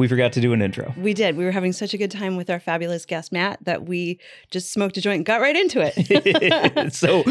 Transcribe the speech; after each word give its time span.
We 0.00 0.08
forgot 0.08 0.32
to 0.32 0.40
do 0.40 0.54
an 0.54 0.62
intro. 0.62 0.94
We 0.96 1.12
did. 1.12 1.36
We 1.36 1.44
were 1.44 1.50
having 1.50 1.74
such 1.74 1.92
a 1.92 1.98
good 1.98 2.10
time 2.10 2.38
with 2.38 2.48
our 2.48 2.58
fabulous 2.58 3.04
guest, 3.04 3.32
Matt, 3.32 3.62
that 3.66 3.84
we 3.84 4.18
just 4.50 4.72
smoked 4.72 4.96
a 4.96 5.02
joint 5.02 5.16
and 5.16 5.26
got 5.26 5.42
right 5.42 5.54
into 5.54 5.78
it. 5.82 6.94
so, 6.94 7.22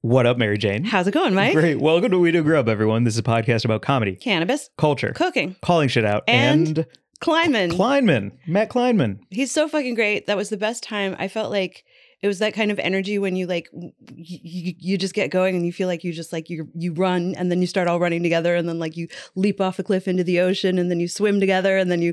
what 0.00 0.24
up, 0.24 0.38
Mary 0.38 0.56
Jane? 0.56 0.84
How's 0.84 1.08
it 1.08 1.14
going, 1.14 1.34
Mike? 1.34 1.52
Great. 1.52 1.80
Welcome 1.80 2.12
to 2.12 2.18
Weed 2.20 2.36
and 2.36 2.44
Grub, 2.44 2.68
everyone. 2.68 3.02
This 3.02 3.14
is 3.14 3.18
a 3.18 3.24
podcast 3.24 3.64
about 3.64 3.82
comedy, 3.82 4.14
Cannabis, 4.14 4.70
culture, 4.78 5.12
cooking, 5.16 5.56
calling 5.62 5.88
shit 5.88 6.04
out, 6.04 6.22
And- 6.28 6.78
and 6.78 6.86
climbing. 7.18 7.70
Klinman, 7.72 8.38
Matt 8.46 8.70
Klinman. 8.70 9.18
He's 9.30 9.50
so 9.50 9.66
fucking 9.66 9.96
great. 9.96 10.28
That 10.28 10.36
was 10.36 10.48
the 10.48 10.56
best 10.56 10.84
time. 10.84 11.16
I 11.18 11.26
felt 11.26 11.50
like 11.50 11.84
it 12.22 12.26
was 12.26 12.38
that 12.40 12.52
kind 12.52 12.70
of 12.70 12.78
energy 12.78 13.18
when 13.18 13.34
you 13.34 13.46
like 13.46 13.68
y- 13.72 13.92
y- 14.08 14.76
you 14.78 14.98
just 14.98 15.14
get 15.14 15.30
going 15.30 15.56
and 15.56 15.64
you 15.64 15.72
feel 15.72 15.88
like 15.88 16.04
you 16.04 16.12
just 16.12 16.32
like 16.32 16.50
you 16.50 16.68
you 16.74 16.92
run 16.92 17.34
and 17.36 17.50
then 17.50 17.60
you 17.60 17.66
start 17.66 17.88
all 17.88 17.98
running 17.98 18.22
together 18.22 18.54
and 18.54 18.68
then 18.68 18.78
like 18.78 18.96
you 18.96 19.08
leap 19.36 19.60
off 19.60 19.78
a 19.78 19.82
cliff 19.82 20.06
into 20.06 20.22
the 20.22 20.38
ocean 20.40 20.78
and 20.78 20.90
then 20.90 21.00
you 21.00 21.08
swim 21.08 21.40
together 21.40 21.78
and 21.78 21.90
then 21.90 22.02
you 22.02 22.12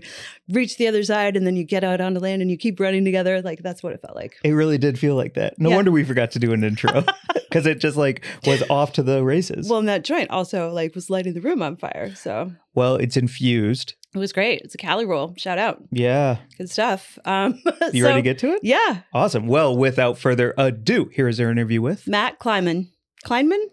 reach 0.49 0.77
the 0.77 0.87
other 0.87 1.03
side 1.03 1.35
and 1.35 1.45
then 1.45 1.55
you 1.57 1.63
get 1.63 1.83
out 1.83 1.99
onto 1.99 2.19
land 2.19 2.41
and 2.41 2.49
you 2.49 2.57
keep 2.57 2.79
running 2.79 3.03
together. 3.03 3.41
Like 3.41 3.59
that's 3.63 3.83
what 3.83 3.93
it 3.93 4.01
felt 4.01 4.15
like. 4.15 4.37
It 4.43 4.51
really 4.53 4.77
did 4.77 4.97
feel 4.97 5.15
like 5.15 5.33
that. 5.33 5.59
No 5.59 5.69
Yeah. 5.69 5.75
wonder 5.75 5.91
we 5.91 6.03
forgot 6.05 6.31
to 6.31 6.39
do 6.39 6.53
an 6.53 6.63
intro 6.63 7.03
because 7.33 7.65
it 7.65 7.79
just 7.79 7.97
like 7.97 8.23
was 8.45 8.63
off 8.69 8.93
to 8.93 9.03
the 9.03 9.23
races. 9.23 9.69
Well, 9.69 9.79
and 9.79 9.89
that 9.89 10.03
joint 10.05 10.29
also 10.31 10.71
like 10.71 10.95
was 10.95 11.09
lighting 11.09 11.33
the 11.33 11.41
room 11.41 11.61
on 11.61 11.75
fire. 11.75 12.15
So 12.15 12.51
well, 12.77 12.95
it's 12.95 13.17
infused. 13.17 13.95
it 14.13 14.19
was 14.19 14.31
great. 14.31 14.61
It's 14.61 14.75
a 14.75 14.77
Cali 14.77 15.05
roll. 15.05 15.33
Shout 15.35 15.57
out. 15.57 15.83
Yeah. 15.91 16.37
Good 16.59 16.69
stuff. 16.69 17.17
Um, 17.25 17.59
You 17.91 18.03
so- 18.03 18.07
ready 18.09 18.19
to 18.19 18.21
get 18.21 18.37
to 18.39 18.53
it? 18.53 18.59
Yeah. 18.63 19.01
Awesome. 19.13 19.47
Well, 19.47 19.75
without 19.75 20.17
further 20.19 20.53
ado, 20.59 21.09
here 21.11 21.27
is 21.27 21.39
our 21.39 21.49
interview 21.51 21.81
with 21.81 22.07
Matt 22.07 22.39
Klinman. 22.39 22.89
Klinman? 23.25 23.63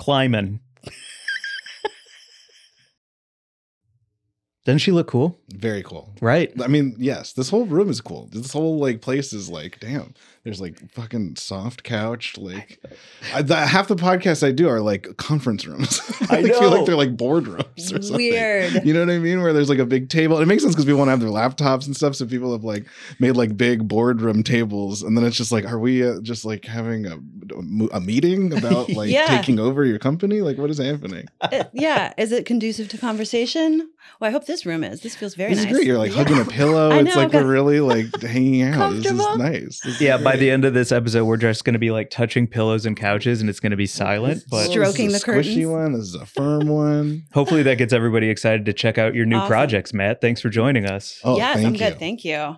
Klinman. 0.00 0.60
Doesn't 4.64 4.78
she 4.78 4.92
look 4.92 5.08
cool? 5.08 5.38
Very 5.50 5.82
cool. 5.82 6.14
Right. 6.22 6.50
I 6.62 6.68
mean, 6.68 6.94
yes, 6.98 7.34
this 7.34 7.50
whole 7.50 7.66
room 7.66 7.90
is 7.90 8.00
cool. 8.00 8.28
This 8.32 8.52
whole 8.52 8.78
like 8.78 9.02
place 9.02 9.32
is 9.34 9.50
like, 9.50 9.78
damn. 9.80 10.14
There's 10.44 10.60
like 10.60 10.90
fucking 10.92 11.36
soft 11.36 11.84
couch. 11.84 12.36
Like, 12.36 12.78
I, 13.32 13.40
the, 13.40 13.56
half 13.56 13.88
the 13.88 13.96
podcasts 13.96 14.46
I 14.46 14.52
do 14.52 14.68
are 14.68 14.80
like 14.82 15.16
conference 15.16 15.66
rooms. 15.66 16.02
I 16.30 16.40
like, 16.40 16.52
feel 16.54 16.70
like 16.70 16.84
they're 16.84 16.96
like 16.96 17.16
boardrooms 17.16 17.78
or 17.78 18.02
something. 18.02 18.16
Weird. 18.16 18.84
You 18.84 18.92
know 18.92 19.00
what 19.00 19.08
I 19.10 19.18
mean? 19.18 19.40
Where 19.40 19.54
there's 19.54 19.70
like 19.70 19.78
a 19.78 19.86
big 19.86 20.10
table. 20.10 20.38
It 20.40 20.46
makes 20.46 20.62
sense 20.62 20.74
because 20.74 20.84
people 20.84 20.98
want 20.98 21.08
to 21.08 21.12
have 21.12 21.20
their 21.20 21.30
laptops 21.30 21.86
and 21.86 21.96
stuff. 21.96 22.14
So 22.14 22.26
people 22.26 22.52
have 22.52 22.62
like 22.62 22.84
made 23.18 23.32
like 23.32 23.56
big 23.56 23.88
boardroom 23.88 24.42
tables, 24.42 25.02
and 25.02 25.16
then 25.16 25.24
it's 25.24 25.36
just 25.38 25.50
like, 25.50 25.64
are 25.64 25.78
we 25.78 26.06
uh, 26.06 26.20
just 26.20 26.44
like 26.44 26.66
having 26.66 27.06
a, 27.06 27.18
a 27.96 28.00
meeting 28.00 28.52
about 28.56 28.88
like 28.94 29.10
Yeah. 29.10 29.24
taking 29.26 29.58
over 29.58 29.82
your 29.82 29.98
company? 29.98 30.42
Like, 30.42 30.58
what 30.58 30.68
is 30.68 30.76
happening? 30.76 31.26
Uh, 31.40 31.64
yeah. 31.72 32.12
Is 32.18 32.32
it 32.32 32.44
conducive 32.44 32.88
to 32.88 32.98
conversation? 32.98 33.88
Well, 34.20 34.28
I 34.28 34.32
hope 34.32 34.44
this 34.44 34.66
room 34.66 34.84
is. 34.84 35.00
This 35.00 35.16
feels 35.16 35.34
very 35.34 35.54
this 35.54 35.64
nice. 35.64 35.72
is 35.72 35.78
great. 35.78 35.86
You're 35.86 35.96
like 35.98 36.10
Yeah. 36.12 36.18
hugging 36.18 36.38
a 36.38 36.44
pillow. 36.50 36.90
I 36.90 36.98
it's 37.00 37.16
like 37.16 37.32
we're 37.32 37.46
really 37.50 37.80
like 37.80 38.20
hanging 38.20 38.60
out. 38.62 38.90
This 38.92 39.06
is 39.06 39.06
Comfortable. 39.12 39.38
nice. 39.38 39.80
This 39.80 39.94
is 39.96 40.00
Yeah, 40.02 40.18
by 40.34 40.38
the 40.38 40.50
end 40.50 40.64
of 40.64 40.74
this 40.74 40.90
episode, 40.92 41.24
we're 41.24 41.36
just 41.36 41.64
going 41.64 41.74
to 41.74 41.78
be 41.78 41.90
like 41.90 42.10
touching 42.10 42.46
pillows 42.46 42.86
and 42.86 42.96
couches 42.96 43.40
and 43.40 43.48
it's 43.48 43.60
going 43.60 43.70
to 43.70 43.76
be 43.76 43.86
silent. 43.86 44.42
But 44.50 44.64
This 44.64 44.70
Stroking 44.72 45.06
is 45.06 45.22
the 45.22 45.30
a 45.30 45.34
squishy 45.34 45.44
curtains. 45.44 45.66
one. 45.66 45.92
This 45.92 46.02
is 46.02 46.14
a 46.14 46.26
firm 46.26 46.68
one. 46.68 47.22
hopefully 47.32 47.62
that 47.62 47.78
gets 47.78 47.92
everybody 47.92 48.28
excited 48.28 48.64
to 48.66 48.72
check 48.72 48.98
out 48.98 49.14
your 49.14 49.26
new 49.26 49.36
Awesome. 49.36 49.48
projects, 49.48 49.92
Matt. 49.94 50.20
Thanks 50.20 50.40
for 50.40 50.48
joining 50.48 50.86
us. 50.86 51.20
Oh, 51.24 51.36
yes, 51.36 51.54
thank 51.56 51.66
I'm 51.66 51.72
you. 51.74 51.78
good. 51.78 51.98
Thank 51.98 52.24
you. 52.24 52.56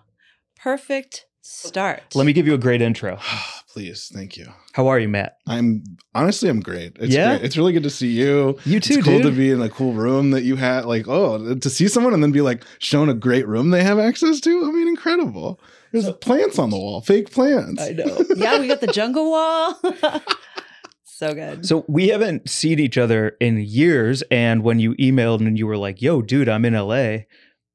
Perfect 0.58 1.26
start. 1.42 2.14
Let 2.14 2.26
me 2.26 2.32
give 2.32 2.46
you 2.46 2.54
a 2.54 2.58
great 2.58 2.80
intro. 2.82 3.18
Please, 3.76 4.10
thank 4.10 4.38
you. 4.38 4.46
How 4.72 4.86
are 4.86 4.98
you, 4.98 5.06
Matt? 5.06 5.36
I'm 5.46 5.84
honestly, 6.14 6.48
I'm 6.48 6.60
great. 6.60 6.96
It's 6.98 7.14
Yeah? 7.14 7.36
great. 7.36 7.44
It's 7.44 7.58
really 7.58 7.74
good 7.74 7.82
to 7.82 7.90
see 7.90 8.08
you. 8.08 8.58
You 8.64 8.80
too, 8.80 8.94
it's 8.94 9.04
cool 9.04 9.18
dude. 9.18 9.24
to 9.24 9.30
be 9.32 9.50
in 9.50 9.60
a 9.60 9.68
cool 9.68 9.92
room 9.92 10.30
that 10.30 10.44
you 10.44 10.56
had. 10.56 10.86
Like, 10.86 11.06
oh, 11.08 11.54
to 11.56 11.68
see 11.68 11.86
someone 11.86 12.14
and 12.14 12.22
then 12.22 12.32
be 12.32 12.40
like 12.40 12.64
shown 12.78 13.10
a 13.10 13.14
great 13.14 13.46
room 13.46 13.68
they 13.72 13.84
have 13.84 13.98
access 13.98 14.40
to. 14.40 14.64
I 14.64 14.70
mean, 14.70 14.88
incredible. 14.88 15.60
There's 15.92 16.10
plants 16.22 16.58
on 16.58 16.70
the 16.70 16.78
wall, 16.78 17.02
fake 17.02 17.30
plants. 17.30 17.82
I 17.82 17.90
know. 17.90 18.18
yeah, 18.34 18.58
we 18.58 18.66
got 18.66 18.80
the 18.80 18.86
jungle 18.86 19.30
wall. 19.30 19.78
so 21.04 21.34
good. 21.34 21.66
So 21.66 21.84
we 21.86 22.08
haven't 22.08 22.48
seen 22.48 22.78
each 22.78 22.96
other 22.96 23.36
in 23.40 23.58
years, 23.58 24.22
and 24.30 24.62
when 24.62 24.80
you 24.80 24.94
emailed 24.94 25.40
and 25.46 25.58
you 25.58 25.66
were 25.66 25.76
like, 25.76 26.00
"Yo, 26.00 26.22
dude, 26.22 26.48
I'm 26.48 26.64
in 26.64 26.72
LA," 26.72 27.24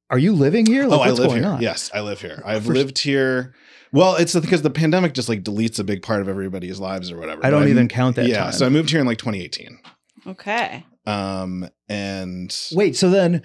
are 0.09 0.17
you 0.17 0.33
living 0.33 0.65
here? 0.65 0.87
Like, 0.87 0.99
oh, 0.99 1.03
I 1.03 1.09
live 1.11 1.27
going 1.27 1.43
here. 1.43 1.51
on? 1.51 1.61
Yes, 1.61 1.91
I 1.93 2.01
live 2.01 2.21
here. 2.21 2.41
I've 2.43 2.65
For- 2.65 2.73
lived 2.73 2.97
here. 2.97 3.53
Well, 3.93 4.15
it's 4.15 4.33
because 4.39 4.61
the 4.61 4.69
pandemic 4.69 5.13
just 5.13 5.27
like 5.29 5.43
deletes 5.43 5.79
a 5.79 5.83
big 5.83 6.01
part 6.01 6.21
of 6.21 6.29
everybody's 6.29 6.79
lives 6.79 7.11
or 7.11 7.17
whatever. 7.17 7.45
I 7.45 7.49
don't 7.49 7.61
But 7.63 7.69
even 7.69 7.87
count 7.87 8.15
that 8.15 8.27
Yeah, 8.27 8.43
time. 8.43 8.51
so 8.53 8.65
I 8.65 8.69
moved 8.69 8.89
here 8.89 8.99
in 9.01 9.05
like 9.07 9.17
2018. 9.17 9.79
Okay. 10.27 10.85
Um, 11.05 11.67
and 11.89 12.55
Wait, 12.73 12.95
so 12.95 13.09
then 13.09 13.41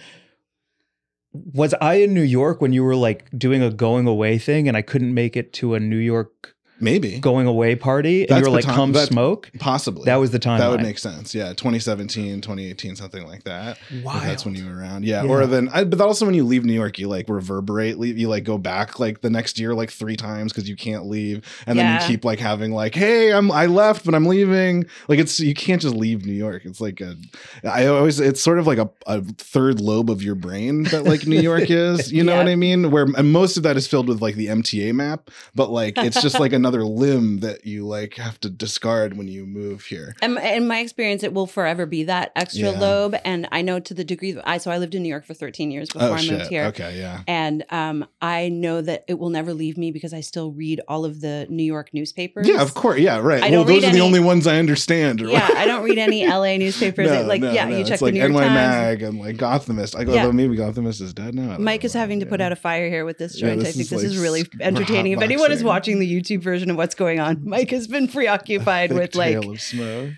was 1.33 1.75
I 1.81 1.95
in 1.95 2.15
New 2.15 2.23
York 2.23 2.61
when 2.61 2.73
you 2.73 2.83
were 2.85 2.97
like 2.97 3.29
doing 3.37 3.63
a 3.63 3.71
going 3.71 4.07
away 4.07 4.39
thing, 4.39 4.69
and 4.69 4.77
I 4.77 4.83
couldn't 4.83 5.13
make 5.15 5.37
it 5.37 5.53
to 5.55 5.75
a 5.75 5.81
New 5.81 5.97
York 5.97 6.55
maybe 6.81 7.19
going 7.21 7.47
away 7.47 7.75
party, 7.77 8.21
and 8.23 8.29
That's 8.29 8.39
you 8.41 8.43
were 8.45 8.51
the 8.63 8.67
like, 8.69 8.77
time- 8.77 8.93
"Come 8.93 8.95
smoke." 9.07 9.51
possibly 9.59 10.05
That 10.05 10.17
was 10.17 10.31
the 10.31 10.39
time. 10.39 10.61
that 10.61 10.69
would 10.71 10.83
make 10.83 10.99
sense. 10.99 11.35
Yeah, 11.35 11.53
2017, 11.55 12.41
2018, 12.41 12.97
something 12.97 13.27
like 13.27 13.45
that. 13.45 13.79
Wow. 14.03 14.21
That's 14.21 14.45
when 14.45 14.55
you 14.55 14.67
were 14.67 14.77
around. 14.79 15.05
Yeah. 15.05 15.23
Yeah. 15.25 15.31
Or 15.31 15.47
then, 15.47 15.69
I, 15.73 15.85
but 15.85 16.01
also 16.01 16.25
when 16.27 16.35
you 16.35 16.45
leave 16.45 16.65
New 16.65 16.73
York, 16.75 16.99
you 16.99 17.09
like 17.09 17.29
reverberate, 17.29 17.99
leave, 17.99 18.19
you 18.19 18.29
like 18.29 18.45
go 18.45 18.59
back 18.59 18.99
like 19.01 19.21
the 19.23 19.31
next 19.31 19.59
year, 19.59 19.75
like 19.75 19.91
three 19.91 20.17
times 20.17 20.53
because 20.53 20.69
you 20.69 20.77
can't 20.77 21.07
leave. 21.07 21.45
And 21.67 21.79
then 21.79 22.01
you 22.01 22.07
keep 22.07 22.25
like 22.25 22.39
having 22.39 22.73
like, 22.73 22.95
hey, 22.95 23.33
I'm, 23.33 23.51
I 23.51 23.67
left, 23.67 24.05
but 24.05 24.15
I'm 24.15 24.27
leaving. 24.27 24.85
Like 25.09 25.19
it's, 25.19 25.41
you 25.41 25.55
can't 25.55 25.81
just 25.81 25.95
leave 25.95 26.27
New 26.27 26.33
York. 26.35 26.65
It's 26.65 26.81
like 26.81 27.01
a, 27.01 27.17
I 27.65 27.87
always, 27.87 28.21
it's 28.21 28.41
sort 28.41 28.59
of 28.59 28.67
like 28.67 28.79
a, 28.79 28.91
a 29.07 29.23
third 29.23 29.81
lobe 29.81 30.11
of 30.11 30.23
your 30.23 30.35
brain 30.35 30.85
that 30.85 31.05
like 31.05 31.27
New 31.27 31.41
York 31.41 31.71
is, 31.71 32.13
you 32.13 32.23
know 32.23 32.33
Yeah. 32.33 32.39
what 32.39 32.49
I 32.49 32.57
mean? 32.57 32.91
Where 32.91 33.07
and 33.17 33.33
most 33.33 33.57
of 33.57 33.63
that 33.63 33.77
is 33.77 33.87
filled 33.87 34.09
with 34.09 34.21
like 34.21 34.35
the 34.35 34.47
MTA 34.49 34.93
map, 34.95 35.31
but 35.55 35.71
like 35.71 35.97
it's 35.99 36.21
just 36.23 36.39
like 36.39 36.53
another 36.67 36.85
limb 36.85 37.39
that 37.39 37.65
you 37.65 37.87
like 37.87 38.15
have 38.15 38.41
to 38.41 38.51
discard 38.51 39.17
when 39.17 39.29
you 39.29 39.47
move 39.47 39.85
here. 39.85 40.17
And 40.21 40.37
in 40.39 40.67
my 40.67 40.81
experience, 40.81 41.23
it 41.23 41.33
will 41.33 41.47
forever 41.47 41.87
be 41.87 42.03
that 42.05 42.33
extra 42.35 42.71
Yeah. 42.73 42.81
lobe. 42.81 43.15
And 43.25 43.47
I 43.53 43.63
know 43.63 43.79
to 43.79 43.95
the 43.95 44.03
degree 44.03 44.33
that 44.33 44.49
I, 44.49 44.59
so 44.59 44.73
I 44.73 44.79
lived 44.79 44.97
in 44.97 45.03
New 45.05 45.09
York 45.09 45.25
for 45.25 45.33
13 45.33 45.71
years 45.71 45.89
before 45.91 46.09
Oh 46.09 46.13
I 46.15 46.21
shit. 46.21 46.39
moved 46.39 46.51
here. 46.51 46.65
Okay. 46.65 46.99
Yeah. 46.99 47.21
And 47.29 47.65
um, 47.71 48.05
I 48.21 48.49
know 48.49 48.81
that 48.81 49.05
it 49.07 49.21
will 49.21 49.31
never 49.31 49.55
leave 49.55 49.79
me 49.79 49.93
because 49.93 50.13
I 50.13 50.23
still 50.23 50.51
read 50.51 50.81
all 50.89 51.05
of 51.05 51.21
the 51.21 51.47
New 51.49 51.63
York 51.63 51.91
newspapers. 51.93 52.49
Yeah, 52.49 52.63
of 52.63 52.75
course. 52.75 52.99
Yeah, 52.99 53.19
right. 53.19 53.45
I 53.45 53.51
well, 53.51 53.63
those 53.65 53.85
are 53.85 53.93
the 53.93 54.01
only 54.01 54.19
ones 54.21 54.49
I 54.49 54.59
understand. 54.59 55.23
Or 55.23 55.29
Yeah, 55.29 55.49
I 55.55 55.67
don't 55.67 55.85
read 55.85 55.99
any 55.99 56.27
LA 56.29 56.57
newspapers. 56.57 57.09
No, 57.09 57.23
like, 57.23 57.43
no, 57.43 57.53
yeah, 57.53 57.67
no. 57.67 57.77
you 57.77 57.85
check 57.85 57.93
it's 57.93 58.01
the 58.01 58.07
like 58.07 58.15
New 58.15 58.21
York 58.21 58.33
NY 58.33 58.41
Times. 58.41 58.55
Mag 58.55 59.03
and 59.03 59.19
like 59.21 59.37
Gothamist. 59.37 59.97
I 59.97 60.03
go, 60.03 60.15
Yeah. 60.15 60.33
maybe 60.33 60.57
Gothamist 60.57 61.01
is 61.01 61.15
dead 61.15 61.33
now. 61.37 61.59
Mike 61.59 61.85
is 61.85 61.93
having 61.93 62.19
to 62.21 62.27
put 62.27 62.41
out 62.41 62.51
a 62.51 62.57
fire 62.57 62.89
here 62.89 63.05
with 63.05 63.19
this 63.19 63.41
Yeah, 63.41 63.51
joint. 63.51 63.61
I 63.61 63.65
think 63.67 63.77
is 63.83 63.91
this 63.91 64.03
like 64.03 64.07
is 64.07 64.19
really 64.19 64.45
entertaining. 64.61 65.13
If 65.13 65.21
anyone 65.23 65.53
is 65.53 65.63
watching 65.63 66.01
the 66.01 66.11
YouTube 66.13 66.41
version 66.43 66.56
of 66.71 66.77
what's 66.77 66.95
going 66.95 67.21
on, 67.21 67.43
Mike 67.49 67.71
has 67.71 67.87
been 67.87 68.09
preoccupied 68.09 68.91
Thick 68.91 68.99
with 68.99 69.15
like 69.15 69.33
trail 69.33 69.51
of 69.51 69.61
smoke. 69.61 70.11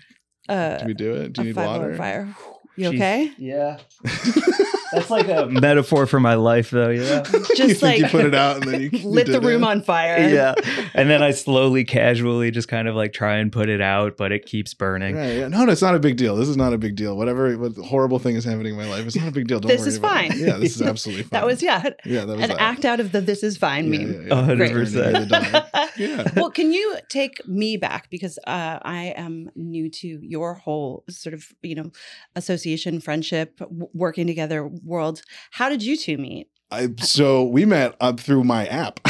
uh, 0.47 0.77
Do 0.77 0.85
we 0.87 0.93
do 0.93 1.13
it? 1.15 1.33
Do 1.33 1.41
you 1.41 1.47
need 1.47 1.55
water? 1.55 1.95
fire. 1.95 2.35
You 2.75 2.91
Jeez. 2.91 2.95
okay? 2.95 3.31
Yeah. 3.37 3.77
That's 4.93 5.09
like 5.09 5.27
a 5.27 5.45
metaphor 5.49 6.05
for 6.07 6.19
my 6.19 6.35
life, 6.35 6.69
though. 6.71 6.89
Yeah. 6.89 7.23
you 7.33 7.55
Just 7.55 7.79
think 7.79 7.81
like 7.81 7.97
you 7.99 8.07
put 8.07 8.25
it 8.25 8.35
out 8.35 8.57
and 8.57 8.65
then 8.71 8.81
you 8.81 8.89
you 8.93 9.07
lit 9.07 9.27
the 9.27 9.39
room 9.41 9.63
it? 9.63 9.67
on 9.67 9.81
fire. 9.81 10.27
yeah. 10.29 10.55
And 10.93 11.09
then 11.09 11.21
I 11.21 11.31
slowly, 11.31 11.83
casually 11.83 12.51
just 12.51 12.67
kind 12.67 12.87
of 12.87 12.95
like 12.95 13.13
try 13.13 13.37
and 13.37 13.51
put 13.51 13.69
it 13.69 13.81
out, 13.81 14.17
but 14.17 14.31
it 14.31 14.45
keeps 14.45 14.73
burning. 14.73 15.15
Right, 15.15 15.37
yeah. 15.37 15.47
No, 15.47 15.65
no, 15.65 15.71
it's 15.71 15.81
not 15.81 15.95
a 15.95 15.99
big 15.99 16.17
deal. 16.17 16.35
This 16.35 16.47
is 16.47 16.57
not 16.57 16.73
a 16.73 16.77
big 16.77 16.95
deal. 16.95 17.15
Whatever 17.17 17.57
what 17.57 17.75
horrible 17.77 18.19
thing 18.19 18.35
is 18.35 18.43
happening 18.43 18.73
in 18.73 18.77
my 18.79 18.87
life, 18.89 19.05
it's 19.05 19.15
not 19.15 19.27
a 19.27 19.31
big 19.31 19.47
deal. 19.47 19.59
Don't 19.59 19.69
This 19.69 19.81
worry 19.81 19.87
is 19.89 19.97
about 19.97 20.11
fine. 20.11 20.31
It. 20.31 20.37
Yeah, 20.39 20.57
this 20.57 20.75
is 20.75 20.81
absolutely 20.81 21.23
fine. 21.23 21.39
That 21.39 21.45
was 21.45 21.61
yeah, 21.61 21.83
yeah, 22.05 22.25
that 22.25 22.35
was 22.37 22.43
an 22.43 22.49
that. 22.49 22.61
act 22.61 22.85
out 22.85 22.99
of 22.99 23.11
the 23.11 23.21
"this 23.21 23.43
is 23.43 23.57
fine" 23.57 23.91
Yeah, 23.93 23.99
meme. 23.99 24.13
yeah, 24.13 24.19
yeah. 24.21 24.33
A 24.33 24.35
One 24.35 24.43
hundred 24.45 24.71
percent. 24.71 25.11
You're 25.17 25.25
the 25.25 25.61
dog. 25.71 25.85
Yeah. 25.97 26.31
well, 26.35 26.49
can 26.51 26.71
you 26.71 26.97
take 27.09 27.45
me 27.47 27.75
back 27.77 28.09
because 28.09 28.37
uh, 28.47 28.79
I 28.81 29.13
am 29.17 29.49
new 29.55 29.89
to 29.89 30.07
your 30.21 30.53
whole 30.55 31.03
sort 31.09 31.33
of 31.33 31.45
you 31.61 31.75
know 31.75 31.91
association, 32.35 32.99
friendship, 33.01 33.57
w- 33.59 33.89
working 33.93 34.27
together 34.27 34.69
world. 34.83 35.21
How 35.51 35.69
did 35.69 35.83
you 35.83 35.97
two 35.97 36.17
meet? 36.17 36.47
I 36.71 36.89
so 36.99 37.43
we 37.43 37.65
met 37.65 37.95
up 37.99 38.19
through 38.19 38.43
my 38.43 38.65
app. 38.67 38.99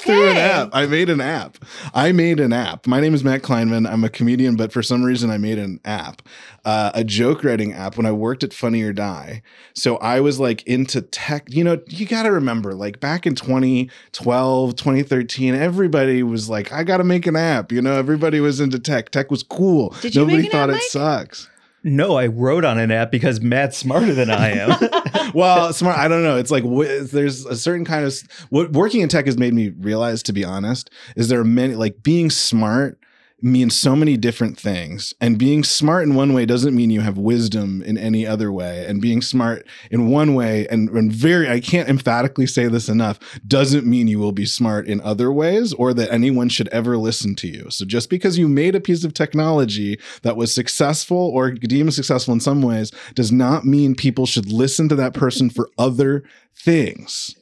through 0.00 0.24
an 0.24 0.30
Okay. 0.36 0.40
app. 0.40 0.70
I 0.72 0.86
made 0.86 1.08
an 1.10 1.20
app. 1.20 1.58
I 1.94 2.10
made 2.12 2.40
an 2.40 2.52
app. 2.52 2.86
My 2.86 3.00
name 3.00 3.14
is 3.14 3.22
Matt 3.22 3.42
Klinman. 3.42 3.88
I'm 3.90 4.02
a 4.02 4.08
comedian, 4.08 4.56
but 4.56 4.72
for 4.72 4.82
some 4.82 5.02
reason 5.04 5.30
I 5.30 5.36
made 5.38 5.58
an 5.58 5.78
app, 5.84 6.22
uh, 6.64 6.90
a 6.94 7.04
joke 7.04 7.44
writing 7.44 7.72
app 7.72 7.96
when 7.96 8.06
I 8.06 8.12
worked 8.12 8.42
at 8.42 8.52
Funny 8.54 8.82
or 8.82 8.92
Die. 8.92 9.42
So 9.74 9.96
I 9.98 10.20
was 10.20 10.40
like 10.40 10.62
into 10.66 11.02
tech. 11.02 11.46
You 11.50 11.64
know, 11.64 11.80
you 11.88 12.06
got 12.06 12.22
to 12.24 12.32
remember, 12.32 12.74
like 12.74 12.98
back 12.98 13.26
in 13.26 13.34
2012, 13.34 14.76
2013, 14.76 15.54
everybody 15.54 16.22
was 16.22 16.48
like, 16.48 16.72
I 16.72 16.82
got 16.84 16.98
to 16.98 17.04
make 17.04 17.26
an 17.26 17.36
app. 17.36 17.70
You 17.72 17.82
know, 17.82 17.94
everybody 17.94 18.40
was 18.40 18.60
into 18.60 18.78
tech. 18.78 19.10
Tech 19.10 19.30
was 19.30 19.42
cool. 19.42 19.94
Did 20.00 20.16
Nobody 20.16 20.48
thought 20.48 20.70
app, 20.70 20.76
it 20.76 20.78
Mike? 20.78 20.82
sucks. 20.82 21.48
No, 21.84 22.16
I 22.16 22.28
wrote 22.28 22.64
on 22.64 22.78
an 22.78 22.90
app 22.90 23.10
because 23.12 23.42
Matt's 23.42 23.76
smarter 23.76 24.14
than 24.14 24.30
I 24.30 24.52
am. 24.52 25.32
well, 25.34 25.70
smart. 25.74 25.98
I 25.98 26.08
don't 26.08 26.22
know. 26.22 26.38
It's 26.38 26.50
like 26.50 26.64
wh- 26.64 27.04
there's 27.12 27.44
a 27.44 27.56
certain 27.56 27.84
kind 27.84 28.06
of 28.06 28.14
what 28.48 28.72
working 28.72 29.02
in 29.02 29.10
tech 29.10 29.26
has 29.26 29.36
made 29.36 29.52
me 29.52 29.68
realize. 29.68 30.22
To 30.24 30.32
be 30.32 30.44
honest, 30.44 30.90
is 31.14 31.28
there 31.28 31.38
are 31.38 31.44
many 31.44 31.74
like 31.74 32.02
being 32.02 32.30
smart 32.30 32.98
means 33.42 33.74
so 33.74 33.94
many 33.94 34.16
different 34.16 34.58
things, 34.58 35.12
and 35.20 35.38
being 35.38 35.62
smart 35.62 36.04
in 36.04 36.14
one 36.14 36.32
way 36.32 36.46
doesn't 36.46 36.74
mean 36.74 36.90
you 36.90 37.02
have 37.02 37.18
wisdom 37.18 37.82
in 37.82 37.98
any 37.98 38.26
other 38.26 38.50
way. 38.50 38.86
And 38.86 39.02
being 39.02 39.20
smart 39.20 39.66
in 39.90 40.08
one 40.08 40.34
way, 40.34 40.66
and, 40.68 40.88
and 40.90 41.12
very, 41.12 41.48
I 41.50 41.60
can't 41.60 41.88
emphatically 41.88 42.46
say 42.46 42.68
this 42.68 42.88
enough, 42.88 43.18
doesn't 43.46 43.86
mean 43.86 44.08
you 44.08 44.18
will 44.18 44.32
be 44.32 44.46
smart 44.46 44.86
in 44.86 45.00
other 45.02 45.30
ways, 45.30 45.72
or 45.74 45.92
that 45.94 46.12
anyone 46.12 46.48
should 46.48 46.68
ever 46.68 46.96
listen 46.96 47.34
to 47.36 47.48
you. 47.48 47.70
So 47.70 47.84
just 47.84 48.08
because 48.08 48.38
you 48.38 48.48
made 48.48 48.74
a 48.74 48.80
piece 48.80 49.04
of 49.04 49.14
technology 49.14 49.98
that 50.22 50.36
was 50.36 50.54
successful 50.54 51.18
or 51.18 51.50
deemed 51.50 51.92
successful 51.92 52.34
in 52.34 52.40
some 52.40 52.62
ways 52.62 52.92
does 53.14 53.32
not 53.32 53.64
mean 53.64 53.94
people 53.94 54.26
should 54.26 54.50
listen 54.50 54.88
to 54.88 54.96
that 54.96 55.12
person 55.12 55.50
for 55.50 55.68
other 55.76 56.24
things. 56.56 57.36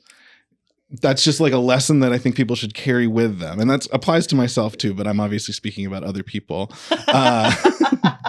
That's 1.00 1.24
just 1.24 1.40
like 1.40 1.52
a 1.52 1.58
lesson 1.58 2.00
that 2.00 2.12
I 2.12 2.18
think 2.18 2.36
people 2.36 2.54
should 2.54 2.74
carry 2.74 3.06
with 3.06 3.38
them. 3.38 3.58
And 3.60 3.70
that 3.70 3.86
applies 3.92 4.26
to 4.28 4.36
myself 4.36 4.76
too, 4.76 4.92
but 4.94 5.06
I'm 5.06 5.20
obviously 5.20 5.54
speaking 5.54 5.86
about 5.86 6.04
other 6.04 6.22
people. 6.22 6.70
Uh, 7.14 7.52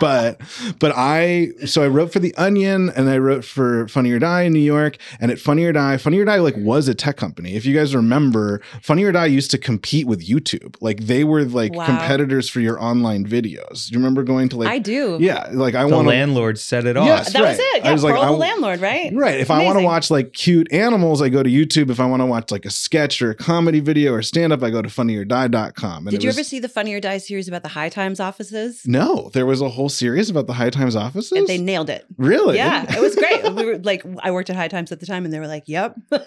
but 0.01 0.41
but 0.79 0.91
I 0.95 1.49
so 1.65 1.83
I 1.83 1.87
wrote 1.87 2.11
for 2.11 2.19
The 2.19 2.35
Onion 2.35 2.89
and 2.89 3.09
I 3.09 3.17
wrote 3.17 3.45
for 3.45 3.87
Funny 3.87 4.11
or 4.11 4.19
Die 4.19 4.41
in 4.41 4.51
New 4.53 4.59
York. 4.59 4.97
And 5.21 5.31
at 5.31 5.39
Funny 5.39 5.63
or 5.63 5.71
Die, 5.71 5.97
Funny 5.97 6.19
or 6.19 6.25
Die 6.25 6.35
like 6.37 6.55
was 6.57 6.87
a 6.89 6.93
tech 6.95 7.15
company. 7.17 7.55
If 7.55 7.65
you 7.65 7.73
guys 7.73 7.95
remember, 7.95 8.61
Funny 8.81 9.03
or 9.05 9.11
Die 9.13 9.25
used 9.27 9.51
to 9.51 9.57
compete 9.57 10.05
with 10.05 10.27
YouTube. 10.27 10.75
Like 10.81 11.01
they 11.05 11.23
were 11.23 11.45
like 11.45 11.73
Wow. 11.73 11.85
competitors 11.85 12.49
for 12.49 12.59
your 12.59 12.81
online 12.81 13.25
videos. 13.25 13.87
Do 13.87 13.93
you 13.93 13.99
remember 13.99 14.23
going 14.23 14.49
to 14.49 14.57
like 14.57 14.67
I 14.69 14.79
do. 14.79 15.17
yeah, 15.21 15.47
like 15.53 15.75
I 15.75 15.85
want 15.85 16.05
to 16.05 16.09
landlord 16.09 16.59
set 16.59 16.85
it 16.85 16.97
off. 16.97 17.05
Yes. 17.07 17.31
That 17.33 17.41
was 17.41 17.57
right. 17.57 17.59
it. 17.77 17.83
I 17.83 17.87
Yeah, 17.87 17.93
was 17.93 18.03
like, 18.03 18.13
Pearl 18.15 18.23
I- 18.23 18.27
the 18.31 18.33
landlord, 18.37 18.81
right? 18.81 19.11
Right. 19.13 19.39
If 19.39 19.49
I 19.49 19.63
want 19.63 19.79
to 19.79 19.85
watch 19.85 20.11
like 20.11 20.33
cute 20.33 20.71
animals, 20.73 21.21
I 21.21 21.29
go 21.29 21.41
to 21.41 21.49
YouTube. 21.49 21.89
If 21.89 21.99
I 21.99 22.05
want 22.05 22.21
to 22.21 22.25
watch 22.25 22.51
like 22.53 22.65
a 22.65 22.69
sketch 22.69 23.21
or 23.21 23.31
a 23.31 23.35
comedy 23.35 23.81
video 23.81 24.13
or 24.13 24.21
stand 24.21 24.53
up, 24.53 24.63
I 24.63 24.69
go 24.69 24.81
to 24.81 24.87
funnyordie.com. 24.89 26.07
And 26.07 26.11
Did 26.11 26.23
you 26.23 26.27
was- 26.29 26.37
ever 26.37 26.43
see 26.43 26.59
the 26.59 26.69
Funny 26.69 26.93
or 26.93 26.99
Die 26.99 27.17
series 27.17 27.47
about 27.47 27.63
the 27.63 27.69
High 27.69 27.89
Times 27.89 28.19
offices? 28.19 28.83
No, 28.85 29.29
there 29.33 29.45
was 29.45 29.61
a 29.61 29.69
whole 29.69 29.89
series 29.89 30.29
about 30.29 30.47
the 30.47 30.53
High 30.53 30.69
Times 30.69 30.95
offices. 30.95 31.31
And 31.33 31.47
they 31.47 31.57
nailed 31.57 31.89
it. 31.89 32.05
really? 32.17 32.55
Yeah, 32.57 32.85
it 32.95 33.01
was 33.01 33.15
great. 33.15 33.43
we 33.53 33.65
were 33.65 33.77
like, 33.79 34.03
I 34.21 34.31
worked 34.31 34.49
at 34.49 34.55
High 34.55 34.67
Times 34.69 34.91
at 34.91 34.99
the 34.99 35.05
time, 35.05 35.25
and 35.25 35.33
they 35.33 35.39
were 35.39 35.47
like, 35.47 35.63
"Yep, 35.67 35.95
they 36.09 36.17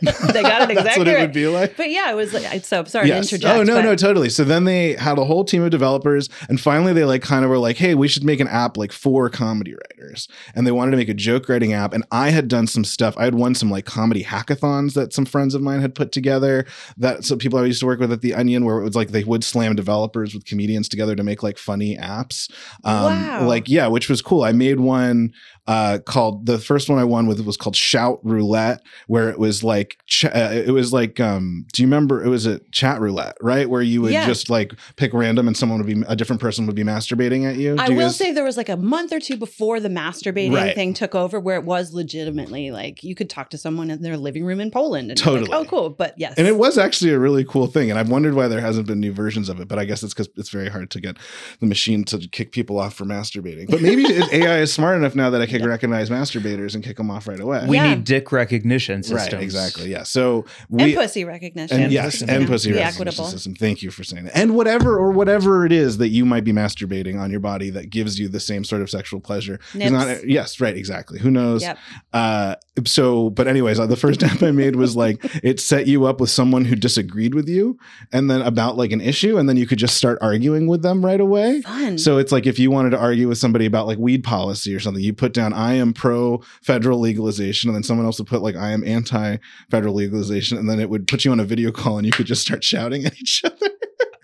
got 0.43 0.69
it 0.69 0.71
exactly 0.71 0.75
That's 0.75 0.99
what 0.99 1.09
it 1.09 1.15
right." 1.15 1.21
would 1.23 1.33
be 1.33 1.47
like. 1.47 1.77
But 1.77 1.91
yeah, 1.91 2.11
it 2.11 2.15
was 2.15 2.33
like, 2.35 2.65
so 2.65 2.85
sorry 2.85 3.09
Yes. 3.09 3.29
to 3.31 3.35
interject. 3.37 3.59
Oh 3.59 3.63
no, 3.63 3.77
but 3.77 3.83
no, 3.83 3.95
totally. 3.97 4.29
So 4.29 4.45
then 4.45 4.65
they 4.65 4.95
had 4.95 5.19
a 5.19 5.25
whole 5.25 5.45
team 5.45 5.63
of 5.63 5.71
developers, 5.71 6.29
and 6.49 6.61
finally 6.61 6.93
they 6.93 7.05
like 7.05 7.23
kind 7.23 7.45
of 7.45 7.51
were 7.51 7.59
like, 7.59 7.77
"Hey, 7.77 7.95
we 7.95 8.09
should 8.09 8.25
make 8.25 8.41
an 8.41 8.49
app 8.49 8.77
like 8.77 8.93
for 8.93 9.29
comedy 9.31 9.75
writers." 9.75 10.29
And 10.55 10.67
they 10.67 10.73
wanted 10.73 10.91
to 10.93 10.97
make 10.97 11.09
a 11.09 11.15
joke 11.15 11.49
writing 11.49 11.73
app. 11.73 11.93
And 11.93 12.05
I 12.11 12.31
had 12.31 12.49
done 12.49 12.67
some 12.67 12.85
stuff. 12.85 13.15
I 13.17 13.25
had 13.25 13.35
won 13.35 13.55
some 13.55 13.71
like 13.71 13.85
comedy 13.85 14.25
hackathons 14.25 14.95
that 14.95 15.13
some 15.13 15.25
friends 15.25 15.55
of 15.55 15.63
mine 15.63 15.81
had 15.81 15.95
put 15.95 16.13
together. 16.17 16.67
That 16.97 17.25
some 17.25 17.39
people 17.39 17.61
I 17.61 17.65
used 17.67 17.79
to 17.81 17.87
work 17.87 18.01
with 18.01 18.11
at 18.11 18.23
the 18.23 18.35
Onion, 18.35 18.65
where 18.65 18.79
it 18.81 18.85
was 18.85 18.97
like 18.97 19.11
they 19.11 19.23
would 19.23 19.45
slam 19.45 19.77
developers 19.77 20.35
with 20.35 20.45
comedians 20.45 20.89
together 20.89 21.15
to 21.15 21.23
make 21.23 21.45
like 21.45 21.59
funny 21.59 21.97
apps. 21.97 22.51
Um, 22.83 22.97
Wow. 23.05 23.47
Like 23.47 23.69
yeah, 23.69 23.87
which 23.87 24.09
was 24.09 24.21
cool. 24.21 24.43
I 24.43 24.51
made 24.53 24.81
one 24.81 25.33
uh, 25.67 25.99
called 26.07 26.47
the 26.47 26.59
first 26.59 26.89
one 26.89 26.99
I 26.99 27.05
won 27.05 27.27
with 27.27 27.41
was 27.41 27.57
called 27.57 27.75
Shout 27.77 28.21
Roulette, 28.23 28.83
where 29.09 29.29
it 29.31 29.39
was 29.39 29.65
like 29.65 29.97
ch- 30.07 30.25
uh, 30.27 30.51
it 30.53 30.71
was 30.73 30.93
like 30.93 31.19
um, 31.21 31.67
do 31.73 31.83
you 31.83 31.87
remember 31.87 32.25
it 32.25 32.29
was 32.29 32.47
a 32.47 32.61
chat 32.71 33.01
roulette, 33.01 33.37
right? 33.41 33.69
Where 33.69 33.83
you 33.83 34.03
would 34.03 34.13
Yeah. 34.13 34.27
just 34.27 34.49
like 34.51 34.73
pick 34.97 35.13
random 35.13 35.47
and 35.49 35.57
someone 35.57 35.79
would 35.79 35.87
be 35.87 36.05
a 36.07 36.15
different 36.17 36.41
person 36.41 36.67
would 36.67 36.77
be 36.77 36.85
masturbating 36.85 37.45
at 37.51 37.57
you. 37.57 37.77
I 37.79 37.89
you 37.89 37.97
will 37.97 38.07
guys- 38.07 38.17
say 38.17 38.33
there 38.33 38.45
was 38.45 38.57
like 38.57 38.69
a 38.69 38.77
month 38.77 39.13
or 39.13 39.21
two 39.21 39.37
before 39.37 39.81
the 39.81 39.89
masturbating 39.89 40.55
Right. 40.55 40.75
thing 40.75 40.95
took 40.95 41.15
over, 41.15 41.41
where 41.41 41.57
it 41.57 41.65
was 41.65 41.93
legitimately 41.93 42.71
like 42.71 43.03
you 43.03 43.15
could 43.15 43.29
talk 43.29 43.51
to 43.51 43.59
someone 43.59 43.91
in 43.91 44.03
their 44.03 44.17
living 44.17 44.45
room 44.45 44.61
in 44.61 44.71
Poland, 44.71 45.11
and 45.11 45.21
you're 45.25 45.35
like, 45.35 45.41
Totally. 45.51 45.59
oh, 45.59 45.69
cool. 45.69 45.91
But 45.91 46.15
yes, 46.17 46.35
And 46.37 46.47
it 46.47 46.57
was 46.57 46.79
actually 46.79 47.13
a 47.13 47.19
really 47.19 47.45
cool 47.45 47.67
thing. 47.67 47.91
And 47.91 47.99
I've 47.99 48.09
wondered 48.09 48.35
why 48.35 48.49
there 48.49 48.61
hasn't 48.61 48.87
been 48.87 49.01
new 49.01 49.13
versions 49.13 49.49
of 49.49 49.61
it. 49.61 49.69
But 49.69 49.79
I 49.79 49.85
guess 49.85 50.03
it's 50.03 50.15
because 50.15 50.29
it's 50.37 50.51
very 50.51 50.69
hard 50.69 50.91
to 50.91 51.01
get 51.01 51.17
the 51.61 51.67
machine 51.67 52.05
to 52.05 52.19
kick 52.29 52.53
people 52.53 52.79
off 52.79 52.95
for 52.95 53.05
masturbating. 53.05 53.69
But 53.71 53.83
maybe 53.83 54.05
AI 54.33 54.59
is 54.61 54.73
smart 54.73 54.97
enough 54.97 55.15
now 55.15 55.31
that 55.31 55.41
I 55.41 55.47
can 55.47 55.56
recognize 55.65 56.11
masturbators 56.11 56.75
and 56.75 56.83
kick 56.85 56.97
them 56.97 57.11
off 57.11 57.27
right 57.29 57.41
away. 57.41 57.65
We 57.67 57.77
Yeah. 57.77 57.95
need 57.95 58.05
dick 58.05 58.33
recognition 58.33 59.03
systems. 59.03 59.33
right, 59.33 59.43
exactly. 59.43 59.91
Yeah. 59.91 60.03
So 60.03 60.45
and 60.79 60.95
pussy 60.95 61.25
recognition. 61.25 61.81
and 61.81 61.93
yes, 61.93 62.21
and 62.23 62.43
know, 62.45 62.47
pussy 62.49 62.71
be 62.71 62.77
recognition 62.77 63.03
equitable. 63.09 63.25
system. 63.31 63.55
Thank 63.55 63.83
you 63.83 63.91
for 63.91 64.05
saying 64.05 64.25
that. 64.25 64.37
And 64.37 64.55
whatever 64.55 64.97
or 64.99 65.11
whatever 65.13 65.65
it 65.65 65.73
is 65.73 65.99
that 65.99 66.09
you 66.09 66.25
might 66.25 66.45
be 66.45 66.53
masturbating 66.53 67.19
on 67.19 67.31
your 67.31 67.41
body 67.41 67.71
that 67.71 67.91
gives 67.91 68.19
you 68.19 68.29
the 68.29 68.41
same 68.41 68.65
sort 68.65 68.83
of 68.83 68.91
sexual 68.91 69.21
pleasure. 69.21 69.59
Nips. 69.75 69.91
Not, 69.93 70.29
yes, 70.29 70.61
right, 70.61 70.77
exactly. 70.77 71.19
Who 71.19 71.31
knows? 71.31 71.63
Yep. 71.63 71.79
Uh, 72.13 72.55
so, 72.85 73.31
but 73.31 73.47
anyways, 73.49 73.79
uh, 73.81 73.87
the 73.87 73.97
first 73.97 74.23
app 74.23 74.43
I 74.43 74.51
made 74.51 74.77
was 74.77 74.97
like 74.97 75.25
it 75.43 75.61
set 75.61 75.87
you 75.87 76.05
up 76.07 76.21
with 76.21 76.31
someone 76.31 76.65
who 76.67 76.77
disagreed 76.77 77.35
with 77.35 77.49
you, 77.49 77.79
and 78.13 78.31
then 78.31 78.43
about 78.43 78.77
like 78.77 78.93
an 78.93 79.01
issue, 79.01 79.39
and 79.39 79.49
then 79.49 79.57
you 79.57 79.67
could 79.67 79.79
just 79.79 79.97
start 79.97 80.19
arguing 80.21 80.67
with 80.67 80.83
them 80.83 81.05
right 81.05 81.21
away. 81.21 81.63
Fun. 81.63 81.99
So 81.99 82.19
it's 82.19 82.33
like 82.33 82.47
if 82.47 82.59
you 82.59 82.71
wanted 82.71 82.91
to 82.91 82.99
argue 82.99 83.29
with 83.29 83.39
somebody 83.39 83.67
about 83.67 83.87
like 83.87 83.99
weed 83.99 84.25
policy 84.25 84.75
or 84.75 84.81
something, 84.81 85.03
you 85.03 85.13
put 85.15 85.33
down 85.33 85.46
I 85.53 85.75
am 85.75 85.93
pro 85.93 86.43
federal 86.63 87.01
legalization, 87.01 87.69
and 87.69 87.75
then 87.75 87.83
someone 87.83 88.07
else 88.07 88.19
would 88.19 88.29
put 88.29 88.43
like 88.43 88.57
I 88.57 88.71
am 88.71 88.85
anti 88.85 89.37
federal 89.71 89.95
legalization, 89.95 90.59
and 90.59 90.69
then 90.69 90.81
it 90.81 90.91
would 90.91 91.07
put 91.07 91.25
you 91.25 91.33
on 91.33 91.41
a 91.41 91.45
video 91.45 91.71
call, 91.71 91.99
and 91.99 92.07
you 92.07 92.13
could 92.13 92.27
just 92.27 92.43
start 92.43 92.65
shouting 92.65 93.05
at 93.07 93.17
each 93.19 93.43
other. 93.45 93.71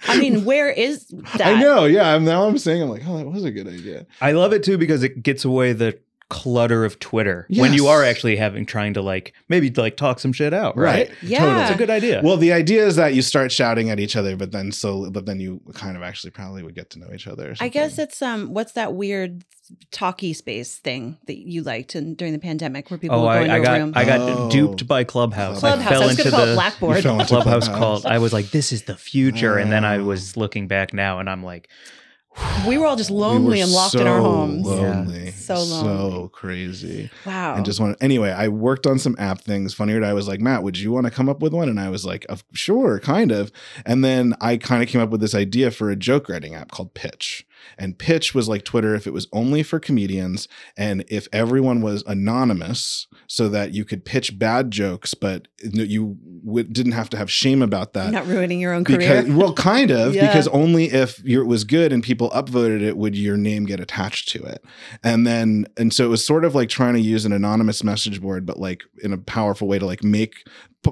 I 0.09 0.19
mean, 0.19 0.45
where 0.45 0.71
is 0.71 1.07
that? 1.37 1.43
I 1.43 1.61
know, 1.61 1.85
yeah. 1.85 2.15
I'm, 2.15 2.25
now 2.25 2.47
I'm 2.47 2.59
saying 2.59 2.83
I'm 2.83 2.89
like, 2.89 3.03
oh, 3.07 3.19
that 3.19 3.27
was 3.27 3.45
a 3.45 3.51
good 3.51 3.69
idea. 3.69 4.07
I 4.21 4.33
love 4.33 4.53
it 4.53 4.63
too 4.63 4.79
because 4.79 5.03
it 5.03 5.23
gets 5.23 5.45
away 5.45 5.73
the 5.73 5.99
clutter 6.33 6.85
of 6.85 6.99
Twitter 6.99 7.47
when 7.51 7.75
you 7.75 7.87
are 7.89 8.03
actually 8.03 8.37
having 8.37 8.65
trying 8.65 8.95
to 8.95 9.03
like 9.03 9.35
maybe 9.49 9.69
like 9.71 9.97
talk 9.97 10.19
some 10.19 10.33
shit 10.33 10.55
out, 10.55 10.77
right? 10.77 11.11
Yeah. 11.23 11.41
totally. 11.41 11.63
It's 11.63 11.71
a 11.73 11.77
good 11.77 11.91
idea. 11.91 12.21
Well, 12.25 12.39
the 12.39 12.53
idea 12.53 12.87
is 12.87 12.97
that 12.97 13.15
you 13.15 13.21
start 13.23 13.53
shouting 13.53 13.91
at 13.91 14.01
each 14.01 14.17
other, 14.17 14.35
but 14.37 14.51
then 14.53 14.73
so, 14.73 15.11
but 15.11 15.27
then 15.27 15.41
you 15.41 15.61
kind 15.75 15.97
of 15.97 16.03
actually 16.03 16.31
probably 16.31 16.63
would 16.63 16.75
get 16.75 16.89
to 16.91 16.99
know 16.99 17.11
each 17.15 17.27
other. 17.27 17.51
or 17.51 17.55
I 17.61 17.69
guess 17.69 17.99
it's 17.99 18.23
um, 18.23 18.55
what's 18.55 18.73
that 18.73 18.95
weird 18.95 19.45
talkie 19.91 20.33
space 20.33 20.77
thing 20.79 21.19
that 21.27 21.39
you 21.39 21.63
liked 21.63 21.95
in, 21.95 22.15
during 22.15 22.33
the 22.33 22.39
pandemic 22.39 22.91
where 22.91 22.99
people 22.99 23.19
oh, 23.19 23.23
would 23.23 23.27
go 23.27 23.31
I, 23.33 23.41
into 23.43 23.55
I 23.55 23.57
a 23.59 23.63
got 23.63 23.79
room? 23.79 23.93
I 23.95 24.05
got 24.05 24.21
Oh. 24.21 24.51
duped 24.51 24.87
by 24.87 25.05
Clubhouse. 25.05 25.61
Clubhouse. 25.61 25.87
I 25.87 25.91
fell 25.91 26.03
I 26.03 26.07
was 26.07 26.19
into 26.19 26.31
going 26.31 26.31
to 26.33 26.37
call 26.37 26.47
it 26.47 26.49
the 26.51 26.55
Blackboard. 26.55 27.03
Fell 27.03 27.15
into 27.21 27.27
Clubhouse 27.27 27.69
Clubhouse. 27.69 27.79
called. 28.03 28.07
I 28.15 28.19
was 28.19 28.33
like, 28.33 28.51
this 28.51 28.73
is 28.73 28.83
the 28.85 28.97
future, 28.97 29.59
and 29.59 29.71
then 29.71 29.85
I 29.85 29.99
Oh. 29.99 30.05
was 30.05 30.37
looking 30.37 30.67
back 30.69 30.93
now, 30.95 31.19
and 31.21 31.29
I'm 31.29 31.43
like, 31.43 31.69
we 32.67 32.79
were 32.79 32.87
all 32.87 32.97
just 32.97 33.11
We 33.11 33.17
lonely 33.17 33.61
and 33.61 33.71
locked 33.71 33.95
in 33.95 34.07
our 34.07 34.21
homes. 34.21 34.67
Lonely, 34.67 35.31
So 35.33 35.57
so 35.57 35.63
lonely. 35.65 36.11
So 36.11 36.29
crazy. 36.29 37.11
Wow. 37.27 37.55
and 37.57 37.65
just 37.65 37.81
want 37.81 37.97
anyway 38.01 38.31
i 38.31 38.49
worked 38.49 38.87
on 38.87 38.99
some 38.99 39.17
app 39.19 39.41
things 39.41 39.75
funny 39.75 39.93
or 39.93 40.05
I 40.05 40.13
was 40.13 40.29
like 40.29 40.41
matt 40.41 40.63
would 40.63 40.79
you 40.79 40.93
want 40.93 41.07
to 41.07 41.11
come 41.11 41.29
up 41.29 41.41
with 41.41 41.53
one 41.53 41.69
and 41.69 41.79
i 41.81 41.89
was 41.89 42.05
like 42.05 42.25
of 42.29 42.45
sure 42.53 42.99
kind 43.01 43.31
of 43.33 43.53
and 43.85 44.05
then 44.05 44.35
i 44.41 44.57
kind 44.57 44.83
of 44.83 44.89
came 44.89 45.01
up 45.01 45.11
with 45.11 45.21
this 45.21 45.35
idea 45.35 45.71
for 45.71 45.91
a 45.91 45.97
joke 45.97 46.29
writing 46.29 46.55
app 46.55 46.71
called 46.71 46.95
pitch 46.95 47.47
and 47.79 47.99
pitch 47.99 48.35
was 48.35 48.49
like 48.49 48.65
twitter 48.65 48.95
if 48.95 49.07
it 49.07 49.13
was 49.13 49.27
only 49.33 49.63
for 49.63 49.79
comedians 49.81 50.49
and 50.77 51.05
if 51.09 51.29
everyone 51.33 51.81
was 51.81 52.03
anonymous 52.07 53.07
so 53.27 53.49
that 53.49 53.73
you 53.73 53.85
could 53.85 54.05
pitch 54.05 54.39
bad 54.39 54.71
jokes 54.71 55.15
but 55.15 55.49
you 55.63 56.17
w- 56.45 56.69
didn't 56.69 56.93
have 56.93 57.09
to 57.11 57.17
have 57.17 57.31
shame 57.31 57.63
about 57.63 57.93
that 57.93 58.13
not 58.13 58.27
ruining 58.27 58.61
your 58.61 58.73
own 58.73 58.83
because 58.85 59.25
career. 59.25 59.37
well 59.37 59.53
kind 59.55 59.91
of 59.91 60.15
Yeah. 60.23 60.27
because 60.27 60.49
only 60.49 60.87
if 60.87 61.23
your, 61.25 61.43
it 61.43 61.47
was 61.47 61.65
good 61.65 61.93
and 61.93 62.03
people 62.03 62.31
upvoted 62.31 62.83
it 62.83 62.97
would 62.97 63.17
your 63.17 63.37
name 63.37 63.65
get 63.65 63.81
attached 63.81 64.29
to 64.31 64.43
it 64.43 64.65
and 65.03 65.27
then 65.27 65.67
and 65.77 65.93
so 65.93 66.05
it 66.05 66.09
was 66.09 66.25
sort 66.25 66.45
of 66.45 66.55
like 66.55 66.69
trying 66.69 66.95
to 66.95 67.01
use 67.01 67.25
an 67.25 67.33
anonymous 67.33 67.83
message 67.85 68.21
board 68.21 68.45
but 68.47 68.59
like 68.59 68.83
in 69.03 69.13
a 69.13 69.19
powerful 69.19 69.69
way 69.69 69.79
to 69.79 69.87
like 69.87 70.03
make 70.05 70.35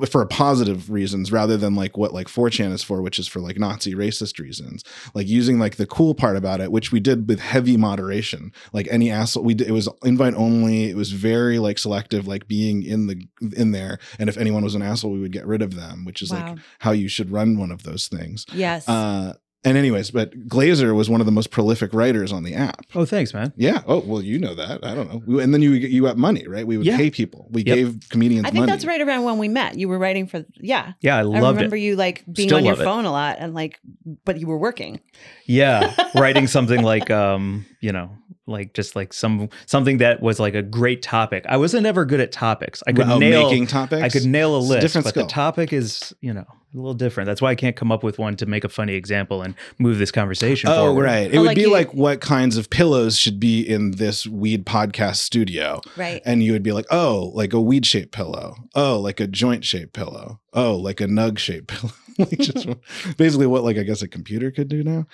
for 0.08 0.24
positive 0.26 0.88
reasons 0.88 1.32
rather 1.32 1.56
than 1.56 1.74
like 1.74 1.96
what 1.96 2.14
like 2.14 2.28
4chan 2.28 2.72
is 2.72 2.82
for 2.82 3.02
which 3.02 3.18
is 3.18 3.26
for 3.26 3.40
like 3.40 3.58
nazi 3.58 3.94
racist 3.94 4.38
reasons 4.38 4.84
like 5.14 5.26
using 5.26 5.58
like 5.58 5.76
the 5.76 5.86
cool 5.86 6.14
part 6.14 6.36
about 6.36 6.60
it 6.60 6.70
which 6.70 6.92
we 6.92 7.00
did 7.00 7.28
with 7.28 7.40
heavy 7.40 7.76
moderation 7.76 8.52
like 8.72 8.86
any 8.90 9.10
asshole 9.10 9.42
we 9.42 9.52
did, 9.54 9.66
it 9.66 9.72
was 9.72 9.88
invite 10.04 10.34
only 10.34 10.84
it 10.90 10.96
was 10.96 11.10
very 11.10 11.58
like 11.58 11.76
selective 11.76 12.28
like 12.28 12.46
being 12.46 12.84
in 12.84 13.08
the 13.08 13.20
in 13.56 13.72
there 13.72 13.98
and 14.18 14.28
if 14.28 14.36
anyone 14.36 14.62
was 14.62 14.76
an 14.76 14.82
asshole 14.82 15.10
we 15.10 15.18
would 15.20 15.32
get 15.32 15.46
rid 15.46 15.60
of 15.60 15.74
them 15.74 16.04
which 16.04 16.22
is 16.22 16.30
Wow. 16.30 16.50
like 16.50 16.58
how 16.78 16.92
you 16.92 17.08
should 17.08 17.32
run 17.32 17.58
one 17.58 17.72
of 17.72 17.82
those 17.82 18.06
things 18.06 18.46
yes. 18.52 18.88
uh 18.88 19.34
and 19.64 19.76
anyways, 19.76 20.10
but 20.10 20.32
Glazer 20.48 20.94
was 20.94 21.10
one 21.10 21.20
of 21.20 21.26
the 21.26 21.32
most 21.32 21.50
prolific 21.50 21.92
writers 21.92 22.32
on 22.32 22.42
the 22.44 22.54
app. 22.54 22.86
Oh, 22.94 23.04
thanks, 23.04 23.34
man. 23.34 23.52
Yeah. 23.56 23.82
Oh, 23.86 23.98
well, 24.00 24.22
you 24.22 24.38
know 24.38 24.54
that. 24.54 24.84
I 24.84 24.94
don't 24.94 25.08
know. 25.28 25.38
And 25.38 25.52
then 25.52 25.60
you 25.60 25.72
you 25.72 26.02
got 26.02 26.16
money, 26.16 26.46
right? 26.48 26.66
We 26.66 26.76
would 26.78 26.86
Yeah. 26.86 26.96
pay 26.96 27.10
people. 27.10 27.46
We 27.50 27.62
Yep. 27.64 27.76
gave 27.76 28.00
comedians 28.08 28.46
I 28.46 28.50
think 28.50 28.60
money. 28.60 28.72
that's 28.72 28.84
right 28.86 29.00
around 29.00 29.24
when 29.24 29.38
we 29.38 29.48
met. 29.48 29.76
You 29.76 29.88
were 29.88 29.98
writing 29.98 30.26
for 30.26 30.44
yeah. 30.58 30.92
Yeah, 31.02 31.16
I 31.16 31.20
I 31.20 31.22
remember 31.22 31.76
it. 31.76 31.80
you 31.80 31.96
like 31.96 32.24
being 32.32 32.48
Still 32.48 32.58
on 32.58 32.64
your 32.64 32.74
love 32.74 32.80
it. 32.80 32.84
phone 32.84 33.04
a 33.04 33.12
lot 33.12 33.36
and 33.38 33.52
like, 33.54 33.78
but 34.24 34.38
you 34.40 34.46
were 34.46 34.58
working. 34.58 35.00
Yeah, 35.46 35.94
writing 36.14 36.46
something 36.46 36.82
like 36.82 37.10
um, 37.10 37.66
you 37.80 37.92
know, 37.92 38.10
like 38.50 38.74
just 38.74 38.94
like 38.96 39.12
some 39.12 39.48
something 39.66 39.98
that 39.98 40.20
was 40.20 40.38
like 40.40 40.54
a 40.54 40.62
great 40.62 41.02
topic. 41.02 41.44
I 41.48 41.56
wasn't 41.56 41.86
ever 41.86 42.04
good 42.04 42.20
at 42.20 42.32
topics. 42.32 42.82
I 42.86 42.92
could 42.92 43.08
Oh, 43.08 43.18
nail 43.18 43.44
making 43.48 43.66
topics. 43.68 44.02
I 44.02 44.08
could 44.08 44.26
nail 44.26 44.54
a 44.56 44.58
It's 44.58 44.66
a 44.66 44.72
list, 44.72 44.80
different 44.82 45.04
but 45.04 45.10
skill. 45.10 45.26
the 45.26 45.32
topic 45.32 45.72
is, 45.72 46.12
you 46.20 46.34
know, 46.34 46.44
a 46.72 46.76
little 46.76 46.94
different. 46.94 47.26
That's 47.26 47.40
why 47.42 47.50
I 47.50 47.54
can't 47.54 47.74
come 47.74 47.90
up 47.90 48.02
with 48.02 48.18
one 48.18 48.36
to 48.36 48.46
make 48.46 48.62
a 48.64 48.68
funny 48.68 48.94
example 48.94 49.42
and 49.42 49.54
move 49.78 49.98
this 49.98 50.10
conversation 50.12 50.70
Oh, 50.70 50.86
forward. 50.86 51.02
right. 51.04 51.26
It 51.26 51.32
Well, 51.32 51.42
would 51.42 51.46
like 51.48 51.56
be 51.56 51.62
you- 51.62 51.72
like 51.72 51.94
what 51.94 52.20
kinds 52.20 52.56
of 52.56 52.70
pillows 52.70 53.18
should 53.18 53.40
be 53.40 53.60
in 53.60 53.92
this 53.92 54.26
weed 54.26 54.66
podcast 54.66 55.16
studio. 55.16 55.80
Right. 55.96 56.22
And 56.24 56.42
you 56.42 56.52
would 56.52 56.62
be 56.62 56.72
like, 56.72 56.86
oh, 56.90 57.32
like 57.34 57.52
a 57.52 57.60
weed 57.60 57.86
shaped 57.86 58.12
pillow. 58.12 58.54
Oh, 58.74 58.98
like 59.00 59.18
a 59.20 59.26
joint 59.26 59.64
shaped 59.64 59.92
pillow. 59.94 60.40
Oh, 60.52 60.76
like 60.76 61.00
a 61.00 61.06
nug 61.06 61.38
shaped 61.38 61.68
pillow. 61.74 61.92
like 62.18 62.38
just 62.38 62.66
basically 63.16 63.46
what 63.46 63.64
like 63.64 63.76
I 63.78 63.82
guess 63.82 64.02
a 64.02 64.08
computer 64.08 64.50
could 64.50 64.68
do 64.68 64.84
now. 64.84 65.06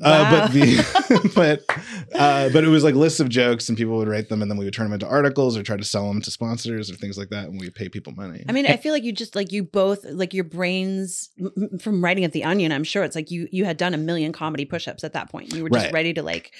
Uh, 0.00 0.30
but 0.30 0.52
the 0.52 1.30
but 1.34 1.64
uh, 2.18 2.48
but 2.50 2.64
it 2.64 2.68
was 2.68 2.82
like 2.84 2.94
lists 2.94 3.20
of 3.20 3.28
jokes 3.28 3.68
and 3.68 3.76
people 3.76 3.96
would 3.96 4.08
write 4.08 4.28
them 4.28 4.40
and 4.40 4.50
then 4.50 4.56
we 4.58 4.64
would 4.64 4.72
turn 4.72 4.86
them 4.86 4.94
into 4.94 5.06
articles 5.06 5.56
or 5.56 5.62
try 5.62 5.76
to 5.76 5.84
sell 5.84 6.08
them 6.08 6.20
to 6.22 6.30
sponsors 6.30 6.90
or 6.90 6.94
things 6.94 7.18
like 7.18 7.28
that 7.30 7.48
and 7.48 7.60
we 7.60 7.68
pay 7.70 7.88
people 7.88 8.12
money. 8.14 8.44
I 8.48 8.52
mean, 8.52 8.66
I 8.66 8.76
feel 8.76 8.92
like 8.92 9.04
you 9.04 9.12
just 9.12 9.34
like 9.36 9.52
you 9.52 9.62
both 9.64 10.04
like 10.04 10.32
your 10.32 10.44
brains 10.44 11.30
m- 11.38 11.52
m- 11.72 11.78
from 11.78 12.02
writing 12.02 12.24
at 12.24 12.32
the 12.32 12.44
Onion. 12.44 12.72
I'm 12.72 12.84
sure 12.84 13.02
it's 13.04 13.16
like 13.16 13.30
you 13.30 13.48
you 13.52 13.64
had 13.64 13.76
done 13.76 13.92
a 13.94 13.98
million 13.98 14.32
comedy 14.32 14.64
push-ups 14.64 15.04
at 15.04 15.12
that 15.12 15.30
point. 15.30 15.52
You 15.54 15.62
were 15.64 15.70
just 15.70 15.84
Right. 15.86 15.92
ready 15.92 16.14
to 16.14 16.22
like 16.22 16.52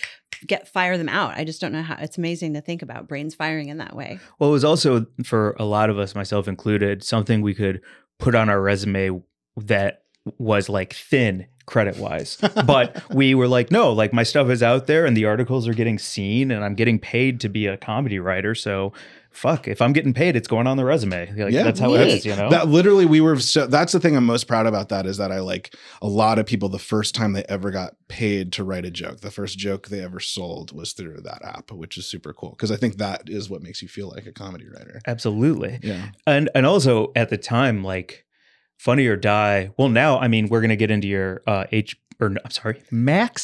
get 0.46 0.68
fire 0.68 0.98
them 0.98 1.08
out. 1.08 1.36
I 1.36 1.44
just 1.44 1.60
don't 1.60 1.72
know 1.72 1.82
how. 1.82 1.96
It's 2.00 2.18
amazing 2.18 2.54
to 2.54 2.60
think 2.60 2.82
about 2.82 3.08
brains 3.08 3.34
firing 3.34 3.68
in 3.68 3.78
that 3.78 3.94
way. 3.96 4.18
Well, 4.38 4.50
it 4.50 4.52
was 4.52 4.64
also 4.64 5.06
for 5.24 5.56
a 5.58 5.64
lot 5.64 5.88
of 5.88 5.98
us, 5.98 6.14
myself 6.14 6.48
included, 6.48 7.02
something 7.04 7.40
we 7.42 7.54
could 7.54 7.80
put 8.18 8.34
on 8.34 8.48
our 8.48 8.60
resume 8.60 9.22
that 9.56 10.02
was 10.38 10.68
like 10.68 10.92
thin 10.92 11.46
credit 11.66 11.96
wise. 11.98 12.36
but 12.66 13.02
we 13.14 13.34
were 13.34 13.48
like, 13.48 13.70
no, 13.70 13.92
like 13.92 14.12
my 14.12 14.22
stuff 14.24 14.48
is 14.50 14.62
out 14.62 14.86
there 14.86 15.06
and 15.06 15.16
the 15.16 15.24
articles 15.24 15.68
are 15.68 15.74
getting 15.74 15.98
seen 15.98 16.50
and 16.50 16.64
I'm 16.64 16.74
getting 16.74 16.98
paid 16.98 17.40
to 17.40 17.48
be 17.48 17.66
a 17.66 17.76
comedy 17.76 18.18
writer. 18.18 18.54
So 18.54 18.92
fuck, 19.30 19.66
if 19.66 19.80
I'm 19.80 19.92
getting 19.92 20.12
paid, 20.12 20.36
it's 20.36 20.48
going 20.48 20.66
on 20.66 20.76
the 20.76 20.84
resume. 20.84 21.26
Like 21.34 21.52
Yeah. 21.52 21.62
that's 21.62 21.78
how 21.80 21.94
it 21.94 22.04
Neat. 22.04 22.08
is, 22.14 22.26
you 22.26 22.34
know? 22.36 22.50
That 22.50 22.68
literally 22.68 23.06
we 23.06 23.20
were 23.20 23.38
so 23.38 23.66
that's 23.66 23.92
the 23.92 24.00
thing 24.00 24.16
I'm 24.16 24.26
most 24.26 24.44
proud 24.48 24.66
about 24.66 24.88
that 24.90 25.06
is 25.06 25.16
that 25.18 25.30
I 25.32 25.38
like 25.40 25.74
a 26.02 26.08
lot 26.08 26.38
of 26.38 26.46
people 26.46 26.68
the 26.68 26.78
first 26.80 27.14
time 27.14 27.32
they 27.32 27.44
ever 27.48 27.70
got 27.70 27.94
paid 28.08 28.52
to 28.54 28.64
write 28.64 28.84
a 28.84 28.90
joke, 28.90 29.20
the 29.20 29.30
first 29.30 29.56
joke 29.56 29.88
they 29.88 30.00
ever 30.00 30.20
sold 30.20 30.72
was 30.72 30.92
through 30.92 31.20
that 31.22 31.42
app, 31.44 31.70
which 31.72 31.96
is 31.96 32.06
super 32.06 32.32
cool 32.32 32.50
because 32.50 32.70
I 32.72 32.76
think 32.76 32.96
that 32.98 33.22
is 33.28 33.48
what 33.48 33.62
makes 33.62 33.80
you 33.82 33.88
feel 33.88 34.08
like 34.10 34.26
a 34.26 34.32
comedy 34.32 34.66
writer. 34.68 35.00
Absolutely. 35.06 35.78
Yeah. 35.82 36.08
and 36.26 36.50
and 36.54 36.66
also 36.66 37.12
at 37.16 37.30
the 37.30 37.38
time 37.38 37.82
like 37.84 38.24
funny 38.84 39.06
or 39.06 39.16
die. 39.16 39.70
Well 39.78 39.88
now 39.88 40.18
i 40.18 40.26
mean 40.28 40.48
we're 40.48 40.60
gonna 40.60 40.76
get 40.84 40.90
into 40.90 41.06
your 41.08 41.42
uh 41.46 41.64
h 41.72 41.96
or 42.20 42.28
no, 42.30 42.40
i'm 42.44 42.50
sorry. 42.50 42.80
Max? 42.90 43.42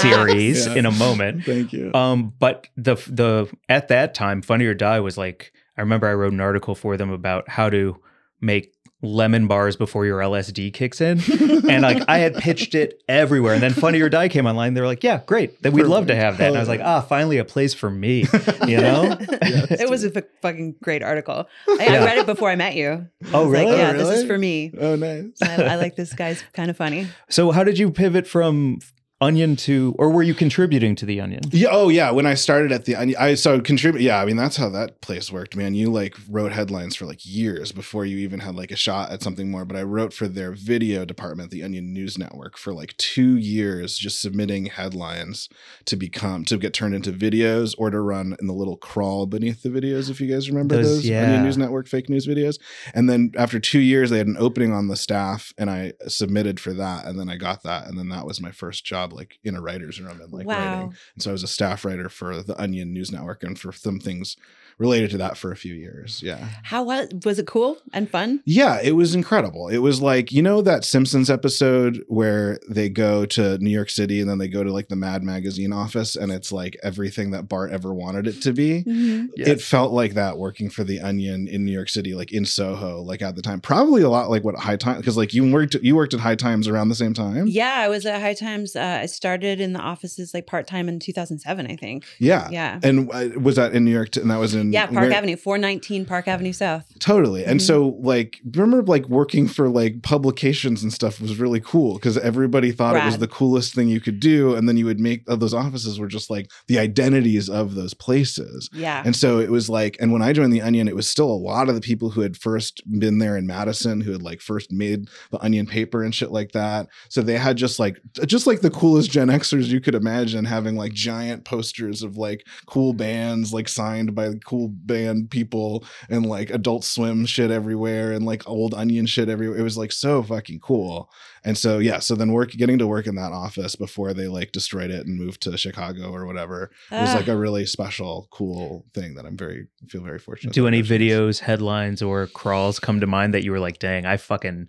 Series 0.00 0.66
Yeah. 0.66 0.74
in 0.74 0.86
a 0.86 0.90
moment. 0.92 1.44
Thank 1.52 1.72
you. 1.72 1.92
um 1.94 2.32
but 2.38 2.68
the 2.76 2.94
the 3.20 3.48
at 3.68 3.88
that 3.88 4.14
time 4.14 4.42
funny 4.42 4.66
or 4.66 4.74
die 4.74 5.00
was 5.00 5.16
like 5.18 5.52
i 5.76 5.80
remember 5.80 6.06
i 6.08 6.14
wrote 6.14 6.32
an 6.32 6.40
article 6.40 6.74
for 6.74 6.96
them 6.96 7.10
about 7.10 7.48
how 7.48 7.68
to 7.70 7.96
make 8.40 8.72
lemon 9.02 9.46
bars 9.46 9.76
before 9.76 10.06
your 10.06 10.20
lsd 10.20 10.72
kicks 10.72 11.00
in 11.02 11.20
and 11.70 11.82
like 11.82 12.02
i 12.08 12.16
had 12.18 12.34
pitched 12.34 12.74
it 12.74 13.02
everywhere 13.08 13.52
and 13.52 13.62
then 13.62 13.72
funny 13.72 14.00
or 14.00 14.08
die 14.08 14.26
came 14.28 14.46
online 14.46 14.72
they 14.72 14.80
were 14.80 14.86
like 14.86 15.04
yeah 15.04 15.20
great 15.26 15.60
then 15.62 15.72
we'd 15.72 15.84
love 15.84 16.06
to 16.06 16.16
have 16.16 16.38
that 16.38 16.48
and 16.48 16.56
i 16.56 16.60
was 16.60 16.68
like 16.68 16.80
ah 16.82 17.02
finally 17.02 17.36
a 17.36 17.44
place 17.44 17.74
for 17.74 17.90
me 17.90 18.24
you 18.66 18.76
know 18.80 19.16
it 19.20 19.90
was 19.90 20.02
a 20.02 20.16
f- 20.16 20.24
fucking 20.40 20.74
great 20.82 21.02
article. 21.02 21.46
I, 21.68 21.76
Yeah. 21.80 21.92
I 21.92 22.04
read 22.06 22.18
it 22.18 22.26
before 22.26 22.48
I 22.50 22.56
met 22.56 22.74
you. 22.74 23.06
oh 23.34 23.42
I 23.42 23.44
was 23.44 23.50
really 23.52 23.66
Like, 23.66 23.76
yeah, 23.78 23.90
Oh, 23.90 23.92
this 23.98 24.18
is 24.20 24.26
for 24.26 24.38
me. 24.38 24.72
oh 24.80 24.96
nice. 24.96 25.30
I, 25.42 25.62
I 25.64 25.74
like 25.76 25.96
this 25.96 26.12
guy's 26.14 26.42
kind 26.54 26.70
of 26.70 26.76
funny. 26.76 27.06
So 27.28 27.50
how 27.50 27.64
did 27.64 27.78
you 27.78 27.90
pivot 27.90 28.26
from 28.26 28.78
Onion 29.18 29.56
to, 29.56 29.94
or 29.98 30.10
were 30.10 30.22
you 30.22 30.34
contributing 30.34 30.94
to 30.96 31.06
the 31.06 31.22
Onion? 31.22 31.40
Yeah. 31.50 31.68
Oh, 31.70 31.88
yeah. 31.88 32.10
When 32.10 32.26
I 32.26 32.34
started 32.34 32.70
at 32.70 32.84
the, 32.84 32.94
Onion, 32.96 33.16
I 33.18 33.34
so 33.34 33.60
contribute. 33.60 34.02
Yeah. 34.02 34.20
I 34.20 34.26
mean, 34.26 34.36
that's 34.36 34.56
how 34.58 34.68
that 34.68 35.00
place 35.00 35.32
worked, 35.32 35.56
man. 35.56 35.74
You 35.74 35.90
like 35.90 36.14
wrote 36.28 36.52
headlines 36.52 36.96
for 36.96 37.06
like 37.06 37.24
years 37.24 37.72
before 37.72 38.04
you 38.04 38.18
even 38.18 38.40
had 38.40 38.54
like 38.54 38.70
a 38.70 38.76
shot 38.76 39.10
at 39.10 39.22
something 39.22 39.50
more. 39.50 39.64
But 39.64 39.78
I 39.78 39.82
wrote 39.84 40.12
for 40.12 40.28
their 40.28 40.52
video 40.52 41.06
department, 41.06 41.50
the 41.50 41.62
Onion 41.62 41.94
News 41.94 42.18
Network, 42.18 42.58
for 42.58 42.74
like 42.74 42.94
two 42.98 43.38
years, 43.38 43.96
just 43.96 44.20
submitting 44.20 44.66
headlines 44.66 45.48
to 45.86 45.96
become 45.96 46.44
to 46.44 46.58
get 46.58 46.74
turned 46.74 46.94
into 46.94 47.10
videos 47.10 47.74
or 47.78 47.88
to 47.88 48.00
run 48.00 48.36
in 48.38 48.46
the 48.46 48.52
little 48.52 48.76
crawl 48.76 49.24
beneath 49.24 49.62
the 49.62 49.70
videos. 49.70 50.10
If 50.10 50.20
you 50.20 50.26
guys 50.30 50.50
remember 50.50 50.76
Those- 50.76 50.96
those, 50.96 51.06
yeah. 51.06 51.24
Onion 51.24 51.44
News 51.44 51.56
Network 51.56 51.88
fake 51.88 52.10
news 52.10 52.26
videos. 52.26 52.58
And 52.92 53.08
then 53.08 53.32
after 53.38 53.58
two 53.58 53.80
years, 53.80 54.10
they 54.10 54.18
had 54.18 54.26
an 54.26 54.36
opening 54.38 54.72
on 54.72 54.88
the 54.88 54.96
staff, 54.96 55.54
and 55.56 55.70
I 55.70 55.94
submitted 56.06 56.60
for 56.60 56.74
that, 56.74 57.06
and 57.06 57.18
then 57.18 57.30
I 57.30 57.36
got 57.36 57.62
that, 57.62 57.86
and 57.86 57.98
then 57.98 58.10
that 58.10 58.26
was 58.26 58.42
my 58.42 58.50
first 58.50 58.84
job, 58.84 59.05
like 59.12 59.38
in 59.44 59.56
a 59.56 59.60
writer's 59.60 60.00
room 60.00 60.20
and 60.20 60.32
like 60.32 60.46
wow. 60.46 60.54
writing. 60.54 60.94
And 61.14 61.22
so 61.22 61.30
I 61.30 61.32
was 61.32 61.42
a 61.42 61.48
staff 61.48 61.84
writer 61.84 62.08
for 62.08 62.42
the 62.42 62.60
Onion 62.60 62.92
News 62.92 63.12
Network 63.12 63.42
and 63.42 63.58
for 63.58 63.72
some 63.72 64.00
things 64.00 64.36
related 64.78 65.10
to 65.10 65.16
that 65.18 65.38
for 65.38 65.50
a 65.50 65.56
few 65.56 65.74
years. 65.74 66.22
Yeah. 66.22 66.48
How 66.62 66.82
was 66.82 67.08
was 67.24 67.38
it 67.38 67.46
cool 67.46 67.78
and 67.92 68.10
fun? 68.10 68.42
Yeah, 68.44 68.78
it 68.82 68.92
was 68.92 69.14
incredible. 69.14 69.68
It 69.68 69.78
was 69.78 70.02
like, 70.02 70.32
you 70.32 70.42
know, 70.42 70.60
that 70.62 70.84
Simpsons 70.84 71.30
episode 71.30 72.04
where 72.08 72.58
they 72.68 72.88
go 72.90 73.24
to 73.26 73.56
New 73.58 73.70
York 73.70 73.88
City 73.88 74.20
and 74.20 74.28
then 74.28 74.38
they 74.38 74.48
go 74.48 74.62
to 74.62 74.72
like 74.72 74.88
the 74.88 74.96
Mad 74.96 75.22
Magazine 75.22 75.72
office 75.72 76.14
and 76.14 76.30
it's 76.30 76.52
like 76.52 76.76
everything 76.82 77.30
that 77.30 77.48
Bart 77.48 77.72
ever 77.72 77.94
wanted 77.94 78.26
it 78.26 78.42
to 78.42 78.52
be. 78.52 78.84
It 78.86 79.62
felt 79.62 79.92
like 79.92 80.14
that 80.14 80.36
working 80.36 80.68
for 80.68 80.84
the 80.84 81.00
Onion 81.00 81.48
in 81.48 81.64
New 81.64 81.72
York 81.72 81.88
City, 81.88 82.14
like 82.14 82.32
in 82.32 82.44
Soho, 82.44 83.00
like 83.00 83.22
at 83.22 83.34
the 83.34 83.42
time. 83.42 83.60
Probably 83.60 84.02
a 84.02 84.10
lot 84.10 84.28
like 84.28 84.44
what 84.44 84.56
High 84.56 84.76
Times, 84.76 84.98
because 84.98 85.16
like 85.16 85.32
you 85.32 85.50
worked, 85.50 85.74
you 85.76 85.96
worked 85.96 86.12
at 86.12 86.20
High 86.20 86.34
Times 86.34 86.68
around 86.68 86.88
the 86.88 86.94
same 86.94 87.14
time. 87.14 87.46
Yeah, 87.46 87.74
I 87.74 87.88
was 87.88 88.04
at 88.04 88.20
High 88.20 88.34
Times. 88.34 88.76
Uh, 88.76 88.95
I 89.00 89.06
started 89.06 89.60
in 89.60 89.72
the 89.72 89.80
offices 89.80 90.32
like 90.34 90.46
part 90.46 90.66
time 90.66 90.88
in 90.88 90.98
2007, 91.00 91.66
I 91.66 91.76
think. 91.76 92.04
Yeah. 92.18 92.48
Yeah. 92.50 92.80
And 92.82 93.10
uh, 93.12 93.28
was 93.40 93.56
that 93.56 93.72
in 93.74 93.84
New 93.84 93.90
York? 93.90 94.10
T- 94.10 94.20
and 94.20 94.30
that 94.30 94.38
was 94.38 94.54
in 94.54 94.72
Yeah, 94.72 94.86
Park 94.86 95.08
where- 95.08 95.12
Avenue, 95.12 95.36
419 95.36 96.04
Park 96.06 96.28
Avenue 96.28 96.52
South. 96.52 96.84
Totally. 96.98 97.44
And 97.44 97.60
Mhm. 97.60 97.64
so 97.66 97.96
like 98.00 98.38
remember 98.54 98.82
like 98.82 99.08
working 99.08 99.48
for 99.48 99.68
like 99.68 100.02
publications 100.02 100.82
and 100.82 100.92
stuff 100.92 101.20
was 101.20 101.38
really 101.38 101.60
cool 101.60 101.94
because 101.94 102.16
everybody 102.18 102.72
thought 102.72 102.96
it 102.96 103.04
was 103.04 103.18
the 103.18 103.28
coolest 103.28 103.74
thing 103.74 103.88
you 103.88 104.00
could 104.00 104.20
do. 104.20 104.54
And 104.54 104.68
then 104.68 104.76
you 104.76 104.84
would 104.86 105.00
make 105.00 105.22
uh, 105.28 105.36
those 105.36 105.54
offices 105.54 105.98
were 105.98 106.08
just 106.08 106.30
like 106.30 106.50
the 106.68 106.78
identities 106.78 107.48
of 107.48 107.74
those 107.74 107.94
places. 107.94 108.70
Yeah. 108.72 109.02
And 109.04 109.14
so 109.14 109.38
it 109.38 109.50
was 109.50 109.68
like, 109.68 109.96
and 110.00 110.12
when 110.12 110.22
I 110.22 110.32
joined 110.32 110.52
the 110.52 110.62
Onion, 110.62 110.88
it 110.88 110.96
was 110.96 111.08
still 111.08 111.30
a 111.30 111.32
lot 111.36 111.68
of 111.68 111.74
the 111.74 111.80
people 111.80 112.10
who 112.10 112.20
had 112.22 112.36
first 112.36 112.82
been 112.98 113.18
there 113.18 113.36
in 113.36 113.46
Madison, 113.46 114.00
who 114.00 114.12
had 114.12 114.22
like 114.22 114.40
first 114.40 114.72
made 114.72 115.08
the 115.30 115.42
Onion 115.42 115.66
paper 115.66 116.02
and 116.02 116.14
shit 116.14 116.30
like 116.30 116.52
that. 116.52 116.88
So 117.08 117.22
they 117.22 117.36
had 117.36 117.56
just 117.56 117.78
like, 117.78 118.00
just 118.26 118.46
like 118.46 118.60
the 118.60 118.70
coolest 118.86 119.10
Gen 119.10 119.28
Xers 119.28 119.66
you 119.66 119.80
could 119.80 119.96
imagine 119.96 120.44
having 120.44 120.76
like 120.76 120.92
giant 120.92 121.44
posters 121.44 122.04
of 122.04 122.16
like 122.16 122.46
cool 122.66 122.92
bands, 122.92 123.52
like 123.52 123.68
signed 123.68 124.14
by 124.14 124.32
cool 124.44 124.68
band 124.68 125.28
people 125.28 125.84
and 126.08 126.24
like 126.24 126.50
adult 126.50 126.84
swim 126.84 127.26
shit 127.26 127.50
everywhere 127.50 128.12
and 128.12 128.24
like 128.24 128.48
old 128.48 128.74
Onion 128.74 129.06
shit 129.06 129.28
everywhere. 129.28 129.58
It 129.58 129.62
was 129.62 129.76
like 129.76 129.90
so 129.90 130.22
fucking 130.22 130.60
cool. 130.60 131.10
And 131.44 131.58
so, 131.58 131.78
yeah, 131.78 131.98
so 131.98 132.14
then 132.14 132.32
work, 132.32 132.52
getting 132.52 132.78
to 132.78 132.86
work 132.86 133.08
in 133.08 133.16
that 133.16 133.32
office 133.32 133.74
before 133.74 134.14
they 134.14 134.28
like 134.28 134.52
destroyed 134.52 134.90
it 134.90 135.04
and 135.04 135.18
moved 135.18 135.42
to 135.42 135.56
Chicago 135.56 136.12
or 136.12 136.24
whatever 136.24 136.70
it 136.90 137.00
was 137.00 137.14
like 137.14 137.28
a 137.28 137.36
really 137.36 137.66
special, 137.66 138.28
cool 138.30 138.84
thing 138.94 139.16
that 139.16 139.26
I'm 139.26 139.36
very 139.36 139.66
feel 139.88 140.02
very 140.02 140.20
fortunate. 140.20 140.54
Do 140.54 140.68
any 140.68 140.82
videos, 140.82 141.40
headlines, 141.40 142.02
or 142.02 142.28
crawls 142.28 142.78
come 142.78 143.00
to 143.00 143.06
mind 143.06 143.34
that 143.34 143.42
you 143.42 143.50
were 143.50 143.60
like, 143.60 143.80
dang, 143.80 144.06
I 144.06 144.16
fucking 144.16 144.68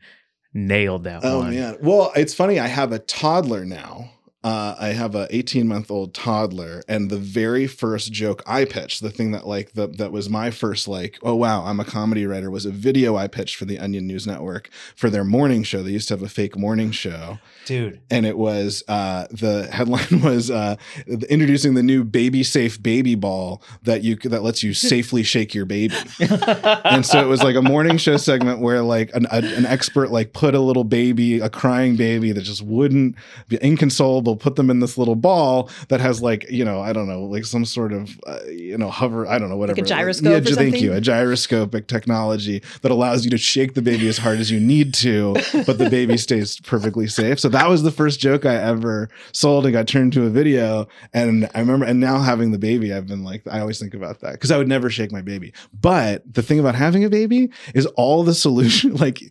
nailed 0.58 1.04
that 1.06 1.22
Oh 1.24 1.40
one? 1.40 1.54
man! 1.54 1.78
Well, 1.82 2.12
it's 2.16 2.34
funny. 2.34 2.60
I 2.60 2.68
have 2.68 2.92
a 2.92 3.00
toddler 3.00 3.64
now. 3.64 4.10
Uh, 4.48 4.76
I 4.80 4.88
have 4.94 5.14
a 5.14 5.28
18 5.30 5.68
month 5.68 5.92
old 5.92 6.14
toddler, 6.14 6.82
and 6.88 7.10
the 7.10 7.18
very 7.18 7.68
first 7.68 8.14
joke 8.14 8.42
I 8.48 8.64
pitched, 8.64 9.02
the 9.02 9.10
thing 9.10 9.32
that 9.32 9.46
like 9.46 9.74
the, 9.74 9.88
that 9.88 10.14
was 10.14 10.30
my 10.30 10.52
first 10.52 10.88
like, 10.88 11.20
oh 11.22 11.36
wow, 11.36 11.66
I'm 11.66 11.82
a 11.82 11.84
comedy 11.84 12.26
writer, 12.26 12.50
was 12.50 12.66
a 12.66 12.72
video 12.72 13.18
I 13.18 13.28
pitched 13.28 13.58
for 13.58 13.66
the 13.66 13.78
Onion 13.78 14.08
News 14.08 14.26
Network 14.26 14.70
for 14.96 15.10
their 15.10 15.26
morning 15.26 15.64
show. 15.64 15.84
They 15.84 15.92
used 15.92 16.08
to 16.08 16.14
have 16.14 16.22
a 16.24 16.30
fake 16.30 16.58
morning 16.58 16.92
show, 16.92 17.40
Dude. 17.66 18.00
and 18.10 18.26
it 18.26 18.38
was 18.38 18.84
uh, 18.88 19.28
the 19.32 19.68
headline 19.70 20.22
was 20.24 20.50
uh, 20.50 20.78
introducing 21.30 21.74
the 21.74 21.84
new 21.84 22.06
baby 22.06 22.42
safe 22.44 22.82
baby 22.82 23.16
ball 23.16 23.62
that 23.84 24.02
you 24.02 24.16
that 24.16 24.44
lets 24.44 24.64
you 24.64 24.74
safely 24.94 25.24
shake 25.24 25.54
your 25.54 25.66
baby. 25.66 25.94
and 26.86 27.06
so 27.06 27.20
it 27.20 27.28
was 27.28 27.44
like 27.44 27.58
a 27.58 27.62
morning 27.62 27.98
show 27.98 28.16
segment 28.16 28.60
where 28.62 28.82
like 28.82 29.14
an, 29.14 29.26
a- 29.30 29.56
an 29.58 29.66
expert 29.66 30.10
like 30.10 30.32
put 30.32 30.56
a 30.56 30.62
little 30.62 30.86
baby 30.86 31.42
a 31.42 31.50
crying 31.50 31.98
baby 31.98 32.32
that 32.32 32.44
just 32.44 32.62
wouldn't 32.62 33.14
be 33.50 33.58
inconsolable 33.58 34.37
put 34.38 34.56
them 34.56 34.70
in 34.70 34.80
this 34.80 34.98
little 34.98 35.16
ball 35.16 35.70
that 35.90 36.00
has 36.00 36.22
like 36.22 36.50
you 36.50 36.64
know 36.64 36.80
I 36.82 36.94
don't 36.94 37.08
know 37.08 37.24
like 37.24 37.46
some 37.46 37.66
sort 37.66 37.92
of 37.94 38.18
uh, 38.26 38.40
you 38.48 38.78
know 38.78 38.90
hover 38.90 39.28
I 39.28 39.38
don't 39.40 39.50
know 39.50 39.58
whatever 39.58 39.82
a 39.82 39.84
gyroscope 39.84 40.30
Yeah, 40.32 40.38
or 40.38 40.42
j- 40.42 40.56
thank 40.56 40.80
you. 40.82 40.94
A 40.94 41.02
gyroscopic 41.02 41.88
technology 41.88 42.62
that 42.82 42.92
allows 42.92 43.26
you 43.26 43.32
to 43.32 43.38
shake 43.38 43.74
the 43.74 43.82
baby 43.82 44.08
as 44.08 44.18
hard 44.18 44.40
as 44.40 44.50
you 44.52 44.60
need 44.60 44.94
to, 44.96 45.34
but 45.66 45.78
the 45.78 45.90
baby 45.90 46.18
stays 46.28 46.60
perfectly 46.62 47.08
safe. 47.08 47.40
So 47.40 47.50
that 47.50 47.68
was 47.70 47.84
the 47.84 47.92
first 47.92 48.20
joke 48.20 48.46
I 48.46 48.56
ever 48.56 49.10
sold 49.32 49.66
and 49.66 49.74
got 49.74 49.88
turned 49.88 50.16
into 50.16 50.26
a 50.26 50.30
video. 50.30 50.88
And 51.14 51.50
I 51.56 51.60
remember, 51.60 51.86
and 51.86 52.00
now 52.00 52.20
having 52.20 52.52
the 52.52 52.60
baby, 52.60 52.94
I've 52.94 53.08
been 53.08 53.24
like, 53.24 53.44
I 53.50 53.60
always 53.60 53.80
think 53.80 53.94
about 53.94 54.20
that 54.22 54.34
because 54.34 54.52
I 54.52 54.58
would 54.58 54.68
never 54.68 54.90
shake 54.90 55.12
my 55.12 55.22
baby. 55.22 55.54
But 55.80 56.22
the 56.32 56.42
thing 56.44 56.60
about 56.60 56.76
having 56.76 57.04
a 57.04 57.10
baby 57.10 57.50
is 57.74 57.86
all 57.98 58.24
the 58.24 58.34
solution, 58.34 58.96
like 58.98 59.22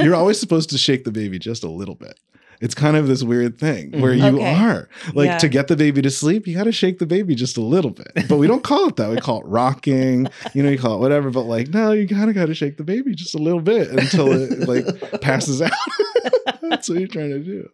you're 0.00 0.14
always 0.14 0.38
supposed 0.40 0.70
to 0.70 0.78
shake 0.78 1.04
the 1.04 1.12
baby 1.12 1.38
just 1.38 1.62
a 1.64 1.70
little 1.70 1.94
bit. 1.94 2.18
It's 2.60 2.74
kind 2.74 2.96
of 2.96 3.06
this 3.06 3.22
weird 3.22 3.56
thing 3.58 4.00
where 4.00 4.12
you 4.12 4.24
Okay. 4.38 4.54
are 4.54 4.88
like 5.14 5.26
Yeah. 5.26 5.38
to 5.38 5.48
get 5.48 5.68
the 5.68 5.76
baby 5.76 6.02
to 6.02 6.10
sleep, 6.10 6.46
you 6.46 6.56
got 6.56 6.64
to 6.64 6.72
shake 6.72 6.98
the 6.98 7.06
baby 7.06 7.34
just 7.36 7.56
a 7.56 7.60
little 7.60 7.90
bit. 7.92 8.10
But 8.28 8.38
we 8.38 8.46
don't 8.48 8.64
call 8.64 8.88
it 8.88 8.96
that. 8.96 9.10
We 9.10 9.16
call 9.20 9.40
it 9.42 9.46
rocking, 9.46 10.26
you 10.54 10.62
know, 10.62 10.68
you 10.70 10.78
call 10.78 10.94
it 10.96 10.98
whatever. 10.98 11.30
But 11.30 11.42
like, 11.42 11.68
no, 11.68 11.92
you 11.92 12.08
kind 12.08 12.28
of 12.28 12.34
got 12.34 12.46
to 12.46 12.54
shake 12.54 12.76
the 12.76 12.84
baby 12.84 13.14
just 13.14 13.34
a 13.34 13.38
little 13.38 13.60
bit 13.60 13.90
until 13.90 14.32
it 14.32 14.68
like 14.68 14.84
passes 15.20 15.62
out. 15.62 15.70
That's 16.62 16.88
what 16.88 16.98
you're 16.98 17.08
trying 17.08 17.30
to 17.30 17.38
do. 17.38 17.68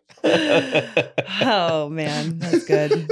Oh 1.42 1.88
man, 1.90 2.38
that's 2.38 2.64
good. 2.64 3.10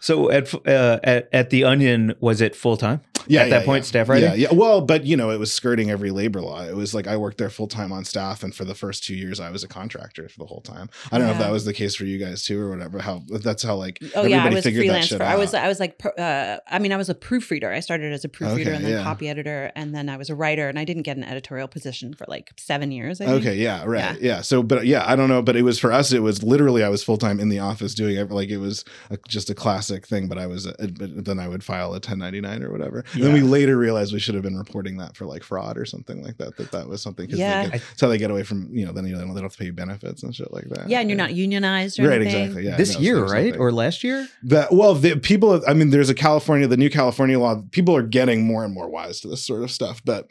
so 0.00 0.30
at 0.30 0.52
uh, 0.66 1.00
at 1.02 1.28
at 1.32 1.50
the 1.50 1.64
Onion, 1.64 2.14
was 2.20 2.40
it 2.40 2.54
full 2.54 2.76
time? 2.76 3.00
Yeah, 3.26 3.42
At 3.42 3.50
that 3.50 3.60
yeah, 3.60 3.66
point, 3.66 3.84
yeah. 3.84 3.88
staff 3.88 4.08
writing? 4.08 4.30
Yeah, 4.30 4.34
yeah. 4.34 4.52
Well, 4.52 4.80
but 4.80 5.04
you 5.04 5.16
know, 5.16 5.30
it 5.30 5.38
was 5.38 5.52
skirting 5.52 5.90
every 5.90 6.10
labor 6.10 6.40
law. 6.40 6.62
It 6.62 6.76
was 6.76 6.94
like 6.94 7.06
I 7.06 7.16
worked 7.16 7.38
there 7.38 7.50
full 7.50 7.68
time 7.68 7.92
on 7.92 8.04
staff, 8.04 8.42
and 8.42 8.54
for 8.54 8.64
the 8.64 8.74
first 8.74 9.04
two 9.04 9.14
years, 9.14 9.40
I 9.40 9.50
was 9.50 9.64
a 9.64 9.68
contractor 9.68 10.28
for 10.28 10.38
the 10.38 10.46
whole 10.46 10.60
time. 10.60 10.90
I 11.10 11.18
don't 11.18 11.26
know 11.26 11.32
if 11.32 11.38
that 11.38 11.52
was 11.52 11.64
the 11.64 11.72
case 11.72 11.94
for 11.94 12.04
you 12.04 12.18
guys 12.18 12.44
too, 12.44 12.60
or 12.60 12.70
whatever. 12.70 13.00
How 13.00 13.22
that's 13.28 13.62
how 13.62 13.76
like 13.76 13.98
Oh 14.14 14.24
yeah, 14.24 14.36
I 14.36 14.38
everybody 14.38 14.54
was 14.56 14.64
figured 14.64 14.82
that 14.82 14.88
freelance 14.88 15.06
shit 15.06 15.18
for. 15.18 15.24
I 15.24 15.36
was 15.36 15.54
out. 15.54 15.64
I 15.64 15.68
was 15.68 15.80
like, 15.80 16.00
uh, 16.18 16.58
I 16.68 16.78
mean, 16.78 16.92
I 16.92 16.96
was 16.96 17.08
a 17.08 17.14
proofreader. 17.14 17.70
I 17.70 17.80
started 17.80 18.12
as 18.12 18.24
a 18.24 18.28
proofreader 18.28 18.70
Okay, 18.70 18.76
and 18.76 18.84
then 18.84 18.92
yeah. 18.92 19.02
copy 19.02 19.28
editor, 19.28 19.72
and 19.74 19.94
then 19.94 20.08
I 20.08 20.16
was 20.16 20.30
a 20.30 20.34
writer. 20.34 20.68
And 20.68 20.78
I 20.78 20.84
didn't 20.84 21.02
get 21.02 21.16
an 21.16 21.24
editorial 21.24 21.68
position 21.68 22.14
for 22.14 22.24
like 22.28 22.52
seven 22.56 22.92
years. 22.92 23.20
I 23.20 23.26
think. 23.26 23.40
Okay, 23.40 23.56
yeah, 23.56 23.84
right. 23.84 24.20
Yeah. 24.20 24.40
So, 24.42 24.62
but 24.62 24.86
yeah, 24.86 25.04
I 25.06 25.16
don't 25.16 25.28
know, 25.28 25.42
but 25.42 25.56
it 25.56 25.62
was 25.62 25.78
for 25.78 25.92
us, 25.92 26.12
it 26.12 26.22
was 26.22 26.42
literally 26.42 26.82
I 26.82 26.88
was 26.88 27.02
full 27.02 27.16
time 27.16 27.40
in 27.40 27.48
the 27.48 27.58
office 27.58 27.94
doing 27.94 28.16
it. 28.16 28.30
Like 28.30 28.48
it 28.48 28.58
was 28.58 28.84
a, 29.10 29.18
just 29.28 29.50
a 29.50 29.54
classic 29.54 30.06
thing, 30.06 30.28
but 30.28 30.38
I 30.38 30.46
was, 30.46 30.66
a, 30.66 30.74
but 30.78 31.24
then 31.24 31.38
I 31.38 31.48
would 31.48 31.64
file 31.64 31.88
a 31.88 32.00
1099 32.00 32.62
or 32.62 32.70
whatever. 32.70 33.04
And 33.14 33.22
then 33.22 33.32
we 33.32 33.40
later 33.42 33.76
realized 33.76 34.12
we 34.12 34.18
should 34.18 34.34
have 34.34 34.42
been 34.42 34.56
reporting 34.56 34.96
that 34.98 35.16
for 35.16 35.26
like 35.26 35.42
fraud 35.42 35.78
or 35.78 35.84
something 35.84 36.22
like 36.22 36.36
that, 36.38 36.56
that 36.56 36.70
that 36.72 36.88
was 36.88 37.02
something. 37.02 37.28
Cause 37.28 37.38
Yeah. 37.38 37.64
they 37.64 37.70
get, 37.70 37.82
how 38.00 38.08
they 38.08 38.18
get 38.18 38.30
away 38.30 38.42
from, 38.42 38.68
you 38.72 38.84
know, 38.84 38.92
then 38.92 39.06
you 39.06 39.12
know, 39.12 39.18
they 39.20 39.24
don't 39.26 39.42
have 39.42 39.52
to 39.52 39.58
pay 39.58 39.70
benefits 39.70 40.22
and 40.22 40.34
shit 40.34 40.52
like 40.52 40.68
that. 40.70 40.88
Yeah, 40.88 41.00
and 41.00 41.08
you're 41.08 41.16
not 41.16 41.34
unionized 41.34 41.98
or 41.98 42.08
Right, 42.08 42.20
anything. 42.20 42.42
exactly. 42.42 42.64
Yeah. 42.64 42.76
this 42.76 42.94
no, 42.94 43.00
year, 43.00 43.18
right, 43.24 43.44
something. 43.46 43.60
or 43.60 43.72
last 43.72 44.02
year? 44.04 44.28
That 44.42 44.72
well, 44.72 44.94
the 44.94 45.16
people. 45.16 45.62
I 45.66 45.74
mean, 45.74 45.90
there's 45.90 46.10
a 46.10 46.14
California, 46.14 46.66
the 46.66 46.76
new 46.76 46.90
California 46.90 47.38
law. 47.38 47.62
People 47.70 47.94
are 47.96 48.02
getting 48.02 48.44
more 48.44 48.64
and 48.64 48.74
more 48.74 48.88
wise 48.88 49.20
to 49.20 49.28
this 49.28 49.44
sort 49.44 49.62
of 49.62 49.70
stuff, 49.70 50.02
but 50.04 50.28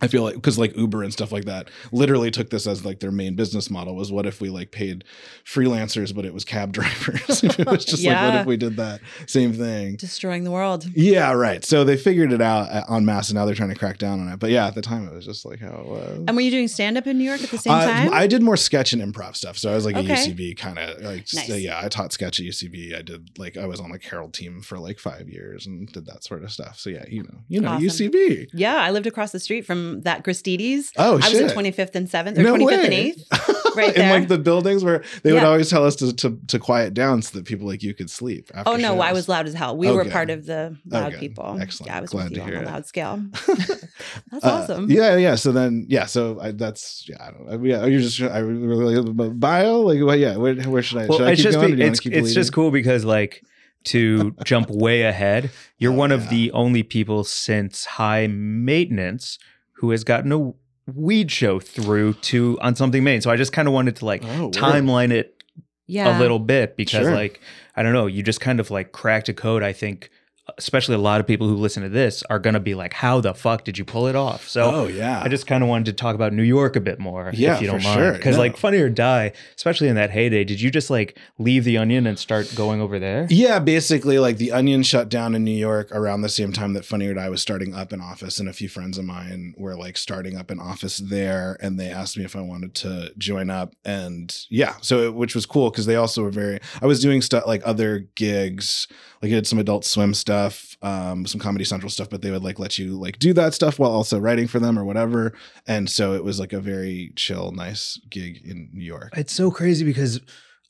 I 0.00 0.08
feel 0.08 0.22
like 0.24 0.34
because 0.34 0.58
like 0.58 0.76
Uber 0.76 1.02
and 1.02 1.12
stuff 1.12 1.32
like 1.32 1.46
that 1.46 1.70
literally 1.90 2.30
took 2.30 2.50
this 2.50 2.66
as 2.66 2.84
like 2.84 3.00
their 3.00 3.10
main 3.10 3.34
business 3.34 3.70
model 3.70 3.94
was 3.96 4.12
what 4.12 4.26
if 4.26 4.42
we 4.42 4.50
like 4.50 4.70
paid 4.70 5.04
freelancers, 5.44 6.14
but 6.14 6.24
it 6.26 6.34
was 6.34 6.44
cab 6.44 6.72
drivers. 6.74 7.42
it 7.42 7.66
was 7.66 7.84
just 7.84 8.04
like 8.04 8.16
what 8.20 8.34
if 8.40 8.46
we 8.46 8.56
did 8.56 8.76
that 8.76 9.00
same 9.26 9.52
thing. 9.52 9.96
Destroying 9.96 10.44
the 10.44 10.50
world. 10.50 10.86
Yeah, 10.94 11.32
right. 11.32 11.64
So 11.64 11.84
they 11.84 11.96
figured 11.96 12.32
it 12.32 12.42
out 12.42 12.68
uh, 12.70 12.94
en 12.94 13.04
masse, 13.06 13.30
and 13.30 13.36
now 13.36 13.46
they're 13.46 13.54
trying 13.54 13.70
to 13.70 13.74
crack 13.74 13.98
down 13.98 14.20
on 14.20 14.28
it. 14.28 14.38
But 14.38 14.50
yeah, 14.50 14.66
at 14.66 14.74
the 14.74 14.82
time, 14.82 15.06
it 15.08 15.14
was 15.14 15.24
just 15.24 15.44
like 15.46 15.60
how 15.60 15.74
it 15.80 15.86
was. 15.86 16.24
And 16.28 16.36
were 16.36 16.42
you 16.42 16.50
doing 16.50 16.68
stand 16.68 16.98
up 16.98 17.06
in 17.06 17.16
New 17.18 17.24
York 17.24 17.42
at 17.42 17.50
the 17.50 17.58
same 17.58 17.72
Uh, 17.72 17.84
time? 17.86 18.10
I 18.12 18.26
did 18.26 18.42
more 18.42 18.56
sketch 18.56 18.92
and 18.92 19.00
improv 19.02 19.36
stuff. 19.36 19.56
So 19.56 19.70
I 19.70 19.74
was 19.74 19.84
like 19.86 19.96
Okay. 19.96 20.12
a 20.12 20.16
UCB 20.16 20.56
kind 20.58 20.78
of 20.78 21.00
like, 21.02 21.26
Nice. 21.32 21.48
yeah, 21.48 21.80
I 21.82 21.88
taught 21.88 22.12
sketch 22.12 22.38
at 22.40 22.44
UCB. 22.46 22.94
I 22.94 23.02
did 23.02 23.30
like, 23.38 23.56
I 23.56 23.66
was 23.66 23.80
on 23.80 23.90
like 23.90 24.02
Harold 24.04 24.34
team 24.34 24.60
for 24.60 24.78
like 24.78 24.98
five 24.98 25.28
years 25.30 25.66
and 25.66 25.90
did 25.90 26.04
that 26.06 26.22
sort 26.24 26.44
of 26.44 26.52
stuff. 26.52 26.78
So 26.78 26.90
yeah, 26.90 27.04
you 27.08 27.22
know, 27.22 27.38
you 27.48 27.60
know, 27.60 27.68
Awesome. 27.70 27.86
UCB. 27.86 28.48
yeah, 28.52 28.76
I 28.76 28.90
lived 28.90 29.06
across 29.06 29.32
the 29.32 29.40
street 29.40 29.64
from 29.64 29.85
that 30.02 30.24
Gristedes. 30.24 30.90
Oh, 30.96 31.16
I 31.18 31.20
shit. 31.20 31.42
was 31.42 31.52
at 31.52 31.56
25th 31.58 31.94
and 31.94 32.08
7th 32.08 32.38
or 32.38 32.42
No 32.42 32.54
25th 32.56 32.84
and 32.84 32.92
8th. 32.92 33.76
right 33.76 33.94
there. 33.94 34.04
In 34.14 34.20
like 34.20 34.28
the 34.28 34.38
buildings 34.38 34.82
where 34.84 35.02
they 35.22 35.32
would 35.32 35.42
always 35.44 35.68
tell 35.68 35.84
us 35.84 35.96
to, 35.96 36.14
to, 36.14 36.38
to 36.48 36.58
quiet 36.58 36.94
down 36.94 37.20
so 37.22 37.36
that 37.38 37.44
people 37.46 37.66
like 37.66 37.82
you 37.82 37.92
could 37.94 38.10
sleep. 38.10 38.50
After 38.54 38.70
Oh 38.72 38.76
no, 38.76 39.00
I 39.00 39.08
shows. 39.08 39.14
was 39.16 39.28
loud 39.28 39.46
as 39.46 39.54
hell. 39.54 39.76
We 39.76 39.90
were 39.90 40.00
Okay. 40.02 40.10
part 40.10 40.30
of 40.30 40.46
the 40.46 40.76
loud 40.86 41.12
good. 41.12 41.20
people. 41.20 41.58
Excellent. 41.60 41.90
Yeah, 41.90 41.98
I 41.98 42.00
was 42.00 42.10
Glad 42.10 42.24
with 42.30 42.36
you 42.36 42.42
on 42.42 42.48
hear 42.48 42.60
the 42.60 42.66
loud 42.66 42.86
scale. 42.86 43.22
That's 43.46 44.44
Uh, 44.44 44.50
awesome. 44.62 44.90
Yeah, 44.90 45.16
yeah. 45.16 45.34
So 45.34 45.52
then, 45.52 45.86
yeah. 45.88 46.06
So 46.06 46.38
I, 46.40 46.52
that's 46.52 47.06
yeah. 47.08 47.16
I 47.20 47.30
don't 47.30 47.46
know. 47.48 47.62
Yeah, 47.64 47.84
you're 47.86 48.00
just 48.00 48.20
I 48.20 48.38
really 48.38 48.96
like 48.96 49.38
bio 49.38 49.80
like 49.80 50.00
well, 50.02 50.16
yeah. 50.16 50.36
Where, 50.36 50.54
where 50.62 50.82
should 50.82 50.98
I? 50.98 51.06
Well, 51.06 51.18
should 51.18 51.26
I 51.28 51.32
it's 51.32 51.40
keep 51.40 51.44
just 51.52 51.58
going? 51.58 51.68
be- 51.68 51.72
or 51.72 51.76
do 51.76 51.82
you 51.82 51.84
wanna 51.84 51.92
it's 51.92 52.00
keep 52.00 52.12
it's 52.12 52.24
leading? 52.28 52.34
just 52.42 52.52
cool 52.52 52.70
because 52.70 53.04
like 53.04 53.42
to 53.84 54.34
jump 54.44 54.68
way 54.70 55.02
ahead, 55.02 55.50
you're 55.78 55.92
Oh, 55.92 55.96
one 55.96 56.10
of 56.12 56.24
yeah. 56.24 56.30
the 56.30 56.52
only 56.52 56.82
people 56.82 57.22
since 57.24 57.84
High 57.84 58.26
Maintenance 58.26 59.38
who 59.76 59.90
has 59.90 60.04
gotten 60.04 60.32
a 60.32 60.52
weed 60.92 61.30
show 61.30 61.58
through 61.60 62.14
to 62.14 62.58
on 62.60 62.74
something 62.76 63.02
main. 63.02 63.20
So 63.20 63.30
I 63.30 63.36
just 63.36 63.52
kind 63.52 63.66
of 63.68 63.74
wanted 63.74 63.96
to 63.96 64.04
like 64.04 64.22
Oh, 64.24 64.50
timeline 64.50 65.10
it 65.10 65.42
Yeah. 65.86 66.16
a 66.16 66.20
little 66.20 66.38
bit 66.38 66.76
because 66.76 67.02
Sure. 67.06 67.14
like 67.14 67.40
I 67.74 67.82
don't 67.82 67.92
know, 67.92 68.06
you 68.06 68.22
just 68.22 68.40
kind 68.40 68.60
of 68.60 68.70
like 68.70 68.92
cracked 68.92 69.28
a 69.28 69.34
code. 69.34 69.62
I 69.62 69.72
think 69.72 70.10
especially 70.58 70.94
a 70.94 70.98
lot 70.98 71.20
of 71.20 71.26
people 71.26 71.48
who 71.48 71.56
listen 71.56 71.82
to 71.82 71.88
this 71.88 72.22
are 72.30 72.38
gonna 72.38 72.60
be 72.60 72.74
like, 72.74 72.92
how 72.92 73.20
the 73.20 73.34
fuck 73.34 73.64
did 73.64 73.76
you 73.78 73.84
pull 73.84 74.06
it 74.06 74.14
off? 74.16 74.48
So 74.48 74.62
oh 74.64 74.86
yeah. 74.86 75.20
I 75.22 75.28
just 75.28 75.46
kind 75.46 75.62
of 75.62 75.68
wanted 75.68 75.86
to 75.86 75.92
talk 75.92 76.14
about 76.14 76.32
New 76.32 76.42
York 76.42 76.76
a 76.76 76.80
bit 76.80 76.98
more, 76.98 77.30
Yeah, 77.34 77.56
if 77.56 77.60
you 77.60 77.66
don't 77.66 77.80
for 77.80 77.88
mind. 77.88 77.98
sure. 77.98 78.12
Because 78.12 78.36
No. 78.36 78.42
like 78.42 78.56
Funny 78.56 78.78
or 78.78 78.88
Die, 78.88 79.32
especially 79.56 79.88
in 79.88 79.96
that 79.96 80.10
heyday, 80.10 80.44
did 80.44 80.60
you 80.60 80.70
just 80.70 80.88
like 80.90 81.18
leave 81.38 81.64
the 81.64 81.76
Onion 81.78 82.06
and 82.06 82.18
start 82.18 82.52
going 82.54 82.80
over 82.80 82.98
there? 82.98 83.26
Yeah, 83.30 83.58
basically, 83.58 84.18
like 84.18 84.36
the 84.38 84.52
Onion 84.52 84.82
shut 84.82 85.08
down 85.08 85.34
in 85.34 85.42
New 85.44 85.50
York 85.56 85.90
around 85.92 86.22
the 86.22 86.28
same 86.28 86.52
time 86.52 86.72
that 86.74 86.84
Funny 86.84 87.06
or 87.08 87.14
Die 87.14 87.28
was 87.28 87.42
starting 87.42 87.74
up 87.74 87.92
an 87.92 88.00
office, 88.00 88.38
and 88.38 88.48
a 88.48 88.52
few 88.52 88.68
friends 88.68 88.98
of 88.98 89.04
mine 89.04 89.54
were 89.58 89.76
like 89.76 89.96
starting 89.96 90.36
up 90.36 90.50
an 90.50 90.60
office 90.60 90.98
there, 90.98 91.56
and 91.60 91.78
they 91.78 91.88
asked 91.88 92.16
me 92.16 92.24
if 92.24 92.36
I 92.36 92.40
wanted 92.40 92.74
to 92.76 93.12
join 93.18 93.50
up, 93.50 93.74
and 93.84 94.34
yeah, 94.48 94.74
so 94.80 95.02
it, 95.02 95.14
which 95.14 95.34
was 95.34 95.44
cool 95.46 95.70
because 95.70 95.86
they 95.86 95.96
also 95.96 96.22
were 96.22 96.30
very. 96.30 96.60
I 96.80 96.86
was 96.86 97.00
doing 97.00 97.20
stuff 97.20 97.46
like 97.46 97.62
other 97.64 98.06
gigs, 98.14 98.86
like 99.22 99.30
I 99.32 99.34
did 99.36 99.46
some 99.46 99.58
Adult 99.58 99.84
Swim 99.84 100.14
stuff, 100.14 100.35
um, 100.82 101.26
some 101.26 101.40
Comedy 101.40 101.64
Central 101.64 101.90
stuff, 101.90 102.10
but 102.10 102.22
they 102.22 102.30
would 102.30 102.42
like 102.44 102.58
let 102.58 102.78
you 102.78 102.98
like 102.98 103.18
do 103.18 103.32
that 103.34 103.54
stuff 103.54 103.78
while 103.78 103.90
also 103.90 104.18
writing 104.18 104.46
for 104.46 104.58
them 104.60 104.78
or 104.78 104.84
whatever, 104.84 105.32
and 105.66 105.88
so 105.90 106.14
it 106.14 106.22
was 106.24 106.38
like 106.40 106.52
a 106.52 106.60
very 106.60 107.12
chill, 107.16 107.52
nice 107.52 107.98
gig 108.10 108.40
in 108.44 108.68
New 108.72 108.84
York. 108.84 109.10
It's 109.16 109.32
so 109.32 109.50
crazy 109.50 109.84
because 109.84 110.20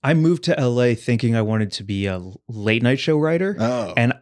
I 0.02 0.14
moved 0.14 0.44
to 0.44 0.54
LA 0.58 0.94
thinking 0.94 1.34
I 1.34 1.42
wanted 1.42 1.72
to 1.72 1.84
be 1.84 2.06
a 2.06 2.22
late 2.48 2.82
night 2.82 3.00
show 3.00 3.18
writer. 3.18 3.56
Oh, 3.58 3.92
And 3.96 4.12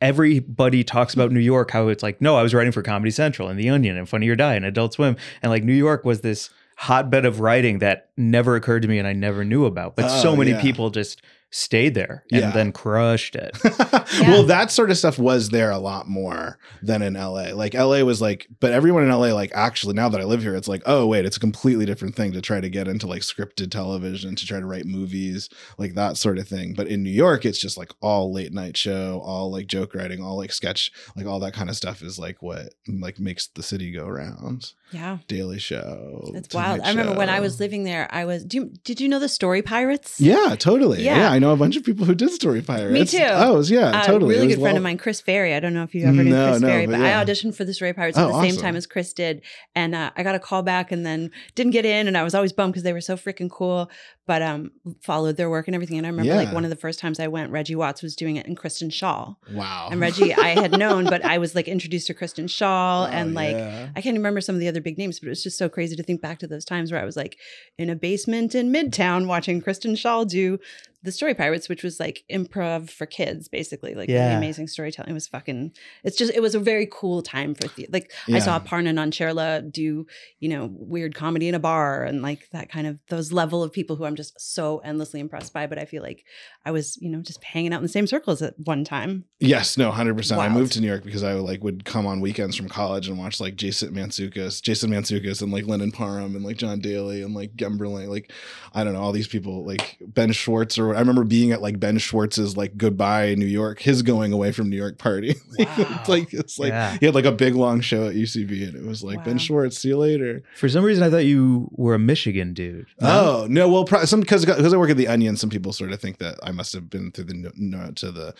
everybody 0.00 0.84
talks 0.84 1.14
about 1.14 1.32
New 1.32 1.40
York, 1.40 1.70
how 1.70 1.88
it's 1.88 2.02
like, 2.02 2.20
no, 2.20 2.36
I 2.36 2.42
was 2.42 2.52
writing 2.54 2.72
for 2.72 2.82
Comedy 2.82 3.10
Central 3.10 3.48
and 3.48 3.58
The 3.58 3.70
Onion 3.70 3.96
and 3.96 4.08
Funny 4.08 4.28
or 4.28 4.36
Die 4.36 4.54
and 4.54 4.64
Adult 4.64 4.92
Swim. 4.92 5.16
And 5.42 5.50
like 5.50 5.64
New 5.64 5.72
York 5.74 6.04
was 6.04 6.20
this 6.20 6.50
hotbed 6.76 7.24
of 7.24 7.40
writing 7.40 7.78
that 7.78 8.10
never 8.16 8.54
occurred 8.56 8.82
to 8.82 8.88
me 8.88 8.98
and 8.98 9.08
I 9.08 9.12
never 9.12 9.44
knew 9.44 9.64
about. 9.64 9.96
But 9.96 10.08
so 10.10 10.30
Oh, 10.32 10.36
many 10.36 10.50
yeah. 10.50 10.60
people 10.60 10.90
just 10.90 11.22
stayed 11.56 11.94
there 11.94 12.24
and 12.32 12.40
Yeah. 12.40 12.50
then 12.50 12.72
crushed 12.72 13.36
it. 13.36 13.56
well, 14.22 14.42
that 14.46 14.72
sort 14.72 14.90
of 14.90 14.98
stuff 14.98 15.20
was 15.20 15.50
there 15.50 15.70
a 15.70 15.78
lot 15.78 16.08
more 16.08 16.58
than 16.82 17.00
in 17.00 17.14
LA. 17.14 17.50
Like 17.54 17.74
LA 17.74 18.00
was 18.02 18.20
like, 18.20 18.48
but 18.58 18.72
everyone 18.72 19.04
in 19.04 19.08
LA, 19.10 19.32
like 19.32 19.52
actually 19.54 19.94
now 19.94 20.08
that 20.08 20.20
I 20.20 20.24
live 20.24 20.42
here, 20.42 20.56
it's 20.56 20.66
like, 20.66 20.82
oh 20.84 21.06
wait, 21.06 21.24
it's 21.24 21.36
a 21.36 21.40
completely 21.40 21.86
different 21.86 22.16
thing 22.16 22.32
to 22.32 22.40
try 22.40 22.60
to 22.60 22.68
get 22.68 22.88
into 22.88 23.06
like 23.06 23.22
scripted 23.22 23.70
television, 23.70 24.34
to 24.34 24.44
try 24.46 24.58
to 24.58 24.66
write 24.66 24.84
movies, 24.84 25.48
like 25.78 25.94
that 25.94 26.16
sort 26.16 26.38
of 26.38 26.48
thing. 26.48 26.74
But 26.74 26.88
in 26.88 27.04
New 27.04 27.10
York, 27.10 27.44
it's 27.44 27.60
just 27.60 27.76
like 27.78 27.92
all 28.00 28.32
late 28.32 28.52
night 28.52 28.76
show, 28.76 29.20
all 29.24 29.52
like 29.52 29.68
joke 29.68 29.94
writing, 29.94 30.20
all 30.24 30.36
like 30.36 30.52
sketch, 30.52 30.90
like 31.16 31.26
all 31.26 31.38
that 31.38 31.54
kind 31.54 31.70
of 31.70 31.76
stuff 31.76 32.02
is 32.02 32.18
like 32.18 32.42
what 32.42 32.74
like 32.88 33.20
makes 33.20 33.46
the 33.46 33.62
city 33.62 33.92
go 33.92 34.08
round. 34.08 34.72
Yeah. 34.94 35.18
Daily 35.28 35.58
Show. 35.58 36.30
That's 36.32 36.48
Tonight 36.48 36.68
wild. 36.68 36.80
I 36.82 36.90
remember 36.90 37.14
when 37.14 37.28
I 37.28 37.40
was 37.40 37.58
living 37.60 37.84
there, 37.84 38.08
I 38.10 38.24
was 38.24 38.44
do 38.44 38.56
you, 38.58 38.72
did 38.84 39.00
you 39.00 39.08
know 39.08 39.18
the 39.18 39.28
story 39.28 39.60
pirates? 39.62 40.20
Yeah, 40.20 40.54
totally. 40.58 41.02
Yeah. 41.02 41.18
Yeah. 41.18 41.30
I 41.30 41.38
know 41.38 41.52
a 41.52 41.56
bunch 41.56 41.76
of 41.76 41.84
people 41.84 42.04
who 42.06 42.14
did 42.14 42.30
Story 42.30 42.62
Pirates. 42.62 42.92
Me 42.92 43.04
too. 43.04 43.24
Oh, 43.28 43.60
yeah, 43.62 44.02
a 44.02 44.06
totally. 44.06 44.34
It 44.34 44.38
really 44.38 44.46
was 44.46 44.56
good 44.56 44.62
friend 44.62 44.74
well- 44.74 44.76
of 44.78 44.82
mine, 44.84 44.98
Chris 44.98 45.20
Ferry. 45.20 45.54
I 45.54 45.60
don't 45.60 45.74
know 45.74 45.82
if 45.82 45.94
you 45.94 46.04
ever 46.04 46.12
knew 46.12 46.24
No, 46.30 46.50
Chris 46.50 46.60
no, 46.62 46.68
Ferry, 46.68 46.86
but 46.86 46.92
but, 46.92 47.00
yeah. 47.00 47.20
I 47.20 47.24
auditioned 47.24 47.56
for 47.56 47.64
the 47.64 47.74
Story 47.74 47.92
Pirates 47.92 48.16
at 48.16 48.24
Oh, 48.24 48.28
the 48.28 48.40
same 48.48 48.56
time 48.56 48.76
as 48.76 48.86
Chris 48.86 49.12
did, 49.12 49.42
and 49.74 49.94
uh, 49.94 50.10
I 50.16 50.22
got 50.22 50.34
a 50.34 50.38
call 50.38 50.62
back, 50.62 50.92
and 50.92 51.04
then 51.04 51.30
didn't 51.54 51.72
get 51.72 51.84
in, 51.84 52.06
and 52.06 52.16
I 52.16 52.22
was 52.22 52.34
always 52.34 52.52
bummed 52.52 52.72
because 52.72 52.84
they 52.84 52.92
were 52.92 53.00
so 53.00 53.16
freaking 53.16 53.50
cool. 53.50 53.90
But 54.26 54.40
um, 54.40 54.70
followed 55.02 55.36
their 55.36 55.50
work 55.50 55.68
and 55.68 55.74
everything, 55.74 55.98
and 55.98 56.06
I 56.06 56.10
remember 56.10 56.34
like 56.34 56.50
one 56.52 56.64
of 56.64 56.70
the 56.70 56.76
first 56.76 56.98
times 56.98 57.20
I 57.20 57.28
went, 57.28 57.50
Reggie 57.50 57.74
Watts 57.74 58.02
was 58.02 58.16
doing 58.16 58.36
it, 58.36 58.46
and 58.46 58.56
Kristen 58.56 58.88
Schaal, 58.88 59.36
Wow. 59.52 59.88
and 59.92 60.00
Reggie 60.00 60.32
I 60.32 60.48
had 60.58 60.78
known, 60.78 61.04
but 61.04 61.22
I 61.22 61.36
was 61.36 61.54
like 61.54 61.68
introduced 61.68 62.06
to 62.06 62.14
Kristen 62.14 62.46
Schaal, 62.46 63.06
Oh, 63.08 63.10
and 63.12 63.34
like 63.34 63.54
yeah. 63.56 63.90
I 63.94 64.00
can't 64.00 64.16
remember 64.16 64.40
some 64.40 64.54
of 64.54 64.60
the 64.60 64.68
other 64.68 64.80
big 64.80 64.96
names, 64.96 65.20
but 65.20 65.26
it 65.26 65.30
was 65.30 65.42
just 65.42 65.58
so 65.58 65.68
crazy 65.68 65.94
to 65.96 66.02
think 66.02 66.22
back 66.22 66.38
to 66.38 66.46
those 66.46 66.64
times 66.64 66.90
where 66.90 67.02
I 67.02 67.04
was 67.04 67.16
like 67.16 67.36
in 67.76 67.90
a 67.90 67.94
basement 67.94 68.54
in 68.54 68.72
Midtown 68.72 69.26
watching 69.26 69.60
Kristen 69.60 69.94
Schaal 69.94 70.26
do 70.26 70.58
the 71.04 71.12
Story 71.12 71.34
Pirates, 71.34 71.68
which 71.68 71.82
was 71.84 72.00
like 72.00 72.24
improv 72.30 72.90
for 72.90 73.04
kids, 73.06 73.46
basically, 73.46 73.94
like 73.94 74.08
really 74.08 74.34
amazing 74.38 74.66
storytelling. 74.68 75.10
It 75.10 75.14
was 75.14 75.28
fucking. 75.28 75.72
It's 76.02 76.16
just 76.16 76.32
it 76.34 76.40
was 76.40 76.54
a 76.54 76.58
very 76.58 76.88
cool 76.90 77.22
time 77.22 77.54
for 77.54 77.68
the 77.68 77.86
like. 77.92 78.10
I 78.26 78.32
Yeah. 78.32 78.38
saw 78.40 78.58
Aparna 78.58 78.90
Nancherla 78.92 79.70
do 79.70 80.06
you 80.40 80.48
know 80.48 80.70
weird 80.72 81.14
comedy 81.14 81.46
in 81.46 81.54
a 81.54 81.58
bar 81.60 82.02
and 82.04 82.22
like 82.22 82.48
that 82.50 82.70
kind 82.70 82.86
of 82.86 82.98
those 83.08 83.30
level 83.32 83.62
of 83.62 83.70
people 83.72 83.96
who 83.96 84.04
I'm 84.04 84.16
just 84.16 84.40
so 84.40 84.78
endlessly 84.78 85.20
impressed 85.20 85.52
by. 85.52 85.66
But 85.66 85.78
I 85.78 85.84
feel 85.84 86.02
like 86.02 86.24
I 86.66 86.70
was 86.70 86.96
you 87.00 87.10
know 87.10 87.20
just 87.20 87.42
hanging 87.44 87.72
out 87.72 87.78
in 87.78 87.82
the 87.82 87.88
same 87.88 88.06
circles 88.06 88.40
at 88.42 88.54
one 88.64 88.84
time. 88.84 89.24
Yes, 89.40 89.76
no, 89.76 89.90
hundred 89.90 90.16
percent. 90.16 90.40
I 90.40 90.48
moved 90.48 90.72
to 90.72 90.80
New 90.80 90.86
York 90.86 91.04
because 91.04 91.22
I 91.22 91.34
like 91.34 91.62
would 91.62 91.84
come 91.84 92.06
on 92.06 92.20
weekends 92.20 92.56
from 92.56 92.68
college 92.68 93.08
and 93.08 93.18
watch 93.18 93.40
like 93.40 93.56
Jason 93.56 93.92
Mantzoukas, 93.94 94.62
Jason 94.62 94.90
Mantzoukas, 94.90 95.42
and 95.42 95.52
like 95.52 95.66
Lennon 95.66 95.92
Parham 95.92 96.34
and 96.36 96.44
like 96.44 96.56
Jon 96.56 96.80
Daly 96.80 97.22
and 97.22 97.34
like 97.34 97.54
Gemberling, 97.56 98.08
like 98.08 98.32
I 98.74 98.84
don't 98.84 98.94
know 98.94 99.00
all 99.02 99.12
these 99.12 99.28
people, 99.28 99.64
like 99.66 99.98
Ben 100.00 100.32
Schwartz 100.32 100.78
or 100.78 100.94
I 100.94 100.98
remember 101.00 101.24
being 101.24 101.52
at 101.52 101.60
like 101.60 101.78
Ben 101.78 101.98
Schwartz's 101.98 102.56
like 102.56 102.76
goodbye 102.78 103.34
New 103.34 103.44
York, 103.46 103.80
his 103.80 104.02
going 104.02 104.32
away 104.32 104.52
from 104.52 104.70
New 104.70 104.76
York 104.76 104.98
party. 104.98 105.34
Wow. 105.56 106.02
like 106.08 106.32
it's 106.34 106.58
like 106.58 106.70
Yeah. 106.70 106.96
he 106.98 107.06
had 107.06 107.14
like 107.14 107.24
a 107.26 107.30
big 107.32 107.54
long 107.54 107.80
show 107.80 108.08
at 108.08 108.14
UCB 108.14 108.66
and 108.68 108.74
it 108.76 108.82
was 108.84 109.04
like 109.04 109.24
Ben 109.24 109.38
Schwartz, 109.38 109.78
see 109.78 109.88
you 109.88 109.98
later. 109.98 110.42
For 110.56 110.68
some 110.68 110.84
reason, 110.84 111.04
I 111.04 111.10
thought 111.10 111.24
you 111.26 111.68
were 111.72 111.94
a 111.94 111.98
Michigan 111.98 112.54
dude. 112.54 112.86
Oh 113.00 113.46
no! 113.48 113.68
Well, 113.68 113.84
pro- 113.84 114.04
some 114.04 114.20
because 114.20 114.44
because 114.44 114.72
I 114.74 114.76
work 114.76 114.90
at 114.90 114.96
the 114.96 115.06
Onion, 115.08 115.36
some 115.36 115.48
people 115.50 115.72
sort 115.72 115.92
of 115.92 116.00
think 116.00 116.18
that 116.18 116.38
I 116.42 116.50
must 116.54 116.72
have 116.72 116.88
been 116.88 117.10
through 117.12 117.24
the 117.24 117.34
no, 117.34 117.50
no, 117.56 117.90
to 117.92 118.10
the 118.10 118.34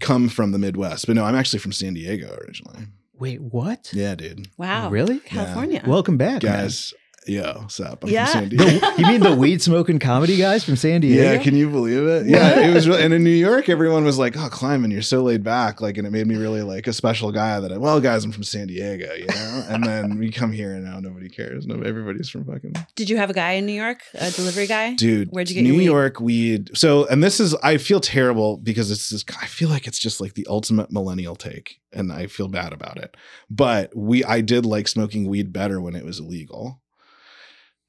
come 0.00 0.28
from 0.28 0.52
the 0.52 0.58
Midwest, 0.58 1.06
but 1.06 1.16
no, 1.16 1.24
I'm 1.24 1.34
actually 1.34 1.58
from 1.58 1.72
San 1.72 1.94
Diego 1.94 2.36
originally. 2.46 2.86
Wait, 3.18 3.40
what? 3.40 3.90
Yeah, 3.94 4.14
dude, 4.14 4.46
Wow, 4.58 4.90
Really? 4.90 5.20
California. 5.20 5.82
Welcome 5.86 6.18
back, 6.18 6.42
man. 6.42 6.64
guys. 6.64 6.92
Yo, 6.92 6.98
what's 7.26 7.80
up? 7.80 8.04
I'm 8.04 8.10
Yeah. 8.10 8.26
from 8.26 8.32
San 8.40 8.48
Diego. 8.50 8.64
The- 8.64 8.94
you 8.98 9.06
mean 9.06 9.20
the 9.20 9.34
weed 9.34 9.60
smoking 9.62 9.98
comedy 9.98 10.36
guys 10.36 10.64
from 10.64 10.76
San 10.76 11.00
Diego? 11.00 11.22
Yeah, 11.22 11.36
can 11.38 11.56
you 11.56 11.68
believe 11.68 12.04
it? 12.06 12.26
Yeah, 12.26 12.60
it 12.60 12.72
was. 12.74 12.86
Really, 12.88 13.02
and 13.02 13.12
in 13.12 13.24
New 13.24 13.30
York, 13.30 13.68
everyone 13.68 14.04
was 14.04 14.18
like, 14.18 14.36
"Oh, 14.36 14.48
Klinman, 14.48 14.92
you're 14.92 15.02
so 15.02 15.22
laid 15.22 15.42
back." 15.42 15.80
Like, 15.80 15.98
and 15.98 16.06
it 16.06 16.10
made 16.10 16.26
me 16.26 16.36
really 16.36 16.62
like 16.62 16.86
a 16.86 16.92
special 16.92 17.32
guy. 17.32 17.58
That 17.60 17.72
I, 17.72 17.78
well, 17.78 18.00
guys, 18.00 18.24
I'm 18.24 18.32
from 18.32 18.44
San 18.44 18.68
Diego, 18.68 19.12
you 19.14 19.26
know. 19.26 19.64
And 19.68 19.84
then 19.84 20.18
we 20.18 20.30
come 20.30 20.52
here, 20.52 20.72
and 20.74 20.84
now 20.84 21.00
nobody 21.00 21.28
cares. 21.28 21.66
No, 21.66 21.80
everybody's 21.82 22.28
from 22.28 22.44
fucking 22.44 22.74
Did 22.94 23.10
you 23.10 23.16
have 23.16 23.30
a 23.30 23.34
guy 23.34 23.52
in 23.52 23.66
New 23.66 23.72
York, 23.72 24.00
a 24.14 24.30
delivery 24.30 24.66
guy? 24.66 24.94
dude 24.94 25.28
Where'd 25.30 25.48
you 25.48 25.54
get 25.54 25.62
new 25.62 25.70
your 25.70 25.78
weed? 25.78 25.84
york 25.86 26.20
weed 26.20 26.70
so 26.74 27.06
and 27.06 27.22
this 27.22 27.40
is 27.40 27.54
i 27.62 27.76
feel 27.76 28.00
terrible 28.00 28.56
because 28.56 28.90
it's 28.90 29.10
this 29.10 29.24
i 29.40 29.46
feel 29.46 29.68
like 29.68 29.86
it's 29.86 29.98
just 29.98 30.20
like 30.20 30.34
the 30.34 30.46
ultimate 30.48 30.90
millennial 30.92 31.34
take 31.36 31.80
and 31.92 32.12
i 32.12 32.26
feel 32.26 32.48
bad 32.48 32.72
about 32.72 32.96
it 32.96 33.16
but 33.50 33.94
we 33.96 34.24
i 34.24 34.40
did 34.40 34.64
like 34.64 34.88
smoking 34.88 35.28
weed 35.28 35.52
better 35.52 35.80
when 35.80 35.94
it 35.94 36.04
was 36.04 36.18
illegal 36.20 36.80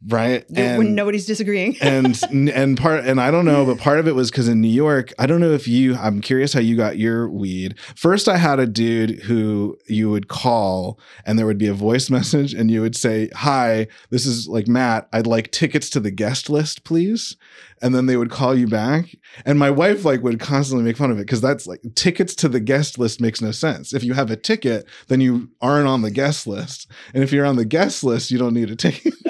right 0.10 0.45
When- 0.49 0.77
when 0.77 0.95
nobody's 0.95 1.25
disagreeing. 1.25 1.77
and 1.81 2.19
and 2.31 2.77
part 2.77 3.05
and 3.05 3.19
I 3.19 3.31
don't 3.31 3.45
know, 3.45 3.65
but 3.65 3.77
part 3.79 3.99
of 3.99 4.07
it 4.07 4.15
was 4.15 4.29
because 4.29 4.47
in 4.47 4.62
New 4.62 4.67
York, 4.67 5.13
I 5.17 5.25
don't 5.25 5.39
know 5.41 5.51
if 5.53 5.67
you. 5.67 5.95
I'm 5.95 6.21
curious 6.21 6.53
how 6.53 6.60
you 6.60 6.75
got 6.75 6.97
your 6.97 7.29
weed. 7.29 7.79
First, 7.95 8.27
I 8.27 8.38
had 8.38 8.60
a 8.60 8.67
dude 8.67 9.21
who 9.23 9.77
you 9.88 10.10
would 10.10 10.27
call, 10.27 10.99
and 11.25 11.38
there 11.39 11.45
would 11.45 11.57
be 11.57 11.67
a 11.67 11.73
voice 11.73 12.10
message, 12.17 12.53
and 12.53 12.69
you 12.69 12.81
would 12.81 12.95
say, 12.95 13.29
"Hi, 13.36 13.88
this 14.10 14.25
is 14.25 14.47
like 14.47 14.67
Matt. 14.67 15.07
I'd 15.12 15.27
like 15.27 15.51
tickets 15.51 15.89
to 15.91 15.99
the 15.99 16.12
guest 16.12 16.49
list, 16.49 16.83
please." 16.83 17.36
And 17.82 17.94
then 17.94 18.08
they 18.08 18.18
would 18.18 18.32
call 18.32 18.56
you 18.58 18.68
back, 18.68 19.16
and 19.46 19.60
my 19.60 19.70
wife 19.70 20.04
like 20.04 20.24
would 20.24 20.40
constantly 20.40 20.84
make 20.84 20.98
fun 20.98 21.12
of 21.12 21.18
it 21.18 21.28
because 21.28 21.42
that's 21.42 21.68
like 21.68 21.82
tickets 21.96 22.34
to 22.36 22.50
the 22.50 22.60
guest 22.60 22.98
list 22.98 23.22
makes 23.22 23.40
no 23.42 23.52
sense. 23.52 23.94
If 23.94 24.04
you 24.04 24.13
have 24.13 24.32
a 24.32 24.36
ticket, 24.36 24.88
then 25.10 25.22
you 25.22 25.50
aren't 25.62 25.88
on 25.88 26.02
the 26.02 26.10
guest 26.10 26.48
list, 26.48 26.90
and 27.13 27.24
if 27.24 27.32
you're 27.32 27.46
on 27.46 27.56
the 27.56 27.66
guest 27.66 28.04
list, 28.04 28.32
you 28.32 28.40
don't 28.40 28.54
need 28.54 28.72
a 28.72 28.76
ticket. 28.76 29.13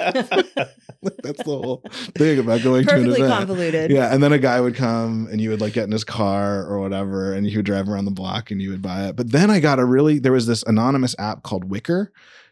That's 1.22 1.42
the 1.42 1.44
whole 1.44 1.82
thing 2.16 2.38
about 2.38 2.62
going 2.62 2.86
to 2.86 2.94
an 2.94 3.10
event. 3.10 3.32
convoluted. 3.32 3.90
Yeah, 3.90 4.12
and 4.12 4.22
then 4.22 4.32
a 4.32 4.38
guy 4.38 4.60
would 4.60 4.74
come 4.74 5.28
and 5.30 5.40
you 5.40 5.50
would 5.50 5.60
like 5.60 5.72
get 5.72 5.84
in 5.84 5.92
his 5.92 6.04
car 6.04 6.64
or 6.66 6.80
whatever, 6.80 7.32
and 7.32 7.46
he 7.46 7.56
would 7.56 7.66
drive 7.66 7.88
around 7.88 8.06
the 8.06 8.10
block 8.10 8.50
and 8.50 8.60
you 8.60 8.70
would 8.70 8.82
buy 8.82 9.08
it. 9.08 9.16
But 9.16 9.30
then 9.30 9.50
I 9.50 9.60
got 9.60 9.78
a 9.78 9.84
really 9.84 10.18
there 10.18 10.32
was 10.32 10.46
this 10.46 10.62
anonymous 10.64 11.14
app 11.18 11.42
called 11.42 11.68
Wickr. 11.70 12.08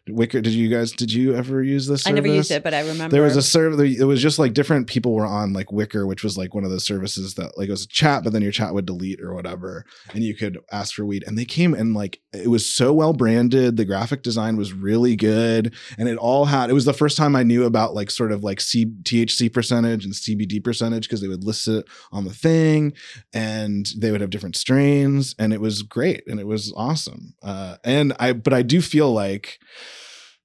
Wickr, 0.07 0.41
did 0.41 0.47
you 0.53 0.69
guys 0.69 0.91
did 0.91 1.11
you 1.11 1.35
ever 1.35 1.63
use 1.63 1.87
this? 1.87 2.07
I 2.07 2.11
never 2.11 2.27
used 2.27 2.51
it, 2.51 2.63
but 2.63 2.73
I 2.73 2.81
remember 2.81 3.13
There 3.13 3.23
was 3.23 3.35
a 3.35 3.41
server. 3.41 3.83
It 3.83 4.05
was 4.05 4.21
just 4.21 4.39
like 4.39 4.53
different 4.53 4.87
people 4.87 5.13
were 5.13 5.25
on 5.25 5.53
like 5.53 5.67
Wickr, 5.67 6.07
which 6.07 6.23
was 6.23 6.37
like 6.37 6.53
one 6.53 6.63
of 6.63 6.69
those 6.69 6.85
services 6.85 7.35
that 7.35 7.57
like 7.57 7.67
it 7.69 7.71
was 7.71 7.83
a 7.85 7.87
chat, 7.87 8.23
but 8.23 8.33
then 8.33 8.41
your 8.41 8.51
chat 8.51 8.73
would 8.73 8.85
delete 8.85 9.21
or 9.21 9.33
whatever, 9.33 9.85
and 10.13 10.23
you 10.23 10.35
could 10.35 10.59
ask 10.71 10.95
for 10.95 11.05
weed. 11.05 11.23
And 11.25 11.37
they 11.37 11.45
came 11.45 11.73
and 11.73 11.93
like 11.93 12.19
it 12.33 12.49
was 12.49 12.71
so 12.71 12.93
well 12.93 13.13
branded. 13.13 13.77
The 13.77 13.85
graphic 13.85 14.23
design 14.23 14.57
was 14.57 14.73
really 14.73 15.15
good, 15.15 15.73
and 15.97 16.07
it 16.07 16.17
all 16.17 16.45
had. 16.45 16.69
It 16.69 16.73
was 16.73 16.85
the 16.85 16.93
first 16.93 17.17
time 17.17 17.35
I 17.35 17.43
knew 17.43 17.65
about 17.65 17.93
like 17.93 18.11
sort 18.11 18.31
of 18.31 18.43
like 18.43 18.61
C, 18.61 18.85
THC 18.85 19.51
percentage 19.51 20.05
and 20.05 20.13
CBD 20.13 20.63
percentage 20.63 21.07
because 21.07 21.21
they 21.21 21.27
would 21.27 21.43
list 21.43 21.67
it 21.67 21.85
on 22.11 22.25
the 22.25 22.33
thing, 22.33 22.93
and 23.33 23.87
they 23.97 24.11
would 24.11 24.21
have 24.21 24.29
different 24.29 24.55
strains, 24.55 25.35
and 25.39 25.53
it 25.53 25.61
was 25.61 25.81
great 25.81 26.23
and 26.27 26.39
it 26.39 26.47
was 26.47 26.73
awesome. 26.75 27.33
Uh, 27.41 27.77
and 27.83 28.13
I, 28.19 28.33
but 28.33 28.53
I 28.53 28.61
do 28.61 28.81
feel 28.81 29.11
like 29.11 29.59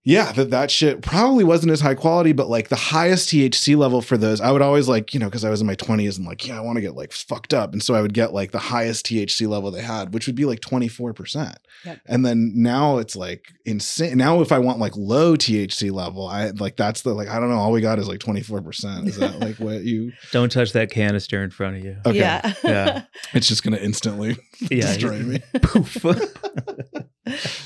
yeah, 0.05 0.33
that 0.33 0.51
that 0.51 0.71
shit 0.71 1.01
probably 1.03 1.45
wasn't 1.45 1.71
as 1.73 1.81
high 1.81 1.95
quality, 1.95 2.33
but 2.33 2.49
like 2.49 2.69
the 2.69 2.77
highest 2.77 3.29
THC 3.29 3.77
level 3.77 4.03
for 4.03 4.17
those, 4.17 4.41
I 4.41 4.51
would 4.51 4.63
always 4.63 4.89
like, 4.89 5.15
you 5.15 5.21
know, 5.21 5.27
because 5.27 5.45
I 5.45 5.51
was 5.51 5.61
in 5.61 5.67
my 5.67 5.77
20s 5.77 6.17
and 6.19 6.27
like, 6.27 6.47
yeah, 6.47 6.57
I 6.57 6.61
want 6.61 6.77
to 6.77 6.81
get 6.83 6.95
like 6.97 7.13
fucked 7.13 7.55
up. 7.55 7.73
And 7.73 7.83
so 7.83 7.95
I 7.95 8.03
would 8.03 8.13
get 8.13 8.33
like 8.33 8.51
the 8.51 8.59
highest 8.59 9.07
THC 9.07 9.47
level 9.49 9.71
they 9.71 9.83
had, 9.83 10.13
which 10.13 10.27
would 10.27 10.35
be 10.35 10.45
like 10.45 10.59
24%. 10.61 11.55
Yep. 11.85 12.01
And 12.07 12.27
then 12.27 12.53
now 12.57 12.99
it's 12.99 13.15
like 13.15 13.45
insane. 13.65 14.19
Now, 14.19 14.41
if 14.41 14.51
I 14.51 14.59
want 14.59 14.79
like 14.81 14.97
low 14.97 15.37
THC 15.37 15.93
level, 15.93 16.27
I 16.27 16.51
like 16.51 16.77
that's 16.77 17.03
the 17.03 17.15
like, 17.15 17.29
I 17.29 17.39
don't 17.39 17.49
know, 17.51 17.57
all 17.59 17.71
we 17.73 17.81
got 17.81 17.99
is 18.01 18.09
like 18.09 18.19
24%. 18.21 19.07
Is 19.07 19.19
that 19.19 19.39
like 19.39 19.57
what 19.61 19.83
you, 19.85 20.13
Don't 20.33 20.51
touch 20.51 20.73
that 20.73 20.91
canister 20.91 21.43
in 21.45 21.51
front 21.51 21.77
of 21.77 21.85
you. 21.85 21.97
okay. 22.07 22.19
Yeah. 22.19 22.53
Yeah. 22.65 23.03
It's 23.35 23.47
just 23.49 23.63
going 23.63 23.75
to 23.77 23.83
instantly 23.83 24.37
Yeah. 24.71 24.81
destroy 24.93 25.19
me. 25.21 25.41
Poof. 25.63 26.05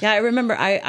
yeah, 0.00 0.12
I 0.12 0.16
remember 0.18 0.54
I 0.54 0.80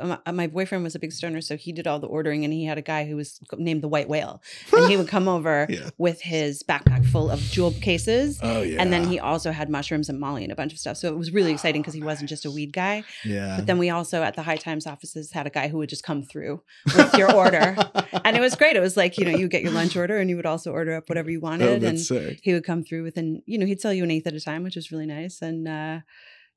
I 0.00 0.18
my- 0.26 0.32
my 0.32 0.46
boyfriend 0.48 0.84
was 0.84 0.95
a 0.96 0.98
big 0.98 1.12
stoner, 1.12 1.40
so 1.40 1.56
he 1.56 1.72
did 1.72 1.86
all 1.86 1.98
the 1.98 2.06
ordering, 2.06 2.44
and 2.44 2.52
he 2.52 2.64
had 2.64 2.78
a 2.78 2.82
guy 2.82 3.04
who 3.04 3.16
was 3.16 3.40
named 3.56 3.82
the 3.82 3.88
White 3.88 4.08
Whale, 4.08 4.42
and 4.72 4.88
he 4.90 4.96
would 4.96 5.08
come 5.16 5.28
over 5.28 5.66
Yeah. 5.68 5.90
with 5.98 6.20
his 6.22 6.62
backpack 6.62 7.04
full 7.06 7.30
of 7.30 7.40
jewel 7.40 7.72
cases. 7.72 8.38
Oh, 8.42 8.62
yeah. 8.62 8.80
And 8.80 8.92
then 8.92 9.04
he 9.08 9.18
also 9.18 9.50
had 9.52 9.68
mushrooms 9.68 10.08
and 10.08 10.18
Molly 10.20 10.42
and 10.44 10.52
a 10.52 10.56
bunch 10.56 10.72
of 10.72 10.78
stuff. 10.78 10.96
So 10.96 11.08
it 11.08 11.16
was 11.18 11.32
really 11.32 11.52
exciting 11.52 11.82
because 11.82 11.94
he 11.94 12.02
wasn't 12.02 12.28
just 12.28 12.44
a 12.44 12.50
weed 12.50 12.72
guy. 12.72 13.02
yeah. 13.24 13.56
But 13.56 13.66
then 13.66 13.78
we 13.78 13.90
also 13.90 14.22
at 14.22 14.34
the 14.36 14.42
High 14.42 14.56
Times 14.56 14.86
offices 14.86 15.32
had 15.32 15.46
a 15.46 15.50
guy 15.50 15.66
who 15.68 15.78
would 15.78 15.88
just 15.88 16.04
come 16.04 16.22
through 16.22 16.62
with 16.96 17.14
your 17.14 17.32
order. 17.34 17.76
And 18.24 18.36
it 18.36 18.40
was 18.40 18.54
great. 18.60 18.76
It 18.76 18.80
was 18.80 18.96
like, 18.96 19.18
you 19.18 19.24
know, 19.24 19.36
you 19.36 19.48
get 19.48 19.62
your 19.62 19.72
lunch 19.72 19.96
order 19.96 20.16
and 20.18 20.30
you 20.30 20.36
would 20.36 20.46
also 20.46 20.70
order 20.70 20.94
up 20.94 21.08
whatever 21.08 21.28
you 21.30 21.38
oh, 21.38 21.48
wanted. 21.48 21.82
and 21.82 21.98
sick. 21.98 22.38
he 22.42 22.52
would 22.52 22.64
come 22.64 22.84
through 22.84 23.02
with 23.02 23.16
within, 23.16 23.42
you 23.46 23.56
know, 23.58 23.64
he'd 23.66 23.80
sell 23.80 23.92
you 23.94 24.04
an 24.04 24.10
eighth 24.10 24.26
at 24.26 24.34
a 24.34 24.40
time, 24.40 24.62
which 24.62 24.76
was 24.76 24.92
really 24.92 25.06
nice. 25.06 25.40
And 25.40 25.66
uh 25.66 26.00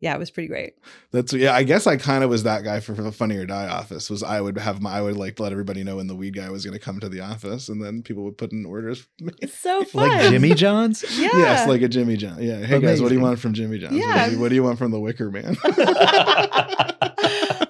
yeah, 0.02 0.16
it 0.16 0.20
was 0.20 0.32
pretty 0.32 0.48
great. 0.48 0.74
That's 1.12 1.34
yeah. 1.34 1.54
I 1.54 1.64
guess 1.64 1.86
I 1.88 1.98
kind 1.98 2.24
of 2.24 2.30
was 2.30 2.44
that 2.44 2.64
guy 2.64 2.80
for, 2.80 2.96
for 2.96 3.02
the 3.02 3.12
Funny 3.12 3.36
or 3.38 3.46
Die 3.46 3.68
office. 3.68 4.10
Was 4.10 4.24
I 4.24 4.40
would 4.42 4.58
have 4.58 4.82
my 4.82 4.92
I 4.92 5.02
would 5.02 5.18
like 5.18 5.40
let 5.40 5.52
everybody 5.52 5.84
know 5.84 5.98
when 5.98 6.08
the 6.08 6.16
weed 6.16 6.36
guy 6.36 6.50
was 6.50 6.64
going 6.66 6.78
to 6.78 6.84
come 6.84 7.00
to 7.02 7.10
the 7.10 7.20
office, 7.22 7.68
and 7.70 7.84
then 7.84 8.02
people 8.04 8.24
would 8.24 8.38
put 8.38 8.52
in 8.52 8.66
orders. 8.66 9.02
for 9.18 9.26
me. 9.26 9.34
It's 9.42 9.58
so 9.58 9.84
fun. 9.86 10.10
like 10.10 10.30
Jimmy 10.30 10.54
John's? 10.56 11.04
Yeah. 11.20 11.30
Yes, 11.34 11.68
like 11.68 11.82
a 11.82 11.88
Jimmy 11.90 12.16
John. 12.18 12.42
Yeah. 12.42 12.66
Hey 12.66 12.80
guys, 12.80 13.02
what 13.02 13.10
do 13.10 13.16
you 13.16 13.22
want 13.22 13.40
from 13.40 13.54
Jimmy 13.54 13.78
John's? 13.80 13.94
What, 13.94 14.00
Yeah. 14.08 14.26
do 14.28 14.36
you, 14.36 14.40
what 14.40 14.50
do 14.50 14.56
you 14.56 14.64
want 14.64 14.78
from 14.78 14.92
the 14.92 15.00
Wicker 15.00 15.30
Man? 15.32 15.58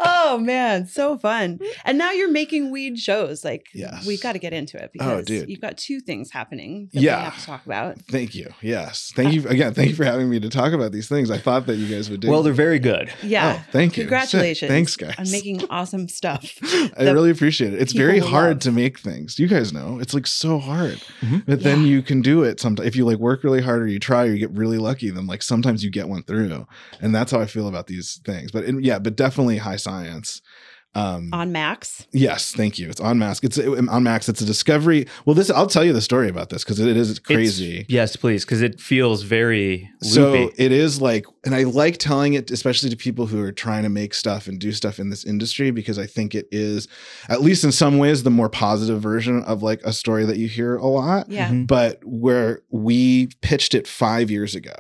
oh 0.02 0.38
man, 0.42 0.86
so 0.88 1.18
fun. 1.18 1.60
And 1.86 1.98
now 1.98 2.12
you're 2.12 2.32
making 2.32 2.72
weed 2.72 3.00
shows. 3.00 3.44
Like 3.44 3.68
Yes. 3.74 4.06
we've 4.06 4.22
got 4.22 4.34
to 4.34 4.40
get 4.40 4.54
into 4.54 4.78
it 4.78 4.86
Oh, 5.00 5.18
because 5.18 5.26
dude. 5.26 5.50
you've 5.50 5.62
got 5.62 5.78
two 5.78 6.00
things 6.00 6.32
happening 6.32 6.90
that 6.94 7.02
Yeah. 7.02 7.18
we 7.18 7.24
have 7.26 7.40
to 7.40 7.46
talk 7.46 7.66
about. 7.66 8.00
Thank 8.04 8.36
you. 8.36 8.50
Yes. 8.62 9.12
Thank 9.16 9.34
you 9.34 9.48
again. 9.48 9.74
Thank 9.74 9.90
you 9.90 9.96
for 9.96 10.06
having 10.06 10.30
me 10.30 10.40
to 10.40 10.50
talk 10.50 10.74
about 10.74 10.92
these 10.92 11.08
things. 11.10 11.32
I 11.32 11.38
thought 11.38 11.66
that 11.68 11.76
you 11.78 11.88
guys 11.94 12.10
would 12.10 12.19
do. 12.20 12.30
Well, 12.30 12.44
they're 12.44 12.54
very 12.54 12.80
good. 12.80 13.12
Yeah. 13.24 13.58
Oh, 13.60 13.66
thank 13.72 13.98
you. 13.98 14.04
Congratulations. 14.04 14.70
Thanks, 14.70 14.96
guys. 14.96 15.16
On 15.18 15.30
making 15.32 15.64
awesome 15.70 16.08
stuff. 16.08 16.54
I 16.98 17.04
really 17.12 17.32
appreciate 17.32 17.74
it. 17.74 17.82
It's 17.82 17.94
very 17.94 18.20
hard 18.20 18.50
love. 18.56 18.60
to 18.60 18.72
make 18.72 19.00
things. 19.00 19.40
You 19.40 19.48
guys 19.48 19.72
know 19.74 20.00
it's 20.00 20.14
like 20.14 20.28
so 20.28 20.60
hard, 20.60 21.02
Mhm. 21.22 21.46
but 21.46 21.64
then 21.64 21.86
you 21.86 22.02
can 22.02 22.22
do 22.22 22.44
it. 22.44 22.60
Sometimes 22.60 22.88
if 22.88 22.96
you 22.96 23.06
like 23.06 23.18
work 23.18 23.44
really 23.44 23.62
hard 23.62 23.82
or 23.82 23.88
you 23.88 24.00
try 24.00 24.26
or 24.26 24.32
you 24.32 24.38
get 24.40 24.52
really 24.52 24.78
lucky, 24.78 25.10
then 25.10 25.28
like 25.28 25.42
sometimes 25.42 25.84
you 25.84 25.90
get 25.90 26.08
one 26.10 26.24
through, 26.24 26.68
and 27.02 27.14
that's 27.16 27.32
how 27.32 27.40
I 27.40 27.46
feel 27.46 27.68
about 27.68 27.88
these 27.88 28.20
things. 28.26 28.52
But 28.52 28.66
in, 28.66 28.84
yeah, 28.84 29.00
but 29.00 29.16
definitely 29.16 29.58
high 29.58 29.76
science. 29.78 30.42
Um, 30.96 31.30
On 31.34 31.52
Max. 31.52 32.08
yes, 32.12 32.52
thank 32.52 32.80
you. 32.80 32.90
It's 32.90 33.00
on 33.00 33.20
Max. 33.20 33.40
It's 33.44 33.60
on 33.60 34.04
Max. 34.04 34.28
It's 34.28 34.42
a 34.42 34.46
discovery. 34.46 35.06
Well, 35.26 35.36
this 35.36 35.52
I'll 35.52 35.68
tell 35.68 35.84
you 35.86 35.94
the 35.94 36.02
story 36.02 36.30
about 36.30 36.50
this 36.50 36.64
because 36.64 36.80
it 36.80 36.98
is 36.98 37.12
It's- 37.12 37.20
crazy. 37.20 37.86
yes, 37.88 38.16
please, 38.16 38.44
because 38.44 38.64
it 38.64 38.82
feels 38.82 39.22
very 39.22 39.88
So 40.02 40.32
loopy. 40.32 40.56
it 40.58 40.72
is 40.72 41.00
like, 41.00 41.26
and 41.46 41.54
I 41.54 41.64
like 41.64 41.98
telling 41.98 42.34
it, 42.34 42.50
especially 42.50 42.90
to 42.90 42.98
people 42.98 43.28
who 43.28 43.40
are 43.44 43.52
trying 43.52 43.84
to 43.84 43.90
make 43.90 44.16
stuff 44.16 44.48
and 44.48 44.60
do 44.60 44.72
stuff 44.72 45.00
in 45.00 45.12
this 45.12 45.24
industry, 45.26 45.70
because 45.70 46.00
I 46.00 46.08
think 46.08 46.34
it 46.34 46.48
is, 46.52 46.88
at 47.30 47.42
least 47.44 47.64
in 47.64 47.72
some 47.72 48.00
ways, 48.00 48.24
the 48.24 48.32
more 48.32 48.50
positive 48.50 49.00
version 49.00 49.44
of 49.44 49.62
like 49.62 49.82
a 49.84 49.94
story 49.94 50.26
that 50.26 50.38
you 50.38 50.48
hear 50.48 50.76
a 50.76 50.88
lot. 50.88 51.30
Yeah. 51.30 51.50
Mhm. 51.52 51.68
But 51.68 52.00
where 52.04 52.64
we 52.72 53.28
pitched 53.42 53.76
it 53.76 53.88
five 53.88 54.32
years 54.32 54.56
ago, 54.56 54.74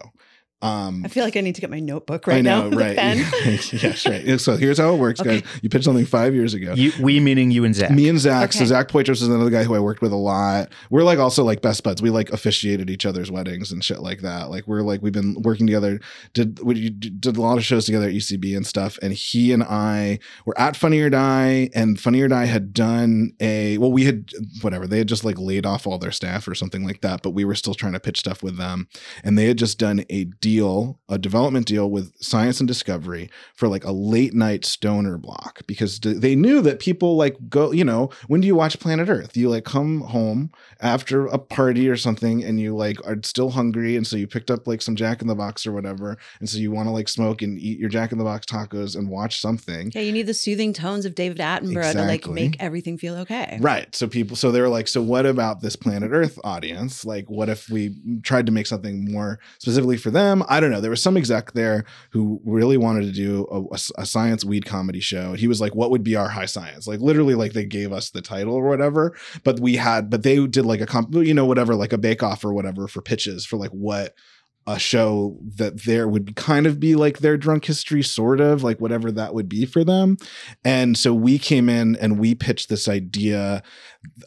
Um, 0.62 1.04
I 1.06 1.08
feel 1.08 1.24
like 1.24 1.38
I 1.38 1.42
need 1.42 1.56
to 1.56 1.62
get 1.62 1.70
my 1.70 1.80
notebook 1.80 2.28
I 2.28 2.32
right 2.32 2.44
know, 2.44 2.68
now. 2.68 2.78
right? 2.78 2.98
pen. 2.98 3.18
yes, 3.72 4.06
right. 4.06 4.40
So 4.42 4.58
here's 4.58 4.78
how 4.78 4.94
it 4.94 4.98
works, 4.98 5.22
Okay. 5.22 5.40
guys. 5.40 5.50
You 5.62 5.70
pitched 5.70 5.86
something 5.86 6.06
five 6.06 6.36
years 6.36 6.54
ago. 6.54 6.74
You, 6.74 6.92
we 7.00 7.22
meaning 7.22 7.50
you 7.50 7.64
and 7.64 7.74
Zach. 7.74 7.92
Me 7.92 8.10
and 8.10 8.20
Zach. 8.20 8.52
So 8.52 8.66
Zach 8.66 8.90
Poitras 8.90 9.22
is 9.22 9.28
another 9.30 9.50
guy 9.50 9.64
who 9.64 9.74
I 9.74 9.80
worked 9.80 10.02
with 10.02 10.12
a 10.12 10.18
lot. 10.18 10.70
We're 10.90 11.04
like 11.04 11.18
also 11.18 11.46
like 11.46 11.62
best 11.62 11.84
buds. 11.84 12.02
We 12.02 12.10
like 12.10 12.30
officiated 12.32 12.90
each 12.90 13.06
other's 13.06 13.32
weddings 13.32 13.72
and 13.72 13.82
shit 13.84 14.00
like 14.02 14.20
that. 14.20 14.50
Like 14.50 14.68
we're 14.68 14.82
like 14.82 15.02
we've 15.02 15.14
been 15.14 15.42
working 15.44 15.66
together. 15.66 16.02
Did 16.34 16.60
we 16.62 16.90
did 16.90 17.38
a 17.38 17.42
lot 17.42 17.58
of 17.58 17.64
shows 17.64 17.86
together 17.86 18.08
at 18.08 18.14
UCB 18.14 18.58
and 18.58 18.68
stuff. 18.68 19.00
And 19.02 19.14
he 19.14 19.54
and 19.54 19.64
I 19.64 20.20
were 20.46 20.60
at 20.60 20.76
Funny 20.76 21.00
or 21.00 21.10
Die, 21.10 21.70
and 21.74 21.98
Funny 22.00 22.20
or 22.22 22.28
Die 22.28 22.46
had 22.46 22.74
done 22.74 23.32
a 23.40 23.78
well, 23.78 23.94
we 23.94 24.04
had 24.04 24.30
whatever 24.62 24.88
they 24.88 24.98
had 24.98 25.08
just 25.08 25.24
like 25.24 25.40
laid 25.40 25.66
off 25.66 25.88
all 25.88 25.98
their 25.98 26.12
staff 26.12 26.48
or 26.50 26.56
something 26.56 26.84
like 26.84 27.00
that. 27.02 27.22
But 27.22 27.30
we 27.30 27.46
were 27.46 27.56
still 27.56 27.76
trying 27.76 27.94
to 27.94 28.00
pitch 28.02 28.20
stuff 28.20 28.44
with 28.44 28.58
them, 28.58 28.90
and 29.24 29.38
they 29.38 29.46
had 29.46 29.58
just 29.58 29.80
done 29.80 30.04
a 30.10 30.26
deal, 30.50 31.00
a 31.08 31.20
development 31.20 31.68
deal 31.68 31.92
with 31.92 32.12
Science 32.20 32.60
and 32.60 32.68
Discovery 32.68 33.30
for 33.54 33.68
like 33.68 33.84
a 33.84 33.92
late 33.92 34.34
night 34.34 34.66
stoner 34.66 35.18
block 35.18 35.62
because 35.68 36.00
d- 36.00 36.14
they 36.14 36.36
knew 36.36 36.60
that 36.62 36.80
people 36.80 37.16
like 37.16 37.38
go, 37.50 37.72
you 37.72 37.84
know, 37.84 38.10
when 38.28 38.42
do 38.42 38.48
you 38.48 38.56
watch 38.56 38.80
Planet 38.80 39.10
Earth? 39.10 39.38
You 39.38 39.50
like 39.50 39.64
come 39.64 40.02
home 40.02 40.52
after 40.82 41.28
a 41.28 41.38
party 41.38 41.88
or 41.88 41.96
something 41.96 42.44
and 42.44 42.60
you 42.60 42.76
like 42.76 42.98
are 43.06 43.18
still 43.24 43.52
hungry. 43.52 43.96
And 43.96 44.08
so 44.08 44.18
you 44.18 44.26
picked 44.26 44.50
up 44.50 44.66
like 44.66 44.82
some 44.82 44.96
Jack 44.96 45.22
in 45.22 45.28
the 45.28 45.36
Box 45.36 45.68
or 45.68 45.72
whatever. 45.72 46.18
And 46.40 46.50
so 46.50 46.58
you 46.58 46.72
want 46.72 46.88
to 46.88 46.92
like 46.92 47.10
smoke 47.10 47.44
and 47.44 47.60
eat 47.60 47.78
your 47.78 47.90
Jack 47.90 48.12
in 48.12 48.18
the 48.18 48.24
Box 48.24 48.48
tacos 48.48 48.96
and 48.96 49.08
watch 49.08 49.40
something. 49.40 49.92
Yeah, 49.94 50.02
you 50.02 50.12
need 50.12 50.26
the 50.26 50.34
soothing 50.34 50.74
tones 50.74 51.06
of 51.06 51.14
David 51.14 51.38
Attenborough 51.38 51.94
to 51.94 52.06
like 52.06 52.28
make 52.28 52.58
everything 52.60 52.98
feel 52.98 53.16
okay. 53.18 53.60
Right. 53.62 53.94
So 53.94 54.08
people, 54.08 54.36
so 54.36 54.52
they 54.52 54.62
were 54.62 54.70
like, 54.70 54.88
so 54.88 55.02
what 55.02 55.28
about 55.28 55.62
this 55.62 55.76
planet 55.76 56.10
Earth 56.12 56.40
audience? 56.44 57.06
Like, 57.06 57.30
what 57.30 57.50
if 57.50 57.70
we 57.70 57.90
mm, 57.90 58.24
tried 58.24 58.48
to 58.48 58.52
make 58.52 58.66
something 58.66 59.12
more 59.12 59.40
specifically 59.60 59.98
for 59.98 60.10
them? 60.10 60.39
I 60.48 60.60
don't 60.60 60.72
know. 60.72 60.82
There 60.82 60.90
was 60.92 61.02
some 61.04 61.18
exec 61.18 61.54
there 61.54 61.84
who 62.12 62.42
really 62.46 62.78
wanted 62.78 63.02
to 63.06 63.12
do 63.12 63.48
a, 63.52 63.62
a- 63.76 64.02
a 64.04 64.06
science 64.06 64.46
weed 64.46 64.66
comedy 64.66 65.00
show. 65.00 65.34
He 65.34 65.48
was 65.48 65.60
like, 65.60 65.76
what 65.76 65.92
would 65.92 66.04
be 66.04 66.16
our 66.16 66.30
high 66.30 66.46
science? 66.46 66.88
Like, 66.88 67.00
literally, 67.00 67.36
like 67.36 67.54
they 67.54 67.66
gave 67.66 67.92
us 67.92 68.10
the 68.12 68.22
title 68.22 68.54
or 68.54 68.68
whatever, 68.68 69.16
but 69.44 69.60
we 69.60 69.76
had, 69.76 70.10
but 70.10 70.24
they 70.24 70.46
did 70.48 70.66
like 70.66 70.82
a 70.82 70.86
comp, 70.86 71.14
you 71.16 71.34
know, 71.34 71.46
whatever, 71.46 71.76
like 71.76 71.94
a 71.94 71.98
bake 71.98 72.24
off 72.24 72.46
or 72.46 72.54
whatever 72.54 72.88
for 72.88 73.02
pitches 73.02 73.46
for 73.46 73.58
like 73.58 73.72
what 73.72 74.14
a 74.68 74.78
show 74.78 75.40
that 75.56 75.84
there 75.86 76.08
would 76.08 76.36
kind 76.36 76.68
of 76.68 76.80
be 76.80 76.94
like 76.94 77.20
their 77.20 77.38
drunk 77.38 77.66
history, 77.66 78.04
sort 78.04 78.40
of 78.40 78.62
like 78.62 78.80
whatever 78.80 79.12
that 79.12 79.34
would 79.34 79.50
be 79.50 79.66
for 79.66 79.84
them. 79.84 80.16
And 80.64 80.96
so 80.98 81.12
we 81.14 81.40
came 81.40 81.70
in 81.70 81.96
and 81.96 82.20
we 82.20 82.36
pitched 82.36 82.70
this 82.70 82.88
idea 82.88 83.64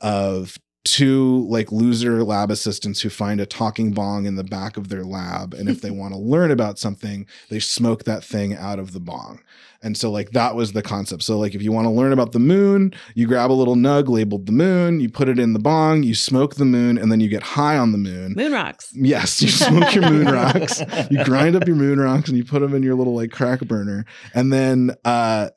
of 0.01 0.59
two 0.85 1.47
like 1.49 1.71
loser 1.71 2.25
lab 2.25 2.51
assistants 2.51 3.01
who 3.01 3.09
find 3.09 3.41
a 3.41 3.47
talking 3.47 3.93
bong 3.93 4.27
in 4.27 4.35
the 4.35 4.45
back 4.45 4.77
of 4.77 4.89
their 4.89 5.05
lab 5.05 5.55
and 5.55 5.69
if 5.69 5.81
they 5.81 5.91
want 5.93 6.13
to 6.13 6.19
learn 6.19 6.51
about 6.51 6.79
something 6.79 7.27
they 7.51 7.61
smoke 7.61 8.05
that 8.05 8.25
thing 8.25 8.55
out 8.55 8.81
of 8.81 8.93
the 8.93 8.99
bong 8.99 9.41
and 9.81 9.97
so 9.97 10.11
like 10.11 10.31
that 10.33 10.57
was 10.57 10.73
the 10.73 10.83
concept 10.83 11.23
so 11.23 11.39
like 11.39 11.55
if 11.55 11.63
you 11.63 11.71
want 11.71 11.85
to 11.85 11.91
learn 11.91 12.13
about 12.13 12.33
the 12.33 12.41
moon 12.41 12.93
you 13.15 13.29
grab 13.29 13.51
a 13.51 13.53
little 13.53 13.77
nug 13.77 14.09
labeled 14.09 14.47
the 14.47 14.53
moon 14.53 14.99
you 14.99 15.09
put 15.09 15.29
it 15.29 15.39
in 15.39 15.53
the 15.53 15.61
bong 15.61 16.03
you 16.03 16.17
smoke 16.17 16.57
the 16.57 16.65
moon 16.65 16.99
and 16.99 17.13
then 17.13 17.21
you 17.21 17.29
get 17.29 17.43
high 17.45 17.79
on 17.79 17.93
the 17.93 17.99
moon 17.99 18.35
Moon 18.35 18.53
rocks. 18.53 18.91
Yes, 18.95 19.41
you 19.43 19.49
smoke 19.49 19.95
your 19.95 20.09
moon 20.11 20.27
rocks. 20.33 20.81
You 21.11 21.23
grind 21.25 21.55
up 21.55 21.67
your 21.67 21.77
moon 21.77 22.01
rocks 22.01 22.29
and 22.29 22.37
you 22.37 22.45
put 22.45 22.61
them 22.61 22.75
in 22.75 22.83
your 22.83 22.95
little 22.95 23.15
like 23.15 23.31
crack 23.31 23.61
burner. 23.61 24.05
And 24.35 24.53
then 24.53 24.95
uh 25.05 25.51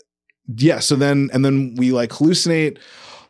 yeah, 0.56 0.80
so 0.80 0.96
then 0.96 1.30
and 1.34 1.44
then 1.44 1.76
we 1.78 1.92
like 1.92 2.12
hallucinate 2.12 2.78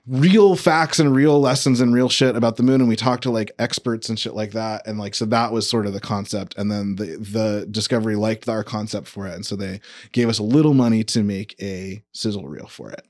real 0.07 0.55
facts 0.55 0.99
and 0.99 1.15
real 1.15 1.39
lessons 1.39 1.81
and 1.81 1.93
real 1.93 2.09
shit 2.09 2.35
about 2.35 2.57
the 2.57 2.63
moon. 2.63 2.81
And 2.81 2.89
we 2.89 2.95
talked 2.95 3.23
to 3.23 3.31
like 3.31 3.51
experts 3.57 4.09
and 4.09 4.19
shit 4.19 4.35
like 4.35 4.51
that. 4.51 4.85
And 4.85 4.99
like 4.99 5.15
so 5.15 5.25
that 5.25 5.51
was 5.51 5.69
sort 5.69 5.85
of 5.85 5.93
the 5.93 5.99
concept. 5.99 6.55
And 6.57 6.71
then 6.71 6.95
the 6.95 7.17
the 7.17 7.67
discovery 7.69 8.15
liked 8.15 8.47
our 8.47 8.63
concept 8.63 9.07
for 9.07 9.27
it. 9.27 9.33
And 9.33 9.45
so 9.45 9.55
they 9.55 9.79
gave 10.11 10.29
us 10.29 10.39
a 10.39 10.43
little 10.43 10.73
money 10.73 11.03
to 11.05 11.23
make 11.23 11.55
a 11.61 12.03
sizzle 12.11 12.47
reel 12.47 12.67
for 12.67 12.91
it 12.91 13.05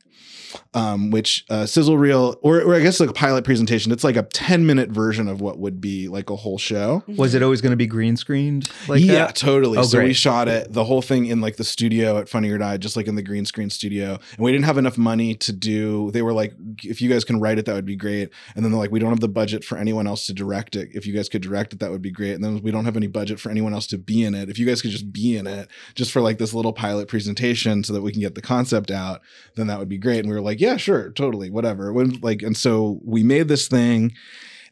um, 0.75 1.09
which 1.09 1.45
uh, 1.49 1.65
sizzle 1.65 1.97
reel 1.97 2.37
or, 2.43 2.61
or 2.61 2.75
i 2.75 2.79
guess 2.79 2.99
like 2.99 3.09
a 3.09 3.13
pilot 3.13 3.43
presentation 3.43 3.91
it's 3.91 4.03
like 4.03 4.15
a 4.15 4.23
10 4.23 4.65
minute 4.65 4.89
version 4.89 5.27
of 5.27 5.41
what 5.41 5.57
would 5.57 5.81
be 5.81 6.07
like 6.07 6.29
a 6.29 6.35
whole 6.35 6.57
show 6.57 7.03
Was 7.07 7.33
it 7.33 7.41
always 7.41 7.61
going 7.61 7.71
to 7.71 7.77
be 7.77 7.87
green 7.87 8.17
screened 8.17 8.69
like 8.87 9.01
yeah, 9.01 9.25
that? 9.25 9.35
totally. 9.35 9.77
Oh, 9.77 9.83
so 9.83 10.01
we 10.01 10.13
shot 10.13 10.47
it, 10.47 10.71
the 10.71 10.83
whole 10.83 11.01
thing 11.01 11.25
in 11.25 11.41
like 11.41 11.57
the 11.57 11.63
studio 11.63 12.17
at 12.17 12.29
Funny 12.29 12.49
or 12.49 12.57
Die, 12.57 12.77
just 12.77 12.95
like 12.95 13.07
in 13.07 13.15
the 13.15 13.23
green 13.23 13.45
screen 13.45 13.69
studio. 13.69 14.19
And 14.35 14.39
we 14.39 14.51
didn't 14.51 14.65
have 14.65 14.77
enough 14.77 14.97
money 14.97 15.35
to 15.35 15.53
do. 15.53 16.11
They 16.11 16.21
were 16.21 16.33
like, 16.33 16.53
if 16.83 17.01
you 17.01 17.09
guys 17.09 17.23
can 17.23 17.39
write 17.39 17.57
it, 17.57 17.65
that 17.65 17.75
would 17.75 17.85
be 17.85 17.95
great. 17.95 18.29
And 18.55 18.63
then 18.63 18.71
they're 18.71 18.79
like, 18.79 18.91
we 18.91 18.99
don't 18.99 19.09
have 19.09 19.19
the 19.19 19.27
budget 19.27 19.63
for 19.63 19.77
anyone 19.77 20.07
else 20.07 20.25
to 20.27 20.33
direct 20.33 20.75
it. 20.75 20.89
If 20.93 21.05
you 21.05 21.13
guys 21.13 21.29
could 21.29 21.41
direct 21.41 21.73
it, 21.73 21.79
that 21.79 21.91
would 21.91 22.01
be 22.01 22.11
great. 22.11 22.33
And 22.33 22.43
then 22.43 22.61
we 22.61 22.71
don't 22.71 22.85
have 22.85 22.97
any 22.97 23.07
budget 23.07 23.39
for 23.39 23.49
anyone 23.49 23.73
else 23.73 23.87
to 23.87 23.97
be 23.97 24.23
in 24.23 24.35
it. 24.35 24.49
If 24.49 24.59
you 24.59 24.65
guys 24.65 24.81
could 24.81 24.91
just 24.91 25.11
be 25.11 25.37
in 25.37 25.47
it, 25.47 25.69
just 25.93 26.11
for 26.11 26.21
like 26.21 26.37
this 26.37 26.53
little 26.53 26.73
pilot 26.73 27.07
presentation, 27.07 27.83
so 27.83 27.93
that 27.93 28.01
we 28.01 28.11
can 28.11 28.21
get 28.21 28.35
the 28.35 28.41
concept 28.41 28.91
out, 28.91 29.21
then 29.55 29.67
that 29.67 29.79
would 29.79 29.89
be 29.89 29.97
great. 29.97 30.19
And 30.19 30.29
we 30.29 30.35
were 30.35 30.41
like, 30.41 30.59
yeah, 30.59 30.64
sure, 30.77 31.11
totally, 31.11 31.49
whatever. 31.49 31.93
When 31.93 32.19
like, 32.21 32.41
and 32.41 32.57
so 32.57 32.99
we 33.03 33.23
made 33.23 33.47
this 33.47 33.67
thing 33.67 34.13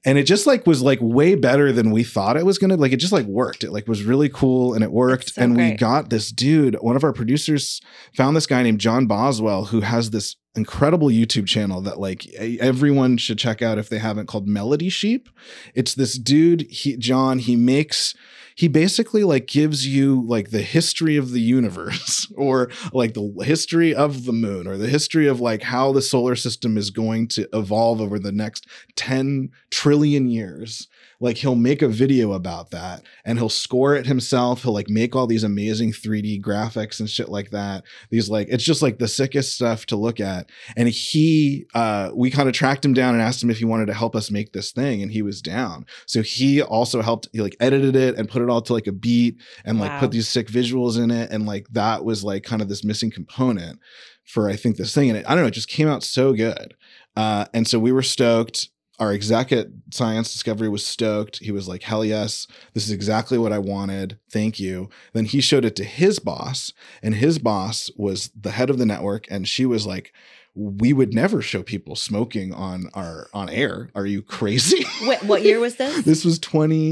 and 0.05 0.17
it 0.17 0.23
just 0.23 0.45
like 0.45 0.67
was 0.67 0.81
like 0.81 0.99
way 1.01 1.35
better 1.35 1.71
than 1.71 1.91
we 1.91 2.03
thought 2.03 2.37
it 2.37 2.45
was 2.45 2.57
gonna 2.57 2.75
like 2.75 2.91
it 2.91 2.97
just 2.97 3.13
like 3.13 3.25
worked 3.25 3.63
it 3.63 3.71
like 3.71 3.87
was 3.87 4.03
really 4.03 4.29
cool 4.29 4.73
and 4.73 4.83
it 4.83 4.91
worked 4.91 5.33
so 5.33 5.41
and 5.41 5.55
we 5.55 5.71
got 5.71 6.09
this 6.09 6.31
dude 6.31 6.75
one 6.81 6.95
of 6.95 7.03
our 7.03 7.13
producers 7.13 7.81
found 8.15 8.35
this 8.35 8.47
guy 8.47 8.61
named 8.63 8.79
john 8.79 9.05
boswell 9.05 9.65
who 9.65 9.81
has 9.81 10.11
this 10.11 10.35
incredible 10.55 11.07
youtube 11.07 11.47
channel 11.47 11.81
that 11.81 11.99
like 11.99 12.27
everyone 12.35 13.17
should 13.17 13.39
check 13.39 13.61
out 13.61 13.77
if 13.77 13.89
they 13.89 13.99
haven't 13.99 14.27
called 14.27 14.47
melodysheep 14.47 15.27
it's 15.73 15.95
this 15.95 16.17
dude 16.17 16.61
he 16.69 16.97
john 16.97 17.39
he 17.39 17.55
makes 17.55 18.13
he 18.55 18.67
basically 18.67 19.23
like 19.23 19.47
gives 19.47 19.87
you 19.87 20.25
like 20.27 20.49
the 20.49 20.61
history 20.61 21.17
of 21.17 21.31
the 21.31 21.41
universe 21.41 22.31
or 22.37 22.69
like 22.91 23.13
the 23.13 23.33
history 23.43 23.93
of 23.93 24.25
the 24.25 24.33
moon 24.33 24.67
or 24.67 24.77
the 24.77 24.87
history 24.87 25.27
of 25.27 25.39
like 25.39 25.63
how 25.63 25.91
the 25.91 26.01
solar 26.01 26.35
system 26.35 26.77
is 26.77 26.89
going 26.89 27.27
to 27.27 27.47
evolve 27.53 28.01
over 28.01 28.19
the 28.19 28.31
next 28.31 28.67
10 28.95 29.49
trillion 29.69 30.27
years 30.29 30.87
like 31.23 31.37
he'll 31.37 31.55
make 31.55 31.81
a 31.81 31.87
video 31.87 32.33
about 32.33 32.71
that 32.71 33.01
and 33.23 33.39
he'll 33.39 33.47
score 33.47 33.95
it 33.95 34.05
himself. 34.05 34.63
He'll 34.63 34.73
like 34.73 34.89
make 34.89 35.15
all 35.15 35.25
these 35.25 35.45
amazing 35.45 35.93
3d 35.93 36.41
graphics 36.41 36.99
and 36.99 37.09
shit 37.09 37.29
like 37.29 37.51
that. 37.51 37.85
These 38.09 38.29
like 38.29 38.47
it's 38.49 38.63
just 38.65 38.81
like 38.81 38.99
the 38.99 39.07
sickest 39.07 39.55
stuff 39.55 39.85
to 39.87 39.95
look 39.95 40.19
at. 40.19 40.49
And 40.75 40.89
he 40.89 41.65
uh 41.73 42.11
we 42.13 42.29
kind 42.29 42.49
of 42.49 42.53
tracked 42.53 42.83
him 42.83 42.93
down 42.93 43.13
and 43.13 43.23
asked 43.23 43.41
him 43.41 43.49
if 43.49 43.57
he 43.57 43.63
wanted 43.65 43.85
to 43.85 43.93
help 43.93 44.17
us 44.17 44.29
make 44.29 44.51
this 44.51 44.73
thing 44.73 45.01
and 45.01 45.11
he 45.13 45.21
was 45.21 45.41
down. 45.41 45.85
So 46.07 46.21
he 46.21 46.61
also 46.61 47.01
helped 47.01 47.29
he 47.31 47.39
like 47.39 47.55
edited 47.61 47.95
it 47.95 48.17
and 48.17 48.27
put 48.27 48.41
it 48.41 48.49
all 48.49 48.61
to 48.61 48.73
like 48.73 48.87
a 48.87 48.91
beat 48.91 49.37
and 49.63 49.79
like 49.79 49.91
Wow. 49.91 49.99
put 50.01 50.11
these 50.11 50.27
sick 50.27 50.47
visuals 50.49 51.01
in 51.01 51.09
it 51.09 51.31
and 51.31 51.45
like 51.45 51.67
that 51.71 52.03
was 52.03 52.23
like 52.25 52.43
kind 52.43 52.61
of 52.61 52.67
this 52.67 52.83
missing 52.83 53.11
component 53.11 53.79
for 54.25 54.49
i 54.49 54.57
think 54.57 54.75
this 54.75 54.93
thing. 54.93 55.09
And 55.09 55.19
it 55.19 55.25
i 55.25 55.33
don't 55.33 55.43
know 55.43 55.47
it 55.47 55.51
just 55.51 55.69
came 55.69 55.87
out 55.87 56.03
so 56.03 56.33
good. 56.33 56.75
Uh 57.15 57.45
and 57.53 57.65
so 57.65 57.79
we 57.79 57.93
were 57.93 58.03
stoked 58.03 58.67
our 58.99 59.11
exec 59.11 59.51
at 59.51 59.67
science 59.91 60.31
discovery 60.31 60.69
was 60.69 60.85
stoked. 60.85 61.39
He 61.39 61.51
was 61.51 61.67
like 61.67 61.83
hell 61.83 62.05
yes. 62.05 62.47
This 62.73 62.85
is 62.85 62.91
exactly 62.91 63.37
what 63.37 63.51
i 63.51 63.57
wanted. 63.57 64.19
Thank 64.31 64.59
you. 64.59 64.89
Then 65.13 65.25
he 65.25 65.41
showed 65.41 65.65
it 65.65 65.75
to 65.77 65.83
his 65.83 66.19
boss 66.19 66.73
and 67.01 67.15
his 67.15 67.39
boss 67.39 67.89
was 67.97 68.29
the 68.39 68.51
head 68.51 68.69
of 68.69 68.77
the 68.77 68.85
network 68.85 69.25
and 69.29 69.47
she 69.47 69.65
was 69.65 69.85
like 69.85 70.13
we 70.55 70.93
would 70.93 71.13
never 71.15 71.41
show 71.41 71.63
people 71.63 71.95
smoking 71.95 72.53
on 72.53 72.87
our 72.93 73.27
on 73.33 73.49
air 73.49 73.89
are 73.95 74.05
you 74.05 74.21
crazy 74.21 74.85
Wait, 75.07 75.23
what 75.23 75.41
year 75.43 75.59
was 75.59 75.77
this? 75.77 76.05
this 76.05 76.23
was 76.23 76.37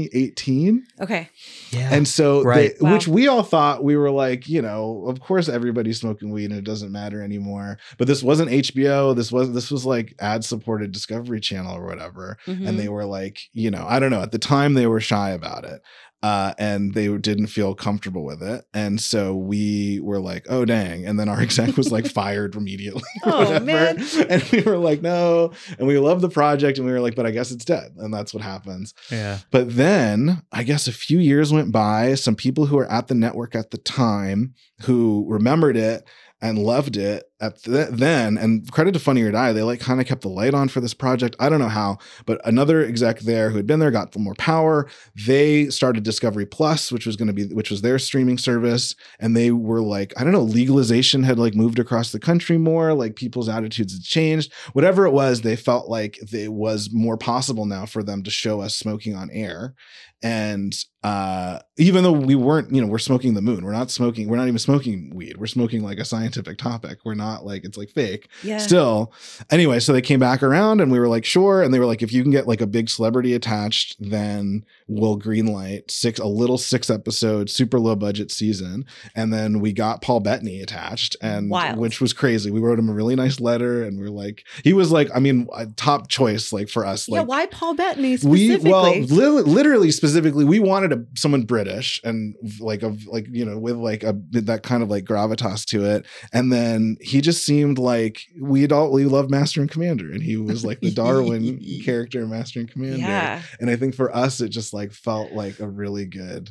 2018 0.06 0.84
Okay. 1.00 1.28
Yeah. 1.70 1.88
and 1.94 2.06
so, 2.06 2.42
Right. 2.42 2.72
they- 2.78 2.84
Wow. 2.84 2.92
which 2.94 3.08
we 3.08 3.28
all 3.28 3.42
thought 3.42 3.84
we 3.84 3.96
were 3.96 4.10
like, 4.10 4.48
you 4.48 4.60
know, 4.62 5.04
of 5.06 5.20
course 5.20 5.48
everybody's 5.48 6.00
smoking 6.00 6.30
weed 6.30 6.50
and 6.50 6.58
it 6.58 6.64
doesn't 6.64 6.92
matter 6.92 7.22
anymore. 7.22 7.78
But 7.98 8.06
this 8.08 8.22
wasn't 8.22 8.50
HBO. 8.50 9.14
This 9.14 9.30
was 9.32 9.52
this 9.52 9.70
was 9.70 9.84
like 9.86 10.14
ad 10.18 10.44
supported 10.44 10.92
Discovery 10.92 11.40
Channel 11.40 11.76
or 11.76 11.86
whatever. 11.86 12.36
Mhm. 12.46 12.66
And 12.68 12.78
they 12.78 12.88
were 12.88 13.04
like, 13.04 13.38
you 13.52 13.70
know, 13.70 13.84
I 13.88 13.98
don't 13.98 14.10
know. 14.10 14.22
At 14.22 14.32
the 14.32 14.38
time, 14.38 14.74
they 14.74 14.86
were 14.86 15.00
shy 15.00 15.30
about 15.30 15.64
it. 15.64 15.80
Uh, 16.22 16.54
and 16.56 16.94
they 16.94 17.08
didn't 17.18 17.48
feel 17.48 17.74
comfortable 17.74 18.24
with 18.24 18.42
it. 18.42 18.64
And 18.72 19.00
so 19.00 19.34
we 19.34 19.98
were 20.00 20.20
like, 20.20 20.46
oh, 20.48 20.64
dang. 20.64 21.04
And 21.04 21.18
then 21.18 21.28
our 21.28 21.40
exec 21.46 21.76
was 21.76 21.90
like 21.90 22.06
fired 22.06 22.54
immediately. 22.54 23.02
Oh, 23.24 23.40
whatever. 23.44 23.64
man. 23.64 24.04
And 24.30 24.42
we 24.52 24.62
were 24.62 24.76
like, 24.78 25.02
no. 25.02 25.52
And 25.78 25.88
we 25.88 25.98
loved 25.98 26.20
the 26.20 26.28
project. 26.28 26.78
And 26.78 26.86
we 26.86 26.92
were 26.92 27.00
like, 27.00 27.16
but 27.16 27.26
I 27.26 27.32
guess 27.32 27.50
it's 27.50 27.64
dead. 27.64 27.92
And 27.98 28.14
that's 28.14 28.32
what 28.32 28.42
happens. 28.42 28.94
yeah. 29.10 29.38
But 29.50 29.74
then 29.74 30.42
I 30.52 30.62
guess 30.62 30.86
a 30.86 30.92
few 30.92 31.18
years 31.18 31.52
went 31.52 31.72
by. 31.72 32.14
Some 32.14 32.36
people 32.36 32.66
who 32.66 32.76
were 32.76 32.90
at 32.90 33.08
the 33.08 33.14
network 33.14 33.54
at 33.56 33.72
the 33.72 33.78
time 33.78 34.54
who 34.82 35.24
remembered 35.28 35.76
it 35.76 36.04
and 36.42 36.58
loved 36.58 36.96
it 36.96 37.30
at 37.40 37.62
th- 37.62 37.88
then, 37.90 38.36
and 38.36 38.70
credit 38.72 38.92
to 38.92 38.98
Funny 38.98 39.22
or 39.22 39.30
Die, 39.30 39.52
they 39.52 39.62
like 39.62 39.78
kind 39.78 40.00
of 40.00 40.06
kept 40.06 40.22
the 40.22 40.28
light 40.28 40.54
on 40.54 40.68
for 40.68 40.80
this 40.80 40.92
project. 40.92 41.36
I 41.38 41.48
don't 41.48 41.60
know 41.60 41.68
how, 41.68 41.98
but 42.26 42.40
another 42.44 42.84
exec 42.84 43.20
there 43.20 43.50
who 43.50 43.56
had 43.56 43.66
been 43.66 43.78
there 43.78 43.92
got 43.92 44.14
more 44.18 44.34
power. 44.34 44.88
They 45.14 45.70
started 45.70 46.02
Discovery 46.02 46.44
Plus, 46.44 46.90
which 46.90 47.06
was 47.06 47.14
going 47.14 47.28
to 47.28 47.32
be, 47.32 47.46
which 47.54 47.70
was 47.70 47.82
their 47.82 47.98
streaming 47.98 48.38
service, 48.38 48.96
and 49.20 49.36
they 49.36 49.52
were 49.52 49.80
like, 49.80 50.12
I 50.16 50.24
don't 50.24 50.32
know, 50.32 50.42
legalization 50.42 51.22
had 51.22 51.38
like 51.38 51.54
moved 51.54 51.78
across 51.78 52.10
the 52.10 52.20
country 52.20 52.58
more, 52.58 52.92
like 52.92 53.14
people's 53.14 53.48
attitudes 53.48 53.94
had 53.94 54.02
changed. 54.02 54.52
Whatever 54.72 55.06
it 55.06 55.12
was, 55.12 55.42
they 55.42 55.56
felt 55.56 55.88
like 55.88 56.18
it 56.32 56.52
was 56.52 56.90
more 56.92 57.16
possible 57.16 57.66
now 57.66 57.86
for 57.86 58.02
them 58.02 58.24
to 58.24 58.30
show 58.30 58.60
us 58.60 58.76
smoking 58.76 59.14
on 59.14 59.30
air 59.30 59.74
and 60.22 60.84
uh 61.02 61.58
even 61.78 62.02
though 62.04 62.12
we 62.12 62.34
weren't 62.34 62.70
you 62.74 62.80
know 62.82 62.86
we're 62.86 62.98
smoking 62.98 63.32
the 63.32 63.40
moon 63.40 63.64
we're 63.64 63.72
not 63.72 63.90
smoking 63.90 64.28
we're 64.28 64.36
not 64.36 64.46
even 64.46 64.58
smoking 64.58 65.10
weed 65.14 65.38
we're 65.38 65.46
smoking 65.46 65.82
like 65.82 65.98
a 65.98 66.04
scientific 66.04 66.58
topic 66.58 66.98
we're 67.04 67.14
not 67.14 67.46
like 67.46 67.64
it's 67.64 67.78
like 67.78 67.88
fake 67.88 68.28
Yeah. 68.42 68.58
still 68.58 69.10
anyway 69.50 69.80
so 69.80 69.92
they 69.94 70.02
came 70.02 70.20
back 70.20 70.42
around 70.42 70.82
and 70.82 70.92
we 70.92 70.98
were 71.00 71.08
like 71.08 71.24
sure 71.24 71.62
and 71.62 71.72
they 71.72 71.78
were 71.78 71.86
like 71.86 72.02
if 72.02 72.12
you 72.12 72.20
can 72.22 72.30
get 72.30 72.46
like 72.46 72.60
a 72.60 72.66
big 72.66 72.90
celebrity 72.90 73.32
attached 73.32 73.96
then 73.98 74.64
we'll 74.86 75.18
greenlight 75.18 75.90
six 75.90 76.20
a 76.20 76.26
little 76.26 76.58
six 76.58 76.90
episode 76.90 77.48
super 77.48 77.80
low 77.80 77.96
budget 77.96 78.30
season 78.30 78.84
and 79.14 79.32
then 79.32 79.58
we 79.58 79.72
got 79.72 80.02
paul 80.02 80.20
bettany 80.20 80.60
attached 80.60 81.16
and 81.22 81.48
Wild. 81.48 81.78
which 81.78 82.02
was 82.02 82.12
crazy 82.12 82.50
we 82.50 82.60
wrote 82.60 82.78
him 82.78 82.90
a 82.90 82.92
really 82.92 83.16
nice 83.16 83.40
letter 83.40 83.82
and 83.82 83.98
we 83.98 84.04
are 84.06 84.10
like 84.10 84.44
he 84.62 84.74
was 84.74 84.92
like 84.92 85.08
i 85.14 85.18
mean 85.18 85.48
a 85.54 85.64
top 85.68 86.08
choice 86.08 86.52
like 86.52 86.68
for 86.68 86.84
us 86.84 87.08
yeah. 87.08 87.22
Why 87.22 87.46
Paul 87.46 87.74
Bettany 87.74 88.10
we 88.24 88.48
specifically? 88.50 88.70
well 88.70 89.34
li- 89.36 89.42
literally 89.42 89.90
specifically 89.90 90.44
we 90.44 90.58
wanted 90.60 90.92
a, 90.92 91.04
someone 91.14 91.44
british 91.44 91.62
and 92.04 92.34
like 92.60 92.82
a 92.82 92.96
like 93.06 93.26
you 93.30 93.44
know 93.44 93.58
with 93.58 93.76
like 93.76 94.02
a 94.02 94.14
that 94.30 94.62
kind 94.62 94.82
of 94.82 94.90
like 94.90 95.04
gravitas 95.04 95.64
to 95.64 95.84
it 95.84 96.06
and 96.32 96.52
then 96.52 96.96
he 97.00 97.20
just 97.20 97.44
seemed 97.44 97.78
like 97.78 98.22
we'd 98.40 98.72
all 98.72 98.90
we 98.90 99.04
love 99.04 99.30
master 99.30 99.60
and 99.60 99.70
commander 99.70 100.10
and 100.10 100.22
he 100.22 100.36
was 100.36 100.64
like 100.64 100.80
the 100.80 100.90
darwin 100.94 101.60
character 101.84 102.26
master 102.26 102.60
and 102.60 102.70
commander 102.70 102.98
yeah. 102.98 103.42
and 103.60 103.70
i 103.70 103.76
think 103.76 103.94
for 103.94 104.14
us 104.14 104.40
it 104.40 104.48
just 104.48 104.72
like 104.72 104.92
felt 104.92 105.32
like 105.32 105.58
a 105.60 105.68
really 105.68 106.06
good 106.06 106.50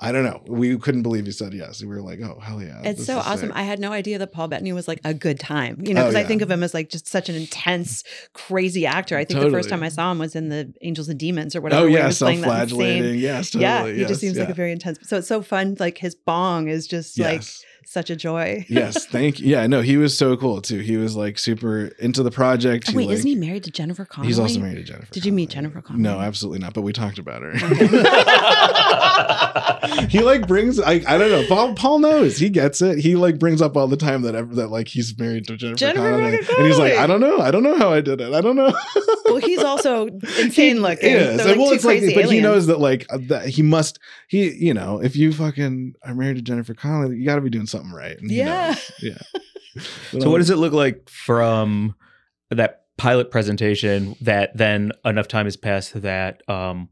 i 0.00 0.12
don't 0.12 0.24
know 0.24 0.42
we 0.46 0.76
couldn't 0.78 1.02
believe 1.02 1.24
he 1.24 1.32
said 1.32 1.54
yes 1.54 1.80
we 1.82 1.88
were 1.88 2.02
like 2.02 2.20
oh 2.20 2.38
hell 2.40 2.62
yeah 2.62 2.80
It's 2.84 3.04
so 3.06 3.18
awesome. 3.18 3.48
sick. 3.48 3.56
I 3.56 3.62
had 3.62 3.78
no 3.80 3.92
idea 3.92 4.18
that 4.18 4.32
Paul 4.32 4.48
Bettany 4.48 4.72
was 4.72 4.86
like 4.88 5.00
a 5.04 5.14
good 5.14 5.40
time, 5.40 5.80
you 5.84 5.94
know, 5.94 6.02
Oh, 6.02 6.08
because 6.08 6.14
I 6.14 6.24
think 6.24 6.42
of 6.42 6.50
him 6.50 6.62
as 6.62 6.74
like 6.74 6.88
just 6.90 7.08
such 7.08 7.28
an 7.28 7.34
intense, 7.34 8.04
crazy 8.34 8.84
actor. 8.86 9.16
I 9.16 9.24
think 9.24 9.40
the 9.40 9.50
first 9.50 9.68
time 9.70 9.82
I 9.82 9.88
saw 9.88 10.12
him 10.12 10.18
was 10.18 10.36
in 10.36 10.48
the 10.50 10.72
Angels 10.82 11.08
and 11.08 11.18
Demons 11.18 11.56
or 11.56 11.60
oh, 11.60 11.62
whatever. 11.62 11.82
oh 11.84 11.86
yeah 11.86 12.06
was 12.06 12.18
playing 12.18 12.42
that 12.42 12.64
insane- 12.64 12.68
self-flagellating 12.68 13.18
yes 13.20 13.50
totally 13.50 13.62
yeah, 13.64 13.86
he 13.86 14.00
yes, 14.00 14.08
just 14.08 14.20
seems 14.20 14.38
like 14.38 14.48
a 14.50 14.54
very 14.54 14.72
intense. 14.72 14.98
So 15.02 15.18
it's 15.18 15.28
so 15.28 15.40
fun. 15.42 15.76
Like 15.80 15.98
his 15.98 16.14
bong 16.14 16.68
is 16.68 16.86
just 16.86 17.18
like 17.18 17.36
Yes. 17.42 17.64
Such 17.88 18.10
a 18.10 18.16
joy. 18.16 18.66
yes, 18.68 19.06
thank 19.06 19.40
you. 19.40 19.48
Yeah, 19.48 19.66
no, 19.66 19.80
he 19.80 19.96
was 19.96 20.16
so 20.16 20.36
cool 20.36 20.60
too. 20.60 20.80
He 20.80 20.96
was 20.96 21.16
like 21.16 21.38
super 21.38 21.86
into 21.98 22.22
the 22.22 22.30
project. 22.30 22.90
Oh, 22.90 22.94
wait, 22.94 23.06
like, 23.06 23.14
isn't 23.14 23.26
he 23.26 23.34
married 23.34 23.64
to 23.64 23.70
Jennifer 23.70 24.04
Connelly? 24.04 24.28
He's 24.28 24.38
also 24.38 24.60
married 24.60 24.76
to 24.76 24.82
Jennifer. 24.82 25.12
Did 25.12 25.24
you 25.24 25.32
meet 25.32 25.50
Jennifer 25.50 25.80
Connelly? 25.80 26.02
No, 26.02 26.20
absolutely 26.20 26.58
not. 26.58 26.74
But 26.74 26.82
we 26.82 26.92
talked 26.92 27.18
about 27.18 27.42
her. 27.42 27.52
he 30.08 30.20
like 30.20 30.46
brings. 30.46 30.80
I, 30.80 31.02
I 31.06 31.18
don't 31.18 31.30
know. 31.30 31.44
Paul 31.48 31.74
Paul 31.74 31.98
knows. 32.00 32.38
He 32.38 32.50
gets 32.50 32.82
it. 32.82 32.98
He 32.98 33.16
like 33.16 33.38
brings 33.38 33.62
up 33.62 33.76
all 33.76 33.88
the 33.88 33.96
time 33.96 34.22
that 34.22 34.34
ever, 34.34 34.54
that 34.56 34.68
like 34.68 34.88
he's 34.88 35.16
married 35.18 35.46
to 35.46 35.56
Jennifer, 35.56 35.78
Jennifer 35.78 36.10
Connelly, 36.10 36.38
fucking 36.38 36.56
and 36.58 36.66
he's 36.66 36.78
like, 36.78 36.94
I 36.94 37.06
don't 37.06 37.20
know. 37.20 37.38
I 37.38 37.50
don't 37.50 37.62
know 37.62 37.76
how 37.76 37.92
I 37.92 38.00
did 38.00 38.20
it. 38.20 38.34
I 38.34 38.40
don't 38.40 38.56
know. 38.56 38.72
Well, 39.26 39.38
he's 39.38 39.62
also 39.62 40.06
insane 40.06 40.82
looking. 40.82 41.10
Yes. 41.10 41.38
They're 41.38 41.48
like 41.48 41.58
well, 41.58 41.70
two 41.70 41.74
it's 41.74 41.84
like, 41.84 41.98
crazy 41.98 42.14
but 42.14 42.30
he 42.30 42.40
knows 42.40 42.68
that 42.68 42.78
like 42.78 43.06
uh, 43.10 43.18
that 43.22 43.48
he 43.48 43.60
must. 43.60 43.98
He, 44.28 44.52
you 44.52 44.72
know, 44.72 45.02
if 45.02 45.16
you 45.16 45.32
fucking 45.32 45.96
are 46.04 46.14
married 46.14 46.36
to 46.36 46.42
Jennifer 46.42 46.74
Connelly, 46.74 47.16
you 47.16 47.24
got 47.24 47.34
to 47.34 47.40
be 47.40 47.50
doing 47.50 47.66
something 47.66 47.75
right. 47.92 48.18
And 48.18 48.30
he 48.30 48.38
Yeah. 48.38 48.68
knows. 48.68 48.90
yeah. 49.02 49.18
So 50.12 50.30
what 50.30 50.38
does 50.38 50.48
it 50.48 50.56
look 50.56 50.72
like 50.72 51.08
from 51.10 51.94
that 52.50 52.84
pilot 52.96 53.30
presentation 53.30 54.16
that 54.22 54.56
then 54.56 54.92
enough 55.04 55.28
time 55.28 55.44
has 55.44 55.56
passed 55.56 56.00
that 56.00 56.42
um 56.48 56.88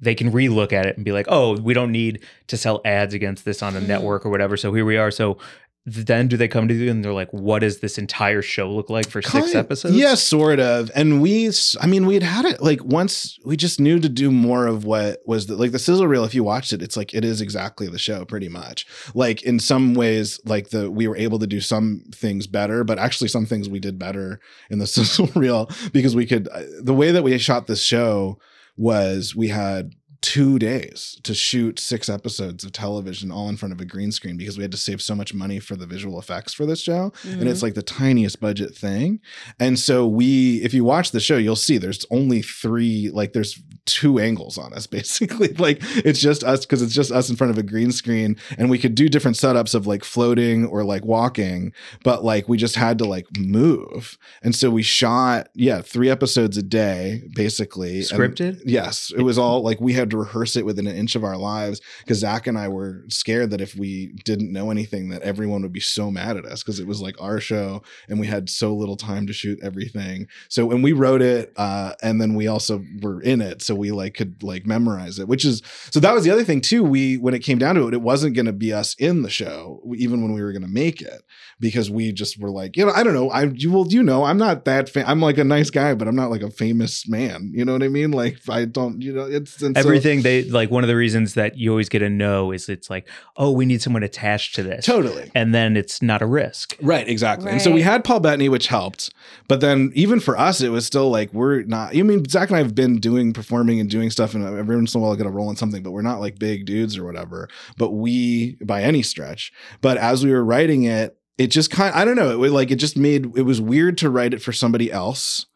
they 0.00 0.14
can 0.14 0.32
relook 0.32 0.72
at 0.72 0.86
it 0.86 0.96
and 0.96 1.04
be 1.04 1.12
like, 1.12 1.26
oh, 1.28 1.58
we 1.60 1.74
don't 1.74 1.92
need 1.92 2.24
to 2.48 2.56
sell 2.56 2.80
ads 2.84 3.12
against 3.14 3.44
this 3.44 3.62
on 3.62 3.76
a 3.76 3.80
Mm. 3.80 3.86
network 3.86 4.24
or 4.26 4.30
whatever. 4.30 4.56
So 4.56 4.72
here 4.72 4.84
we 4.86 4.96
are. 4.96 5.10
So 5.10 5.36
then 5.84 6.28
do 6.28 6.36
they 6.36 6.46
come 6.46 6.68
to 6.68 6.74
you 6.74 6.90
and 6.92 7.04
they're 7.04 7.12
like, 7.12 7.30
what 7.32 7.58
does 7.58 7.80
this 7.80 7.98
entire 7.98 8.40
show 8.40 8.70
look 8.70 8.88
like 8.88 9.08
for 9.10 9.20
six 9.20 9.32
Kind- 9.46 9.56
episodes? 9.56 9.96
Yeah, 9.96 10.14
sort 10.14 10.60
of. 10.60 10.92
And 10.94 11.20
we, 11.20 11.50
I 11.80 11.86
mean, 11.88 12.06
we 12.06 12.14
had 12.14 12.22
had 12.22 12.44
it 12.44 12.62
like 12.62 12.84
once. 12.84 13.36
We 13.44 13.56
just 13.56 13.80
knew 13.80 13.98
to 13.98 14.08
do 14.08 14.30
more 14.30 14.68
of 14.68 14.84
what 14.84 15.18
was 15.26 15.48
the, 15.48 15.56
like 15.56 15.72
the 15.72 15.80
sizzle 15.80 16.06
reel. 16.06 16.22
If 16.24 16.36
you 16.36 16.44
watched 16.44 16.72
it, 16.72 16.82
it's 16.82 16.96
like 16.96 17.12
it 17.14 17.24
is 17.24 17.40
exactly 17.40 17.88
the 17.88 17.98
show, 17.98 18.24
pretty 18.24 18.48
much. 18.48 18.86
Like 19.12 19.42
in 19.42 19.58
some 19.58 19.94
ways, 19.94 20.38
like 20.44 20.70
the 20.70 20.88
we 20.88 21.08
were 21.08 21.16
able 21.16 21.40
to 21.40 21.48
do 21.48 21.60
some 21.60 22.04
things 22.14 22.46
better, 22.46 22.84
but 22.84 23.00
actually 23.00 23.28
some 23.28 23.44
things 23.46 23.68
we 23.68 23.80
did 23.80 23.98
better 23.98 24.38
in 24.70 24.78
the 24.78 24.86
sizzle 24.94 25.30
reel 25.34 25.68
because 25.92 26.14
we 26.14 26.26
could. 26.26 26.46
uh, 26.48 26.62
The 26.80 26.94
way 26.94 27.10
that 27.10 27.24
we 27.24 27.36
shot 27.38 27.66
this 27.66 27.82
show 27.82 28.38
was 28.76 29.34
we 29.36 29.48
had 29.48 29.92
two 30.22 30.58
days 30.58 31.18
to 31.24 31.34
shoot 31.34 31.78
six 31.78 32.08
episodes 32.08 32.64
of 32.64 32.72
television 32.72 33.30
all 33.30 33.48
in 33.48 33.56
front 33.56 33.72
of 33.74 33.80
a 33.80 33.84
green 33.84 34.10
screen 34.12 34.36
because 34.36 34.56
we 34.56 34.62
had 34.62 34.70
to 34.72 34.78
save 34.78 35.02
so 35.02 35.14
much 35.14 35.34
money 35.34 35.58
for 35.58 35.76
the 35.76 35.84
visual 35.86 36.18
effects 36.18 36.54
for 36.54 36.64
this 36.64 36.80
show 36.80 37.12
and 37.24 37.42
Mhm. 37.42 37.46
it's 37.50 37.62
like 37.62 37.74
the 37.74 37.82
tiniest 37.82 38.40
budget 38.40 38.74
thing. 38.74 39.20
And 39.58 39.78
so 39.78 40.06
we, 40.06 40.62
if 40.62 40.72
you 40.72 40.84
watch 40.84 41.10
the 41.10 41.20
show, 41.20 41.36
you'll 41.36 41.56
see 41.56 41.76
there's 41.76 42.06
only 42.10 42.40
three, 42.40 43.10
like 43.10 43.32
there's 43.32 43.60
two 43.86 44.18
angles 44.18 44.58
on 44.58 44.72
us 44.72 44.86
basically. 44.98 45.48
like 45.54 45.78
it's 46.04 46.20
just 46.20 46.44
us 46.44 46.64
because 46.64 46.82
it's 46.82 46.94
just 46.94 47.10
us 47.12 47.28
in 47.30 47.36
front 47.36 47.50
of 47.50 47.58
a 47.58 47.62
green 47.62 47.92
screen, 47.92 48.36
and 48.58 48.70
we 48.70 48.78
could 48.78 48.94
do 48.94 49.08
different 49.08 49.36
setups 49.36 49.74
of 49.74 49.86
like 49.86 50.04
floating 50.04 50.66
or 50.66 50.84
like 50.84 51.04
walking, 51.04 51.72
but 52.04 52.24
like 52.24 52.48
we 52.48 52.56
just 52.56 52.76
had 52.76 52.98
to 52.98 53.04
like 53.04 53.26
move. 53.38 54.18
And 54.42 54.54
so 54.54 54.70
we 54.70 54.82
shot, 54.82 55.48
yeah, 55.54 55.80
three 55.80 56.10
episodes 56.10 56.56
a 56.56 56.62
day 56.62 57.22
basically. 57.34 57.98
And- 57.98 58.06
Scripted? 58.06 58.62
yes, 58.64 59.12
it 59.16 59.22
was 59.22 59.38
all 59.38 59.62
like 59.62 59.80
we 59.80 59.92
had 59.92 60.10
to 60.10 60.16
rehearse 60.18 60.56
it 60.56 60.64
within 60.64 60.86
an 60.86 60.96
inch 60.96 61.14
of 61.14 61.24
our 61.24 61.36
lives 61.36 61.80
because 62.00 62.18
Zach 62.18 62.46
and 62.46 62.58
I 62.58 62.68
were 62.68 63.04
scared 63.08 63.50
that 63.50 63.60
if 63.60 63.74
we 63.74 64.12
didn't 64.24 64.52
know 64.52 64.70
anything, 64.70 65.08
that 65.10 65.22
everyone 65.22 65.62
would 65.62 65.72
be 65.72 65.80
so 65.80 66.10
mad 66.10 66.36
at 66.36 66.44
us 66.44 66.62
because 66.62 66.78
it 66.80 66.86
was 66.86 67.00
like 67.00 67.20
our 67.20 67.40
show 67.40 67.82
and 68.08 68.20
we 68.20 68.26
had 68.26 68.48
so 68.48 68.74
little 68.74 68.96
time 68.96 69.26
to 69.26 69.32
shoot 69.32 69.58
everything. 69.62 70.26
So 70.48 70.66
when 70.66 70.82
we 70.82 70.92
wrote 70.92 71.22
it, 71.22 71.52
uh, 71.56 71.94
and 72.02 72.20
then 72.20 72.34
we 72.34 72.46
also 72.46 72.84
were 73.00 73.20
in 73.22 73.40
it, 73.40 73.62
so 73.62 73.71
we 73.74 73.90
like 73.90 74.14
could 74.14 74.42
like 74.42 74.66
memorize 74.66 75.18
it, 75.18 75.28
which 75.28 75.44
is 75.44 75.62
so 75.90 76.00
that 76.00 76.14
was 76.14 76.24
the 76.24 76.30
other 76.30 76.44
thing 76.44 76.60
too. 76.60 76.82
We 76.82 77.16
when 77.16 77.34
it 77.34 77.40
came 77.40 77.58
down 77.58 77.74
to 77.76 77.88
it, 77.88 77.94
it 77.94 78.02
wasn't 78.02 78.34
going 78.34 78.46
to 78.46 78.52
be 78.52 78.72
us 78.72 78.94
in 78.98 79.22
the 79.22 79.30
show, 79.30 79.82
even 79.96 80.22
when 80.22 80.32
we 80.32 80.42
were 80.42 80.52
going 80.52 80.62
to 80.62 80.68
make 80.68 81.00
it, 81.00 81.22
because 81.62 81.88
we 81.90 82.12
just 82.12 82.38
were 82.40 82.50
like, 82.50 82.76
you 82.76 82.84
know, 82.84 82.92
I 82.92 83.04
don't 83.04 83.14
know, 83.14 83.30
I 83.30 83.44
you 83.44 83.70
will 83.70 83.86
you 83.86 84.02
know, 84.02 84.24
I'm 84.24 84.36
not 84.36 84.64
that 84.66 84.90
fa- 84.90 85.08
I'm 85.08 85.20
like 85.20 85.38
a 85.38 85.44
nice 85.44 85.70
guy, 85.70 85.94
but 85.94 86.08
I'm 86.08 86.16
not 86.16 86.28
like 86.28 86.42
a 86.42 86.50
famous 86.50 87.08
man. 87.08 87.52
You 87.54 87.64
know 87.64 87.72
what 87.72 87.82
I 87.82 87.88
mean? 87.88 88.10
Like 88.22 88.38
I 88.48 88.64
don't, 88.66 89.00
you 89.00 89.12
know, 89.12 89.24
it's 89.24 89.62
and 89.62 89.74
so- 89.76 89.80
Everything 89.80 90.22
they 90.22 90.42
like 90.44 90.70
one 90.70 90.82
of 90.84 90.88
the 90.88 90.96
reasons 90.96 91.34
that 91.34 91.56
you 91.56 91.70
always 91.70 91.88
get 91.88 92.02
a 92.02 92.10
no 92.10 92.50
is 92.52 92.68
it's 92.68 92.90
like, 92.90 93.08
oh, 93.36 93.52
we 93.52 93.64
need 93.64 93.80
someone 93.80 94.02
attached 94.02 94.54
to 94.56 94.62
this. 94.62 94.84
totally. 94.84 95.30
And 95.34 95.54
then 95.54 95.76
it's 95.76 96.02
not 96.02 96.20
a 96.20 96.26
risk. 96.26 96.76
Right, 96.82 97.08
exactly. 97.08 97.50
And 97.50 97.62
so 97.62 97.70
we 97.70 97.80
had 97.82 98.02
Paul 98.04 98.20
Bettany, 98.20 98.48
which 98.48 98.66
helped. 98.66 99.14
But 99.48 99.60
then 99.60 99.92
even 99.94 100.18
for 100.20 100.36
us, 100.36 100.60
it 100.60 100.70
was 100.70 100.84
still 100.84 101.10
like 101.10 101.32
we're 101.32 101.62
not. 101.62 101.94
You 101.94 102.04
mean 102.04 102.28
Zach 102.28 102.48
and 102.48 102.56
I 102.56 102.58
have 102.58 102.74
been 102.74 102.98
doing 102.98 103.32
performing 103.32 103.78
and 103.78 103.88
doing 103.88 104.10
stuff, 104.10 104.34
and 104.34 104.44
every 104.44 104.74
once 104.76 104.94
in 104.94 105.00
a 105.00 105.02
while 105.02 105.12
I 105.12 105.16
get 105.16 105.26
a 105.26 105.30
roll 105.30 105.48
in 105.48 105.56
something, 105.56 105.82
but 105.82 105.92
we're 105.92 106.02
not 106.02 106.20
like 106.20 106.38
big 106.38 106.66
dudes 106.66 106.98
or 106.98 107.04
whatever. 107.04 107.48
But 107.76 107.90
we, 107.92 108.56
by 108.62 108.82
any 108.82 109.02
stretch. 109.02 109.52
But 109.80 109.96
as 109.96 110.24
we 110.24 110.32
were 110.32 110.44
writing 110.44 110.82
it, 110.84 111.16
it 111.42 111.50
just 111.50 111.70
kind. 111.70 111.94
I 111.94 112.04
don't 112.04 112.16
know. 112.16 112.42
It 112.42 112.50
like 112.52 112.70
it 112.70 112.76
just 112.76 112.96
made 112.96 113.36
it 113.36 113.42
was 113.42 113.60
weird 113.60 113.98
to 113.98 114.10
write 114.10 114.32
it 114.32 114.42
for 114.42 114.52
somebody 114.52 114.90
else. 114.92 115.46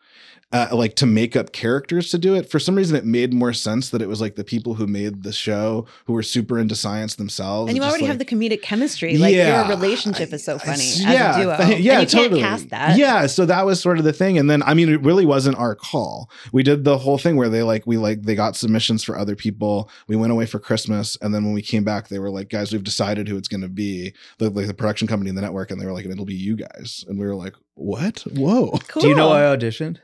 Uh, 0.52 0.68
like 0.72 0.94
to 0.94 1.06
make 1.06 1.34
up 1.34 1.50
characters 1.52 2.08
to 2.08 2.16
do 2.18 2.36
it. 2.36 2.48
For 2.48 2.60
some 2.60 2.76
reason, 2.76 2.94
it 2.96 3.04
made 3.04 3.34
more 3.34 3.52
sense 3.52 3.90
that 3.90 4.00
it 4.00 4.06
was 4.08 4.20
like 4.20 4.36
the 4.36 4.44
people 4.44 4.74
who 4.74 4.86
made 4.86 5.24
the 5.24 5.32
show 5.32 5.86
who 6.06 6.12
were 6.12 6.22
super 6.22 6.56
into 6.56 6.76
science 6.76 7.16
themselves. 7.16 7.68
and 7.68 7.76
you 7.76 7.82
already 7.82 8.02
like- 8.02 8.08
have 8.10 8.18
the 8.20 8.24
comedic 8.24 8.62
chemistry. 8.62 9.18
Like 9.18 9.34
Yeah. 9.34 9.66
your 9.66 9.76
relationship 9.76 10.32
is 10.32 10.44
so 10.44 10.56
funny 10.60 10.84
It's- 10.84 11.04
as 11.04 11.36
a 11.36 11.40
duo. 11.42 11.56
th- 11.56 11.80
yeah, 11.80 11.98
and 11.98 12.12
you 12.12 12.18
totally. 12.22 12.40
can't 12.40 12.52
cast 12.60 12.70
that. 12.70 12.96
Yeah, 12.96 13.26
so 13.26 13.44
that 13.44 13.66
was 13.66 13.80
sort 13.80 13.98
of 13.98 14.04
the 14.04 14.12
thing, 14.12 14.38
and 14.38 14.48
then 14.48 14.62
I 14.62 14.74
mean, 14.74 14.88
it 14.88 15.02
really 15.02 15.26
wasn't 15.26 15.58
our 15.58 15.74
call. 15.74 16.30
We 16.52 16.62
did 16.62 16.84
the 16.84 16.98
whole 16.98 17.18
thing 17.18 17.34
where 17.36 17.48
they 17.48 17.64
like 17.64 17.84
we 17.84 17.96
like 17.98 18.22
they 18.22 18.36
got 18.36 18.54
submissions 18.54 19.02
for 19.02 19.18
other 19.18 19.34
people. 19.34 19.90
We 20.06 20.14
went 20.14 20.30
away 20.32 20.46
for 20.46 20.60
Christmas, 20.60 21.18
and 21.20 21.34
then 21.34 21.44
when 21.44 21.54
we 21.54 21.62
came 21.62 21.82
back, 21.82 22.06
they 22.06 22.20
were 22.20 22.30
like, 22.30 22.50
"Guys, 22.50 22.72
we've 22.72 22.84
decided 22.84 23.26
who 23.26 23.36
it's 23.36 23.48
going 23.48 23.62
to 23.62 23.68
be." 23.68 24.12
The 24.38 24.48
like 24.50 24.68
the 24.68 24.74
production 24.74 25.08
company 25.08 25.28
and 25.28 25.36
the 25.36 25.42
network, 25.42 25.72
and 25.72 25.80
they 25.80 25.86
were 25.86 25.92
like, 25.92 26.04
"And 26.04 26.12
it'll 26.14 26.24
be 26.24 26.34
you 26.34 26.54
guys," 26.56 27.04
and 27.08 27.18
we 27.18 27.26
were 27.26 27.34
like, 27.34 27.54
"What? 27.76 28.24
Whoa! 28.34 28.72
Cool. 28.88 29.02
Do 29.02 29.08
you 29.08 29.14
know 29.14 29.30
I 29.30 29.56
auditioned? 29.56 29.98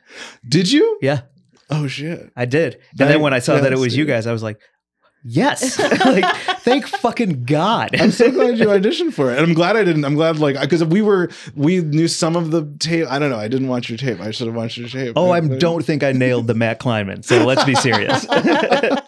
Did 0.49 0.71
you? 0.71 0.99
Yeah, 1.03 1.23
Oh 1.73 1.87
shit! 1.87 2.31
I 2.37 2.45
did. 2.45 2.75
And 2.75 2.83
That- 2.97 3.09
then 3.09 3.21
when 3.23 3.33
I 3.33 3.39
saw 3.39 3.59
that 3.59 3.73
it 3.73 3.79
was 3.79 3.97
you 3.97 4.05
guys, 4.05 4.27
I 4.27 4.33
was 4.33 4.43
like, 4.43 4.61
yes. 5.25 5.79
like, 6.05 6.37
thank 6.61 6.87
fucking 6.87 7.45
God. 7.45 7.99
I'm 7.99 8.11
so 8.11 8.31
glad 8.31 8.59
you 8.59 8.67
auditioned 8.79 9.15
for 9.15 9.31
it. 9.33 9.39
And 9.39 9.47
I'm 9.47 9.55
glad 9.55 9.77
I 9.77 9.85
didn't. 9.85 10.05
I'm 10.05 10.15
glad 10.15 10.39
like 10.39 10.61
because 10.61 10.85
we 10.85 11.01
were 11.01 11.31
we 11.55 11.81
knew 11.81 12.09
some 12.09 12.37
of 12.37 12.51
the 12.51 12.71
tape. 12.79 13.07
I 13.09 13.19
don't 13.19 13.31
know. 13.31 13.39
I 13.39 13.49
didn't 13.49 13.69
watch 13.69 13.89
your 13.89 13.97
tape. 13.97 14.21
I 14.21 14.33
should 14.33 14.49
have 14.49 14.57
watched 14.57 14.77
your 14.77 14.89
tape. 14.89 15.15
Oh, 15.17 15.31
I 15.31 15.41
don't 15.41 15.85
think 15.85 16.03
I 16.03 16.13
nailed 16.13 16.47
the 16.47 16.55
Matt 16.55 16.79
Klinman. 16.79 17.25
So 17.25 17.45
let's 17.45 17.65
be 17.65 17.75
serious. 17.75 18.27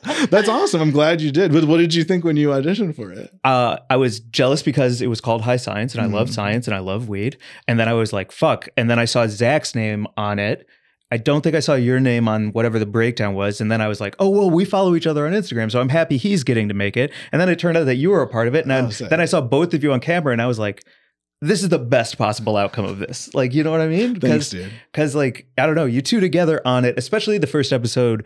That's 0.30 0.48
awesome. 0.48 0.80
I'm 0.80 0.90
glad 0.90 1.20
you 1.20 1.30
did. 1.30 1.52
But 1.52 1.64
what 1.64 1.78
did 1.78 1.94
you 1.94 2.04
think 2.04 2.24
when 2.24 2.36
you 2.36 2.48
auditioned 2.48 2.94
for 2.96 3.10
it? 3.12 3.30
uh, 3.44 3.78
I 3.90 3.96
was 3.96 4.20
jealous 4.20 4.62
because 4.62 5.00
it 5.02 5.06
was 5.08 5.20
called 5.20 5.42
High 5.42 5.56
Science 5.56 5.94
and 5.94 6.02
I 6.02 6.06
love 6.06 6.28
Mhm. 6.28 6.34
science 6.34 6.66
and 6.66 6.74
I 6.74 6.80
love 6.80 7.08
weed. 7.08 7.36
And 7.68 7.78
then 7.78 7.88
I 7.88 7.92
was 7.94 8.12
like, 8.12 8.32
fuck. 8.32 8.68
And 8.76 8.88
then 8.90 8.98
I 8.98 9.04
saw 9.04 9.26
Zach's 9.26 9.74
name 9.74 10.06
on 10.16 10.38
it. 10.38 10.66
I 11.10 11.16
don't 11.16 11.42
think 11.42 11.54
I 11.54 11.60
saw 11.60 11.74
your 11.74 12.00
name 12.00 12.26
on 12.26 12.48
whatever 12.52 12.78
the 12.78 12.86
breakdown 12.86 13.34
was. 13.34 13.60
And 13.60 13.70
then 13.70 13.80
I 13.80 13.86
was 13.88 14.00
like, 14.00 14.16
oh, 14.18 14.28
well, 14.30 14.50
we 14.50 14.64
follow 14.64 14.96
each 14.96 15.06
other 15.06 15.26
on 15.26 15.32
Instagram. 15.32 15.70
So 15.70 15.80
I'm 15.80 15.90
happy 15.90 16.16
he's 16.16 16.42
getting 16.42 16.66
to 16.68 16.74
make 16.74 16.96
it. 16.96 17.12
And 17.30 17.40
then 17.40 17.48
it 17.48 17.58
turned 17.58 17.76
out 17.76 17.84
that 17.84 17.96
you 17.96 18.10
were 18.10 18.22
a 18.22 18.26
part 18.26 18.48
of 18.48 18.54
it. 18.54 18.62
And 18.64 18.70
then, 18.70 18.86
Oh, 18.86 19.06
then 19.08 19.20
I 19.20 19.26
saw 19.26 19.40
both 19.40 19.74
of 19.74 19.84
you 19.84 19.92
on 19.92 20.00
camera 20.00 20.32
and 20.32 20.42
I 20.42 20.46
was 20.46 20.58
like, 20.58 20.82
this 21.40 21.62
is 21.62 21.68
the 21.68 21.78
best 21.78 22.16
possible 22.16 22.56
outcome 22.56 22.86
of 22.86 22.98
this. 22.98 23.32
Like, 23.34 23.52
you 23.52 23.62
know 23.62 23.70
what 23.70 23.82
I 23.82 23.88
mean? 23.88 24.14
Because 24.14 25.14
like 25.14 25.46
i 25.58 25.66
don't 25.66 25.74
know 25.74 25.84
you 25.84 26.00
two 26.00 26.18
together 26.20 26.60
on 26.64 26.84
it 26.86 26.94
especially 26.96 27.36
the 27.38 27.46
first 27.46 27.70
episode 27.72 28.24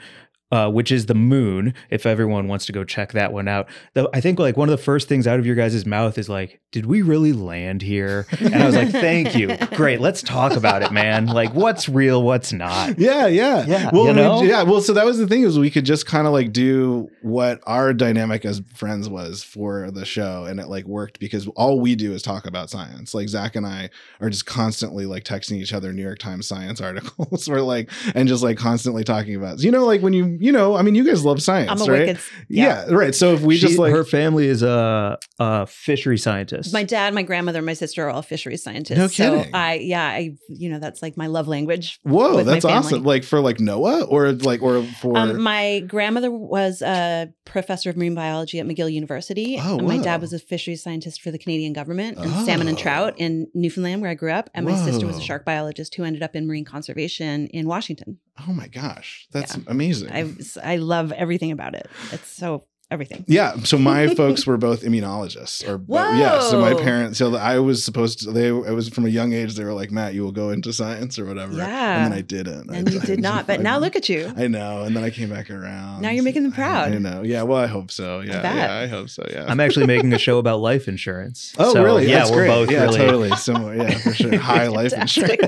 uh, 0.51 0.71
which 0.71 0.91
is 0.91 1.07
the 1.07 1.15
moon 1.15 1.75
if 1.91 2.07
everyone 2.07 2.49
wants 2.49 2.65
to 2.67 2.73
go 2.73 2.85
check 2.85 3.13
that 3.13 3.33
one 3.33 3.49
out 3.49 3.69
the, 3.95 4.09
i 4.15 4.21
think 4.21 4.39
like 4.39 4.57
one 4.57 4.69
of 4.69 4.77
the 4.77 4.83
first 4.83 5.09
things 5.09 5.27
out 5.27 5.39
of 5.39 5.45
your 5.47 5.55
guys' 5.55 5.85
mouth 5.87 6.17
is 6.19 6.29
like 6.29 6.61
did 6.73 6.87
we 6.87 7.03
really 7.03 7.33
land 7.33 7.83
here 7.83 8.27
and 8.41 8.55
i 8.57 8.67
was 8.67 8.75
like 8.77 8.91
thank 8.91 9.35
you 9.37 9.57
great 9.77 10.01
let's 10.01 10.23
talk 10.23 10.53
about 10.53 10.83
it 10.83 10.91
man 10.93 11.27
like 11.27 11.53
what's 11.55 11.89
real 11.89 12.23
what's 12.23 12.53
not 12.53 12.99
Yeah, 12.99 13.27
yeah, 13.27 13.65
Yeah, 13.67 13.91
Well, 13.93 14.07
you 14.07 14.43
we- 14.43 14.49
yeah. 14.49 14.63
Well, 14.63 14.81
so 14.81 14.93
that 14.95 15.05
was 15.05 15.19
the 15.19 15.27
thing 15.27 15.43
is 15.43 15.59
we 15.59 15.71
could 15.71 15.85
just 15.85 16.07
kind 16.07 16.27
of 16.27 16.33
like 16.33 16.53
do 16.53 17.09
what 17.23 17.61
our 17.67 17.93
dynamic 17.93 18.45
as 18.45 18.61
friends 18.75 19.09
was 19.09 19.43
for 19.43 19.91
the 19.91 20.05
show, 20.05 20.45
and 20.45 20.59
it 20.61 20.69
like 20.69 20.85
worked 20.87 21.19
because 21.21 21.47
all 21.49 21.81
we 21.81 21.95
do 21.95 22.13
is 22.13 22.23
talk 22.23 22.47
about 22.47 22.71
science. 22.71 23.15
Like 23.15 23.29
Zach 23.29 23.57
and 23.57 23.67
I 23.67 23.91
are 24.21 24.31
just 24.31 24.47
constantly 24.47 25.07
like 25.07 25.25
texting 25.25 25.59
each 25.59 25.73
other 25.73 25.93
New 25.93 26.03
York 26.03 26.19
Times 26.19 26.47
science 26.47 26.81
articles, 26.89 27.49
or 27.49 27.61
like 27.61 27.91
and 28.15 28.29
just 28.29 28.43
like 28.43 28.57
constantly 28.59 29.05
talking 29.05 29.35
about. 29.35 29.61
You 29.61 29.71
know, 29.71 29.85
like 29.87 30.03
when 30.03 30.13
you 30.13 30.38
you 30.41 30.53
know, 30.53 30.77
I 30.77 30.83
mean, 30.83 30.95
you 30.95 31.05
guys 31.05 31.25
love 31.25 31.43
science, 31.43 31.71
I'm 31.71 31.81
a 31.89 31.93
right? 31.93 32.07
wicked. 32.09 32.21
yeah. 32.49 32.87
right. 32.91 33.15
So 33.15 33.35
if 33.35 33.41
we 33.43 33.57
She- 33.57 33.67
just 33.67 33.79
like 33.79 33.93
her 33.93 34.05
family 34.05 34.47
is 34.47 34.63
a, 34.63 35.19
a 35.39 35.67
fishery 35.67 36.19
scientist 36.19 36.73
My 36.73 36.83
dad, 36.85 37.15
my 37.15 37.23
grandmother, 37.23 37.63
my 37.63 37.75
sister 37.75 38.07
are 38.07 38.11
all 38.11 38.23
fishery 38.23 38.57
scientists. 38.57 38.99
No 38.99 39.07
So 39.09 39.39
kidding. 39.39 39.55
I, 39.55 39.75
yeah, 39.75 40.05
I, 40.07 40.37
you 40.49 40.69
know, 40.71 40.79
that's 40.79 41.03
like 41.03 41.17
my 41.17 41.27
love 41.27 41.49
language. 41.49 41.99
whoa, 42.03 42.43
that's 42.43 42.65
awesome. 42.65 43.03
Like 43.05 43.25
for 43.25 43.41
like 43.41 43.59
NOAA 43.59 44.07
or 44.11 44.33
like 44.33 44.63
or 44.63 44.83
for 45.01 45.17
Um, 45.17 45.41
my 45.43 45.81
grandmother 45.81 46.31
was 46.31 46.83
a 46.83 47.33
professor 47.45 47.91
of 47.91 47.97
marine 47.97 48.15
biology 48.15 48.59
at 48.61 48.67
McGill 48.67 48.93
University. 48.93 49.59
Oh, 49.63 49.79
and 49.79 49.87
my 49.89 49.99
dad 49.99 50.21
was 50.21 50.33
a 50.33 50.39
fishery 50.39 50.77
scientist 50.77 51.23
for 51.23 51.31
the 51.31 51.39
Canadian 51.39 51.73
government 51.73 52.19
and 52.19 52.31
salmon 52.47 52.69
and 52.69 52.77
Oh. 52.79 52.81
trout 52.81 53.15
in 53.19 53.49
Newfoundland, 53.55 54.03
where 54.03 54.11
I 54.11 54.15
grew 54.15 54.33
up. 54.33 54.51
And 54.55 54.67
my 54.67 54.77
sister 54.85 55.07
was 55.07 55.17
a 55.19 55.21
shark 55.23 55.45
biologist 55.45 55.95
who 55.95 56.05
ended 56.05 56.23
up 56.23 56.37
in 56.37 56.47
marine 56.47 56.65
conservation 56.65 57.47
in 57.49 57.67
Washington. 57.67 58.19
Oh 58.47 58.53
my 58.53 58.69
gosh, 58.69 59.27
that's 59.33 59.57
Yeah. 59.57 59.63
amazing. 59.67 60.11
I, 60.13 60.33
I 60.63 60.77
love 60.77 61.13
everything 61.13 61.51
about 61.51 61.75
it. 61.75 61.89
It's 62.13 62.29
so 62.29 62.67
everything. 62.91 63.25
Yeah, 63.29 63.57
so 63.59 63.79
my 63.79 64.09
folks 64.15 64.47
were 64.47 64.57
both 64.57 64.83
immunologists, 64.83 65.67
or 65.69 65.79
but 65.79 66.17
yeah. 66.17 66.41
So 66.41 66.61
my 66.61 66.75
parents, 66.75 67.19
so 67.19 67.35
I 67.37 67.59
was 67.59 67.85
supposed 67.85 68.21
to. 68.21 68.31
They, 68.31 68.49
it 68.49 68.75
was 68.75 68.89
from 68.89 69.05
a 69.05 69.09
young 69.09 69.33
age. 69.33 69.55
They 69.57 69.65
were 69.65 69.75
like, 69.75 69.91
Matt, 69.91 70.15
you 70.15 70.23
will 70.23 70.33
go 70.33 70.51
into 70.51 70.73
science 70.73 71.19
or 71.19 71.25
whatever. 71.25 71.55
Yeah. 71.55 72.05
and 72.05 72.13
then 72.13 72.19
I 72.19 72.23
didn't. 72.23 72.71
And 72.71 72.89
I, 72.89 72.93
you 72.93 73.01
I 73.01 73.05
did 73.05 73.21
not. 73.23 73.47
But 73.47 73.61
I- 73.61 73.63
now 73.63 73.79
look 73.79 73.97
at 73.97 74.09
you. 74.09 74.33
I 74.37 74.47
know, 74.49 74.83
and 74.85 74.97
then 74.97 75.05
I 75.05 75.11
came 75.11 75.29
back 75.31 75.51
around. 75.51 76.03
Now 76.03 76.11
you're 76.11 76.25
making 76.25 76.43
them 76.45 76.53
proud. 76.53 76.93
I, 76.93 76.97
I 76.97 76.99
know. 76.99 77.23
Yeah. 77.23 77.43
Well, 77.43 77.59
I 77.59 77.67
hope 77.67 77.91
so. 77.91 78.21
Yeah. 78.21 78.43
bet. 78.43 78.55
Yeah. 78.57 78.75
I 78.79 78.87
hope 78.87 79.09
so. 79.11 79.25
Yeah. 79.31 79.45
i'm 79.49 79.61
actually 79.61 79.87
making 79.87 80.13
a 80.13 80.19
show 80.29 80.39
about 80.39 80.61
life 80.61 80.89
insurance 80.89 81.55
Oh, 81.59 81.73
So, 81.73 81.85
really? 81.85 82.07
yeah 82.09 82.19
That's 82.19 82.31
we're 82.31 82.37
great. 82.39 82.49
both 82.49 82.71
yeah, 82.71 82.83
really 82.85 82.99
totally 82.99 83.31
similar. 83.37 83.75
Yeah, 83.77 83.99
for 83.99 84.13
sure. 84.15 84.39
High 84.39 84.69
life 84.69 84.93
insurance. 84.93 85.41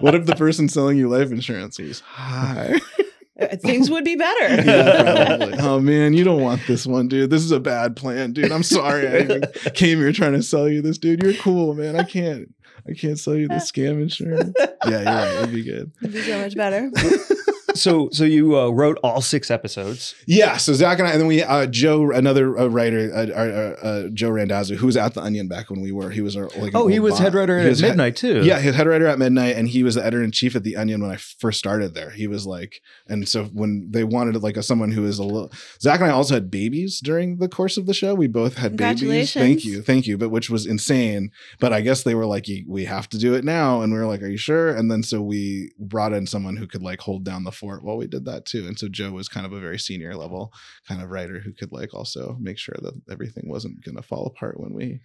what 0.00 0.14
if 0.14 0.26
the 0.26 0.34
person 0.36 0.68
selling 0.68 0.96
you 0.98 1.08
life 1.08 1.30
insurance 1.30 1.78
was 1.78 2.00
high? 2.00 2.78
Uh, 3.38 3.56
Things 3.56 3.90
would 3.90 4.04
be 4.04 4.16
better. 4.16 4.62
Yeah, 4.66 5.56
oh 5.60 5.78
man, 5.80 6.14
you 6.14 6.24
don't 6.24 6.40
want 6.40 6.62
this 6.66 6.86
one, 6.86 7.08
dude. 7.08 7.30
This 7.30 7.42
is 7.42 7.50
a 7.52 7.60
bad 7.60 7.96
plan, 7.96 8.32
dude. 8.32 8.50
I'm 8.50 8.62
sorry 8.62 9.06
I 9.06 9.18
even 9.20 9.42
came 9.74 9.98
here 9.98 10.12
trying 10.12 10.32
to 10.32 10.42
sell 10.42 10.68
you 10.68 10.82
this, 10.82 10.98
dude. 10.98 11.22
You're 11.22 11.34
cool, 11.34 11.74
man. 11.74 11.96
I 11.96 12.02
can't. 12.04 12.54
I 12.88 12.92
can't 12.94 13.18
sell 13.18 13.34
you 13.34 13.48
the 13.48 13.54
scam 13.54 14.00
insurance. 14.00 14.54
Yeah, 14.58 14.68
you're 14.84 15.04
right. 15.04 15.34
It'd 15.42 15.54
be 15.54 15.64
good. 15.64 15.92
It'd 16.02 16.14
be 16.14 16.22
so 16.22 16.38
much 16.38 16.54
better. 16.54 16.90
So 17.76 18.08
so 18.12 18.24
you 18.24 18.58
uh, 18.58 18.68
wrote 18.68 18.98
all 19.02 19.20
six 19.20 19.50
episodes 19.50 20.14
Yeah. 20.26 20.56
So 20.56 20.72
Zach 20.74 20.98
and 20.98 21.06
I, 21.08 21.12
and 21.12 21.20
then 21.20 21.28
we, 21.28 21.42
uh, 21.42 21.66
Joe, 21.66 22.10
another 22.10 22.58
uh, 22.58 22.66
writer, 22.66 23.10
uh, 23.14 23.26
uh, 23.26 23.86
uh, 23.86 24.08
Joe 24.12 24.30
Randazzo, 24.30 24.74
who 24.76 24.86
was 24.86 24.96
at 24.96 25.14
the 25.14 25.20
Onion 25.22 25.48
back 25.48 25.70
when 25.70 25.80
we 25.80 25.92
were. 25.92 26.10
He 26.10 26.20
was 26.20 26.36
our 26.36 26.48
like. 26.56 26.74
oh 26.74 26.86
he 26.88 26.98
was 26.98 27.12
boss. 27.14 27.20
head 27.20 27.34
writer 27.34 27.58
He 27.58 27.66
at 27.66 27.68
was 27.70 27.80
head- 27.80 27.88
midnight 27.90 28.16
too 28.16 28.42
Yeah, 28.44 28.58
his 28.58 28.74
head 28.74 28.86
writer 28.86 29.06
at 29.06 29.18
Midnight, 29.18 29.56
and 29.56 29.68
he 29.68 29.82
was 29.82 29.94
the 29.94 30.04
editor 30.04 30.22
in 30.22 30.30
chief 30.32 30.56
at 30.56 30.62
the 30.64 30.76
Onion 30.76 31.00
when 31.02 31.10
I 31.10 31.16
first 31.16 31.58
started 31.58 31.94
there. 31.94 32.10
He 32.10 32.26
was 32.26 32.46
like, 32.46 32.80
and 33.08 33.28
so 33.28 33.44
when 33.46 33.88
they 33.90 34.04
wanted 34.04 34.42
like 34.42 34.56
a 34.56 34.62
someone 34.62 34.92
who 34.92 35.04
is 35.06 35.18
a 35.18 35.24
little, 35.24 35.50
Zach 35.80 36.00
and 36.00 36.08
I 36.10 36.12
also 36.12 36.34
had 36.34 36.50
babies 36.50 37.00
during 37.02 37.38
the 37.38 37.48
course 37.48 37.76
of 37.76 37.86
the 37.86 37.94
show. 37.94 38.14
We 38.14 38.26
both 38.26 38.56
had 38.56 38.76
babies. 38.76 39.32
Thank 39.32 39.64
you, 39.64 39.82
thank 39.82 40.06
you. 40.06 40.16
But 40.18 40.30
which 40.30 40.50
was 40.50 40.66
insane. 40.66 41.30
But 41.60 41.72
I 41.72 41.80
guess 41.80 42.02
they 42.02 42.14
were 42.14 42.26
like, 42.26 42.46
we 42.66 42.84
have 42.84 43.08
to 43.10 43.18
do 43.18 43.34
it 43.34 43.44
now, 43.44 43.82
and 43.82 43.92
we 43.92 43.98
were 43.98 44.06
like, 44.06 44.22
are 44.22 44.28
you 44.28 44.36
sure? 44.36 44.70
And 44.74 44.90
then 44.90 45.02
so 45.02 45.20
we 45.20 45.72
brought 45.78 46.12
in 46.12 46.26
someone 46.26 46.56
who 46.56 46.66
could 46.66 46.82
like 46.82 47.00
hold 47.00 47.24
down 47.24 47.44
the 47.44 47.52
fort 47.52 47.65
while 47.66 47.96
we 47.96 48.06
did 48.06 48.24
that 48.24 48.44
too. 48.46 48.66
And 48.66 48.78
so 48.78 48.88
Joe 48.88 49.10
was 49.10 49.28
kind 49.28 49.46
of 49.46 49.52
a 49.52 49.60
very 49.60 49.78
senior 49.78 50.14
level 50.16 50.52
kind 50.86 51.02
of 51.02 51.10
writer 51.10 51.40
who 51.40 51.52
could 51.52 51.72
like 51.72 51.94
also 51.94 52.36
make 52.40 52.58
sure 52.58 52.76
that 52.82 52.94
everything 53.10 53.48
wasn't 53.48 53.84
going 53.84 53.96
to 53.96 54.02
fall 54.02 54.26
apart 54.26 54.58
when 54.60 54.72
we 54.72 55.00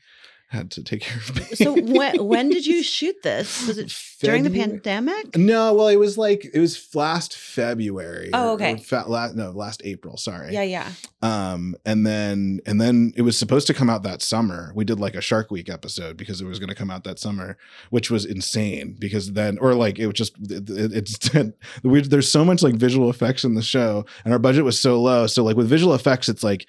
had 0.51 0.69
to 0.71 0.83
take 0.83 1.01
care 1.01 1.17
of 1.17 1.33
babies. 1.33 1.57
So 1.59 1.73
when 1.73 2.25
when 2.27 2.49
did 2.49 2.65
you 2.65 2.83
shoot 2.83 3.15
this? 3.23 3.65
Was 3.67 3.77
it 3.77 3.93
during 4.19 4.43
the 4.43 4.49
pandemic? 4.49 5.37
No, 5.37 5.73
well, 5.73 5.87
it 5.87 5.95
was 5.95 6.17
like 6.17 6.45
it 6.53 6.59
was 6.59 6.93
last 6.93 7.37
February. 7.37 8.29
Oh, 8.33 8.53
okay. 8.53 8.73
or 8.73 8.77
fa- 8.77 9.05
la- 9.07 9.31
no, 9.33 9.51
last 9.51 9.81
April. 9.85 10.17
Sorry. 10.17 10.53
Yeah, 10.53 10.63
yeah. 10.63 10.91
Um, 11.21 11.75
and 11.85 12.05
then 12.05 12.59
and 12.65 12.81
then 12.81 13.13
it 13.15 13.21
was 13.21 13.37
supposed 13.37 13.65
to 13.67 13.73
come 13.73 13.89
out 13.89 14.03
that 14.03 14.21
summer. 14.21 14.71
We 14.75 14.83
did 14.83 14.99
like 14.99 15.15
a 15.15 15.21
Shark 15.21 15.51
Week 15.51 15.69
episode 15.69 16.17
because 16.17 16.41
it 16.41 16.45
was 16.45 16.59
going 16.59 16.69
to 16.69 16.75
come 16.75 16.91
out 16.91 17.03
that 17.05 17.17
summer, 17.19 17.57
which 17.89 18.11
was 18.11 18.25
insane. 18.25 18.97
Because 18.99 19.31
then, 19.33 19.57
or 19.59 19.73
like 19.73 19.99
it 19.99 20.07
was 20.07 20.15
just 20.15 20.33
it, 20.51 20.69
it- 20.69 20.91
it's 20.93 21.33
we, 21.83 22.01
there's 22.01 22.29
so 22.29 22.43
much 22.43 22.61
like 22.61 22.75
visual 22.75 23.09
effects 23.09 23.45
in 23.45 23.53
the 23.55 23.61
show, 23.61 24.05
and 24.25 24.33
our 24.33 24.39
budget 24.39 24.65
was 24.65 24.79
so 24.79 25.01
low. 25.01 25.27
So 25.27 25.43
like 25.45 25.55
with 25.55 25.69
visual 25.69 25.93
effects, 25.93 26.27
it's 26.27 26.43
like 26.43 26.67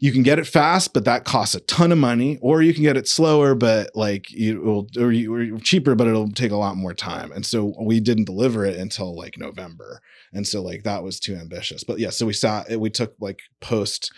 you 0.00 0.12
can 0.12 0.22
get 0.22 0.38
it 0.38 0.46
fast, 0.46 0.92
but 0.92 1.04
that 1.04 1.24
costs 1.24 1.54
a 1.54 1.60
ton 1.60 1.92
of 1.92 1.98
money, 1.98 2.38
or 2.40 2.62
you 2.62 2.74
can 2.74 2.82
get 2.82 2.96
it 2.96 3.08
slower, 3.08 3.54
but 3.54 3.90
like 3.94 4.30
you 4.30 4.60
will, 4.60 4.88
or, 4.98 5.12
you, 5.12 5.54
or 5.54 5.58
cheaper, 5.58 5.94
but 5.94 6.06
it'll 6.06 6.30
take 6.30 6.52
a 6.52 6.56
lot 6.56 6.76
more 6.76 6.94
time. 6.94 7.32
And 7.32 7.44
so 7.44 7.74
we 7.80 8.00
didn't 8.00 8.24
deliver 8.24 8.64
it 8.64 8.76
until 8.76 9.16
like 9.16 9.38
November, 9.38 10.00
and 10.32 10.46
so 10.46 10.62
like 10.62 10.82
that 10.84 11.02
was 11.02 11.20
too 11.20 11.34
ambitious. 11.34 11.84
But 11.84 11.98
yeah, 11.98 12.10
so 12.10 12.26
we 12.26 12.32
saw 12.32 12.64
we 12.76 12.90
took 12.90 13.14
like 13.20 13.40
post 13.60 14.12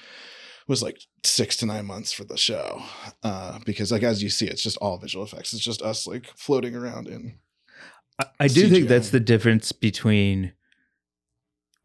was 0.68 0.82
like 0.82 0.98
six 1.24 1.56
to 1.56 1.66
nine 1.66 1.86
months 1.86 2.12
for 2.12 2.24
the 2.24 2.36
show 2.36 2.82
uh 3.22 3.58
because 3.64 3.92
like 3.92 4.02
as 4.02 4.20
you 4.20 4.28
see 4.28 4.46
it's 4.46 4.62
just 4.62 4.76
all 4.78 4.98
visual 4.98 5.24
effects 5.24 5.52
it's 5.52 5.62
just 5.62 5.80
us 5.80 6.08
like 6.08 6.26
floating 6.36 6.74
around 6.74 7.06
in 7.06 7.38
I, 8.18 8.26
I 8.40 8.48
do 8.48 8.68
think 8.68 8.88
that's 8.88 9.10
the 9.10 9.20
difference 9.20 9.72
between 9.72 10.52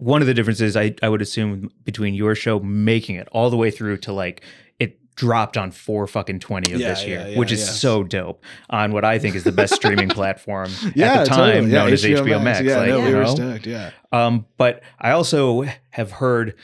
one 0.02 0.22
of 0.22 0.28
the 0.28 0.34
differences 0.34 0.76
I, 0.76 0.96
I 1.04 1.10
would 1.10 1.22
assume 1.22 1.70
between 1.84 2.16
your 2.16 2.34
show 2.34 2.60
making 2.60 3.18
it 3.18 3.28
all 3.32 3.52
the 3.52 3.58
way 3.58 3.70
through 3.70 3.98
to 3.98 4.12
like 4.14 4.42
it 4.80 4.98
dropped 5.16 5.58
on 5.58 5.70
four 5.70 6.08
fucking 6.08 6.40
20 6.40 6.74
of 6.74 6.80
Yeah, 6.80 6.88
this 6.90 7.06
year, 7.06 7.20
yeah, 7.20 7.28
yeah, 7.28 7.38
which 7.38 7.52
is 7.52 7.80
so 7.80 8.04
dope 8.04 8.44
on 8.72 8.94
what 8.94 9.06
I 9.06 9.20
think 9.20 9.36
is 9.36 9.44
the 9.44 9.52
best 9.52 9.76
streaming 9.76 10.10
platform 10.20 10.72
at 10.86 10.94
the 10.96 11.26
time 11.26 11.26
totally. 11.26 11.72
known 11.72 11.94
as 11.94 12.04
HBO 12.04 12.44
Max. 12.44 12.62
yeah 12.62 12.78
like, 12.78 12.88
no, 12.90 12.98
you 13.00 13.06
we 13.10 13.14
were 13.14 13.28
stoked 13.28 13.68
yeah 13.68 13.92
Um, 14.12 14.48
but 14.58 14.82
I 15.00 15.12
also 15.12 15.66
have 15.92 16.12
heard 16.14 16.56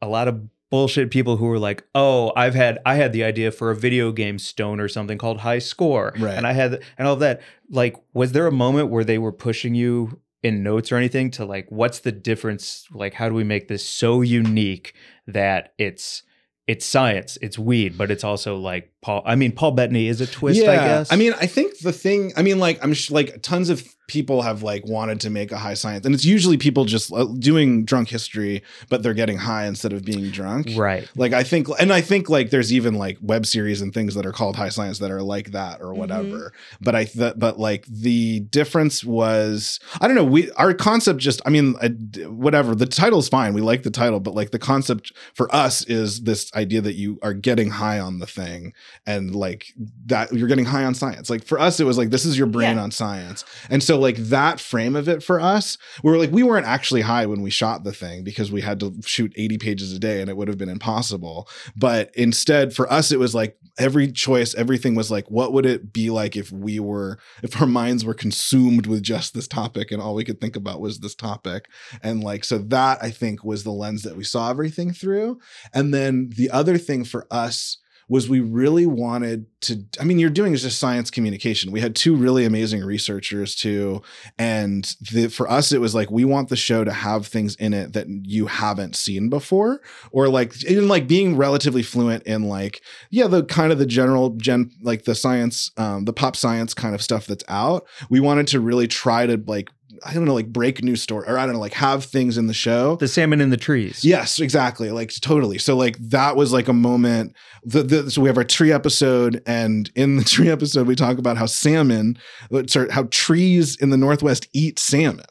a 0.00 0.08
lot 0.08 0.26
of 0.28 0.40
bullshit 0.70 1.10
people 1.10 1.36
who 1.36 1.46
were 1.46 1.58
like, 1.60 1.84
"Oh, 1.94 2.32
I've 2.34 2.54
had 2.54 2.78
I 2.86 2.94
had 2.96 3.12
the 3.12 3.22
idea 3.24 3.52
for 3.52 3.70
a 3.70 3.76
video 3.76 4.10
game 4.10 4.38
stone 4.38 4.80
or 4.80 4.88
something 4.88 5.16
called 5.18 5.38
High 5.40 5.60
Score, 5.60 6.12
Right. 6.18 6.34
and 6.34 6.44
I 6.46 6.52
had 6.54 6.82
and 6.98 7.06
all 7.06 7.14
of 7.14 7.20
that." 7.20 7.40
Like, 7.70 7.94
was 8.14 8.32
there 8.32 8.46
a 8.48 8.52
moment 8.52 8.90
where 8.90 9.04
they 9.04 9.16
were 9.18 9.32
pushing 9.32 9.74
you 9.76 10.20
in 10.42 10.62
notes 10.62 10.92
or 10.92 10.96
anything 10.96 11.30
to 11.32 11.44
like, 11.44 11.66
what's 11.70 12.00
the 12.00 12.12
difference? 12.12 12.86
Like, 12.92 13.14
how 13.14 13.28
do 13.28 13.34
we 13.34 13.44
make 13.44 13.68
this 13.68 13.84
so 13.84 14.20
unique 14.22 14.94
that 15.26 15.72
it's 15.78 16.22
it's 16.66 16.84
science, 16.84 17.38
it's 17.40 17.58
weed, 17.58 17.96
but 17.96 18.10
it's 18.10 18.24
also 18.24 18.56
like 18.56 18.90
Paul. 19.06 19.22
I 19.24 19.36
mean, 19.36 19.52
Paul 19.52 19.70
Bettany 19.70 20.08
is 20.08 20.20
a 20.20 20.26
twist, 20.26 20.60
I 20.60 20.74
guess. 20.74 21.12
I 21.12 21.16
mean, 21.16 21.32
I 21.34 21.46
think 21.46 21.78
the 21.78 21.92
thing, 21.92 22.32
I 22.36 22.42
mean, 22.42 22.58
like, 22.58 22.82
I'm 22.82 22.92
sh- 22.92 23.12
like 23.12 23.40
tons 23.40 23.70
of 23.70 23.84
people 24.08 24.42
have 24.42 24.62
like 24.62 24.84
wanted 24.86 25.20
to 25.20 25.30
make 25.30 25.52
a 25.52 25.58
high 25.58 25.74
science, 25.74 26.04
and 26.04 26.12
it's 26.12 26.24
usually 26.24 26.56
people 26.56 26.84
just 26.84 27.12
uh, 27.12 27.24
doing 27.38 27.84
drunk 27.84 28.08
history, 28.08 28.64
but 28.88 29.04
they're 29.04 29.14
getting 29.14 29.38
high 29.38 29.66
instead 29.66 29.92
of 29.92 30.04
being 30.04 30.30
drunk. 30.30 30.70
right. 30.76 31.08
Like, 31.14 31.32
I 31.32 31.44
think, 31.44 31.68
and 31.78 31.92
I 31.92 32.00
think 32.00 32.28
like 32.28 32.50
there's 32.50 32.72
even 32.72 32.94
like 32.94 33.16
web 33.20 33.46
series 33.46 33.80
and 33.80 33.94
things 33.94 34.16
that 34.16 34.26
are 34.26 34.32
called 34.32 34.56
high 34.56 34.70
science 34.70 34.98
that 34.98 35.12
are 35.12 35.22
like 35.22 35.52
that 35.52 35.80
or 35.80 35.94
whatever. 35.94 36.52
But 36.80 36.96
I, 36.96 37.04
th- 37.04 37.34
but 37.36 37.60
like 37.60 37.86
the 37.86 38.40
difference 38.40 39.04
was, 39.04 39.78
I 40.00 40.08
don't 40.08 40.16
know, 40.16 40.24
we, 40.24 40.50
our 40.52 40.74
concept 40.74 41.20
just, 41.20 41.40
I 41.46 41.50
mean, 41.50 41.76
I, 41.80 41.88
whatever, 42.26 42.74
the 42.74 42.86
title's 42.86 43.28
fine. 43.28 43.54
We 43.54 43.60
like 43.60 43.84
the 43.84 43.90
title, 43.90 44.18
but 44.18 44.34
like 44.34 44.50
the 44.50 44.58
concept 44.58 45.12
for 45.34 45.52
us 45.54 45.84
is 45.84 46.22
this 46.22 46.52
idea 46.54 46.80
that 46.80 46.94
you 46.94 47.20
are 47.22 47.34
getting 47.34 47.70
high 47.70 48.00
on 48.00 48.18
the 48.18 48.26
thing 48.26 48.72
and 49.06 49.34
like 49.34 49.66
that 50.06 50.32
you're 50.32 50.48
getting 50.48 50.64
high 50.64 50.84
on 50.84 50.94
science. 50.94 51.28
Like 51.30 51.44
for 51.44 51.58
us, 51.58 51.80
it 51.80 51.84
was 51.84 51.98
like 51.98 52.10
this 52.10 52.24
is 52.24 52.38
your 52.38 52.46
brain 52.46 52.76
Yeah. 52.76 52.82
on 52.82 52.90
science. 52.90 53.44
And 53.70 53.82
so 53.82 53.98
like 53.98 54.16
that 54.16 54.60
frame 54.60 54.96
of 54.96 55.08
it 55.08 55.22
for 55.22 55.40
us, 55.40 55.76
we 56.02 56.10
were 56.10 56.18
like 56.18 56.30
we 56.30 56.42
weren't 56.42 56.66
actually 56.66 57.02
high 57.02 57.26
when 57.26 57.42
we 57.42 57.50
shot 57.50 57.84
the 57.84 57.92
thing 57.92 58.24
because 58.24 58.50
we 58.52 58.60
had 58.60 58.80
to 58.80 58.94
shoot 59.04 59.32
80 59.36 59.58
pages 59.58 59.92
a 59.92 59.98
day 59.98 60.20
and 60.20 60.30
it 60.30 60.36
would 60.36 60.48
have 60.48 60.58
been 60.58 60.68
impossible. 60.68 61.48
But 61.76 62.10
instead 62.14 62.74
for 62.74 62.90
us, 62.92 63.10
it 63.12 63.18
was 63.18 63.34
like 63.34 63.56
every 63.78 64.10
choice, 64.10 64.54
everything 64.54 64.94
was 64.94 65.10
like, 65.10 65.30
what 65.30 65.52
would 65.52 65.66
it 65.66 65.92
be 65.92 66.08
like 66.10 66.36
if 66.36 66.50
we 66.50 66.80
were 66.80 67.18
if 67.42 67.60
our 67.60 67.66
minds 67.66 68.04
were 68.04 68.14
consumed 68.14 68.86
with 68.86 69.02
just 69.02 69.34
this 69.34 69.48
topic 69.48 69.90
and 69.90 70.00
all 70.00 70.14
we 70.14 70.24
could 70.24 70.40
think 70.40 70.56
about 70.56 70.80
was 70.80 71.00
this 71.00 71.14
topic. 71.14 71.68
And 72.02 72.22
like 72.24 72.44
so 72.44 72.58
that 72.58 72.98
I 73.02 73.10
think 73.10 73.44
was 73.44 73.64
the 73.64 73.70
lens 73.72 74.02
that 74.02 74.16
we 74.16 74.24
saw 74.24 74.50
everything 74.50 74.92
through. 74.92 75.38
And 75.74 75.92
then 75.92 76.30
the 76.36 76.50
other 76.50 76.78
thing 76.78 77.04
for 77.04 77.26
us 77.30 77.78
was 78.08 78.28
we 78.28 78.40
really 78.40 78.86
wanted 78.86 79.46
to 79.60 79.84
i 80.00 80.04
mean 80.04 80.18
you're 80.18 80.30
doing 80.30 80.52
is 80.52 80.62
just 80.62 80.78
science 80.78 81.10
communication. 81.10 81.72
We 81.72 81.80
had 81.80 81.96
two 81.96 82.14
really 82.14 82.44
amazing 82.44 82.84
researchers 82.84 83.54
too. 83.54 84.02
And 84.38 84.84
the, 85.12 85.28
for 85.28 85.50
us 85.50 85.72
it 85.72 85.80
was 85.80 85.94
like 85.94 86.10
we 86.10 86.24
want 86.24 86.48
the 86.48 86.56
show 86.56 86.84
to 86.84 86.92
have 86.92 87.26
things 87.26 87.56
in 87.56 87.74
it 87.74 87.92
that 87.94 88.06
you 88.08 88.46
haven't 88.46 88.96
seen 88.96 89.28
before 89.28 89.80
or 90.12 90.28
like 90.28 90.64
even 90.64 90.88
like 90.88 91.08
being 91.08 91.36
relatively 91.36 91.82
fluent 91.82 92.22
in 92.24 92.44
like 92.44 92.82
yeah 93.10 93.26
the 93.26 93.44
kind 93.44 93.72
of 93.72 93.78
the 93.78 93.86
general 93.86 94.30
gen 94.30 94.70
like 94.82 95.04
the 95.04 95.14
science 95.14 95.70
um 95.76 96.04
the 96.04 96.12
pop 96.12 96.36
science 96.36 96.74
kind 96.74 96.94
of 96.94 97.02
stuff 97.02 97.26
that's 97.26 97.44
out. 97.48 97.86
We 98.08 98.20
wanted 98.20 98.46
to 98.48 98.60
really 98.60 98.88
try 98.88 99.26
to 99.26 99.42
like 99.46 99.70
i 100.04 100.12
don't 100.12 100.24
know 100.24 100.34
like 100.34 100.52
break 100.52 100.82
new 100.82 100.96
story 100.96 101.26
or 101.26 101.38
i 101.38 101.44
don't 101.46 101.54
know 101.54 101.60
like 101.60 101.72
have 101.72 102.04
things 102.04 102.36
in 102.36 102.46
the 102.46 102.54
show 102.54 102.96
The 102.96 103.08
salmon 103.08 103.40
in 103.40 103.50
the 103.50 103.56
trees. 103.56 104.04
Yes, 104.04 104.40
exactly. 104.40 104.90
Like 104.90 105.12
totally. 105.20 105.58
So 105.58 105.76
like 105.76 105.96
that 105.98 106.36
was 106.36 106.52
like 106.52 106.68
a 106.68 106.72
moment. 106.72 107.34
The, 107.64 107.82
the, 107.82 108.10
so 108.10 108.22
we 108.22 108.28
have 108.28 108.38
our 108.38 108.44
tree 108.44 108.72
episode, 108.72 109.42
and 109.46 109.90
in 109.94 110.16
the 110.16 110.24
tree 110.34 110.50
episode, 110.50 110.86
we 110.86 110.94
talk 110.94 111.18
about 111.18 111.36
how 111.36 111.46
salmon, 111.46 112.18
uh, 112.52 112.62
sorry, 112.66 112.90
how 112.90 113.08
trees 113.10 113.76
in 113.76 113.90
the 113.90 113.96
Northwest 113.96 114.48
eat 114.52 114.78
salmon. 114.78 115.26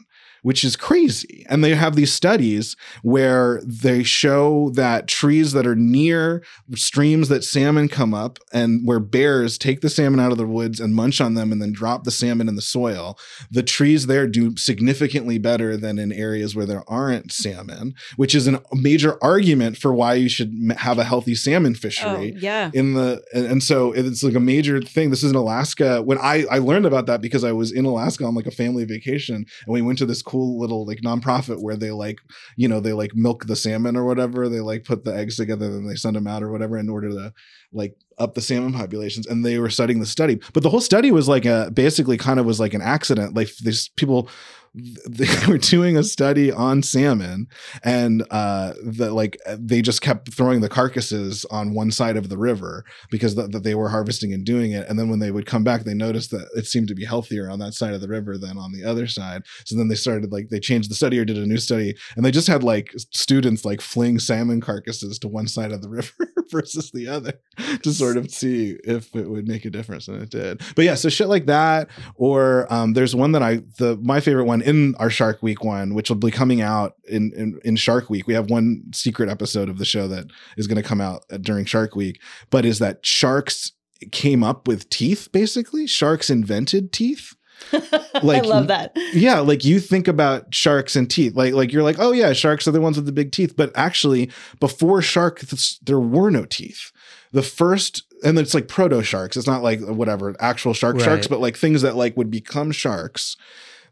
Which 0.46 0.64
is 0.64 0.76
crazy. 0.76 1.44
And 1.50 1.64
they 1.64 1.74
have 1.74 1.96
these 1.96 2.14
studies 2.14 2.76
where 3.02 3.62
they 3.66 4.04
show 4.04 4.70
that 4.76 5.08
trees 5.08 5.54
that 5.54 5.66
are 5.66 5.76
near 5.76 6.44
streams 6.76 7.30
that 7.30 7.44
salmon 7.44 7.88
come 7.90 8.14
up 8.14 8.38
and 8.54 8.86
where 8.88 9.00
bears 9.00 9.58
take 9.58 9.82
the 9.82 9.90
salmon 9.90 10.20
out 10.20 10.32
of 10.32 10.38
the 10.38 10.46
woods 10.46 10.80
and 10.80 10.94
munch 10.94 11.20
on 11.20 11.34
them 11.34 11.52
and 11.52 11.60
then 11.64 11.72
drop 11.72 12.04
the 12.04 12.12
salmon 12.12 12.48
in 12.48 12.56
the 12.56 12.62
soil, 12.62 13.18
the 13.50 13.64
trees 13.64 14.06
there 14.06 14.28
do 14.28 14.56
significantly 14.56 15.40
better 15.40 15.76
than 15.78 15.98
in 15.98 16.12
areas 16.12 16.56
where 16.56 16.68
there 16.68 16.84
aren't 16.88 17.32
salmon, 17.32 17.96
which 18.16 18.36
is 18.36 18.48
a 18.48 18.62
major 18.72 19.18
argument 19.24 19.78
for 19.78 19.96
why 19.96 20.14
you 20.14 20.30
should 20.30 20.54
have 20.78 21.00
a 21.00 21.04
healthy 21.06 21.34
salmon 21.34 21.74
Oh, 21.76 21.80
fishery. 21.80 22.36
yeah. 22.38 22.70
In 22.74 22.94
the 22.94 23.24
and, 23.34 23.46
and 23.48 23.64
so 23.64 23.94
it's 23.94 24.22
like 24.22 24.36
a 24.36 24.40
major 24.40 24.80
thing. 24.80 25.10
This 25.10 25.24
is 25.24 25.32
in 25.32 25.36
Alaska. 25.38 26.04
When 26.04 26.20
I 26.20 26.46
I 26.52 26.60
learned 26.60 26.86
about 26.86 27.08
that 27.08 27.20
because 27.22 27.44
I 27.44 27.52
was 27.52 27.72
in 27.72 27.86
Alaska 27.86 28.26
on 28.26 28.36
like 28.36 28.46
a 28.46 28.52
family 28.52 28.86
vacation, 28.86 29.36
and 29.38 29.48
we 29.74 29.82
went 29.82 29.98
to 30.00 30.06
this 30.06 30.22
cool 30.22 30.35
little 30.36 30.86
like 30.86 31.02
nonprofit 31.02 31.62
where 31.62 31.76
they 31.76 31.92
like 31.92 32.20
you 32.56 32.68
know 32.68 32.80
they 32.80 32.94
like 32.94 33.16
milk 33.16 33.46
the 33.46 33.56
salmon 33.56 33.96
or 33.96 34.06
whatever. 34.06 34.50
They 34.50 34.60
like 34.60 34.84
put 34.84 35.04
the 35.04 35.16
eggs 35.16 35.38
together 35.38 35.66
and 35.66 35.90
they 35.90 35.96
send 35.96 36.16
them 36.16 36.28
out 36.28 36.44
or 36.44 36.52
whatever 36.52 36.78
in 36.78 36.90
order 36.90 37.10
to 37.10 37.34
like 37.74 37.96
up 38.18 38.34
the 38.34 38.42
salmon 38.42 38.74
populations 38.74 39.28
and 39.28 39.46
they 39.46 39.60
were 39.60 39.70
studying 39.70 40.00
the 40.00 40.06
study 40.06 40.40
but 40.54 40.64
the 40.64 40.70
whole 40.70 40.80
study 40.80 41.12
was 41.12 41.28
like 41.28 41.46
a 41.46 41.70
basically 41.74 42.18
kind 42.18 42.40
of 42.40 42.46
was 42.46 42.60
like 42.60 42.74
an 42.74 42.82
accident 42.82 43.36
like 43.36 43.54
these 43.58 43.90
people 43.98 44.30
they 45.08 45.28
were 45.48 45.58
doing 45.58 45.96
a 45.96 46.04
study 46.04 46.52
on 46.52 46.84
salmon 46.84 47.48
and 47.84 48.24
uh 48.30 48.74
the 48.84 49.14
like 49.14 49.38
they 49.58 49.82
just 49.82 50.02
kept 50.02 50.34
throwing 50.34 50.62
the 50.62 50.70
carcasses 50.70 51.46
on 51.46 51.74
one 51.74 51.92
side 51.92 52.18
of 52.18 52.30
the 52.30 52.38
river 52.38 52.84
because 53.10 53.36
that 53.36 53.52
that 53.52 53.64
they 53.64 53.76
were 53.76 53.90
harvesting 53.90 54.34
and 54.34 54.46
doing 54.46 54.72
it. 54.72 54.88
And 54.90 55.00
then 55.00 55.10
when 55.10 55.20
they 55.20 55.32
would 55.32 55.46
come 55.46 55.64
back 55.64 55.84
they 55.84 55.94
noticed 55.94 56.32
that 56.32 56.50
it 56.56 56.66
seemed 56.66 56.88
to 56.90 56.96
be 56.96 57.06
healthier 57.06 57.50
on 57.50 57.60
that 57.60 57.74
side 57.74 57.94
of 57.94 58.02
the 58.02 58.08
river 58.08 58.38
than 58.38 58.58
on 58.58 58.74
the 58.74 58.84
other 58.84 59.08
side. 59.08 59.44
So 59.66 59.78
then 59.78 59.88
they 59.88 59.96
started 59.96 60.32
like 60.32 60.50
they 60.50 60.60
changed 60.60 60.92
the 60.92 60.96
study 60.96 61.20
or 61.20 61.26
did 61.26 61.38
a 61.38 61.46
new 61.46 61.58
study 61.58 61.96
and 62.16 62.26
they 62.26 62.32
just 62.32 62.48
had 62.48 62.64
like 62.64 62.92
students 63.12 63.64
like 63.64 63.82
fling 63.82 64.20
salmon 64.20 64.60
carcasses 64.60 65.20
to 65.20 65.28
one 65.28 65.48
side 65.48 65.72
of 65.72 65.82
the 65.82 65.90
river 65.96 66.12
versus 66.52 66.92
the 66.92 67.08
other 67.08 67.34
to 67.82 67.94
sort 67.94 68.18
of 68.18 68.30
see 68.30 68.78
if 68.84 69.16
it 69.16 69.30
would 69.30 69.48
make 69.48 69.66
a 69.66 69.70
difference 69.70 70.08
and 70.08 70.22
it 70.22 70.30
did. 70.30 70.62
But 70.76 70.86
yeah 70.86 70.96
so 70.96 71.08
shit 71.08 71.30
like 71.30 71.46
that 71.46 71.90
or 72.16 72.72
um, 72.74 72.94
there's 72.94 73.16
one 73.16 73.32
that 73.32 73.44
i 73.44 73.62
the 73.78 73.98
my 74.02 74.20
favorite 74.20 74.46
one 74.46 74.62
in 74.66 74.96
our 74.96 75.10
shark 75.10 75.42
week 75.44 75.64
one 75.64 75.94
which 75.94 76.10
will 76.10 76.18
be 76.18 76.32
coming 76.32 76.62
out 76.62 76.96
in 77.08 77.32
in, 77.36 77.60
in 77.64 77.76
shark 77.76 78.10
week. 78.10 78.28
We 78.28 78.34
have 78.34 78.50
one 78.50 78.84
secret 78.94 79.30
episode 79.30 79.70
of 79.70 79.78
the 79.78 79.86
show 79.86 80.08
that 80.08 80.26
is 80.58 80.68
going 80.68 80.82
to 80.82 80.88
come 80.88 81.02
out 81.02 81.24
uh, 81.32 81.38
during 81.38 81.66
shark 81.66 81.96
week 81.96 82.22
but 82.50 82.66
is 82.66 82.80
that 82.80 83.06
sharks 83.06 83.72
came 84.12 84.44
up 84.44 84.68
with 84.68 84.90
teeth 84.90 85.30
basically? 85.32 85.88
Sharks 85.88 86.30
invented 86.30 86.92
teeth? 86.92 87.34
Like, 88.24 88.44
I 88.44 88.48
love 88.48 88.68
that. 88.68 88.94
yeah 89.14 89.40
like 89.40 89.66
you 89.66 89.80
think 89.80 90.08
about 90.08 90.54
sharks 90.56 90.96
and 90.96 91.10
teeth. 91.10 91.36
Like 91.36 91.54
like 91.54 91.74
you're 91.74 91.84
like 91.84 91.98
oh 92.00 92.12
yeah 92.14 92.32
sharks 92.34 92.66
are 92.68 92.72
the 92.72 92.80
ones 92.82 92.96
with 92.96 93.06
the 93.06 93.12
big 93.12 93.32
teeth. 93.34 93.56
But 93.56 93.72
actually 93.76 94.32
before 94.60 95.02
sharks 95.02 95.80
there 95.84 96.00
were 96.00 96.32
no 96.32 96.46
teeth. 96.46 96.92
The 97.34 97.44
first 97.44 98.04
and 98.24 98.40
it's 98.40 98.54
like 98.54 98.68
proto 98.68 99.04
sharks 99.04 99.36
it's 99.38 99.48
not 99.48 99.64
like 99.64 99.82
whatever 99.82 100.36
actual 100.40 100.74
shark 100.74 101.00
sharks 101.02 101.28
but 101.28 101.42
like 101.42 101.58
things 101.58 101.82
that 101.82 101.96
like 101.96 102.16
would 102.16 102.32
become 102.32 102.72
sharks 102.72 103.36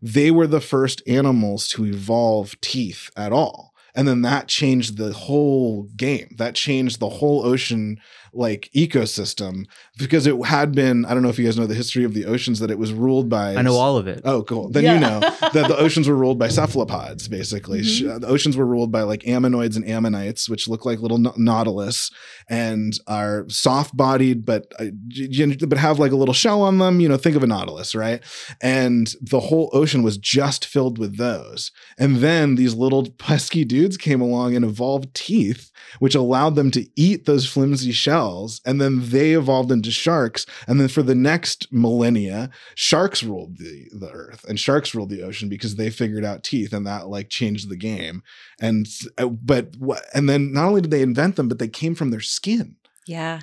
they 0.03 0.29
were 0.29 0.47
the 0.47 0.59
first 0.59 1.01
animals 1.07 1.69
to 1.69 1.85
evolve 1.85 2.59
teeth 2.59 3.09
at 3.15 3.31
all. 3.31 3.73
And 3.95 4.05
then 4.05 4.21
that 4.23 4.49
changed 4.49 4.97
the 4.97 5.13
whole 5.13 5.83
game. 5.95 6.35
That 6.37 6.55
changed 6.55 6.99
the 6.99 7.07
whole 7.07 7.45
ocean 7.45 7.99
like 8.33 8.69
ecosystem 8.75 9.65
because 9.99 10.25
it 10.25 10.35
had 10.45 10.73
been 10.73 11.05
i 11.05 11.13
don't 11.13 11.21
know 11.21 11.29
if 11.29 11.37
you 11.37 11.45
guys 11.45 11.57
know 11.57 11.67
the 11.67 11.75
history 11.75 12.03
of 12.03 12.13
the 12.13 12.25
oceans 12.25 12.59
that 12.59 12.71
it 12.71 12.79
was 12.79 12.91
ruled 12.91 13.29
by 13.29 13.55
I 13.55 13.61
know 13.61 13.75
all 13.75 13.97
of 13.97 14.07
it. 14.07 14.21
Oh, 14.25 14.41
cool. 14.43 14.69
Then 14.69 14.83
Yeah. 14.83 14.93
you 14.95 14.99
know 14.99 15.19
that 15.53 15.67
the 15.67 15.77
oceans 15.77 16.07
were 16.07 16.15
ruled 16.15 16.39
by 16.39 16.47
cephalopods, 16.47 17.27
basically. 17.27 17.81
Mhm. 17.81 18.21
The 18.21 18.27
oceans 18.27 18.57
were 18.57 18.65
ruled 18.65 18.91
by 18.91 19.03
like 19.03 19.21
ammonoids 19.23 19.75
and 19.75 19.87
ammonites, 19.87 20.49
which 20.49 20.67
look 20.67 20.85
like 20.85 20.99
little 21.01 21.17
na- 21.19 21.33
nautilus 21.37 22.09
and 22.49 22.97
are 23.07 23.45
soft 23.49 23.95
bodied, 23.95 24.45
but 24.45 24.71
uh, 24.79 24.85
g- 25.07 25.27
g- 25.27 25.65
but 25.65 25.77
have 25.77 25.99
like 25.99 26.11
a 26.11 26.15
little 26.15 26.33
shell 26.33 26.61
on 26.63 26.79
them. 26.79 26.99
You 26.99 27.07
know, 27.09 27.17
think 27.17 27.35
of 27.35 27.43
a 27.43 27.47
nautilus, 27.47 27.93
right? 27.95 28.21
And 28.61 29.13
the 29.21 29.39
whole 29.41 29.69
ocean 29.73 30.01
was 30.03 30.17
just 30.17 30.65
filled 30.65 30.97
with 30.97 31.17
those. 31.17 31.71
And 31.97 32.17
then 32.17 32.55
these 32.55 32.73
little 32.73 33.09
pesky 33.11 33.63
dudes 33.65 33.97
came 33.97 34.21
along 34.21 34.55
and 34.55 34.65
evolved 34.65 35.13
teeth, 35.13 35.71
which 35.99 36.15
allowed 36.15 36.55
them 36.55 36.71
to 36.71 36.87
eat 36.95 37.25
those 37.25 37.45
flimsy 37.47 37.91
shells. 37.91 38.59
And 38.65 38.81
then 38.81 39.09
they 39.09 39.33
evolved 39.33 39.71
into 39.71 39.82
sharks. 39.91 40.45
And 40.67 40.79
then 40.79 40.87
for 40.87 41.03
the 41.03 41.15
next 41.15 41.67
millennia, 41.71 42.49
sharks 42.75 43.23
ruled 43.23 43.57
the, 43.57 43.89
the 43.91 44.09
earth 44.09 44.45
and 44.47 44.59
sharks 44.59 44.93
ruled 44.93 45.09
the 45.09 45.23
ocean 45.23 45.49
because 45.49 45.75
they 45.75 45.89
figured 45.89 46.25
out 46.25 46.43
teeth 46.43 46.73
and 46.73 46.85
that 46.87 47.07
like 47.07 47.29
changed 47.29 47.69
the 47.69 47.75
game. 47.75 48.23
And, 48.59 48.87
uh, 49.17 49.27
but 49.27 49.75
what, 49.77 50.03
and 50.13 50.29
then 50.29 50.53
not 50.53 50.65
only 50.65 50.81
did 50.81 50.91
they 50.91 51.01
invent 51.01 51.35
them, 51.35 51.47
but 51.47 51.59
they 51.59 51.67
came 51.67 51.95
from 51.95 52.11
their 52.11 52.21
skin 52.21 52.75
Yeah. 53.05 53.41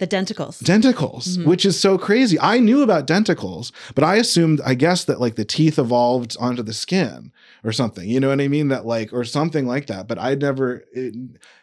The 0.00 0.06
denticles. 0.08 0.60
denticles, 0.62 1.36
Mhm. 1.38 1.44
which 1.44 1.64
is 1.64 1.78
so 1.78 1.96
crazy. 1.98 2.36
I 2.40 2.58
knew 2.58 2.82
about 2.82 3.06
denticles, 3.06 3.70
but 3.94 4.02
I 4.02 4.16
assumed, 4.16 4.60
I 4.64 4.74
guess, 4.74 5.04
that 5.04 5.20
like 5.20 5.36
the 5.36 5.44
teeth 5.44 5.78
evolved 5.78 6.36
onto 6.40 6.62
the 6.62 6.72
skin 6.72 7.30
or 7.62 7.70
something. 7.70 8.08
You 8.08 8.18
know 8.18 8.30
what 8.30 8.40
I 8.40 8.48
mean? 8.48 8.68
That 8.68 8.84
like, 8.86 9.12
or 9.12 9.24
something 9.24 9.66
like 9.66 9.86
that. 9.86 10.08
But 10.08 10.18
I 10.18 10.34
never, 10.34 10.82
it, 10.92 11.14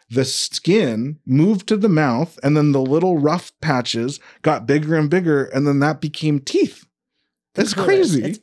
the 0.08 0.24
skin 0.24 1.18
moved 1.26 1.66
to 1.66 1.76
the 1.76 1.88
mouth 1.88 2.38
and 2.42 2.56
then 2.56 2.72
the 2.72 2.80
little 2.80 3.18
rough 3.18 3.52
patches 3.60 4.20
got 4.42 4.66
bigger 4.66 4.94
and 4.96 5.10
bigger. 5.10 5.44
And 5.44 5.66
then 5.66 5.80
that 5.80 6.00
became 6.00 6.38
teeth. 6.38 6.86
That's 7.54 7.74
crazy. 7.74 8.22
It's 8.24 8.38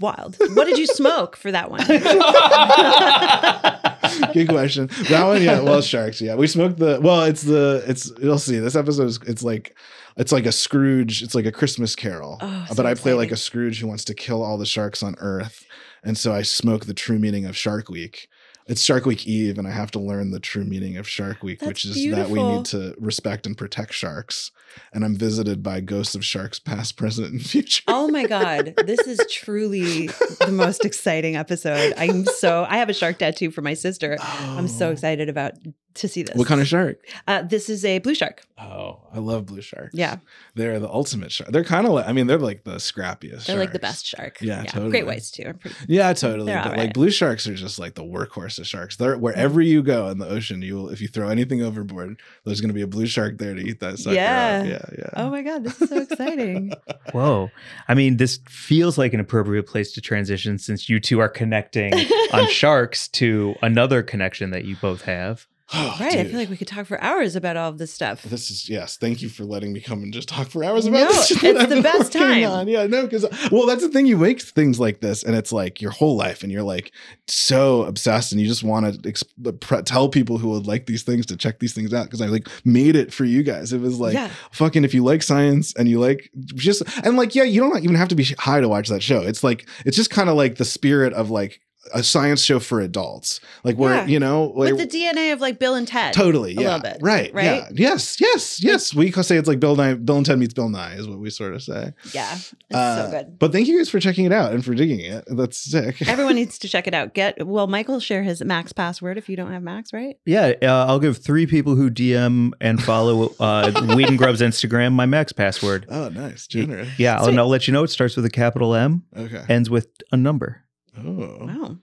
wild. 0.00 0.36
What 0.54 0.64
did 0.66 0.78
you 0.78 0.86
smoke 0.86 1.36
for 1.36 1.52
that 1.52 1.70
one? 1.70 1.84
Good 4.32 4.48
question. 4.48 4.88
That 5.08 5.24
one, 5.24 5.42
yeah. 5.42 5.60
Well, 5.60 5.80
sharks. 5.80 6.20
Yeah, 6.20 6.34
we 6.34 6.46
smoked 6.46 6.78
the. 6.78 7.00
Well, 7.00 7.22
it's 7.22 7.42
the. 7.42 7.84
It's. 7.86 8.10
You'll 8.20 8.38
see. 8.38 8.58
This 8.58 8.76
episode 8.76 9.06
is. 9.06 9.18
It's 9.26 9.42
like. 9.42 9.76
It's 10.16 10.30
like 10.30 10.46
a 10.46 10.52
Scrooge. 10.52 11.22
It's 11.22 11.34
like 11.34 11.44
a 11.46 11.50
Christmas 11.50 11.96
Carol. 11.96 12.38
Oh, 12.40 12.46
uh, 12.46 12.66
so 12.66 12.74
but 12.76 12.86
I 12.86 12.94
play 12.94 13.14
like 13.14 13.32
a 13.32 13.36
Scrooge 13.36 13.80
who 13.80 13.88
wants 13.88 14.04
to 14.04 14.14
kill 14.14 14.44
all 14.44 14.56
the 14.56 14.66
sharks 14.66 15.02
on 15.02 15.16
Earth, 15.18 15.66
and 16.04 16.16
so 16.16 16.32
I 16.32 16.42
smoke 16.42 16.86
the 16.86 16.94
true 16.94 17.18
meaning 17.18 17.46
of 17.46 17.56
Shark 17.56 17.88
Week. 17.88 18.28
it's 18.68 18.80
Shark 18.80 19.06
Week 19.06 19.26
Eve, 19.26 19.58
and 19.58 19.66
I 19.66 19.72
have 19.72 19.90
to 19.90 19.98
learn 19.98 20.30
the 20.30 20.38
true 20.38 20.64
meaning 20.64 20.96
of 20.96 21.08
Shark 21.08 21.42
Week, 21.42 21.58
That's 21.58 21.68
which 21.68 21.84
is 21.84 22.10
that 22.12 22.30
we 22.30 22.40
need 22.40 22.64
to 22.66 22.94
respect 22.98 23.44
and 23.44 23.58
protect 23.58 23.92
sharks. 23.92 24.52
And 24.92 25.04
I'm 25.04 25.16
visited 25.16 25.62
by 25.62 25.80
ghosts 25.80 26.14
of 26.14 26.24
sharks, 26.24 26.58
past, 26.58 26.96
present, 26.96 27.30
and 27.32 27.44
future. 27.44 27.82
Oh 27.88 28.08
my 28.08 28.26
God. 28.28 28.74
This 28.86 29.00
is 29.00 29.20
truly 29.30 30.06
the 30.40 30.50
most 30.52 30.84
exciting 30.84 31.36
episode. 31.36 31.94
I'm 31.96 32.24
so, 32.24 32.66
I 32.68 32.76
have 32.78 32.88
a 32.88 32.94
shark 32.94 33.18
tattoo 33.18 33.50
for 33.50 33.62
my 33.62 33.74
sister. 33.74 34.16
I'm 34.20 34.68
so 34.68 34.88
Oh. 34.88 34.92
excited 34.92 35.28
about 35.28 35.54
to 35.94 36.08
see 36.08 36.22
this. 36.24 36.34
What 36.36 36.48
kind 36.48 36.60
of 36.60 36.66
shark? 36.66 36.98
Uh, 37.28 37.42
this 37.42 37.68
is 37.70 37.84
a 37.84 38.00
blue 38.00 38.16
shark. 38.16 38.42
Oh, 38.58 39.00
I 39.12 39.18
love 39.20 39.46
blue 39.46 39.60
sharks. 39.60 39.94
Yeah. 39.94 40.16
they're 40.56 40.80
the 40.80 40.88
ultimate 40.88 41.30
shark. 41.30 41.50
They're 41.52 41.62
kind 41.64 41.86
of 41.86 41.92
like, 41.92 42.08
I 42.08 42.12
mean, 42.12 42.26
they're 42.26 42.38
like 42.38 42.64
the 42.64 42.76
scrappiest. 42.76 43.46
They're 43.46 43.58
like 43.58 43.72
the 43.72 43.78
best 43.78 44.04
shark. 44.04 44.40
Yeah, 44.40 44.64
totally. 44.64 44.90
Great 44.90 45.06
whites 45.06 45.30
too. 45.30 45.54
pretty- 45.54 45.76
Yeah, 45.86 46.12
totally. 46.12 46.52
But 46.52 46.66
all 46.72 46.76
like 46.76 46.94
blue 46.94 47.10
sharks 47.10 47.46
are 47.46 47.54
just 47.54 47.78
like 47.78 47.94
the 47.94 48.02
workhorse 48.02 48.58
of 48.58 48.66
sharks. 48.66 48.96
They're 48.96 49.16
wherever 49.16 49.60
you 49.60 49.82
go 49.84 50.08
in 50.08 50.18
the 50.18 50.28
ocean, 50.28 50.62
you 50.62 50.74
will 50.74 50.88
if 50.88 51.00
you 51.00 51.06
throw 51.08 51.28
anything 51.28 51.62
overboard, 51.62 52.20
there's 52.44 52.60
going 52.60 52.68
to 52.70 52.74
be 52.74 52.82
a 52.82 52.86
blue 52.88 53.06
shark 53.06 53.38
there 53.38 53.54
to 53.54 53.60
eat 53.60 53.78
that 53.80 53.98
sucker. 54.00 54.16
Yeah. 54.16 54.63
Up. 54.64 54.90
yeah, 54.92 54.96
yeah. 54.98 55.10
Oh 55.16 55.30
my 55.30 55.42
God. 55.42 55.64
This 55.64 55.80
is 55.80 55.88
so 55.88 56.02
exciting. 56.02 56.72
Whoa. 57.12 57.50
I 57.88 57.94
mean, 57.94 58.16
this 58.16 58.38
feels 58.48 58.98
like 58.98 59.14
an 59.14 59.20
appropriate 59.20 59.66
place 59.66 59.92
to 59.92 60.00
transition 60.00 60.58
since 60.58 60.88
you 60.88 61.00
two 61.00 61.20
are 61.20 61.28
connecting 61.28 61.92
on 62.32 62.48
sharks 62.50 63.08
to 63.08 63.54
another 63.62 64.02
connection 64.02 64.50
that 64.50 64.64
you 64.64 64.76
both 64.76 65.02
have. 65.02 65.46
Oh, 65.72 65.96
right. 66.00 66.18
I 66.18 66.24
feel 66.24 66.38
like 66.38 66.50
we 66.50 66.56
could 66.56 66.68
talk 66.68 66.86
for 66.86 67.00
hours 67.00 67.36
about 67.36 67.56
all 67.56 67.70
of 67.70 67.78
this 67.78 67.92
stuff. 67.92 68.22
This 68.22 68.50
is 68.50 68.68
yes. 68.68 68.96
Thank 68.96 69.22
you 69.22 69.28
for 69.28 69.44
letting 69.44 69.72
me 69.72 69.80
come 69.80 70.02
and 70.02 70.12
just 70.12 70.28
talk 70.28 70.48
for 70.48 70.62
hours 70.62 70.86
No, 70.86 70.90
about 70.90 71.08
this. 71.12 71.26
shit 71.28 71.42
it's 71.44 71.58
that 71.58 71.74
the 71.74 71.82
best 71.82 72.12
time. 72.12 72.44
On. 72.44 72.68
Yeah, 72.68 72.86
no, 72.86 73.04
because 73.04 73.24
well, 73.50 73.66
that's 73.66 73.82
the 73.82 73.88
thing. 73.88 74.06
You 74.06 74.18
make 74.18 74.42
things 74.42 74.78
like 74.78 75.00
this, 75.00 75.22
and 75.22 75.34
it's 75.34 75.52
like 75.52 75.80
your 75.80 75.90
whole 75.90 76.16
life, 76.16 76.42
and 76.42 76.52
you're 76.52 76.62
like 76.62 76.92
so 77.26 77.84
obsessed, 77.84 78.32
and 78.32 78.40
you 78.40 78.46
just 78.46 78.62
want 78.62 79.02
to 79.02 79.10
exp- 79.10 79.84
tell 79.84 80.08
people 80.08 80.38
who 80.38 80.50
would 80.50 80.66
like 80.66 80.86
these 80.86 81.02
things 81.02 81.24
to 81.26 81.36
check 81.36 81.60
these 81.60 81.74
things 81.74 81.94
out. 81.94 82.04
Because 82.04 82.20
I 82.20 82.26
like 82.26 82.48
made 82.64 82.96
it 82.96 83.12
for 83.12 83.24
you 83.24 83.42
guys. 83.42 83.72
It 83.72 83.80
was 83.80 83.98
like 83.98 84.14
yeah. 84.14 84.30
fucking 84.52 84.84
if 84.84 84.92
you 84.92 85.02
like 85.02 85.22
science 85.22 85.74
and 85.76 85.88
you 85.88 85.98
like 85.98 86.30
just 86.54 86.82
and 87.04 87.16
like 87.16 87.34
yeah, 87.34 87.44
you 87.44 87.60
don't 87.62 87.82
even 87.82 87.96
have 87.96 88.08
to 88.08 88.14
be 88.14 88.24
high 88.38 88.60
to 88.60 88.68
watch 88.68 88.88
that 88.88 89.02
show. 89.02 89.22
It's 89.22 89.42
like 89.42 89.66
it's 89.86 89.96
just 89.96 90.10
kind 90.10 90.28
of 90.28 90.36
like 90.36 90.56
the 90.56 90.64
spirit 90.64 91.14
of 91.14 91.30
like 91.30 91.60
a 91.92 92.02
science 92.02 92.42
show 92.42 92.58
for 92.58 92.80
adults, 92.80 93.40
like 93.62 93.76
where 93.76 93.94
Yeah. 93.94 94.06
you 94.06 94.18
know 94.18 94.52
like, 94.56 94.72
With 94.74 94.90
the 94.90 94.98
DNA 94.98 95.32
of 95.32 95.40
like 95.40 95.58
Bill 95.58 95.74
and 95.74 95.86
Ted. 95.86 96.14
Totally, 96.14 96.52
a 96.52 96.60
yeah, 96.60 96.60
little 96.76 96.80
bit, 96.80 96.98
right, 97.00 97.32
right? 97.34 97.44
Yeah. 97.44 97.68
Yes, 97.72 98.20
yes, 98.20 98.62
yes. 98.62 98.94
We 98.94 99.10
say 99.12 99.36
it's 99.36 99.48
like 99.48 99.60
Bill 99.60 99.76
Nye, 99.76 99.94
Bill 99.94 100.16
and 100.16 100.26
Ted 100.26 100.38
meets 100.38 100.54
Bill 100.54 100.68
Nye 100.68 100.94
is 100.94 101.06
what 101.08 101.18
we 101.18 101.30
sort 101.30 101.54
of 101.54 101.62
say. 101.62 101.92
Yeah. 102.12 102.34
It's 102.34 102.54
Uh, 102.72 103.04
so 103.04 103.10
good. 103.10 103.38
But 103.38 103.52
thank 103.52 103.68
you 103.68 103.78
guys 103.78 103.90
for 103.90 104.00
checking 104.00 104.24
it 104.24 104.32
out 104.32 104.52
and 104.52 104.64
for 104.64 104.74
digging 104.74 105.00
it. 105.00 105.24
That's 105.28 105.56
sick. 105.58 106.00
Everyone 106.08 106.34
needs 106.34 106.58
to 106.58 106.68
check 106.68 106.86
it 106.86 106.94
out. 106.94 107.14
Get 107.14 107.46
well, 107.46 107.66
Michael 107.66 108.00
share 108.00 108.22
his 108.22 108.42
Max 108.42 108.72
password 108.72 109.18
if 109.18 109.28
you 109.28 109.36
don't 109.36 109.52
have 109.52 109.62
Max, 109.62 109.92
right? 109.92 110.16
Yeah, 110.24 110.52
uh, 110.62 110.86
I'll 110.88 111.00
give 111.00 111.18
three 111.18 111.46
people 111.46 111.74
who 111.76 111.90
DM 111.90 112.52
and 112.60 112.82
follow 112.82 113.34
uh, 113.40 113.70
Weed 113.94 114.08
and 114.08 114.18
Grub's 114.18 114.40
Instagram 114.40 114.92
my 114.92 115.06
max 115.06 115.32
password. 115.32 115.86
oh, 115.88 116.08
nice, 116.08 116.46
generous. 116.46 116.88
Yeah, 116.98 117.18
Sweet. 117.18 117.30
and 117.30 117.38
I'll 117.38 117.48
let 117.48 117.66
you 117.66 117.72
know 117.72 117.84
it 117.84 117.88
starts 117.90 118.16
with 118.16 118.24
a 118.24 118.30
capital 118.30 118.74
M, 118.74 119.04
Okay. 119.16 119.42
ends 119.48 119.68
with 119.70 119.88
a 120.12 120.16
number. 120.16 120.63
Oh, 120.98 121.46
Wow. 121.46 121.78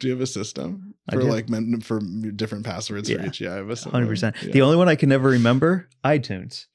do 0.00 0.08
you 0.08 0.12
have 0.12 0.20
a 0.20 0.26
system 0.26 0.94
for 1.10 1.22
like 1.22 1.48
men, 1.48 1.80
for 1.80 2.00
different 2.34 2.64
passwords 2.64 3.10
for 3.10 3.24
each? 3.24 3.40
Yeah, 3.40 3.52
I 3.52 3.56
have 3.56 3.70
a 3.70 3.76
system. 3.76 3.92
Hundred 3.92 4.08
percent. 4.08 4.36
Yeah. 4.42 4.52
The 4.52 4.62
only 4.62 4.76
one 4.76 4.88
I 4.88 4.94
can 4.96 5.08
never 5.08 5.28
remember, 5.30 5.88
iTunes. 6.04 6.66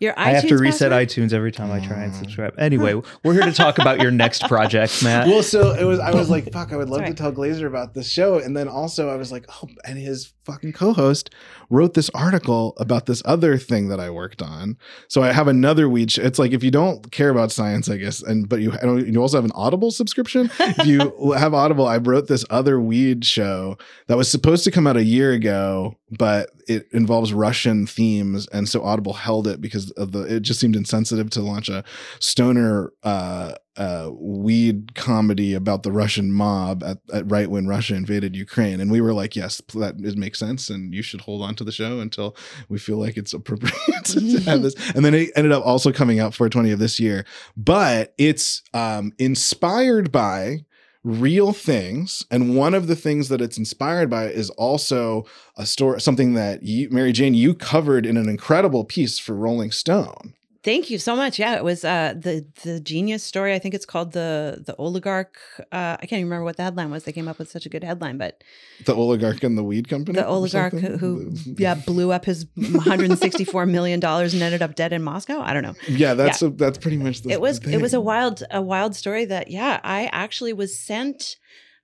Your 0.00 0.14
I 0.16 0.30
have 0.30 0.48
to 0.48 0.56
reset 0.56 0.90
password? 0.92 1.08
iTunes 1.28 1.32
every 1.34 1.52
time 1.52 1.70
I 1.70 1.78
try 1.86 2.02
and 2.04 2.12
Oh. 2.14 2.16
subscribe. 2.16 2.54
Anyway, 2.58 2.94
we're 3.22 3.34
here 3.34 3.42
to 3.42 3.52
talk 3.52 3.78
about 3.78 4.00
your 4.00 4.10
next 4.10 4.42
project, 4.48 5.02
Matt. 5.04 5.26
Well, 5.26 5.42
so 5.42 5.72
it 5.74 5.84
was. 5.84 5.98
I 5.98 6.12
was 6.12 6.30
like, 6.30 6.50
"Fuck!" 6.52 6.72
I 6.72 6.76
would 6.76 6.88
love 6.88 7.00
Sorry. 7.00 7.10
to 7.10 7.14
tell 7.14 7.32
Glazer 7.32 7.66
about 7.66 7.92
this 7.92 8.10
show, 8.10 8.38
and 8.38 8.56
then 8.56 8.66
also 8.66 9.10
I 9.10 9.16
was 9.16 9.30
like, 9.30 9.44
"Oh!" 9.62 9.68
And 9.86 9.98
his 9.98 10.32
fucking 10.46 10.72
co-host 10.72 11.28
wrote 11.68 11.92
this 11.94 12.08
article 12.14 12.72
about 12.78 13.04
this 13.06 13.20
other 13.26 13.58
thing 13.58 13.88
that 13.88 14.00
I 14.00 14.08
worked 14.10 14.40
on. 14.42 14.76
So 15.08 15.22
I 15.22 15.32
have 15.32 15.46
another 15.48 15.86
weed. 15.88 16.10
Sh- 16.12 16.18
it's 16.18 16.38
like 16.38 16.52
if 16.52 16.64
you 16.64 16.70
don't 16.70 17.12
care 17.12 17.28
about 17.28 17.52
science, 17.52 17.90
I 17.90 17.98
guess, 17.98 18.22
and 18.22 18.48
but 18.48 18.60
you 18.60 18.72
I 18.82 18.86
you 19.00 19.20
also 19.20 19.36
have 19.36 19.44
an 19.44 19.52
Audible 19.54 19.90
subscription. 19.90 20.50
if 20.58 20.86
you 20.86 21.32
have 21.36 21.52
Audible, 21.52 21.86
I 21.86 21.98
wrote 21.98 22.26
this 22.26 22.44
other 22.48 22.80
weed 22.80 23.24
show 23.26 23.76
that 24.06 24.16
was 24.16 24.30
supposed 24.30 24.64
to 24.64 24.70
come 24.70 24.86
out 24.86 24.96
a 24.96 25.04
year 25.04 25.32
ago, 25.32 25.94
but 26.10 26.48
it 26.66 26.86
involves 26.92 27.32
Russian 27.34 27.86
themes, 27.86 28.46
and 28.48 28.68
so 28.68 28.82
Audible 28.82 29.12
held 29.12 29.46
it 29.46 29.60
because 29.60 29.89
of 29.92 30.12
the. 30.12 30.36
It 30.36 30.40
just 30.40 30.60
seemed 30.60 30.76
insensitive 30.76 31.30
to 31.30 31.40
launch 31.40 31.68
a 31.68 31.84
stoner 32.18 32.92
uh, 33.02 33.54
uh, 33.76 34.10
weed 34.12 34.94
comedy 34.94 35.54
about 35.54 35.82
the 35.82 35.92
Russian 35.92 36.32
mob 36.32 36.82
at, 36.82 36.98
at 37.12 37.30
right 37.30 37.48
when 37.50 37.66
Russia 37.66 37.94
invaded 37.94 38.36
Ukraine, 38.36 38.80
and 38.80 38.90
we 38.90 39.00
were 39.00 39.14
like, 39.14 39.36
yes, 39.36 39.62
that 39.74 39.94
is, 40.00 40.16
makes 40.16 40.38
sense, 40.38 40.68
and 40.68 40.94
you 40.94 41.02
should 41.02 41.22
hold 41.22 41.42
on 41.42 41.54
to 41.56 41.64
the 41.64 41.72
show 41.72 42.00
until 42.00 42.36
we 42.68 42.78
feel 42.78 42.98
like 42.98 43.16
it's 43.16 43.32
appropriate 43.32 43.74
to 44.04 44.40
have 44.40 44.62
this. 44.62 44.74
And 44.94 45.04
then 45.04 45.14
it 45.14 45.30
ended 45.36 45.52
up 45.52 45.64
also 45.64 45.92
coming 45.92 46.20
out 46.20 46.34
420 46.34 46.72
of 46.72 46.78
this 46.78 47.00
year, 47.00 47.24
but 47.56 48.14
it's 48.18 48.62
um, 48.74 49.12
inspired 49.18 50.12
by 50.12 50.64
real 51.02 51.52
things 51.52 52.24
and 52.30 52.54
one 52.54 52.74
of 52.74 52.86
the 52.86 52.96
things 52.96 53.28
that 53.28 53.40
it's 53.40 53.56
inspired 53.56 54.10
by 54.10 54.26
is 54.26 54.50
also 54.50 55.24
a 55.56 55.64
story 55.64 55.98
something 55.98 56.34
that 56.34 56.62
you 56.62 56.90
mary 56.90 57.10
jane 57.10 57.32
you 57.32 57.54
covered 57.54 58.04
in 58.04 58.18
an 58.18 58.28
incredible 58.28 58.84
piece 58.84 59.18
for 59.18 59.34
rolling 59.34 59.70
stone 59.70 60.34
Thank 60.62 60.90
you 60.90 60.98
so 60.98 61.16
much. 61.16 61.38
Yeah, 61.38 61.56
it 61.56 61.64
was 61.64 61.86
uh, 61.86 62.12
the 62.14 62.44
the 62.64 62.80
genius 62.80 63.24
story. 63.24 63.54
I 63.54 63.58
think 63.58 63.74
it's 63.74 63.86
called 63.86 64.12
the 64.12 64.62
the 64.66 64.76
oligarch. 64.76 65.38
Uh, 65.72 65.96
I 65.98 66.04
can't 66.06 66.12
even 66.20 66.24
remember 66.26 66.44
what 66.44 66.58
the 66.58 66.62
headline 66.64 66.90
was. 66.90 67.04
They 67.04 67.12
came 67.12 67.28
up 67.28 67.38
with 67.38 67.50
such 67.50 67.64
a 67.64 67.70
good 67.70 67.82
headline, 67.82 68.18
but 68.18 68.44
the 68.84 68.94
oligarch 68.94 69.42
and 69.42 69.56
the 69.56 69.62
weed 69.64 69.88
company 69.88 70.18
the 70.18 70.26
oligarch 70.26 70.74
who 70.74 71.32
yeah 71.56 71.74
blew 71.74 72.12
up 72.12 72.26
his 72.26 72.44
164 72.56 73.64
million 73.66 74.00
dollars 74.00 74.34
and 74.34 74.42
ended 74.42 74.60
up 74.60 74.74
dead 74.74 74.92
in 74.92 75.02
Moscow. 75.02 75.40
I 75.40 75.54
don't 75.54 75.62
know. 75.62 75.74
yeah 75.88 76.12
that's 76.12 76.42
A, 76.42 76.50
that's 76.50 76.76
pretty 76.76 76.98
much 76.98 77.22
the 77.22 77.30
it 77.30 77.40
was 77.40 77.60
the 77.60 77.72
it 77.72 77.80
was 77.80 77.94
a 77.94 78.00
wild 78.00 78.42
a 78.50 78.60
wild 78.60 78.94
story 78.94 79.24
that 79.24 79.50
yeah 79.50 79.80
i 79.82 80.06
actually 80.12 80.52
was 80.52 80.78
sent 80.78 81.36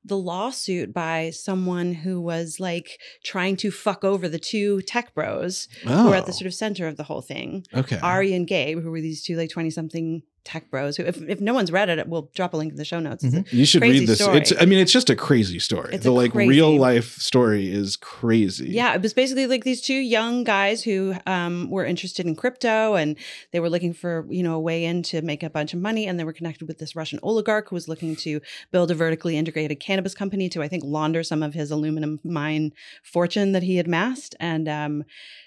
the 0.07 0.17
lawsuit 0.17 0.93
by 0.93 1.31
someone 1.31 1.93
who 1.93 2.21
was 2.21 2.59
like 2.61 2.99
trying 3.25 3.57
to 3.57 3.71
fuck 3.71 4.05
over 4.05 4.29
the 4.29 4.39
two 4.39 4.81
tech 4.83 5.15
bros 5.15 5.69
who 5.83 6.09
were 6.09 6.15
at 6.15 6.27
the 6.27 6.33
Oh, 6.33 6.35
sort 6.35 6.47
of 6.47 6.55
center 6.55 6.87
of 6.87 6.97
the 6.97 7.03
whole 7.05 7.23
thing. 7.23 7.65
Okay. 7.75 7.99
Ari 8.01 8.33
and 8.35 8.47
gabe 8.47 8.81
who 8.83 8.91
were 8.91 9.01
these 9.01 9.23
two 9.25 9.37
like 9.37 9.51
20 9.51 9.71
something 9.71 10.23
tech 10.47 10.71
bros 10.71 10.97
who 10.97 11.03
if, 11.05 11.21
if 11.29 11.41
no 11.41 11.53
one's 11.53 11.71
read 11.73 11.89
it 11.91 12.09
we'll 12.09 12.31
drop 12.35 12.55
a 12.55 12.57
link 12.57 12.71
in 12.73 12.77
the 12.79 12.85
show 12.85 13.01
notes 13.01 13.23
It's 13.25 13.35
a- 13.35 13.45
you 13.55 13.67
should 13.67 13.83
crazy 13.83 13.99
read 14.01 14.09
this 14.09 14.21
story. 14.21 14.39
it's 14.39 14.53
i 14.61 14.65
mean 14.65 14.79
it's 14.79 14.93
just 14.93 15.11
a 15.11 15.17
crazy 15.17 15.59
story 15.59 15.95
It's 15.95 16.05
the 16.05 16.13
like 16.13 16.33
crazy- 16.33 16.49
real 16.49 16.77
life 16.77 17.17
story 17.17 17.71
is 17.71 17.97
crazy 17.97 18.71
Yeah, 18.71 18.95
it 18.95 19.03
was 19.03 19.13
basically 19.13 19.47
like 19.47 19.65
these 19.65 19.81
two 19.83 19.95
young 20.17 20.45
guys 20.45 20.83
who 20.85 21.15
um, 21.27 21.69
were 21.71 21.85
interested 21.85 22.25
in 22.27 22.37
crypto 22.37 22.95
and 22.95 23.17
they 23.53 23.61
were 23.61 23.69
looking 23.71 23.93
for, 23.93 24.27
you 24.31 24.43
know, 24.43 24.55
a 24.55 24.61
way 24.61 24.85
in 24.85 25.03
to 25.05 25.21
make 25.23 25.43
a 25.43 25.51
bunch 25.51 25.75
of 25.75 25.81
money. 25.81 26.07
And 26.07 26.19
they 26.19 26.25
were 26.25 26.33
connected 26.33 26.69
with 26.69 26.79
this 26.79 26.95
Russian 26.95 27.19
oligarch 27.23 27.69
who 27.71 27.75
was 27.77 27.89
looking 27.89 28.15
to 28.17 28.41
build 28.71 28.91
a 28.91 28.95
vertically 28.95 29.37
integrated 29.37 29.81
cannabis 29.81 30.15
company 30.15 30.49
to, 30.51 30.63
I 30.63 30.69
think, 30.69 30.85
launder 30.85 31.23
some 31.23 31.43
of 31.43 31.55
his 31.55 31.71
aluminum 31.71 32.21
mine 32.25 32.73
fortune 33.03 33.53
that 33.53 33.63
he 33.65 33.77
had 33.77 33.87
amassed. 33.87 34.35
And 34.41 34.69
um, 34.69 35.05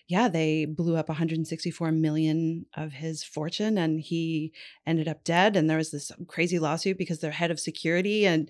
yeah, 0.09 0.27
they 0.27 0.65
blew 0.65 0.95
up 0.95 1.07
164 1.07 1.91
million 1.91 2.65
of 2.75 2.93
his 2.93 3.23
fortune 3.23 3.77
and 3.77 4.01
he 4.01 4.51
ended 4.87 5.07
up 5.07 5.23
dead. 5.23 5.55
And 5.55 5.69
there 5.69 5.77
was 5.77 5.91
this 5.91 6.11
crazy 6.27 6.57
lawsuit 6.57 6.97
because 6.97 7.19
their 7.19 7.29
head 7.29 7.51
of 7.51 7.59
security 7.59 8.25
and 8.25 8.49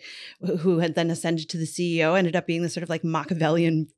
who 0.61 0.79
had 0.79 0.95
then 0.95 1.11
ascended 1.11 1.49
to 1.49 1.57
the 1.57 1.65
CEO 1.65 2.17
ended 2.17 2.37
up 2.37 2.47
being 2.47 2.61
this 2.61 2.73
sort 2.73 2.83
of 2.83 2.89
like 2.89 3.03
Machiavellian 3.03 3.89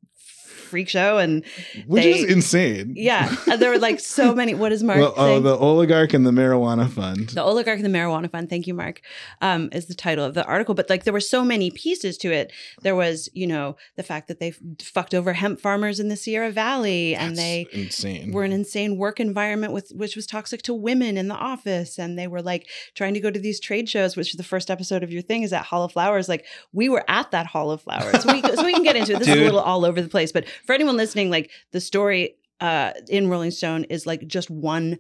freak 0.72 0.90
show 0.90 1.18
and 1.18 1.44
which 1.88 2.04
they- 2.04 2.14
is 2.14 2.32
insane 2.32 2.94
yeah 2.96 3.36
there 3.58 3.70
were 3.70 3.78
like 3.78 4.00
so 4.00 4.34
many 4.42 4.54
what 4.54 4.72
is 4.72 4.82
mark 4.84 5.00
well, 5.00 5.14
oh, 5.18 5.40
the 5.40 5.56
oligarch 5.56 6.14
and 6.14 6.26
the 6.26 6.32
marijuana 6.32 6.90
fund 6.90 7.30
The 7.30 7.44
Oligarch 7.52 7.80
and 7.80 7.86
the 7.86 7.98
Marijuana 7.98 8.30
Fund, 8.32 8.50
thank 8.50 8.66
you, 8.68 8.74
Mark, 8.74 9.02
um, 9.42 9.70
is 9.72 9.86
the 9.88 9.94
title 9.94 10.24
of 10.26 10.34
the 10.34 10.46
article. 10.46 10.74
But 10.76 10.90
like 10.90 11.04
there 11.04 11.14
were 11.14 11.20
so 11.36 11.44
many 11.44 11.70
pieces 11.72 12.18
to 12.20 12.32
it. 12.32 12.52
There 12.82 12.96
was, 12.96 13.30
you 13.34 13.48
know, 13.48 13.76
the 13.96 14.04
fact 14.04 14.28
that 14.30 14.40
they 14.40 14.50
f- 14.50 14.60
fucked 14.82 15.14
over 15.14 15.34
hemp 15.34 15.60
farmers 15.60 16.00
in 16.00 16.08
the 16.08 16.16
Sierra 16.16 16.52
Valley 16.52 17.16
and 17.16 17.36
they 17.36 17.66
insane 17.74 18.32
were 18.32 18.44
an 18.44 18.52
insane 18.52 18.98
work 18.98 19.20
environment 19.20 19.74
with 19.74 19.92
which 19.96 20.16
was 20.16 20.26
toxic 20.26 20.62
to 20.64 20.74
women 20.74 21.18
in 21.18 21.28
the 21.28 21.36
office. 21.36 21.98
And 22.00 22.18
they 22.18 22.28
were 22.28 22.42
like 22.42 22.68
trying 22.96 23.14
to 23.16 23.20
go 23.20 23.32
to 23.32 23.40
these 23.40 23.60
trade 23.60 23.90
shows, 23.90 24.16
which 24.16 24.30
is 24.34 24.38
the 24.38 24.44
first 24.44 24.70
episode 24.72 25.04
of 25.04 25.12
your 25.12 25.22
thing 25.22 25.44
is 25.44 25.54
at 25.54 25.66
Hall 25.66 25.84
of 25.84 25.92
Flowers. 25.92 26.30
Like 26.30 26.46
we 26.72 26.88
were 26.90 27.04
at 27.08 27.32
that 27.32 27.48
Hall 27.48 27.72
of 27.72 27.82
Flowers. 27.82 28.24
So 28.24 28.32
we, 28.32 28.42
so 28.42 28.64
we 28.66 28.74
can 28.74 28.84
get 28.84 28.96
into 28.96 29.14
it. 29.14 29.20
This 29.20 29.28
is 29.28 29.36
a 29.36 29.44
little 29.46 29.60
all 29.60 29.86
over 29.86 30.02
the 30.02 30.10
place. 30.10 30.32
But 30.32 30.46
for 30.66 30.74
anyone 30.74 30.98
listening, 30.98 31.30
like 31.30 31.52
the 31.72 31.82
story 31.82 32.36
uh, 32.60 32.94
in 33.10 33.30
Rolling 33.30 33.52
Stone 33.52 33.86
is 33.86 34.06
like 34.06 34.28
just 34.28 34.50
one 34.50 35.00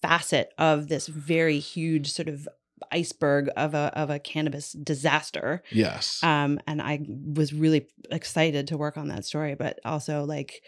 facet 0.00 0.52
of 0.58 0.88
this 0.88 1.06
very 1.06 1.58
huge 1.58 2.12
sort 2.12 2.28
of 2.28 2.48
iceberg 2.90 3.48
of 3.56 3.74
a 3.74 3.92
of 3.94 4.10
a 4.10 4.18
cannabis 4.18 4.72
disaster. 4.72 5.62
yes 5.70 6.22
Um, 6.22 6.60
and 6.66 6.82
I 6.82 7.00
was 7.08 7.52
really 7.52 7.86
excited 8.10 8.68
to 8.68 8.76
work 8.76 8.96
on 8.96 9.08
that 9.08 9.24
story, 9.24 9.54
but 9.54 9.78
also 9.84 10.24
like 10.24 10.62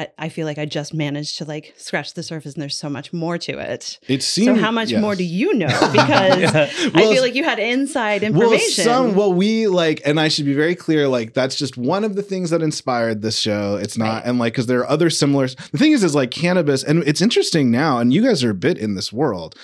I, 0.00 0.08
I 0.18 0.28
feel 0.30 0.46
like 0.46 0.56
I 0.58 0.64
just 0.64 0.94
managed 0.94 1.36
to 1.38 1.44
like 1.44 1.74
scratch 1.76 2.14
the 2.14 2.22
surface, 2.22 2.54
and 2.54 2.62
there's 2.62 2.78
so 2.78 2.88
much 2.88 3.12
more 3.12 3.36
to 3.38 3.58
it. 3.58 3.98
It 4.08 4.22
seems. 4.22 4.46
so 4.46 4.54
how 4.54 4.70
much 4.70 4.90
yes. 4.90 5.00
more 5.00 5.14
do 5.14 5.24
you 5.24 5.52
know? 5.54 5.66
Because 5.92 6.40
Yeah. 6.40 6.70
I 6.94 7.02
feel 7.12 7.20
like 7.22 7.34
you 7.34 7.44
had 7.44 7.58
inside 7.58 8.22
information. 8.22 8.38
Well, 8.38 8.52
information. 8.52 8.84
some 8.84 9.14
well, 9.14 9.32
we 9.32 9.66
like, 9.66 10.00
and 10.06 10.18
I 10.18 10.28
should 10.28 10.46
be 10.46 10.54
very 10.54 10.74
clear. 10.74 11.06
Like, 11.08 11.34
that's 11.34 11.56
just 11.56 11.76
one 11.76 12.04
of 12.04 12.16
the 12.16 12.22
things 12.22 12.50
that 12.50 12.62
inspired 12.62 13.20
this 13.22 13.38
show. 13.38 13.76
It's 13.76 13.98
not, 13.98 14.14
Right. 14.14 14.22
and 14.24 14.38
like, 14.38 14.54
because 14.54 14.66
there 14.66 14.80
are 14.80 14.88
other 14.88 15.10
similar. 15.10 15.48
The 15.48 15.78
thing 15.78 15.92
is, 15.92 16.02
is 16.02 16.14
like 16.14 16.30
cannabis, 16.30 16.82
and 16.82 17.02
it's 17.06 17.20
interesting 17.20 17.70
now. 17.70 17.98
And 17.98 18.12
you 18.12 18.22
guys 18.22 18.42
are 18.42 18.50
a 18.50 18.54
bit 18.54 18.78
in 18.78 18.94
this 18.94 19.12
world, 19.12 19.54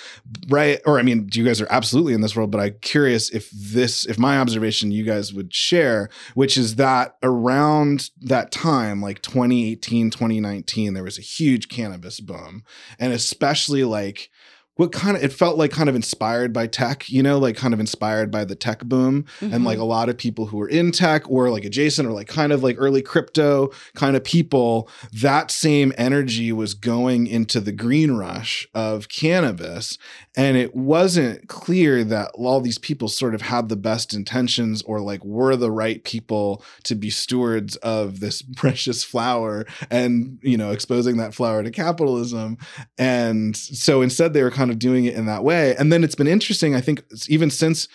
right? 0.48 0.80
Or 0.84 0.98
I 0.98 1.02
mean, 1.02 1.28
you 1.32 1.44
guys 1.44 1.60
are 1.62 1.66
absolutely 1.70 2.12
in 2.12 2.20
this 2.20 2.36
world. 2.36 2.50
But 2.50 2.60
I'm 2.60 2.74
curious 2.82 3.30
if 3.30 3.50
this, 3.50 4.04
if 4.04 4.18
my 4.18 4.38
observation, 4.38 4.90
you 4.90 5.04
guys 5.04 5.32
would 5.32 5.54
share, 5.54 6.10
which 6.34 6.56
is 6.58 6.76
that 6.76 7.16
around 7.22 8.10
that 8.20 8.50
time, 8.50 9.00
like 9.00 9.22
2018, 9.22 10.10
2019, 10.28 10.94
there 10.94 11.04
was 11.04 11.18
a 11.18 11.22
huge 11.22 11.68
cannabis 11.68 12.20
boom, 12.20 12.64
and 12.98 13.12
especially 13.12 13.84
like 13.84 14.30
what 14.76 14.92
kind 14.92 15.16
of 15.16 15.22
it 15.24 15.32
felt 15.32 15.56
like 15.58 15.70
kind 15.70 15.88
of 15.88 15.94
inspired 15.94 16.52
by 16.52 16.66
tech 16.66 17.08
you 17.08 17.22
know 17.22 17.38
like 17.38 17.56
kind 17.56 17.74
of 17.74 17.80
inspired 17.80 18.30
by 18.30 18.44
the 18.44 18.54
tech 18.54 18.84
boom. 18.84 19.24
And 19.40 19.52
Mhm. 19.62 19.64
like 19.64 19.78
a 19.78 19.84
lot 19.84 20.08
of 20.08 20.16
people 20.18 20.46
who 20.46 20.58
were 20.58 20.68
in 20.68 20.92
tech 20.92 21.22
or 21.30 21.50
like 21.50 21.64
adjacent 21.64 22.06
or 22.08 22.12
like 22.12 22.28
kind 22.28 22.52
of 22.52 22.62
like 22.62 22.76
early 22.78 23.02
crypto 23.02 23.70
kind 23.94 24.16
of 24.16 24.22
people 24.24 24.88
that 25.12 25.50
same 25.50 25.92
energy 25.96 26.52
was 26.52 26.74
going 26.74 27.26
into 27.26 27.60
the 27.60 27.72
green 27.72 28.12
rush 28.12 28.68
of 28.74 29.08
cannabis. 29.08 29.98
And 30.36 30.56
it 30.56 30.74
wasn't 30.76 31.48
clear 31.48 32.04
that 32.04 32.30
all 32.34 32.60
these 32.60 32.78
people 32.78 33.08
sort 33.08 33.34
of 33.34 33.42
had 33.42 33.68
the 33.68 33.76
best 33.76 34.12
intentions 34.12 34.82
or 34.82 35.00
like 35.00 35.24
were 35.24 35.56
the 35.56 35.70
right 35.70 36.04
people 36.04 36.62
to 36.84 36.94
be 36.94 37.08
stewards 37.10 37.76
of 37.76 38.20
this 38.20 38.42
precious 38.56 39.02
flower 39.04 39.64
and 39.90 40.38
you 40.42 40.56
know 40.58 40.70
exposing 40.70 41.16
that 41.16 41.34
flower 41.34 41.62
to 41.62 41.70
capitalism. 41.70 42.58
And 42.98 43.56
so 43.56 44.02
instead 44.02 44.32
they 44.32 44.42
were 44.42 44.50
kind 44.50 44.65
of 44.70 44.78
doing 44.78 45.04
it 45.04 45.14
in 45.14 45.26
that 45.26 45.44
way. 45.44 45.74
And 45.76 45.92
then 45.92 46.04
it's 46.04 46.14
been 46.14 46.26
interesting 46.26 46.74
i 46.74 46.80
think 46.80 47.02
even 47.28 47.50
since 47.50 47.88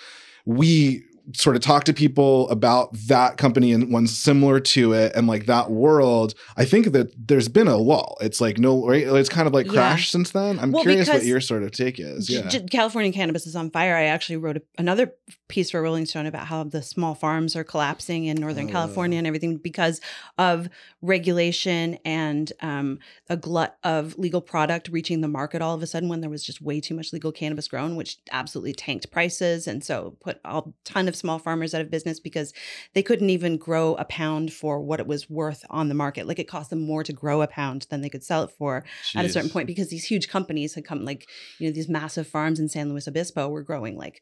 we 0.45 1.03
sort 1.34 1.55
of 1.55 1.61
talk 1.61 1.84
to 1.86 1.93
people 1.93 2.49
about 2.49 2.91
that 3.07 3.38
company 3.38 3.71
and 3.71 3.91
ones 3.91 4.17
similar 4.17 4.59
to 4.59 4.93
it 4.93 5.11
and 5.15 5.27
like 5.27 5.45
that 5.45 5.69
world 5.71 6.34
i 6.57 6.65
think 6.65 6.91
that 6.91 7.11
there's 7.27 7.47
been 7.47 7.67
a 7.67 7.77
lull 7.77 8.17
it's 8.21 8.41
like 8.41 8.57
no 8.57 8.86
right 8.88 9.07
it's 9.07 9.29
kind 9.29 9.47
of 9.47 9.53
like 9.53 9.65
Yeah. 9.67 9.73
crashed 9.73 10.11
since 10.11 10.32
then 10.32 10.59
i'm 10.59 10.71
Well, 10.71 10.84
curious 10.84 11.07
what 11.07 11.23
your 11.23 11.41
sort 11.41 11.63
of 11.63 11.71
take 11.71 11.99
is 11.99 12.29
yeah 12.29 12.49
California 12.69 13.11
cannabis 13.11 13.45
is 13.47 13.55
on 13.55 13.69
fire. 13.71 13.95
I 13.95 14.03
actually 14.05 14.38
wrote 14.38 14.57
a, 14.57 14.61
another 14.77 15.13
piece 15.47 15.71
for 15.71 15.82
Rolling 15.82 16.05
Stone 16.05 16.25
about 16.25 16.45
how 16.47 16.63
the 16.63 16.82
small 16.82 17.13
farms 17.15 17.55
are 17.55 17.63
collapsing 17.63 18.25
in 18.25 18.38
Northern 18.38 18.67
Oh. 18.69 18.71
California 18.71 19.17
and 19.17 19.27
everything 19.27 19.57
because 19.57 19.99
of 20.38 20.69
regulation 21.01 21.97
and 22.05 22.51
um, 22.61 22.99
a 23.29 23.36
glut 23.38 23.77
of 23.84 24.17
legal 24.17 24.41
product 24.41 24.88
reaching 24.89 25.21
the 25.21 25.27
market 25.27 25.61
all 25.61 25.75
of 25.75 25.84
a 25.84 25.88
sudden 25.88 26.07
when 26.09 26.21
there 26.21 26.29
was 26.29 26.43
just 26.43 26.61
way 26.61 26.79
too 26.79 26.93
much 26.95 27.11
legal 27.11 27.32
cannabis 27.32 27.67
grown, 27.67 27.95
which 27.95 28.17
absolutely 28.32 28.73
tanked 28.73 29.11
prices 29.11 29.67
and 29.67 29.84
so 29.84 30.15
put 30.21 30.39
a 30.45 30.61
ton 30.86 31.07
of 31.07 31.15
small 31.22 31.39
farmers 31.39 31.74
out 31.74 31.82
of 31.82 31.89
business 31.89 32.19
because 32.19 32.53
they 32.93 33.03
couldn't 33.03 33.30
even 33.30 33.57
grow 33.57 33.95
a 33.95 34.05
pound 34.05 34.51
for 34.51 34.82
what 34.82 34.99
it 34.99 35.07
was 35.07 35.30
worth 35.30 35.63
on 35.69 35.88
the 35.88 35.95
market. 35.95 36.28
Like 36.28 36.39
it 36.39 36.47
cost 36.47 36.69
them 36.69 36.82
more 36.82 37.03
to 37.03 37.13
grow 37.13 37.41
a 37.41 37.47
pound 37.47 37.88
than 37.89 38.01
they 38.01 38.09
could 38.09 38.24
sell 38.24 38.43
it 38.43 38.51
for 38.51 38.84
at 39.15 39.26
a 39.26 39.30
certain 39.30 39.49
point 39.49 39.67
because 39.67 39.89
these 39.89 40.05
huge 40.05 40.28
companies 40.28 40.76
had 40.76 40.86
come 40.86 41.05
like 41.05 41.28
you 41.59 41.67
know 41.67 41.74
these 41.74 41.89
massive 41.89 42.28
farms 42.28 42.59
in 42.59 42.69
san 42.69 42.89
luis 42.89 43.07
obispo 43.07 43.47
were 43.49 43.63
growing 43.63 43.97
like 43.97 44.22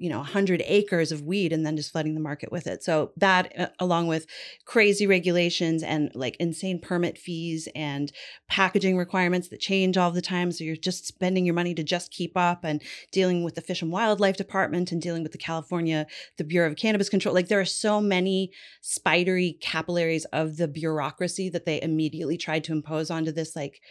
you 0.00 0.08
know 0.08 0.18
100 0.18 0.62
acres 0.64 1.12
of 1.12 1.22
weed 1.22 1.52
and 1.52 1.64
then 1.64 1.76
just 1.76 1.92
flooding 1.92 2.14
the 2.14 2.20
market 2.20 2.50
with 2.50 2.66
it. 2.66 2.82
So 2.82 3.12
that 3.18 3.52
uh, 3.58 3.68
along 3.78 4.06
with 4.06 4.26
crazy 4.64 5.06
regulations 5.06 5.82
and 5.82 6.10
like 6.14 6.36
insane 6.40 6.80
permit 6.80 7.18
fees 7.18 7.68
and 7.74 8.10
packaging 8.48 8.96
requirements 8.96 9.48
that 9.48 9.60
change 9.60 9.98
all 9.98 10.10
the 10.10 10.22
time. 10.22 10.52
So 10.52 10.64
you're 10.64 10.74
just 10.74 11.06
spending 11.06 11.44
your 11.44 11.54
money 11.54 11.74
to 11.74 11.84
just 11.84 12.10
keep 12.10 12.34
up 12.34 12.64
and 12.64 12.82
dealing 13.12 13.44
with 13.44 13.56
the 13.56 13.60
fish 13.60 13.82
and 13.82 13.92
wildlife 13.92 14.38
department 14.38 14.90
and 14.90 15.02
dealing 15.02 15.22
with 15.22 15.32
the 15.32 15.38
california 15.38 16.06
the 16.38 16.44
bureau 16.44 16.70
of 16.70 16.76
cannabis 16.76 17.10
control. 17.10 17.34
Like 17.34 17.48
there 17.48 17.60
are 17.60 17.66
so 17.66 18.00
many 18.00 18.52
spidery 18.80 19.58
capillaries 19.60 20.24
of 20.26 20.56
the 20.56 20.68
bureaucracy 20.68 21.50
that 21.50 21.66
they 21.66 21.82
immediately 21.82 22.38
tried 22.38 22.64
to 22.64 22.72
impose 22.72 23.10
onto 23.10 23.32
this 23.32 23.54
like 23.54 23.82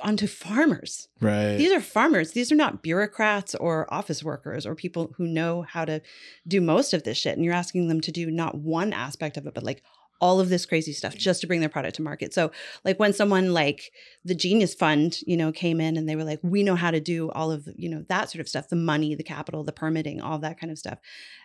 onto 0.00 0.26
farmers 0.28 1.08
right 1.20 1.56
these 1.66 1.72
are 1.72 1.80
farmers. 1.80 2.30
These 2.32 2.52
are 2.52 2.56
not 2.56 2.82
bureaucrats 2.82 3.54
or 3.56 3.92
office 3.92 4.22
workers 4.22 4.66
or 4.66 4.74
people 4.76 5.12
who 5.16 5.26
know 5.26 5.62
how 5.62 5.84
to 5.84 6.00
do 6.46 6.60
most 6.60 6.94
of 6.94 7.02
this 7.02 7.18
shit. 7.18 7.34
And 7.34 7.44
you're 7.44 7.54
asking 7.54 7.88
them 7.88 8.00
to 8.02 8.12
do 8.12 8.30
not 8.30 8.54
one 8.56 8.92
aspect 8.92 9.36
of 9.36 9.46
it, 9.46 9.54
but 9.54 9.64
like 9.64 9.82
all 10.20 10.40
of 10.40 10.48
this 10.48 10.64
crazy 10.64 10.92
stuff 10.92 11.16
just 11.16 11.40
to 11.40 11.46
bring 11.46 11.60
their 11.60 11.68
product 11.68 11.96
to 11.96 12.02
market. 12.02 12.32
So, 12.32 12.52
like 12.84 12.98
when 12.98 13.12
someone 13.12 13.52
like 13.52 13.90
the 14.24 14.34
Genius 14.34 14.74
Fund, 14.74 15.18
you 15.26 15.36
know, 15.36 15.52
came 15.52 15.80
in 15.80 15.96
and 15.96 16.08
they 16.08 16.16
were 16.16 16.24
like, 16.24 16.40
we 16.42 16.62
know 16.62 16.76
how 16.76 16.90
to 16.90 17.00
do 17.00 17.30
all 17.32 17.50
of, 17.50 17.68
you 17.76 17.88
know, 17.88 18.04
that 18.08 18.30
sort 18.30 18.40
of 18.40 18.48
stuff, 18.48 18.68
the 18.68 18.76
money, 18.76 19.14
the 19.14 19.22
capital, 19.22 19.64
the 19.64 19.72
permitting, 19.72 20.20
all 20.20 20.38
that 20.38 20.58
kind 20.60 20.70
of 20.70 20.78
stuff. 20.78 20.98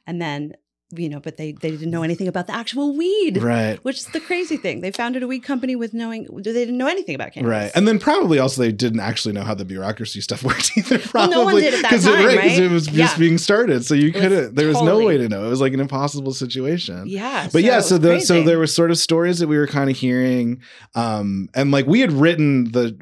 And 0.06 0.22
then, 0.22 0.54
you 0.96 1.10
know, 1.10 1.20
but 1.20 1.38
they 1.38 1.52
they 1.54 1.72
didn't 1.72 1.92
know 1.92 2.04
anything 2.04 2.28
about 2.28 2.48
the 2.48 2.54
actual 2.56 2.96
weed. 2.96 3.38
right 3.42 3.80
Which 3.84 3.98
is 4.00 4.06
the 4.08 4.20
crazy 4.20 4.58
thing. 4.58 4.82
They 4.82 4.92
founded 4.92 5.24
a 5.24 5.28
weed 5.28 5.42
company 5.44 5.76
with 5.76 5.94
knowing 5.94 6.28
they 6.32 6.52
didn't 6.54 6.78
know 6.78 6.88
anything 6.88 7.16
about 7.16 7.34
cannabis. 7.34 7.50
Right. 7.52 7.72
And 7.76 7.88
then 7.88 8.00
probably 8.00 8.40
also 8.40 8.62
they 8.62 8.72
didn't 8.72 9.00
actually 9.00 9.34
know 9.34 9.44
how 9.44 9.54
the 9.54 9.66
bureaucracy 9.66 10.22
stuff 10.22 10.44
worked 10.50 10.72
either. 10.78 10.98
Well, 10.98 11.08
Probably 11.30 11.36
no 11.36 11.44
one 11.44 11.56
did 11.56 11.74
at 11.74 11.82
that 11.84 11.90
'Cause 11.92 12.06
it, 12.06 12.12
right, 12.12 12.26
'cause 12.40 12.50
right? 12.52 12.60
it 12.64 12.72
was 12.72 12.86
just 12.88 12.98
Yeah. 13.16 13.18
being 13.20 13.38
started. 13.38 13.86
So 13.86 13.94
you 13.94 14.12
was 14.12 14.22
couldn't 14.22 14.56
there 14.56 14.68
was 14.68 14.82
no 14.82 15.00
way 15.06 15.18
to 15.18 15.28
know. 15.30 15.46
It 15.46 15.50
was 15.50 15.62
like 15.62 15.74
an 15.74 15.80
impossible 15.80 16.34
situation. 16.34 17.04
yeah. 17.08 17.50
But 17.52 17.64
yeah, 17.64 17.80
so 17.82 17.98
the, 17.98 18.20
so 18.20 18.44
there 18.44 18.60
were 18.60 18.68
sort 18.68 18.92
of 18.92 18.98
stories 18.98 19.40
that 19.40 19.48
we 19.48 19.58
were 19.58 19.68
kind 19.68 19.90
of 19.90 19.98
hearing, 19.98 20.62
um, 20.96 21.50
and 21.54 21.72
like 21.72 21.86
we 21.88 22.00
had 22.02 22.12
written 22.12 22.72
the, 22.72 22.98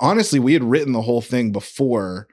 honestly, 0.00 0.38
we 0.38 0.52
had 0.52 0.64
written 0.64 0.92
the 0.92 1.02
whole 1.02 1.20
thing 1.22 1.52
before, 1.52 2.26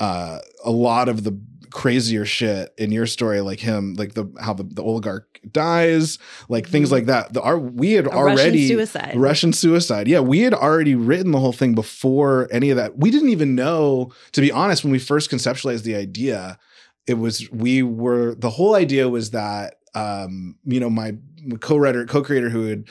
uh, 0.00 0.38
a 0.64 0.70
lot 0.70 1.08
of 1.08 1.24
the 1.24 1.38
crazier 1.70 2.24
shit 2.24 2.72
in 2.78 2.90
your 2.92 3.06
story, 3.06 3.40
like 3.40 3.60
him, 3.60 3.94
like 3.94 4.14
the 4.14 4.26
how 4.40 4.52
the, 4.54 4.64
the 4.64 4.82
oligarch 4.82 5.40
dies, 5.50 6.18
like 6.48 6.68
things 6.68 6.88
Mhm. 6.88 6.92
like 6.92 7.06
that. 7.06 7.32
The 7.32 7.42
our 7.42 7.58
we 7.58 7.92
had 7.92 8.06
A 8.06 8.10
already 8.10 8.36
Russian 8.62 8.68
suicide. 8.68 9.12
Russian 9.16 9.52
suicide. 9.52 10.08
Yeah, 10.08 10.20
we 10.20 10.40
had 10.40 10.54
already 10.54 10.94
written 10.94 11.32
the 11.32 11.40
whole 11.40 11.52
thing 11.52 11.74
before 11.74 12.48
any 12.50 12.70
of 12.70 12.76
that. 12.76 12.98
We 12.98 13.10
didn't 13.10 13.30
even 13.30 13.54
know, 13.54 14.12
to 14.32 14.40
be 14.40 14.50
honest, 14.52 14.84
when 14.84 14.92
we 14.92 14.98
first 14.98 15.30
conceptualized 15.30 15.82
the 15.84 15.94
idea, 15.96 16.58
it 17.06 17.14
was 17.14 17.48
we 17.52 17.82
were 17.82 18.34
the 18.34 18.50
whole 18.50 18.74
idea 18.74 19.08
was 19.08 19.30
that 19.30 19.74
um, 19.94 20.56
you 20.66 20.78
know, 20.78 20.90
my 20.90 21.14
co-writer, 21.60 22.04
co-creator 22.04 22.50
who 22.50 22.66
had 22.66 22.84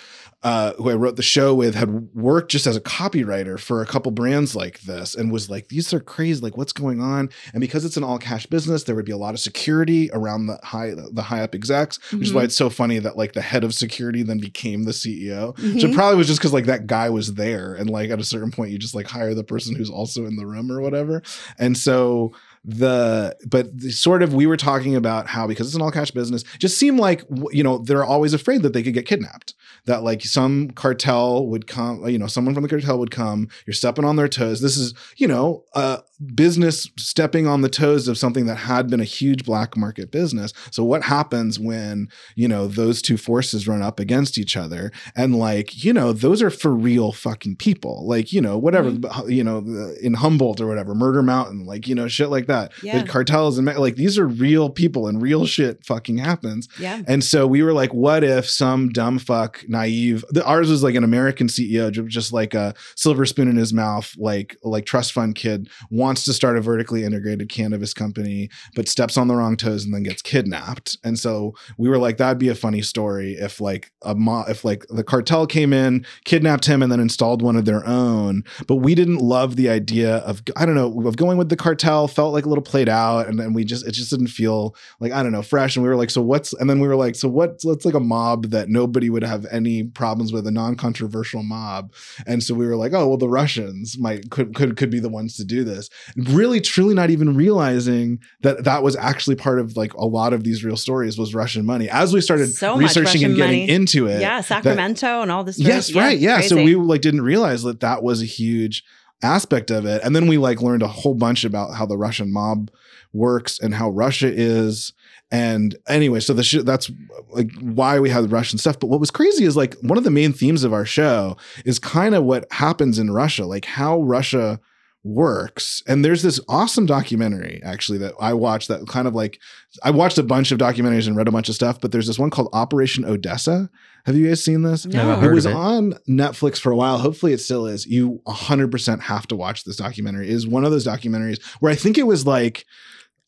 uh 0.46 0.74
who 0.74 0.90
I 0.92 0.94
wrote 0.94 1.16
the 1.16 1.24
show 1.24 1.54
with 1.56 1.74
had 1.76 2.14
worked 2.16 2.52
just 2.52 2.68
as 2.68 2.76
a 2.78 2.82
copywriter 2.82 3.60
for 3.60 3.82
a 3.82 3.86
couple 3.86 4.12
brands 4.12 4.56
like 4.56 4.80
this 4.82 5.16
and 5.16 5.32
was 5.32 5.50
like, 5.50 5.70
these 5.70 5.92
are 5.94 6.00
crazy, 6.00 6.40
like 6.40 6.56
what's 6.56 6.72
going 6.72 7.02
on? 7.02 7.30
And 7.54 7.62
because 7.62 7.84
it's 7.84 7.98
an 7.98 8.04
all 8.04 8.20
cash 8.20 8.46
business, 8.46 8.84
there 8.84 8.96
would 8.96 9.06
be 9.06 9.12
a 9.12 9.18
lot 9.18 9.34
of 9.34 9.40
security 9.40 10.10
around 10.14 10.46
the 10.46 10.60
high 10.64 10.94
the 11.12 11.24
high 11.24 11.42
up 11.42 11.56
execs, 11.56 11.98
which 12.14 12.28
is 12.28 12.32
Mhm. 12.32 12.36
why 12.36 12.44
it's 12.44 12.56
so 12.56 12.70
funny 12.70 13.00
that 13.00 13.18
like 13.18 13.34
the 13.34 13.42
head 13.42 13.64
of 13.64 13.74
security 13.74 14.22
then 14.24 14.38
became 14.38 14.84
the 14.84 14.94
CEO. 14.94 15.56
So 15.58 15.64
Mhm. 15.64 15.84
it 15.90 15.94
probably 15.96 16.18
was 16.18 16.28
just 16.28 16.40
because 16.40 16.54
like 16.54 16.68
that 16.68 16.86
guy 16.86 17.10
was 17.10 17.34
there, 17.34 17.74
and 17.74 17.90
like 17.90 18.12
at 18.12 18.20
a 18.20 18.24
certain 18.24 18.52
point, 18.52 18.72
you 18.72 18.78
just 18.78 18.94
like 18.96 19.08
hire 19.08 19.34
the 19.34 19.44
person 19.44 19.76
who's 19.76 19.90
also 19.90 20.26
in 20.28 20.36
the 20.36 20.46
room 20.46 20.72
or 20.72 20.80
whatever. 20.80 21.24
And 21.58 21.76
so 21.76 22.34
the 22.68 23.36
but 23.48 23.80
sort 23.82 24.24
of 24.24 24.34
we 24.34 24.48
were 24.48 24.58
talking 24.58 24.96
about 24.96 25.28
how 25.28 25.46
because 25.46 25.68
it's 25.68 25.76
an 25.76 25.82
all 25.82 25.92
cash 25.92 26.12
business, 26.12 26.44
just 26.58 26.78
seemed 26.78 27.00
like 27.00 27.24
you 27.52 27.64
know 27.64 27.78
they're 27.78 28.04
always 28.04 28.34
afraid 28.34 28.64
that 28.64 28.74
they 28.74 28.82
could 28.82 28.94
get 28.94 29.06
kidnapped. 29.06 29.54
That 29.86 30.04
like 30.04 30.24
some 30.24 30.72
cartel 30.72 31.46
would 31.48 31.68
come, 31.68 32.08
you 32.10 32.18
know, 32.18 32.28
someone 32.28 32.56
from 32.56 32.64
the 32.64 32.70
cartel 32.70 32.98
would 32.98 33.12
come. 33.12 33.50
You're 33.68 33.76
stepping 33.76 34.04
on 34.04 34.16
their 34.16 34.28
toes. 34.28 34.62
This 34.62 34.78
is 34.78 34.96
you 35.18 35.28
know 35.28 35.64
a 35.74 36.02
business 36.34 36.90
stepping 36.98 37.48
on 37.48 37.62
the 37.62 37.70
toes 37.70 38.08
of 38.08 38.18
something 38.18 38.46
that 38.46 38.56
had 38.56 38.90
been 38.90 39.00
a 39.00 39.06
huge 39.06 39.44
black 39.46 39.76
market 39.76 40.12
business. 40.12 40.54
So 40.72 40.84
what 40.84 41.04
happens 41.04 41.60
when 41.60 42.10
you 42.36 42.48
know 42.48 42.68
those 42.68 43.02
two 43.02 43.18
forces 43.18 43.68
run 43.68 43.82
up 43.82 44.00
against 44.00 44.38
each 44.38 44.56
other? 44.58 44.92
and 45.16 45.36
like 45.36 45.84
you 45.84 45.94
know 45.94 46.14
those 46.14 46.42
are 46.42 46.50
for 46.50 46.74
real 46.74 47.12
fucking 47.12 47.56
people 47.56 48.06
like 48.08 48.34
you 48.34 48.42
know 48.42 48.58
whatever 48.58 48.92
mm-hmm. 48.92 49.30
you 49.30 49.44
know 49.44 49.60
in 50.02 50.14
humboldt 50.14 50.60
or 50.60 50.68
whatever 50.68 50.94
murder 50.94 51.24
mountain 51.24 51.66
like 51.66 51.88
you 51.88 51.96
know 51.96 52.08
shit 52.08 52.30
like 52.30 52.48
that 52.48 52.72
Yeah. 52.84 53.02
the 53.02 53.08
cartels 53.08 53.58
and 53.58 53.68
like 53.78 53.96
these 53.96 54.18
are 54.18 54.28
real 54.28 54.70
people 54.70 55.08
and 55.08 55.22
real 55.22 55.46
shit 55.46 55.86
fucking 55.86 56.18
happens 56.18 56.68
Yeah. 56.80 57.02
and 57.08 57.24
so 57.24 57.48
we 57.48 57.64
were 57.64 57.74
like 57.74 57.94
what 57.94 58.24
if 58.24 58.50
some 58.50 58.90
dumb 58.90 59.20
fuck 59.20 59.64
naive 59.68 60.24
the, 60.30 60.46
ours 60.46 60.70
was 60.70 60.84
like 60.84 60.96
an 60.96 61.04
american 61.04 61.48
ceo 61.48 61.92
just 62.08 62.34
like 62.34 62.54
a 62.54 62.74
silver 62.96 63.26
spoon 63.26 63.48
in 63.48 63.56
his 63.56 63.74
mouth 63.74 64.14
like 64.18 64.58
like 64.64 64.86
trust 64.86 65.14
fund 65.14 65.36
kid 65.36 65.70
wants 66.06 66.24
to 66.26 66.34
start 66.34 66.58
a 66.58 66.62
vertically 66.62 67.04
integrated 67.04 67.50
cannabis 67.50 67.94
company, 67.94 68.50
but 68.76 68.88
steps 68.88 69.18
on 69.18 69.28
the 69.28 69.36
wrong 69.36 69.58
toes 69.58 69.84
and 69.84 69.94
then 69.94 70.04
gets 70.04 70.22
kidnapped. 70.22 70.98
And 71.04 71.18
so 71.18 71.56
we 71.78 71.90
were 71.90 71.98
like, 71.98 72.18
that'd 72.18 72.38
be 72.38 72.50
a 72.50 72.56
funny 72.56 72.84
story 72.84 73.34
if 73.34 73.60
like 73.60 73.92
a 74.04 74.14
mo- 74.14 74.46
if 74.48 74.64
like 74.64 74.86
the 74.90 75.04
cartel 75.04 75.48
came 75.48 75.74
in, 75.74 76.06
kidnapped 76.24 76.66
him, 76.66 76.84
and 76.84 76.92
then 76.92 77.00
installed 77.00 77.42
one 77.42 77.56
of 77.56 77.66
their 77.66 77.86
own. 77.88 78.44
But 78.68 78.76
we 78.76 78.94
didn't 78.94 79.18
love 79.18 79.56
the 79.56 79.68
idea 79.70 80.18
of 80.18 80.44
I 80.56 80.66
don't 80.66 80.76
know 80.76 81.08
of 81.08 81.18
going 81.18 81.38
with 81.40 81.50
the 81.50 81.56
cartel. 81.56 82.08
Felt 82.08 82.34
like 82.34 82.46
a 82.46 82.50
little 82.50 82.64
played 82.64 82.90
out, 82.90 83.28
and 83.28 83.40
then 83.40 83.54
we 83.54 83.66
just 83.66 83.88
it 83.88 83.92
just 83.92 84.12
didn't 84.12 84.28
feel 84.28 84.76
like 85.00 85.12
I 85.12 85.24
don't 85.24 85.32
know 85.32 85.42
fresh. 85.42 85.76
And 85.76 85.84
we 85.84 85.90
were 85.90 85.96
like, 85.96 86.12
so 86.12 86.22
what's? 86.22 86.54
And 86.54 86.70
then 86.70 86.80
we 86.80 86.88
were 86.88 86.96
like, 86.96 87.16
so 87.16 87.28
what? 87.28 87.62
So 87.62 87.72
it's 87.72 87.86
like 87.86 87.96
a 87.96 88.00
mob 88.00 88.52
that 88.52 88.70
nobody 88.70 89.10
would 89.10 89.24
have 89.24 89.48
any 89.52 89.84
problems 89.84 90.32
with, 90.32 90.46
a 90.46 90.52
non-controversial 90.52 91.42
mob. 91.42 91.92
And 92.28 92.44
so 92.44 92.54
we 92.54 92.68
were 92.68 92.76
like, 92.76 92.94
oh 92.94 93.08
well, 93.08 93.18
the 93.18 93.30
Russians 93.30 93.98
might 93.98 94.30
could 94.30 94.54
could 94.54 94.78
could 94.78 94.92
be 94.92 95.00
the 95.00 95.10
ones 95.10 95.36
to 95.38 95.44
do 95.44 95.64
this. 95.64 95.90
Really, 96.16 96.62
truly, 96.62 96.94
not 96.94 97.10
even 97.10 97.36
realizing 97.36 98.20
that 98.42 98.64
that 98.64 98.84
was 98.84 98.96
actually 98.96 99.36
part 99.36 99.60
of 99.60 99.76
like 99.76 99.94
a 99.96 100.06
lot 100.06 100.34
of 100.34 100.44
these 100.44 100.64
real 100.64 100.78
stories 100.78 101.18
was 101.18 101.34
Russian 101.34 101.66
money. 101.66 101.90
As 101.90 102.14
we 102.14 102.22
started 102.22 102.54
So 102.54 102.78
researching 102.78 103.24
and 103.24 103.36
getting 103.36 103.62
money. 103.62 103.70
into 103.70 104.08
it, 104.08 104.22
yeah, 104.22 104.42
Sacramento 104.42 105.22
and 105.22 105.32
all 105.32 105.44
this. 105.44 105.60
yes, 105.60 105.90
of- 105.90 105.96
right, 105.96 106.18
yeah. 106.18 106.42
So 106.42 106.56
we 106.58 106.76
like 106.76 107.02
didn't 107.02 107.22
realize 107.22 107.64
that 107.64 107.80
that 107.82 108.04
was 108.04 108.22
a 108.22 108.26
huge 108.26 108.84
aspect 109.24 109.72
of 109.72 109.86
it, 109.86 110.02
and 110.04 110.16
then 110.16 110.28
we 110.28 110.38
like 110.38 110.62
learned 110.62 110.84
a 110.84 110.88
whole 110.88 111.16
bunch 111.16 111.46
about 111.46 111.74
how 111.76 111.86
the 111.86 111.98
Russian 111.98 112.32
mob 112.32 112.70
works 113.14 113.60
and 113.60 113.74
how 113.74 113.90
Russia 113.90 114.32
is. 114.32 114.94
And 115.32 115.76
anyway, 115.88 116.20
so 116.20 116.34
the 116.34 116.44
sh- 116.44 116.64
that's 116.64 116.92
like 117.32 117.50
why 117.60 118.00
we 118.00 118.10
have 118.10 118.24
the 118.24 118.30
Russian 118.30 118.60
stuff. 118.60 118.80
But 118.80 118.88
what 118.88 119.00
was 119.00 119.10
crazy 119.10 119.44
is 119.46 119.58
like 119.58 119.76
one 119.82 119.98
of 119.98 120.04
the 120.04 120.12
main 120.12 120.34
themes 120.34 120.64
of 120.64 120.72
our 120.74 120.86
show 120.86 121.36
is 121.66 121.80
kind 121.80 122.14
of 122.14 122.24
what 122.26 122.46
happens 122.52 123.00
in 123.00 123.10
Russia, 123.12 123.46
like 123.46 123.66
how 123.66 124.02
Russia 124.02 124.60
works. 125.06 125.84
And 125.88 126.04
there's 126.04 126.24
this 126.24 126.40
awesome 126.50 126.88
documentary 126.88 127.62
actually 127.64 128.00
that 128.00 128.16
I 128.20 128.34
watched 128.34 128.68
that 128.70 128.88
kind 128.88 129.08
of 129.08 129.14
like 129.14 129.40
I 129.84 129.92
watched 129.92 130.18
a 130.18 130.24
bunch 130.24 130.52
of 130.52 130.58
documentaries 130.58 131.08
and 131.08 131.16
read 131.16 131.28
a 131.28 131.32
bunch 131.32 131.48
of 131.48 131.56
stuff, 131.56 131.80
but 131.80 131.92
there's 131.92 132.08
this 132.08 132.18
one 132.18 132.32
called 132.32 132.50
Operation 132.54 133.06
Odessa. 133.06 133.70
Have 134.06 134.18
you 134.18 134.28
guys 134.28 134.44
seen 134.44 134.64
this? 134.64 134.86
No. 134.86 135.22
It 135.22 135.32
was 135.32 135.46
it. 135.46 135.54
on 135.54 135.94
Netflix 136.10 136.60
for 136.60 136.72
a 136.72 136.76
while. 136.76 136.98
Hopefully 136.98 137.34
it 137.34 137.40
still 137.40 137.68
is. 137.68 137.86
You 137.86 138.20
100% 138.28 139.02
have 139.02 139.28
to 139.28 139.36
watch 139.36 139.64
this 139.64 139.76
documentary. 139.76 140.28
It 140.28 140.34
is 140.34 140.48
one 140.48 140.66
of 140.66 140.72
those 140.72 140.88
documentaries 140.88 141.42
where 141.60 141.72
I 141.72 141.76
think 141.76 142.00
it 142.00 142.08
was 142.08 142.26
like 142.26 142.66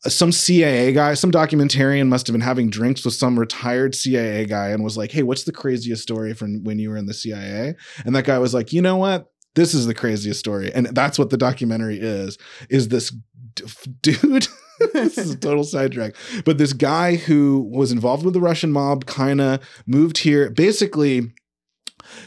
some 0.02 0.32
CIA 0.32 0.94
guy, 0.94 1.14
some 1.14 1.32
documentarian 1.32 2.08
must 2.08 2.26
have 2.28 2.34
been 2.34 2.42
having 2.42 2.70
drinks 2.70 3.06
with 3.06 3.14
some 3.14 3.40
retired 3.40 3.94
CIA 3.94 4.46
guy 4.46 4.70
and 4.70 4.84
was 4.84 4.98
like, 4.98 5.12
"Hey, 5.12 5.24
what's 5.24 5.44
the 5.44 5.52
craziest 5.52 6.04
story 6.04 6.34
from 6.34 6.64
when 6.64 6.80
you 6.80 6.90
were 6.90 6.98
in 6.98 7.08
the 7.08 7.14
CIA?" 7.14 7.76
And 8.06 8.16
that 8.16 8.26
guy 8.26 8.38
was 8.40 8.54
like, 8.54 8.72
"You 8.74 8.82
know 8.82 8.98
what? 8.98 9.28
This 9.58 9.74
is 9.74 9.86
the 9.86 9.94
craziest 9.94 10.40
story." 10.40 10.72
And 10.74 10.88
that's 10.88 11.20
what 11.20 11.30
the 11.32 11.38
documentary 11.38 12.00
is. 12.00 12.38
Is 12.70 12.88
this 12.88 13.12
d- 13.56 13.66
dude 14.02 14.48
this 14.94 15.18
is 15.18 15.32
a 15.32 15.38
total 15.38 15.64
sidetrack. 15.64 16.16
But 16.46 16.58
this 16.58 16.74
guy 16.74 17.16
who 17.16 17.68
was 17.72 17.92
involved 17.92 18.24
with 18.24 18.34
the 18.34 18.40
Russian 18.40 18.72
mob 18.72 19.06
kind 19.06 19.42
of 19.42 19.60
moved 19.86 20.20
here, 20.20 20.50
basically 20.50 21.32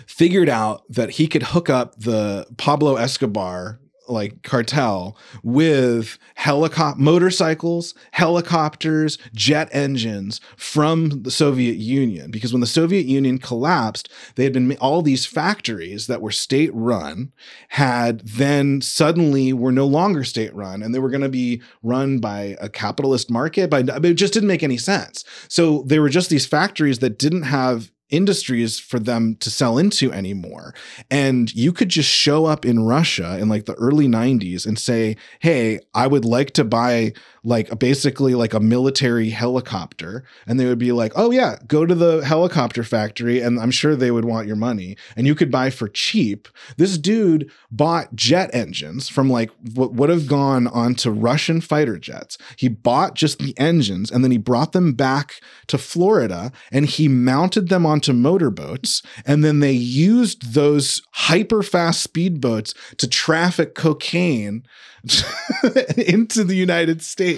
figured 0.06 0.48
out 0.48 0.82
that 0.88 1.10
he 1.10 1.26
could 1.26 1.42
hook 1.42 1.70
up 1.70 1.98
the 1.98 2.46
Pablo 2.56 2.96
Escobar 2.96 3.80
like 4.10 4.42
cartel 4.42 5.16
with 5.42 6.18
helicopter 6.34 7.00
motorcycles, 7.00 7.94
helicopters, 8.12 9.18
jet 9.34 9.68
engines 9.72 10.40
from 10.56 11.22
the 11.22 11.30
Soviet 11.30 11.76
Union 11.76 12.30
because 12.30 12.52
when 12.52 12.60
the 12.60 12.66
Soviet 12.66 13.06
Union 13.06 13.38
collapsed, 13.38 14.08
they 14.34 14.44
had 14.44 14.52
been 14.52 14.76
all 14.78 15.02
these 15.02 15.26
factories 15.26 16.06
that 16.06 16.22
were 16.22 16.30
state 16.30 16.70
run 16.74 17.32
had 17.68 18.20
then 18.20 18.80
suddenly 18.80 19.52
were 19.52 19.72
no 19.72 19.86
longer 19.86 20.24
state 20.24 20.54
run 20.54 20.82
and 20.82 20.94
they 20.94 20.98
were 20.98 21.10
going 21.10 21.20
to 21.20 21.28
be 21.28 21.62
run 21.82 22.18
by 22.18 22.56
a 22.60 22.68
capitalist 22.68 23.30
market 23.30 23.70
but 23.70 24.04
it 24.04 24.14
just 24.14 24.32
didn't 24.32 24.48
make 24.48 24.62
any 24.62 24.78
sense. 24.78 25.24
So 25.48 25.82
they 25.86 25.98
were 25.98 26.08
just 26.08 26.30
these 26.30 26.46
factories 26.46 26.98
that 27.00 27.18
didn't 27.18 27.42
have 27.42 27.90
industries 28.10 28.78
for 28.78 28.98
them 28.98 29.36
to 29.36 29.50
sell 29.50 29.78
into 29.78 30.12
anymore. 30.12 30.74
And 31.10 31.52
you 31.54 31.72
could 31.72 31.88
just 31.88 32.08
show 32.08 32.46
up 32.46 32.64
in 32.64 32.84
Russia 32.84 33.38
in 33.38 33.48
like 33.48 33.66
the 33.66 33.74
early 33.74 34.08
90s 34.08 34.66
and 34.66 34.78
say, 34.78 35.16
"Hey, 35.38 35.80
I 35.94 36.06
would 36.06 36.24
like 36.24 36.52
to 36.52 36.64
buy 36.64 37.12
like 37.44 37.78
basically 37.78 38.34
like 38.34 38.54
a 38.54 38.60
military 38.60 39.30
helicopter." 39.30 40.24
And 40.46 40.58
they 40.58 40.66
would 40.66 40.78
be 40.78 40.92
like, 40.92 41.12
"Oh 41.16 41.30
yeah, 41.30 41.56
go 41.66 41.86
to 41.86 41.94
the 41.94 42.24
helicopter 42.24 42.82
factory 42.82 43.40
and 43.40 43.58
I'm 43.60 43.70
sure 43.70 43.96
they 43.96 44.10
would 44.10 44.24
want 44.24 44.46
your 44.46 44.56
money." 44.56 44.96
And 45.16 45.26
you 45.26 45.34
could 45.34 45.50
buy 45.50 45.70
for 45.70 45.88
cheap. 45.88 46.48
This 46.76 46.98
dude 46.98 47.50
bought 47.70 48.14
jet 48.14 48.50
engines 48.52 49.08
from 49.08 49.30
like 49.30 49.50
what 49.74 49.92
would 49.94 50.10
have 50.10 50.26
gone 50.26 50.66
onto 50.66 51.10
Russian 51.10 51.60
fighter 51.60 51.98
jets. 51.98 52.38
He 52.56 52.68
bought 52.68 53.14
just 53.14 53.38
the 53.38 53.56
engines 53.58 54.10
and 54.10 54.24
then 54.24 54.30
he 54.30 54.38
brought 54.38 54.72
them 54.72 54.92
back 54.92 55.40
to 55.68 55.78
Florida 55.78 56.52
and 56.72 56.86
he 56.86 57.08
mounted 57.08 57.68
them 57.68 57.86
onto 57.86 58.12
motorboats. 58.12 59.02
And 59.24 59.44
then 59.44 59.60
they 59.60 59.72
used 59.72 60.54
those 60.54 61.02
hyper 61.12 61.62
fast 61.62 62.12
speedboats 62.12 62.74
to 62.96 63.08
traffic 63.08 63.74
cocaine 63.74 64.64
into 65.96 66.44
the 66.44 66.56
United 66.56 67.02
States, 67.02 67.29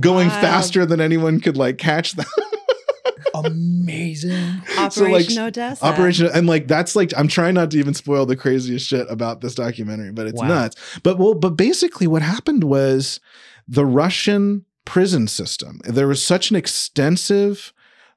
going 0.00 0.28
Wild. 0.28 0.40
faster 0.40 0.86
than 0.86 1.00
anyone 1.00 1.40
could 1.40 1.56
like 1.56 1.78
catch 1.78 2.12
them. 2.12 2.26
Amazing. 3.34 4.62
So, 4.90 5.04
like, 5.04 5.12
Operation 5.22 5.38
Odessa. 5.42 5.84
Operation 5.84 6.26
and 6.34 6.46
like 6.46 6.66
that's 6.66 6.96
like 6.96 7.12
I'm 7.16 7.28
trying 7.28 7.54
not 7.54 7.70
to 7.72 7.78
even 7.78 7.94
spoil 7.94 8.26
the 8.26 8.36
craziest 8.36 8.86
shit 8.86 9.06
about 9.10 9.40
this 9.40 9.54
documentary, 9.54 10.12
but 10.12 10.26
it's 10.26 10.40
Wow. 10.40 10.48
nuts. 10.48 10.76
But 11.02 11.18
well, 11.18 11.34
but 11.34 11.50
basically 11.50 12.06
what 12.06 12.22
happened 12.22 12.64
was 12.64 13.20
the 13.68 13.86
Russian 13.86 14.64
prison 14.84 15.28
system. 15.28 15.80
There 15.84 16.08
was 16.08 16.24
such 16.24 16.50
an 16.50 16.56
extensive 16.56 17.72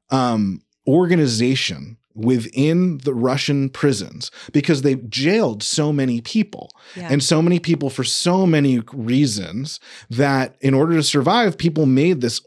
um 0.10 0.62
organization 0.88 1.98
within 2.16 3.00
the 3.00 3.14
Russian 3.14 3.70
prisons 3.70 4.30
because 4.52 4.82
they 4.84 4.96
jailed 4.96 5.64
so 5.64 5.92
many 5.92 6.22
people 6.22 6.72
Yeah. 6.96 7.10
and 7.12 7.24
so 7.24 7.42
many 7.42 7.60
people 7.60 7.90
for 7.90 8.04
so 8.04 8.46
many 8.46 8.80
reasons 8.94 9.80
that 10.10 10.56
in 10.62 10.74
order 10.74 10.94
to 10.96 11.04
survive 11.04 11.58
people 11.58 11.86
made 11.86 12.22
this 12.22 12.40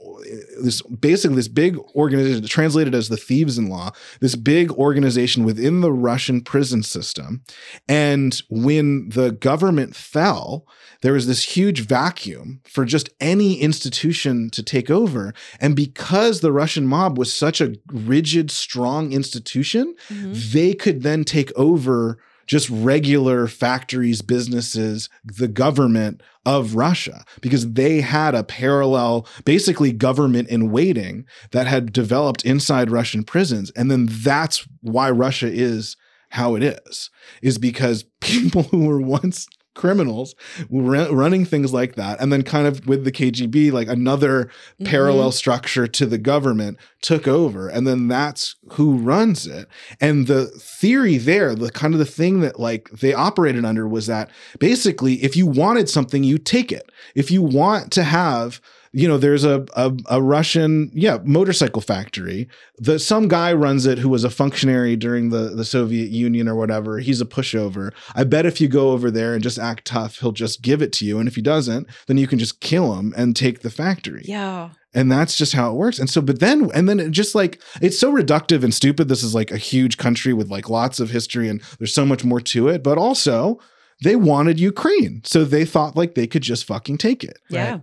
this 0.63 0.83
basically 0.83 1.37
this 1.37 1.49
big 1.49 1.79
organization 1.95 2.45
translated 2.47 2.95
as 2.95 3.09
the 3.09 3.17
thieves 3.17 3.59
in 3.59 3.69
law 3.69 3.91
this 4.21 4.35
big 4.37 4.71
organization 4.73 5.45
within 5.45 5.81
the 5.81 5.93
Russian 5.93 6.41
prison 6.41 6.83
system 6.83 7.43
and 7.89 8.43
when 8.49 9.09
the 9.11 9.33
government 9.33 9.95
fell 9.95 10.67
there 11.07 11.13
was 11.13 11.29
this 11.29 11.57
huge 11.57 11.81
vacuum 11.87 12.61
for 12.65 12.85
just 12.85 13.09
any 13.21 13.61
institution 13.61 14.51
to 14.51 14.61
take 14.61 14.91
over 14.91 15.33
and 15.61 15.77
because 15.77 16.41
the 16.41 16.51
Russian 16.51 16.85
mob 16.85 17.17
was 17.17 17.33
such 17.33 17.61
a 17.61 17.77
rigid 17.93 18.51
strong 18.51 19.13
institution 19.13 19.95
Mhm. 20.11 20.53
they 20.53 20.75
could 20.75 21.03
then 21.05 21.23
take 21.23 21.53
over 21.57 22.19
just 22.49 22.69
regular 22.71 23.47
factories, 23.47 24.21
businesses, 24.23 25.09
the 25.25 25.49
government 25.49 26.23
of 26.45 26.75
Russia, 26.77 27.25
because 27.41 27.73
they 27.73 28.01
had 28.01 28.35
a 28.35 28.45
parallel, 28.45 29.27
basically, 29.45 29.93
government 29.93 30.49
in 30.49 30.71
waiting 30.71 31.25
that 31.53 31.67
had 31.67 31.93
developed 31.93 32.45
inside 32.45 32.91
Russian 32.91 33.23
prisons. 33.25 33.71
And 33.77 33.91
then 33.91 34.09
that's 34.11 34.67
why 34.81 35.11
Russia 35.11 35.49
is 35.53 35.97
how 36.31 36.55
it 36.57 36.63
is, 36.63 37.11
is 37.43 37.59
because 37.59 38.05
people 38.21 38.65
who 38.65 38.87
were 38.87 39.01
once 39.01 39.47
criminals 39.77 40.35
running 40.71 41.45
things 41.45 41.73
like 41.73 41.95
that. 41.95 42.21
And 42.21 42.33
then 42.33 42.43
kind 42.43 42.67
of 42.67 42.87
with 42.87 43.05
the 43.05 43.13
KGB 43.13 43.71
like 43.71 43.89
another 43.89 44.51
Mhm. 44.81 44.87
parallel 44.87 45.31
structure 45.33 45.87
to 45.87 46.07
the 46.07 46.19
government 46.19 46.79
took 47.03 47.29
over. 47.29 47.69
And 47.69 47.87
then 47.87 48.09
that's 48.09 48.57
who 48.73 48.97
runs 48.97 49.47
it. 49.47 49.69
And 50.01 50.27
the 50.27 50.47
theory 50.47 51.19
there 51.19 51.55
the 51.55 51.71
kind 51.71 51.95
of 51.95 51.99
the 51.99 52.05
thing 52.07 52.41
that 52.41 52.59
like 52.59 52.91
they 52.91 53.13
operated 53.15 53.65
under 53.65 53.87
was 53.87 54.07
that 54.07 54.31
basically 54.59 55.23
if 55.23 55.37
you 55.37 55.47
wanted 55.47 55.89
something 55.89 56.25
you 56.25 56.39
take 56.39 56.73
it. 56.73 56.91
If 57.15 57.31
you 57.31 57.43
want 57.43 57.93
to 57.93 58.03
have 58.03 58.61
you 58.97 59.07
know 59.07 59.19
there's 59.19 59.45
a, 59.45 59.67
a 59.75 59.93
a 60.07 60.23
Russian 60.23 60.91
yeah 60.95 61.19
motorcycle 61.23 61.83
factory. 61.83 62.49
The 62.79 62.99
some 62.99 63.29
guy 63.29 63.53
runs 63.53 63.85
it 63.85 63.99
who 63.99 64.09
was 64.09 64.25
a 64.25 64.31
functionary 64.31 64.97
during 64.97 65.29
the 65.29 65.51
the 65.51 65.67
Soviet 65.67 66.09
Union 66.09 66.49
or 66.49 66.55
whatever. 66.55 66.99
He's 66.99 67.21
a 67.21 67.27
pushover. 67.27 67.93
I 68.15 68.25
bet 68.25 68.47
if 68.47 68.59
you 68.59 68.69
go 68.69 68.93
over 68.93 69.11
there 69.11 69.35
and 69.35 69.43
just 69.43 69.59
act 69.59 69.85
tough 69.85 70.19
he'll 70.21 70.33
just 70.33 70.63
give 70.63 70.81
it 70.81 70.93
to 70.95 71.05
you. 71.05 71.19
And 71.19 71.29
if 71.29 71.35
he 71.35 71.43
doesn't 71.43 71.87
then 72.07 72.17
you 72.17 72.27
can 72.27 72.39
just 72.39 72.61
kill 72.61 72.95
him 72.95 73.13
and 73.19 73.37
take 73.37 73.61
the 73.61 73.71
factory. 73.71 74.23
Yeah. 74.25 74.71
and 74.95 75.13
that's 75.13 75.37
just 75.37 75.53
how 75.53 75.71
it 75.71 75.75
works. 75.77 75.99
And 75.99 76.09
so 76.09 76.23
but 76.23 76.41
then 76.41 76.71
and 76.75 76.89
then 76.89 76.99
it 76.99 77.11
just 77.11 77.35
like 77.35 77.61
it's 77.83 77.99
so 77.99 78.11
reductive 78.11 78.65
and 78.65 78.73
stupid. 78.73 79.09
This 79.09 79.23
is 79.23 79.35
like 79.35 79.51
a 79.51 79.59
huge 79.59 79.99
country 79.99 80.33
with 80.33 80.49
like 80.51 80.71
lots 80.71 81.01
of 81.01 81.11
history 81.11 81.51
and 81.51 81.61
there's 81.79 81.95
so 81.95 82.07
much 82.07 82.25
more 82.25 82.41
to 82.41 82.69
it. 82.69 82.83
But 82.83 82.97
also 82.97 83.59
they 84.03 84.17
wanted 84.17 84.59
ukraine. 84.59 85.21
So 85.25 85.45
they 85.45 85.67
thought 85.67 85.97
like 85.97 86.15
they 86.15 86.27
could 86.27 86.43
just 86.43 86.65
fucking 86.65 86.97
take 86.97 87.23
it. 87.23 87.39
Yeah. 87.51 87.81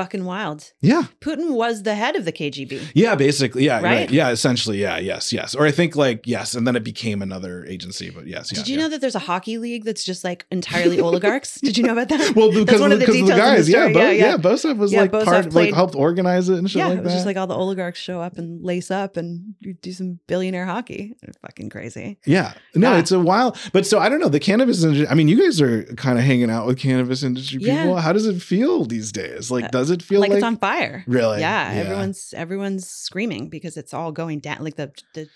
Fucking 0.00 0.24
wild. 0.24 0.72
Yeah. 0.80 1.04
Putin 1.20 1.50
was 1.52 1.82
the 1.82 1.94
head 1.94 2.16
of 2.16 2.24
the 2.24 2.32
KGB. 2.32 2.92
Yeah, 2.94 3.14
basically. 3.16 3.64
Yeah, 3.64 3.76
right. 3.76 3.82
Right? 3.84 4.10
Yeah, 4.10 4.30
essentially. 4.30 4.78
Yeah, 4.80 4.98
yes, 4.98 5.32
yes. 5.32 5.54
Or 5.54 5.66
I 5.66 5.70
think 5.70 5.94
like 5.96 6.26
yes, 6.26 6.54
and 6.54 6.66
then 6.66 6.74
it 6.76 6.84
became 6.84 7.20
another 7.22 7.64
agency, 7.66 8.08
but 8.10 8.26
yes. 8.26 8.48
Did 8.48 8.58
yeah, 8.58 8.64
you 8.66 8.74
yeah. 8.78 8.82
know 8.84 8.88
that 8.90 9.00
there's 9.02 9.14
a 9.14 9.18
hockey 9.30 9.58
league 9.58 9.84
that's 9.84 10.04
just 10.04 10.24
like 10.24 10.46
entirely 10.50 11.00
oligarchs? 11.00 11.60
Did 11.60 11.76
you 11.76 11.84
know 11.84 11.92
about 11.92 12.08
that? 12.08 12.34
Well, 12.40 12.50
That's 12.52 12.64
because 12.64 12.80
one 12.80 12.92
of 12.92 13.00
the, 13.00 13.06
the 13.06 13.12
because 13.12 13.20
of 13.22 13.26
the 13.28 13.34
details 13.34 13.50
in 13.50 13.54
guys, 13.56 13.66
the 13.66 13.72
yeah. 13.72 13.92
Bo- 13.92 14.00
Yeah, 14.00 14.10
yeah. 14.10 14.36
Bosef 14.38 14.76
was 14.78 14.94
like 14.94 15.12
part, 15.12 15.52
like 15.52 15.74
helped 15.74 15.94
organize 15.94 16.48
it 16.48 16.58
and 16.58 16.70
shit 16.70 16.78
yeah, 16.80 16.86
like 16.88 16.98
it 16.98 17.04
was 17.04 17.12
that. 17.12 17.16
just 17.18 17.26
like 17.26 17.36
all 17.36 17.46
the 17.46 17.54
oligarchs 17.54 17.98
show 17.98 18.20
up 18.20 18.38
and 18.38 18.64
lace 18.64 18.90
up 18.90 19.16
and 19.16 19.54
do 19.82 19.92
some 19.92 20.18
billionaire 20.26 20.64
hockey. 20.66 21.14
They're 21.20 21.34
fucking 21.42 21.68
crazy. 21.70 22.18
yeah, 22.24 22.54
no, 22.74 22.92
Yeah. 22.92 22.98
it's 23.00 23.12
a 23.12 23.20
wild. 23.20 23.58
but 23.72 23.86
so 23.86 23.98
I 23.98 24.08
don't 24.08 24.20
know 24.20 24.28
the 24.28 24.40
cannabis 24.40 24.82
industry. 24.82 25.06
I 25.08 25.14
mean, 25.14 25.28
you 25.28 25.42
guys 25.42 25.60
are 25.60 25.84
kind 25.96 26.18
of 26.18 26.24
hanging 26.24 26.50
out 26.50 26.66
with 26.66 26.78
cannabis 26.78 27.22
industry 27.22 27.58
people. 27.58 27.96
How 27.96 28.12
does 28.12 28.26
it 28.26 28.40
feel 28.40 28.84
these 28.84 29.12
days? 29.12 29.50
Like, 29.50 29.64
Uh, 29.64 29.68
does 29.98 30.04
it 30.04 30.08
feel 30.08 30.20
like, 30.20 30.30
like, 30.30 30.38
it's 30.38 30.44
on 30.44 30.56
fire. 30.56 31.04
really? 31.06 31.40
Yeah, 31.40 31.70
everyone's 31.74 32.32
everyone's 32.36 32.88
screaming 32.88 33.48
because 33.48 33.76
it's 33.76 33.92
all 33.94 34.12
going 34.12 34.40
down. 34.40 34.58
Like 34.64 34.76
the 34.76 34.92
the 35.14 35.28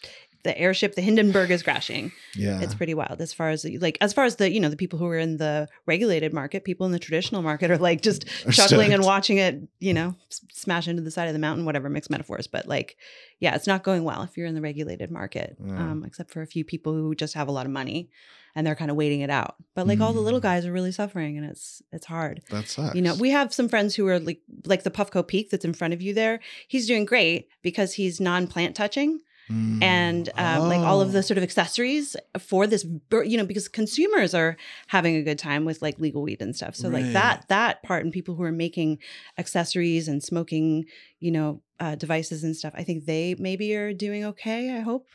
the 0.45 0.59
airship, 0.59 0.95
the 0.95 1.01
Hindenburg 1.01 1.51
is 1.51 1.63
crashing. 1.63 2.13
yeah, 2.37 2.61
It's 2.61 2.75
pretty 2.75 2.93
wild 2.93 3.23
as 3.23 3.33
far 3.33 3.49
as 3.49 3.65
like 3.81 3.97
as 4.03 4.13
far 4.13 4.25
as 4.25 4.37
the 4.37 4.53
you 4.53 4.61
know 4.61 4.69
the 4.69 4.77
people 4.77 4.99
who 4.99 5.07
are 5.07 5.17
in 5.19 5.39
the 5.39 5.69
regulated 5.87 6.35
market, 6.35 6.65
people 6.65 6.85
in 6.85 6.93
the 6.93 6.99
traditional 6.99 7.41
market 7.41 7.71
are 7.71 7.79
like 7.79 8.03
just 8.03 8.27
Are 8.47 8.53
chuckling 8.53 8.93
and 8.93 9.03
watching 9.03 9.39
it, 9.39 9.63
you 9.81 9.95
know, 9.95 10.15
smash 10.53 10.87
into 10.87 11.01
the 11.03 11.11
side 11.11 11.29
of 11.29 11.33
the 11.33 11.39
mountain, 11.39 11.65
whatever 11.65 11.89
mixed 11.89 12.11
metaphors. 12.11 12.47
But 12.47 12.69
like, 12.69 12.97
yeah, 13.41 13.55
it's 13.55 13.67
not 13.67 13.85
going 13.85 14.05
well 14.05 14.21
if 14.23 14.37
you're 14.37 14.47
in 14.47 14.55
the 14.55 14.61
regulated 14.61 15.11
market, 15.11 15.57
Yeah. 15.65 15.79
um, 15.79 16.05
except 16.05 16.31
for 16.31 16.43
a 16.43 16.47
few 16.47 16.63
people 16.65 16.93
who 16.93 17.15
just 17.15 17.33
have 17.33 17.49
a 17.49 17.53
lot 17.53 17.65
of 17.65 17.73
money 17.73 18.11
and 18.55 18.67
they're 18.67 18.75
kind 18.75 18.91
of 18.91 18.97
waiting 18.97 19.21
it 19.21 19.31
out. 19.31 19.57
But 19.75 19.87
like 19.87 20.01
all 20.01 20.13
the 20.13 20.21
little 20.21 20.41
Mm. 20.41 20.45
guys 20.45 20.67
are 20.67 20.73
really 20.73 20.93
suffering, 20.93 21.37
and 21.39 21.47
it's 21.47 21.83
it's 21.93 22.07
hard. 22.07 22.43
that 22.51 22.69
sucks. 22.69 22.95
You 22.95 23.03
know, 23.03 23.15
we 23.15 23.31
have 23.31 23.53
some 23.53 23.69
friends 23.69 23.95
who 23.95 24.07
are 24.09 24.19
like 24.21 24.41
like 24.65 24.83
the 24.85 24.91
Puffco 24.91 25.27
Peak 25.27 25.51
that's 25.51 25.65
in 25.65 25.75
front 25.75 25.95
of 25.95 26.01
you 26.03 26.15
there. 26.15 26.41
He's 26.69 26.87
doing 26.87 27.05
great 27.05 27.49
because 27.63 27.95
he's 27.95 28.21
non-plant 28.21 28.75
touching 28.77 29.21
Mm. 29.51 29.83
and 29.83 30.31
um, 30.37 30.69
like 30.71 30.81
all 30.81 31.03
of 31.03 31.13
the 31.13 31.19
Oh. 31.19 31.21
sort 31.21 31.37
of 31.37 31.45
accessories 31.45 32.17
for 32.39 32.67
this 32.67 32.87
you 33.27 33.37
know 33.37 33.45
because 33.45 33.69
consumers 33.69 34.33
are 34.33 34.57
having 34.87 35.17
a 35.17 35.23
good 35.23 35.39
time 35.39 35.67
with 35.67 35.83
like 35.83 36.01
legal 36.01 36.23
weed 36.23 36.41
and 36.41 36.57
stuff 36.57 36.75
so 36.75 36.89
like 36.89 37.13
that 37.13 37.45
that 37.49 37.83
part 37.83 38.05
and 38.05 38.11
people 38.11 38.37
who 38.37 38.43
are 38.43 38.51
making 38.53 38.97
accessories 39.39 40.09
and 40.09 40.23
smoking 40.23 40.87
you 41.21 41.31
know 41.31 41.61
uh, 41.81 41.95
devices 41.95 42.43
and 42.45 42.57
stuff 42.57 42.73
i 42.77 42.83
think 42.83 43.05
they 43.05 43.35
maybe 43.39 43.75
are 43.77 43.93
doing 43.93 44.25
okay 44.25 44.75
i 44.77 44.81
hope 44.81 45.09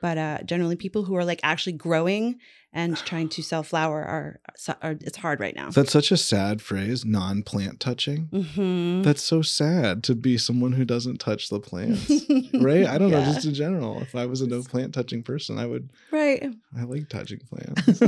but 0.00 0.16
uh, 0.16 0.38
generally 0.44 0.76
people 0.76 1.04
who 1.04 1.14
are 1.16 1.24
like 1.24 1.40
actually 1.42 1.72
growing 1.72 2.38
and 2.74 2.96
trying 2.98 3.28
to 3.30 3.42
sell 3.42 3.62
flower 3.62 4.02
are, 4.04 4.40
are 4.82 4.96
it's 5.00 5.16
hard 5.18 5.38
right 5.40 5.54
now 5.54 5.70
That's 5.70 5.92
such 5.92 6.10
a 6.10 6.16
sad 6.16 6.60
phrase, 6.60 7.04
non-plant 7.04 7.78
touching. 7.80 8.24
hmm 8.26 9.02
That's 9.02 9.22
so 9.22 9.40
sad 9.42 10.02
to 10.04 10.14
be 10.14 10.36
someone 10.36 10.72
who 10.72 10.84
doesn't 10.84 11.18
touch 11.18 11.48
the 11.48 11.60
plants. 11.60 12.10
right? 12.52 12.84
I 12.86 12.98
don't 12.98 13.10
know, 13.10 13.24
just 13.24 13.46
in 13.50 13.54
general. 13.54 14.00
If 14.02 14.14
I 14.14 14.26
was 14.26 14.40
a 14.40 14.46
no 14.48 14.62
plant 14.62 14.92
touching 14.92 15.22
person, 15.22 15.58
I 15.58 15.66
would 15.66 15.88
right 16.10 16.44
I 16.76 16.82
like 16.84 17.08
touching 17.08 17.40
plants. 17.50 18.00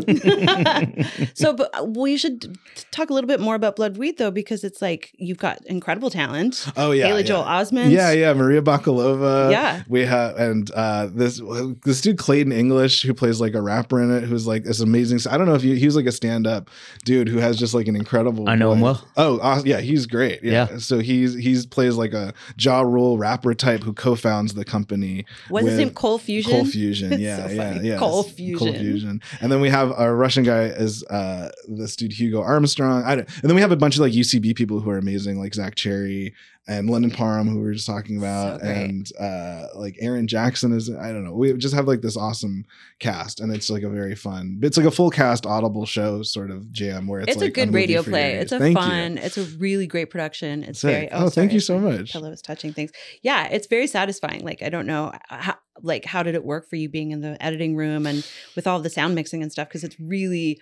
so, 1.34 1.52
but 1.52 1.70
uh, 1.78 1.84
we 1.84 2.16
should 2.16 2.58
talk 2.90 3.10
a 3.10 3.12
little 3.14 3.28
bit 3.28 3.40
more 3.40 3.54
about 3.54 3.76
Blood 3.76 3.96
Weed, 3.96 4.18
though, 4.18 4.30
because 4.30 4.64
it's 4.64 4.82
like 4.82 5.12
you've 5.18 5.38
got 5.38 5.64
incredible 5.66 6.10
talent. 6.10 6.66
Oh 6.76 6.90
yeah. 6.90 7.06
Haley 7.06 7.20
yeah. 7.22 7.26
Joel 7.28 7.44
Osment. 7.44 7.90
Yeah, 7.90 8.10
yeah, 8.12 8.32
Maria 8.32 8.62
Bakalova. 8.62 9.50
Yeah. 9.50 9.82
we 9.88 10.04
have 10.04 10.36
and 10.36 10.70
uh, 10.72 11.06
this 11.12 11.40
this 11.84 12.00
dude 12.00 12.18
Clayton 12.18 12.52
English 12.52 13.02
who 13.02 13.14
plays 13.14 13.40
like 13.40 13.54
a 13.54 13.62
rapper 13.62 14.02
in 14.02 14.10
it, 14.10 14.24
who's 14.24 14.46
like 14.46 14.55
this 14.64 14.80
amazing. 14.80 15.20
I 15.30 15.36
don't 15.38 15.46
know 15.46 15.54
if 15.54 15.64
you, 15.64 15.74
he 15.74 15.86
was 15.86 15.96
like 15.96 16.06
a 16.06 16.12
stand 16.12 16.46
up 16.46 16.70
dude 17.04 17.28
who 17.28 17.38
has 17.38 17.56
just 17.56 17.74
like 17.74 17.88
an 17.88 17.96
incredible. 17.96 18.48
I 18.48 18.54
know 18.54 18.72
him 18.72 18.80
well. 18.80 19.06
Oh, 19.16 19.38
aw- 19.40 19.62
yeah, 19.64 19.80
he's 19.80 20.06
great. 20.06 20.42
Yeah. 20.42 20.68
Yeah. 20.70 20.78
so 20.78 20.98
he's 20.98 21.34
he's 21.34 21.66
plays 21.66 21.96
like 21.96 22.12
a 22.12 22.32
Ja 22.58 22.80
Rule 22.80 23.18
rapper 23.18 23.54
type 23.54 23.82
who 23.82 23.92
co-founds 23.92 24.54
the 24.54 24.64
company 24.64 25.24
What's 25.48 25.66
his 25.66 25.72
with 25.78 25.86
name? 25.86 25.94
Cole 25.94 26.18
Fusion. 26.18 26.52
Coal 26.52 26.64
Fusion, 26.64 27.12
yeah, 27.20 27.46
so 27.48 27.52
yeah, 27.54 27.74
funny. 27.74 27.88
yeah. 27.88 27.98
Coal 27.98 28.20
It's 28.20 28.30
Fusion. 28.32 28.74
Fusion. 28.74 29.22
And 29.40 29.50
then 29.52 29.60
we 29.60 29.68
have 29.70 29.92
our 29.92 30.14
Russian 30.14 30.44
guy 30.44 30.64
is 30.64 31.04
uh 31.04 31.50
this 31.68 31.96
dude 31.96 32.12
Hugo 32.12 32.40
Armstrong. 32.42 33.02
I 33.04 33.16
don't, 33.16 33.28
and 33.40 33.44
then 33.50 33.54
we 33.54 33.60
have 33.60 33.72
a 33.72 33.76
bunch 33.76 33.94
of 33.96 34.00
like 34.00 34.12
UCB 34.12 34.54
people 34.56 34.80
who 34.80 34.90
are 34.90 34.98
amazing, 34.98 35.38
like 35.38 35.54
Zach 35.54 35.74
Cherry 35.74 36.34
and 36.68 36.90
London 36.90 37.10
Parham, 37.10 37.48
who 37.48 37.58
we 37.58 37.62
were 37.62 37.74
just 37.74 37.86
talking 37.86 38.18
about, 38.18 38.60
So 38.60 38.66
and 38.66 39.10
uh 39.20 39.66
like 39.74 39.96
Aaron 40.00 40.26
Jackson 40.26 40.72
is. 40.72 40.90
I 40.90 41.12
don't 41.12 41.24
know. 41.24 41.32
We 41.32 41.52
just 41.54 41.74
have 41.74 41.86
like 41.86 42.00
this 42.00 42.16
awesome 42.16 42.64
cast, 42.98 43.40
and 43.40 43.54
it's 43.54 43.70
like 43.70 43.82
a 43.82 43.88
very 43.88 44.14
fun. 44.14 44.60
It's 44.62 44.76
like 44.76 44.86
a 44.86 44.90
full 44.90 45.10
cast 45.10 45.46
Audible 45.46 45.86
show 45.86 46.22
sort 46.22 46.50
of 46.50 46.72
jam 46.72 47.06
where 47.06 47.20
it's, 47.20 47.32
It's, 47.34 47.42
a 47.42 47.50
good 47.50 47.68
movie 47.68 47.78
radio 47.78 48.02
play. 48.02 48.34
It's 48.34 48.52
a 48.52 48.58
Thank 48.58 48.76
you. 48.76 48.82
fun. 48.82 49.18
It's 49.18 49.38
a 49.38 49.44
really 49.58 49.86
great 49.86 50.10
production. 50.10 50.64
It's 50.64 50.80
Sick. 50.80 51.10
very. 51.10 51.12
Oh, 51.12 51.28
thank 51.28 51.52
you 51.52 51.60
so 51.60 51.78
much. 51.78 52.12
Pillow 52.12 52.30
is 52.30 52.42
touching 52.42 52.72
things. 52.72 52.90
Yeah, 53.22 53.46
it's 53.46 53.66
very 53.66 53.86
satisfying. 53.86 54.44
Like 54.44 54.62
I 54.62 54.68
don't 54.68 54.86
know 54.86 55.12
how, 55.28 55.56
like 55.82 56.04
how 56.04 56.22
did 56.22 56.34
it 56.34 56.44
work 56.44 56.68
for 56.68 56.76
you 56.76 56.88
being 56.88 57.10
in 57.12 57.20
the 57.20 57.40
editing 57.42 57.76
room 57.76 58.06
and 58.06 58.26
with 58.56 58.66
all 58.66 58.80
the 58.80 58.90
sound 58.90 59.14
mixing 59.14 59.42
and 59.42 59.52
stuff 59.52 59.68
because 59.68 59.84
it's 59.84 59.98
really 60.00 60.60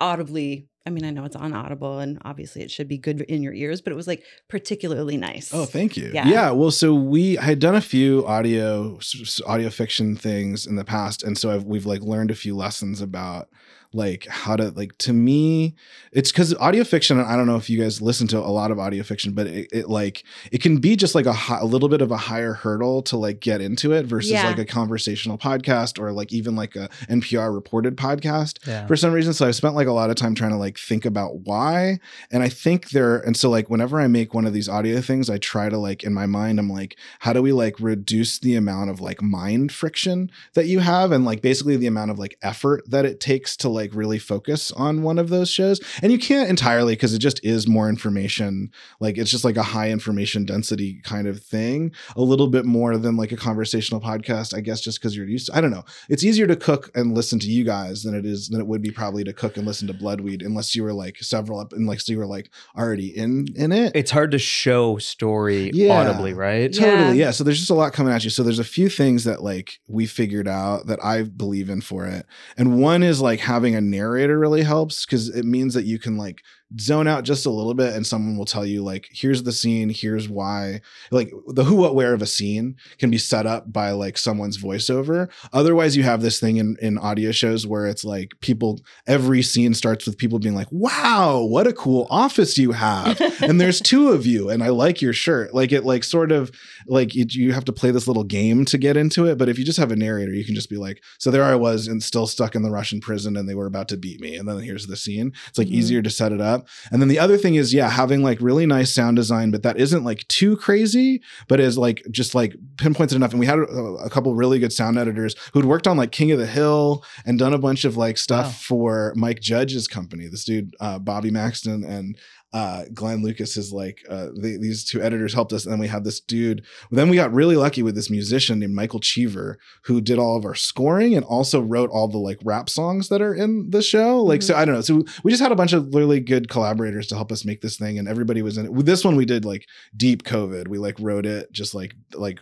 audibly. 0.00 0.68
I 0.84 0.90
mean, 0.90 1.04
I 1.04 1.10
know 1.10 1.24
it's 1.24 1.34
on 1.34 1.52
Audible 1.52 1.98
and 1.98 2.18
obviously 2.24 2.62
it 2.62 2.70
should 2.70 2.86
be 2.86 2.96
good 2.96 3.22
in 3.22 3.42
your 3.42 3.52
ears, 3.52 3.80
but 3.80 3.92
it 3.92 3.96
was 3.96 4.06
like 4.06 4.22
particularly 4.48 5.16
oh, 5.16 5.20
nice. 5.20 5.52
Oh, 5.52 5.64
thank 5.64 5.96
you. 5.96 6.10
Yeah. 6.14 6.28
Yeah. 6.28 6.50
Well, 6.52 6.70
so 6.70 6.94
we 6.94 7.36
I 7.38 7.42
had 7.42 7.58
done 7.58 7.74
a 7.74 7.80
few 7.80 8.24
audio 8.26 8.98
audio 9.46 9.70
fiction 9.70 10.16
things 10.16 10.66
in 10.66 10.76
the 10.76 10.84
past, 10.84 11.24
and 11.24 11.36
so 11.36 11.50
I've, 11.50 11.64
we've 11.64 11.86
like 11.86 12.02
learned 12.02 12.30
a 12.30 12.36
few 12.36 12.54
lessons 12.54 13.00
about 13.00 13.48
like 13.92 14.26
how 14.26 14.56
to 14.56 14.70
like 14.70 14.96
to 14.98 15.12
me 15.12 15.74
it's 16.12 16.30
because 16.32 16.54
audio 16.56 16.84
fiction 16.84 17.18
i 17.20 17.36
don't 17.36 17.46
know 17.46 17.56
if 17.56 17.70
you 17.70 17.80
guys 17.80 18.02
listen 18.02 18.26
to 18.26 18.38
a 18.38 18.40
lot 18.40 18.70
of 18.70 18.78
audio 18.78 19.02
fiction 19.02 19.32
but 19.32 19.46
it, 19.46 19.68
it 19.72 19.88
like 19.88 20.24
it 20.52 20.60
can 20.62 20.78
be 20.78 20.96
just 20.96 21.14
like 21.14 21.26
a, 21.26 21.32
hi- 21.32 21.58
a 21.60 21.64
little 21.64 21.88
bit 21.88 22.02
of 22.02 22.10
a 22.10 22.16
higher 22.16 22.52
hurdle 22.54 23.02
to 23.02 23.16
like 23.16 23.40
get 23.40 23.60
into 23.60 23.92
it 23.92 24.04
versus 24.06 24.32
Yeah. 24.32 24.46
like 24.46 24.58
a 24.58 24.64
conversational 24.64 25.38
podcast 25.38 25.98
or 25.98 26.12
like 26.12 26.32
even 26.32 26.56
like 26.56 26.76
a 26.76 26.88
npr 27.08 27.54
reported 27.54 27.96
podcast 27.96 28.58
Yeah. 28.66 28.86
for 28.86 28.96
some 28.96 29.12
reason. 29.12 29.32
So 29.32 29.46
I've 29.46 29.54
spent 29.56 29.74
like 29.74 29.86
a 29.86 29.92
lot 29.92 30.10
of 30.10 30.16
time 30.16 30.34
trying 30.34 30.50
to 30.52 30.56
like 30.56 30.78
think 30.78 31.04
about 31.04 31.40
why. 31.40 31.98
And 32.30 32.42
I 32.42 32.48
think 32.48 32.90
there, 32.90 33.18
and 33.18 33.36
so 33.36 33.48
like 33.50 33.70
whenever 33.70 34.00
I 34.00 34.06
make 34.08 34.34
one 34.34 34.46
of 34.46 34.52
these 34.52 34.68
audio 34.68 35.00
things, 35.00 35.30
I 35.30 35.38
try 35.38 35.68
to 35.68 35.78
like 35.78 36.02
in 36.04 36.12
my 36.12 36.26
mind, 36.26 36.58
I'm 36.58 36.68
like, 36.70 36.96
how 37.20 37.32
do 37.32 37.42
we 37.42 37.52
like 37.52 37.78
reduce 37.80 38.38
the 38.38 38.54
amount 38.56 38.90
of 38.90 39.00
like 39.00 39.22
mind 39.22 39.72
friction 39.72 40.30
that 40.54 40.66
you 40.66 40.80
have 40.80 41.12
and 41.12 41.24
like 41.24 41.40
basically 41.42 41.76
the 41.76 41.86
amount 41.86 42.10
of 42.10 42.18
like 42.18 42.36
effort 42.42 42.82
that 42.90 43.04
it 43.04 43.20
takes 43.20 43.56
to 43.58 43.68
like 43.68 43.85
really 43.94 44.18
focus 44.18 44.70
on 44.72 45.02
one 45.02 45.18
of 45.18 45.28
those 45.28 45.50
shows. 45.50 45.80
And 46.02 46.12
you 46.12 46.18
can't 46.18 46.48
entirely 46.48 46.94
because 46.94 47.14
it 47.14 47.18
just 47.18 47.44
is 47.44 47.66
more 47.68 47.88
information. 47.88 48.70
Like 49.00 49.18
it's 49.18 49.30
just 49.30 49.44
like 49.44 49.56
a 49.56 49.62
high 49.62 49.90
information 49.90 50.44
density 50.44 51.00
kind 51.04 51.26
of 51.28 51.42
thing, 51.42 51.92
a 52.16 52.22
little 52.22 52.48
bit 52.48 52.64
more 52.64 52.96
than 52.96 53.16
like 53.16 53.32
a 53.32 53.36
conversational 53.36 54.00
podcast, 54.00 54.54
I 54.56 54.60
guess, 54.60 54.80
just 54.80 54.98
because 55.00 55.16
you're 55.16 55.26
used 55.26 55.46
to, 55.46 55.56
I 55.56 55.60
don't 55.60 55.70
know 55.70 55.84
it's 56.08 56.24
easier 56.24 56.46
to 56.46 56.56
cook 56.56 56.90
and 56.94 57.14
listen 57.14 57.38
to 57.40 57.46
you 57.50 57.64
guys 57.64 58.02
than 58.02 58.14
it 58.14 58.24
is 58.24 58.48
than 58.48 58.60
it 58.60 58.66
would 58.66 58.82
be 58.82 58.90
probably 58.90 59.24
to 59.24 59.32
cook 59.32 59.56
and 59.56 59.66
listen 59.66 59.86
to 59.88 59.94
Bloodweed 59.94 60.44
unless 60.44 60.74
you 60.74 60.82
were 60.82 60.92
like 60.92 61.16
several 61.18 61.58
up 61.58 61.72
unless 61.72 62.08
you 62.08 62.18
were 62.18 62.26
like 62.26 62.50
already 62.76 63.16
in 63.16 63.46
in 63.56 63.72
it. 63.72 63.92
It's 63.94 64.10
hard 64.10 64.30
to 64.32 64.38
show 64.38 64.98
story 64.98 65.70
Yeah. 65.74 65.92
audibly, 66.00 66.32
right? 66.34 66.72
Totally, 66.72 67.18
Yeah. 67.18 67.26
yeah. 67.26 67.30
So 67.30 67.44
there's 67.44 67.58
just 67.58 67.70
a 67.70 67.74
lot 67.74 67.92
coming 67.92 68.12
at 68.12 68.24
you. 68.24 68.30
So 68.30 68.42
there's 68.42 68.58
a 68.58 68.64
few 68.64 68.88
things 68.88 69.24
that 69.24 69.42
like 69.42 69.80
we 69.88 70.06
figured 70.06 70.48
out 70.48 70.86
that 70.86 71.02
I 71.04 71.22
believe 71.22 71.68
in 71.70 71.80
for 71.80 72.06
it. 72.06 72.26
And 72.56 72.78
one 72.80 73.02
is 73.02 73.20
like 73.20 73.40
having 73.40 73.65
a 73.74 73.80
narrator 73.80 74.38
really 74.38 74.62
helps 74.62 75.04
because 75.04 75.28
it 75.28 75.44
means 75.44 75.74
that 75.74 75.84
you 75.84 75.98
can 75.98 76.16
like 76.16 76.42
zone 76.80 77.06
out 77.06 77.22
just 77.24 77.46
a 77.46 77.50
little 77.50 77.74
bit 77.74 77.94
and 77.94 78.04
someone 78.06 78.36
will 78.36 78.44
tell 78.44 78.66
you 78.66 78.82
like 78.82 79.08
here's 79.12 79.44
the 79.44 79.52
scene 79.52 79.88
here's 79.88 80.28
why. 80.28 80.80
Like 81.12 81.32
the 81.46 81.62
who 81.64 81.76
what 81.76 81.94
where 81.94 82.12
of 82.12 82.22
a 82.22 82.26
scene 82.26 82.76
can 82.98 83.10
be 83.10 83.18
set 83.18 83.46
up 83.46 83.72
by 83.72 83.92
like 83.92 84.18
someone's 84.18 84.58
voiceover. 84.58 85.30
Otherwise 85.52 85.96
you 85.96 86.02
have 86.02 86.22
this 86.22 86.40
thing 86.40 86.56
in 86.56 86.76
in 86.82 86.98
audio 86.98 87.30
shows 87.30 87.66
where 87.66 87.86
it's 87.86 88.04
like 88.04 88.32
people 88.40 88.80
every 89.06 89.42
scene 89.42 89.74
starts 89.74 90.06
with 90.06 90.18
people 90.18 90.38
being 90.40 90.54
like 90.56 90.66
wow 90.72 91.40
what 91.44 91.66
a 91.68 91.72
cool 91.72 92.06
office 92.10 92.58
you 92.58 92.72
have. 92.72 93.20
And 93.46 93.60
there's 93.60 93.80
two 93.80 94.08
of 94.10 94.26
you 94.26 94.48
and 94.50 94.62
i 94.62 94.68
like 94.70 95.00
your 95.00 95.12
shirt. 95.12 95.54
Like 95.54 95.70
it 95.70 95.84
like 95.84 96.02
sort 96.04 96.32
of 96.32 96.50
like 96.88 97.14
you, 97.14 97.26
you 97.28 97.52
have 97.52 97.64
to 97.66 97.72
play 97.72 97.90
this 97.92 98.08
little 98.08 98.24
game 98.24 98.64
to 98.66 98.78
get 98.78 98.96
into 98.96 99.24
it 99.26 99.38
but 99.38 99.48
if 99.48 99.58
you 99.58 99.64
just 99.64 99.78
have 99.78 99.92
a 99.92 99.96
narrator 99.96 100.32
you 100.32 100.44
can 100.44 100.54
just 100.54 100.68
be 100.70 100.76
like 100.76 101.02
so 101.18 101.30
there 101.30 101.44
i 101.44 101.54
was 101.54 101.86
and 101.86 102.02
still 102.02 102.26
stuck 102.26 102.54
in 102.54 102.62
the 102.62 102.70
russian 102.70 103.00
prison 103.00 103.36
and 103.36 103.48
they 103.48 103.54
were 103.54 103.66
about 103.66 103.88
to 103.88 103.96
beat 103.96 104.20
me 104.20 104.36
and 104.36 104.48
then 104.48 104.58
here's 104.58 104.86
the 104.86 104.96
scene. 104.96 105.32
It's 105.48 105.58
like 105.58 105.68
Mhm. 105.68 105.72
easier 105.72 106.02
to 106.02 106.10
set 106.10 106.32
it 106.32 106.40
up 106.40 106.55
and 106.90 107.00
then 107.00 107.08
the 107.08 107.18
other 107.18 107.36
thing 107.36 107.54
is 107.54 107.72
yeah 107.74 107.88
having 107.88 108.22
like 108.22 108.38
really 108.40 108.66
nice 108.66 108.94
sound 108.94 109.16
design 109.16 109.50
but 109.50 109.62
that 109.62 109.78
isn't 109.78 110.04
like 110.04 110.26
too 110.28 110.56
crazy 110.56 111.20
but 111.48 111.60
is 111.60 111.76
like 111.78 112.02
just 112.10 112.34
like 112.34 112.54
pinpoints 112.76 113.12
enough. 113.12 113.30
And 113.30 113.40
we 113.40 113.46
had 113.46 113.58
a, 113.58 113.62
a 113.62 114.10
couple 114.10 114.34
really 114.34 114.58
good 114.58 114.72
sound 114.72 114.98
editors 114.98 115.34
who'd 115.52 115.64
worked 115.64 115.86
on 115.86 115.96
like 115.96 116.12
king 116.12 116.30
of 116.32 116.38
the 116.38 116.46
hill 116.46 117.04
and 117.24 117.38
done 117.38 117.54
a 117.54 117.58
bunch 117.58 117.84
of 117.84 117.96
like 117.96 118.18
stuff 118.18 118.46
Wow. 118.46 118.50
for 118.52 119.12
mike 119.16 119.40
judge's 119.40 119.88
company. 119.88 120.26
This 120.28 120.44
dude 120.44 120.74
uh, 120.80 120.98
bobby 120.98 121.30
maxton 121.30 121.84
and 121.84 122.16
uh, 122.56 122.86
Glenn 122.94 123.22
Lucas 123.22 123.58
is 123.58 123.70
like 123.70 124.02
uh, 124.08 124.28
the, 124.34 124.56
these 124.58 124.82
two 124.82 125.02
editors 125.02 125.34
helped 125.34 125.52
us, 125.52 125.66
and 125.66 125.72
then 125.72 125.78
we 125.78 125.88
had 125.88 126.04
this 126.04 126.20
dude. 126.20 126.64
Then 126.90 127.10
we 127.10 127.16
got 127.16 127.34
really 127.34 127.54
lucky 127.54 127.82
with 127.82 127.94
this 127.94 128.08
musician 128.08 128.60
named 128.60 128.74
Michael 128.74 128.98
Cheever 128.98 129.58
who 129.84 130.00
did 130.00 130.18
all 130.18 130.38
of 130.38 130.46
our 130.46 130.54
scoring 130.54 131.14
and 131.14 131.22
also 131.22 131.60
wrote 131.60 131.90
all 131.90 132.08
the 132.08 132.16
like 132.16 132.38
rap 132.42 132.70
songs 132.70 133.10
that 133.10 133.20
are 133.20 133.34
in 133.34 133.68
the 133.68 133.82
show. 133.82 134.22
Like 134.22 134.40
so, 134.40 134.54
I 134.54 134.64
don't 134.64 134.76
know. 134.76 134.80
So 134.80 135.04
we 135.22 135.30
just 135.30 135.42
had 135.42 135.52
a 135.52 135.56
bunch 135.56 135.74
of 135.74 135.94
really 135.94 136.18
good 136.18 136.48
collaborators 136.48 137.08
to 137.08 137.14
help 137.14 137.30
us 137.30 137.44
make 137.44 137.60
this 137.60 137.76
thing, 137.76 137.98
and 137.98 138.08
everybody 138.08 138.40
was 138.40 138.56
in 138.56 138.64
it. 138.64 138.72
With 138.72 138.86
this 138.86 139.04
one, 139.04 139.16
we 139.16 139.26
did 139.26 139.44
like 139.44 139.66
deep 139.94 140.22
COVID. 140.22 140.66
We 140.68 140.78
like 140.78 140.96
wrote 140.98 141.26
it 141.26 141.52
just 141.52 141.74
like 141.74 141.94
like 142.14 142.40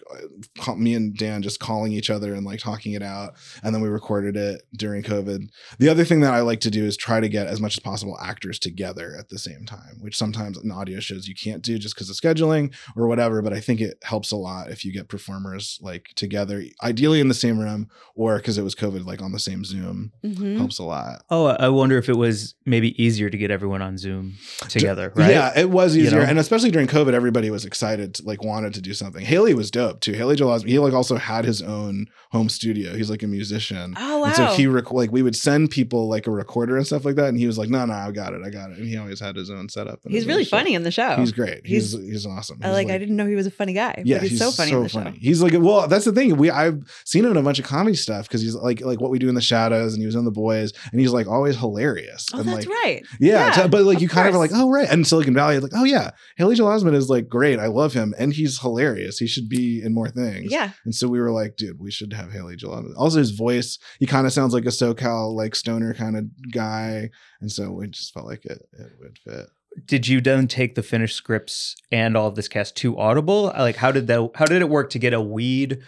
uh, 0.65 0.75
me 0.77 0.95
and 0.95 1.17
Dan 1.17 1.43
just 1.43 1.59
calling 1.59 1.91
each 1.91 2.09
other 2.09 2.35
and 2.35 2.47
like 2.47 2.61
talking 2.61 2.93
it 2.93 3.03
out, 3.03 3.35
and 3.65 3.75
then 3.75 3.83
we 3.83 3.89
recorded 3.89 4.37
it 4.37 4.63
during 4.77 5.03
COVID. 5.03 5.49
The 5.81 5.89
other 5.89 6.05
thing 6.05 6.21
that 6.21 6.35
I 6.35 6.43
like 6.43 6.61
to 6.61 6.71
do 6.71 6.85
is 6.85 6.97
try 6.97 7.19
to 7.19 7.29
get 7.29 7.49
as 7.49 7.61
much 7.61 7.77
as 7.77 7.81
possible 7.81 8.17
actors 8.23 8.61
together 8.61 9.17
at 9.19 9.29
the 9.29 9.41
same 9.41 9.65
time, 9.65 9.99
which 10.05 10.17
sometimes 10.17 10.57
in 10.63 10.71
audio 10.71 11.01
shows 11.01 11.27
you 11.27 11.35
can't 11.35 11.63
do 11.63 11.79
just 11.79 11.95
because 11.95 12.11
of 12.11 12.17
scheduling 12.17 12.73
or 12.97 13.09
whatever. 13.09 13.43
But 13.43 13.53
I 13.53 13.61
think 13.61 13.81
it 13.81 13.99
helps 14.03 14.31
a 14.31 14.37
lot 14.37 14.71
if 14.71 14.85
you 14.85 14.93
get 14.93 15.09
performers 15.09 15.79
like 15.83 16.11
together, 16.15 16.63
ideally 16.83 17.21
in 17.21 17.29
the 17.29 17.35
same 17.35 17.59
room, 17.59 17.89
or 18.15 18.37
because 18.37 18.59
it 18.59 18.63
was 18.63 18.75
COVID, 18.75 19.05
like 19.07 19.23
on 19.23 19.33
the 19.33 19.39
same 19.39 19.65
Zoom, 19.65 20.13
Mhm. 20.25 20.57
helps 20.59 20.79
a 20.79 20.85
lot. 20.85 21.23
Oh, 21.31 21.47
I 21.47 21.69
wonder 21.71 21.97
if 21.99 22.09
it 22.09 22.17
was 22.17 22.55
maybe 22.67 23.03
easier 23.03 23.31
to 23.31 23.39
get 23.39 23.51
everyone 23.51 23.83
on 23.83 23.97
Zoom 23.99 24.35
together, 24.69 25.13
right? 25.17 25.31
Yeah, 25.31 25.59
it 25.59 25.71
was 25.71 25.97
You 25.97 26.05
easier, 26.05 26.21
know? 26.21 26.27
and 26.27 26.39
especially 26.39 26.71
during 26.71 26.87
COVID, 26.89 27.13
everybody 27.15 27.51
was 27.51 27.65
excited, 27.65 28.15
to, 28.15 28.25
like 28.25 28.45
wanted 28.45 28.75
to 28.75 28.81
do 28.83 28.93
something. 28.95 29.25
Haley 29.25 29.55
was 29.55 29.71
dope 29.71 30.01
too. 30.01 30.13
Haley 30.13 30.37
Joel 30.37 30.59
Osment, 30.59 30.69
he 30.69 30.79
like 30.79 30.93
also 30.93 31.17
had 31.17 31.45
his 31.45 31.63
own 31.63 32.07
home 32.31 32.49
studio. 32.49 32.95
He's 32.95 33.11
like 33.11 33.23
a 33.23 33.27
musician. 33.27 33.95
Oh 33.97 34.25
And 34.25 34.35
so 34.35 34.47
he 34.47 34.67
rec- 34.67 34.91
like 34.93 35.13
we 35.13 35.23
would 35.23 35.37
send 35.37 35.71
people 35.71 36.09
like 36.09 36.27
a 36.27 36.31
recorder 36.31 36.77
and 36.77 36.87
stuff 36.87 37.05
like 37.05 37.17
that, 37.17 37.29
and 37.29 37.39
he 37.39 37.47
was 37.47 37.57
like, 37.59 37.69
"No, 37.71 37.85
no, 37.87 37.95
I 37.95 38.11
got 38.11 38.35
it, 38.35 38.43
I 38.45 38.51
got 38.51 38.71
it." 38.71 38.79
And 38.79 38.87
he 38.89 38.97
always 38.97 39.21
had 39.21 39.37
his 39.37 39.51
own 39.51 39.69
and 39.89 40.13
He's 40.13 40.27
really 40.27 40.45
funny 40.45 40.75
in 40.75 40.83
the 40.83 40.91
show. 40.91 41.17
He's 41.17 41.33
great. 41.33 41.67
He's 41.67 41.93
He's- 41.93 42.05
he's, 42.05 42.27
awesome. 42.27 42.59
He's 42.63 42.73
like, 42.73 42.89
I 42.91 42.99
didn't 42.99 43.17
know 43.17 43.27
he 43.27 43.35
was 43.35 43.47
a 43.47 43.51
funny 43.51 43.73
guy. 43.73 44.03
Yeah, 44.05 44.19
but 44.19 44.29
he's, 44.29 44.39
so 44.39 44.51
funny 44.51 44.73
in 44.73 44.83
the 44.83 44.89
show. 44.89 45.05
He's 45.17 45.43
like 45.43 45.53
well, 45.57 45.87
that's 45.89 46.05
the 46.05 46.13
thing. 46.13 46.37
We 46.37 46.51
I've 46.51 46.83
seen 47.05 47.25
him 47.25 47.33
in 47.33 47.37
a 47.37 47.43
bunch 47.43 47.59
of 47.59 47.65
comedy 47.65 47.97
stuff 47.97 48.29
because 48.29 48.41
he's 48.41 48.55
like 48.55 48.81
like 48.81 49.01
what 49.01 49.11
we 49.11 49.19
do 49.19 49.29
in 49.29 49.35
the 49.35 49.41
shadows, 49.41 49.95
and 49.95 50.01
he 50.01 50.07
was 50.07 50.15
in 50.15 50.25
the 50.25 50.31
boys, 50.31 50.73
and 50.91 51.01
he's 51.01 51.13
like 51.13 51.27
always 51.27 51.57
hilarious. 51.57 52.27
Oh, 52.33 52.41
and 52.41 52.49
that's 52.49 52.67
like, 52.67 52.69
right. 52.69 53.03
Yeah, 53.21 53.57
Yeah, 53.57 53.67
but 53.67 53.85
like 53.85 54.01
you 54.01 54.09
kind 54.09 54.29
of 54.29 54.35
are 54.35 54.39
like, 54.39 54.51
oh 54.55 54.71
right, 54.71 54.89
and 54.91 55.07
Silicon 55.07 55.35
Valley, 55.35 55.59
like, 55.59 55.73
oh 55.75 55.85
yeah, 55.85 56.11
Haley 56.37 56.55
Joel 56.57 56.71
Osment 56.71 56.95
is 56.95 57.09
like 57.09 57.29
great. 57.29 57.59
I 57.59 57.67
love 57.67 57.93
him, 57.93 58.15
and 58.19 58.33
he's 58.33 58.61
hilarious. 58.61 59.19
He 59.19 59.27
should 59.27 59.49
be 59.49 59.83
in 59.83 59.95
more 59.95 60.09
things. 60.09 60.51
Yeah. 60.51 60.71
And 60.85 60.95
so 60.95 61.09
we 61.09 61.21
were 61.21 61.31
like, 61.31 61.57
dude, 61.57 61.79
we 61.81 61.91
should 61.91 62.13
have 62.13 62.33
Haley 62.33 62.57
Joel 62.57 62.83
Osment. 62.83 62.97
Also, 62.97 63.19
his 63.19 63.31
voice, 63.31 63.79
he 63.99 64.07
kind 64.07 64.27
of 64.27 64.33
sounds 64.33 64.55
like 64.55 64.65
a 64.65 64.69
SoCal 64.69 65.35
like 65.35 65.55
stoner 65.55 65.95
kind 65.95 66.17
of 66.17 66.25
guy, 66.53 67.11
and 67.41 67.51
so 67.51 67.71
we 67.71 67.89
just 67.89 68.13
felt 68.15 68.27
like 68.27 68.45
it 68.45 68.67
it 68.73 68.93
would 69.01 69.19
fit. 69.19 69.47
Did 69.87 70.07
you 70.09 70.21
then 70.21 70.47
take 70.49 70.75
the 70.75 70.83
finished 70.83 71.17
scripts 71.17 71.77
and 71.91 72.17
all 72.17 72.29
of 72.29 72.35
this 72.37 72.49
cast 72.49 72.77
to 72.79 72.99
Audible? 72.99 73.45
Like, 73.57 73.77
how 73.77 73.91
did 73.93 74.07
that? 74.07 74.31
How 74.37 74.47
did 74.47 74.63
it 74.63 74.69
work 74.69 74.91
to 74.91 74.99
get 74.99 75.13
a 75.13 75.21
weed 75.21 75.83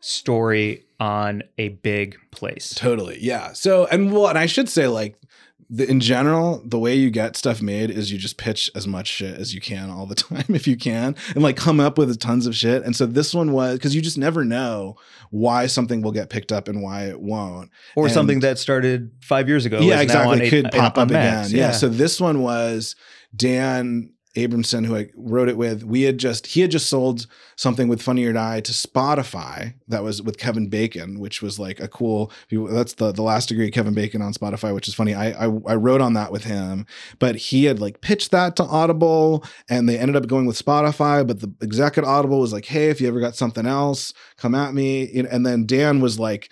story 0.00 0.84
on 1.00 1.42
a 1.58 1.68
big 1.68 2.16
place? 2.30 2.74
Totally, 2.74 3.18
yeah. 3.20 3.52
So 3.52 3.86
and 3.86 4.12
well, 4.12 4.28
and 4.28 4.38
I 4.38 4.46
should 4.46 4.68
say 4.68 4.86
like. 4.88 5.16
The, 5.70 5.86
in 5.86 6.00
general, 6.00 6.62
the 6.64 6.78
way 6.78 6.94
you 6.94 7.10
get 7.10 7.36
stuff 7.36 7.60
made 7.60 7.90
is 7.90 8.10
you 8.10 8.16
just 8.16 8.38
pitch 8.38 8.70
as 8.74 8.86
much 8.86 9.06
shit 9.06 9.38
as 9.38 9.54
you 9.54 9.60
can 9.60 9.90
all 9.90 10.06
the 10.06 10.14
time, 10.14 10.46
if 10.48 10.66
you 10.66 10.78
can, 10.78 11.14
and 11.34 11.42
like 11.44 11.58
come 11.58 11.78
up 11.78 11.98
with 11.98 12.18
tons 12.18 12.46
of 12.46 12.56
shit. 12.56 12.84
And 12.84 12.96
so 12.96 13.04
this 13.04 13.34
one 13.34 13.52
was 13.52 13.74
because 13.76 13.94
you 13.94 14.00
just 14.00 14.16
never 14.16 14.46
know 14.46 14.96
why 15.28 15.66
something 15.66 16.00
will 16.00 16.12
get 16.12 16.30
picked 16.30 16.52
up 16.52 16.68
and 16.68 16.80
why 16.82 17.04
it 17.10 17.20
won't. 17.20 17.70
Or 17.96 18.06
And- 18.06 18.14
something 18.14 18.40
that 18.40 18.58
started 18.58 19.10
five 19.20 19.46
years 19.46 19.66
ago? 19.66 19.80
yeah, 19.80 20.00
is 20.00 20.08
now 20.10 20.30
on 20.30 20.40
exactly. 20.40 20.62
Could 20.62 20.72
pop 20.72 20.96
up 20.96 21.10
Max. 21.10 21.48
again. 21.50 21.58
Yeah. 21.60 21.72
So 21.72 21.90
this 21.90 22.18
one 22.18 22.40
was 22.40 22.96
Dan 23.34 24.10
Abramson, 24.38 24.86
who 24.86 24.96
I 24.96 25.08
wrote 25.16 25.48
it 25.48 25.56
with. 25.56 25.84
We 25.84 26.02
had 26.02 26.18
just 26.18 26.48
he 26.48 26.60
had 26.60 26.70
just 26.70 26.88
sold 26.88 27.26
something 27.56 27.88
with 27.88 28.00
Funny 28.00 28.24
or 28.24 28.32
Die 28.32 28.60
to 28.60 28.72
Spotify 28.72 29.74
that 29.88 30.02
was 30.02 30.22
with 30.22 30.38
Kevin 30.38 30.68
Bacon, 30.68 31.18
which 31.18 31.42
was 31.42 31.58
like 31.58 31.80
a 31.80 31.88
cool. 31.88 32.30
That's 32.50 32.94
the 32.94 33.10
the 33.12 33.22
last 33.22 33.48
degree 33.48 33.70
Kevin 33.70 33.94
Bacon 33.94 34.22
on 34.22 34.32
Spotify, 34.32 34.74
which 34.74 34.86
is 34.86 34.94
funny. 34.94 35.14
I, 35.14 35.30
I 35.30 35.50
I 35.66 35.74
wrote 35.74 36.00
on 36.00 36.12
that 36.14 36.30
with 36.30 36.44
him, 36.44 36.86
but 37.18 37.36
he 37.36 37.64
had 37.64 37.80
like 37.80 38.00
pitched 38.00 38.30
that 38.30 38.54
to 38.56 38.64
Audible, 38.64 39.44
and 39.68 39.88
they 39.88 39.98
ended 39.98 40.16
up 40.16 40.28
going 40.28 40.46
with 40.46 40.62
Spotify. 40.62 41.26
But 41.26 41.40
the 41.40 41.52
exec 41.62 41.98
at 41.98 42.04
Audible 42.04 42.40
was 42.40 42.52
like, 42.52 42.66
"Hey, 42.66 42.90
if 42.90 43.00
you 43.00 43.08
ever 43.08 43.20
got 43.20 43.34
something 43.34 43.66
else, 43.66 44.12
come 44.36 44.54
at 44.54 44.74
me." 44.74 45.10
And 45.30 45.44
then 45.44 45.66
Dan 45.66 46.00
was 46.00 46.18
like 46.18 46.50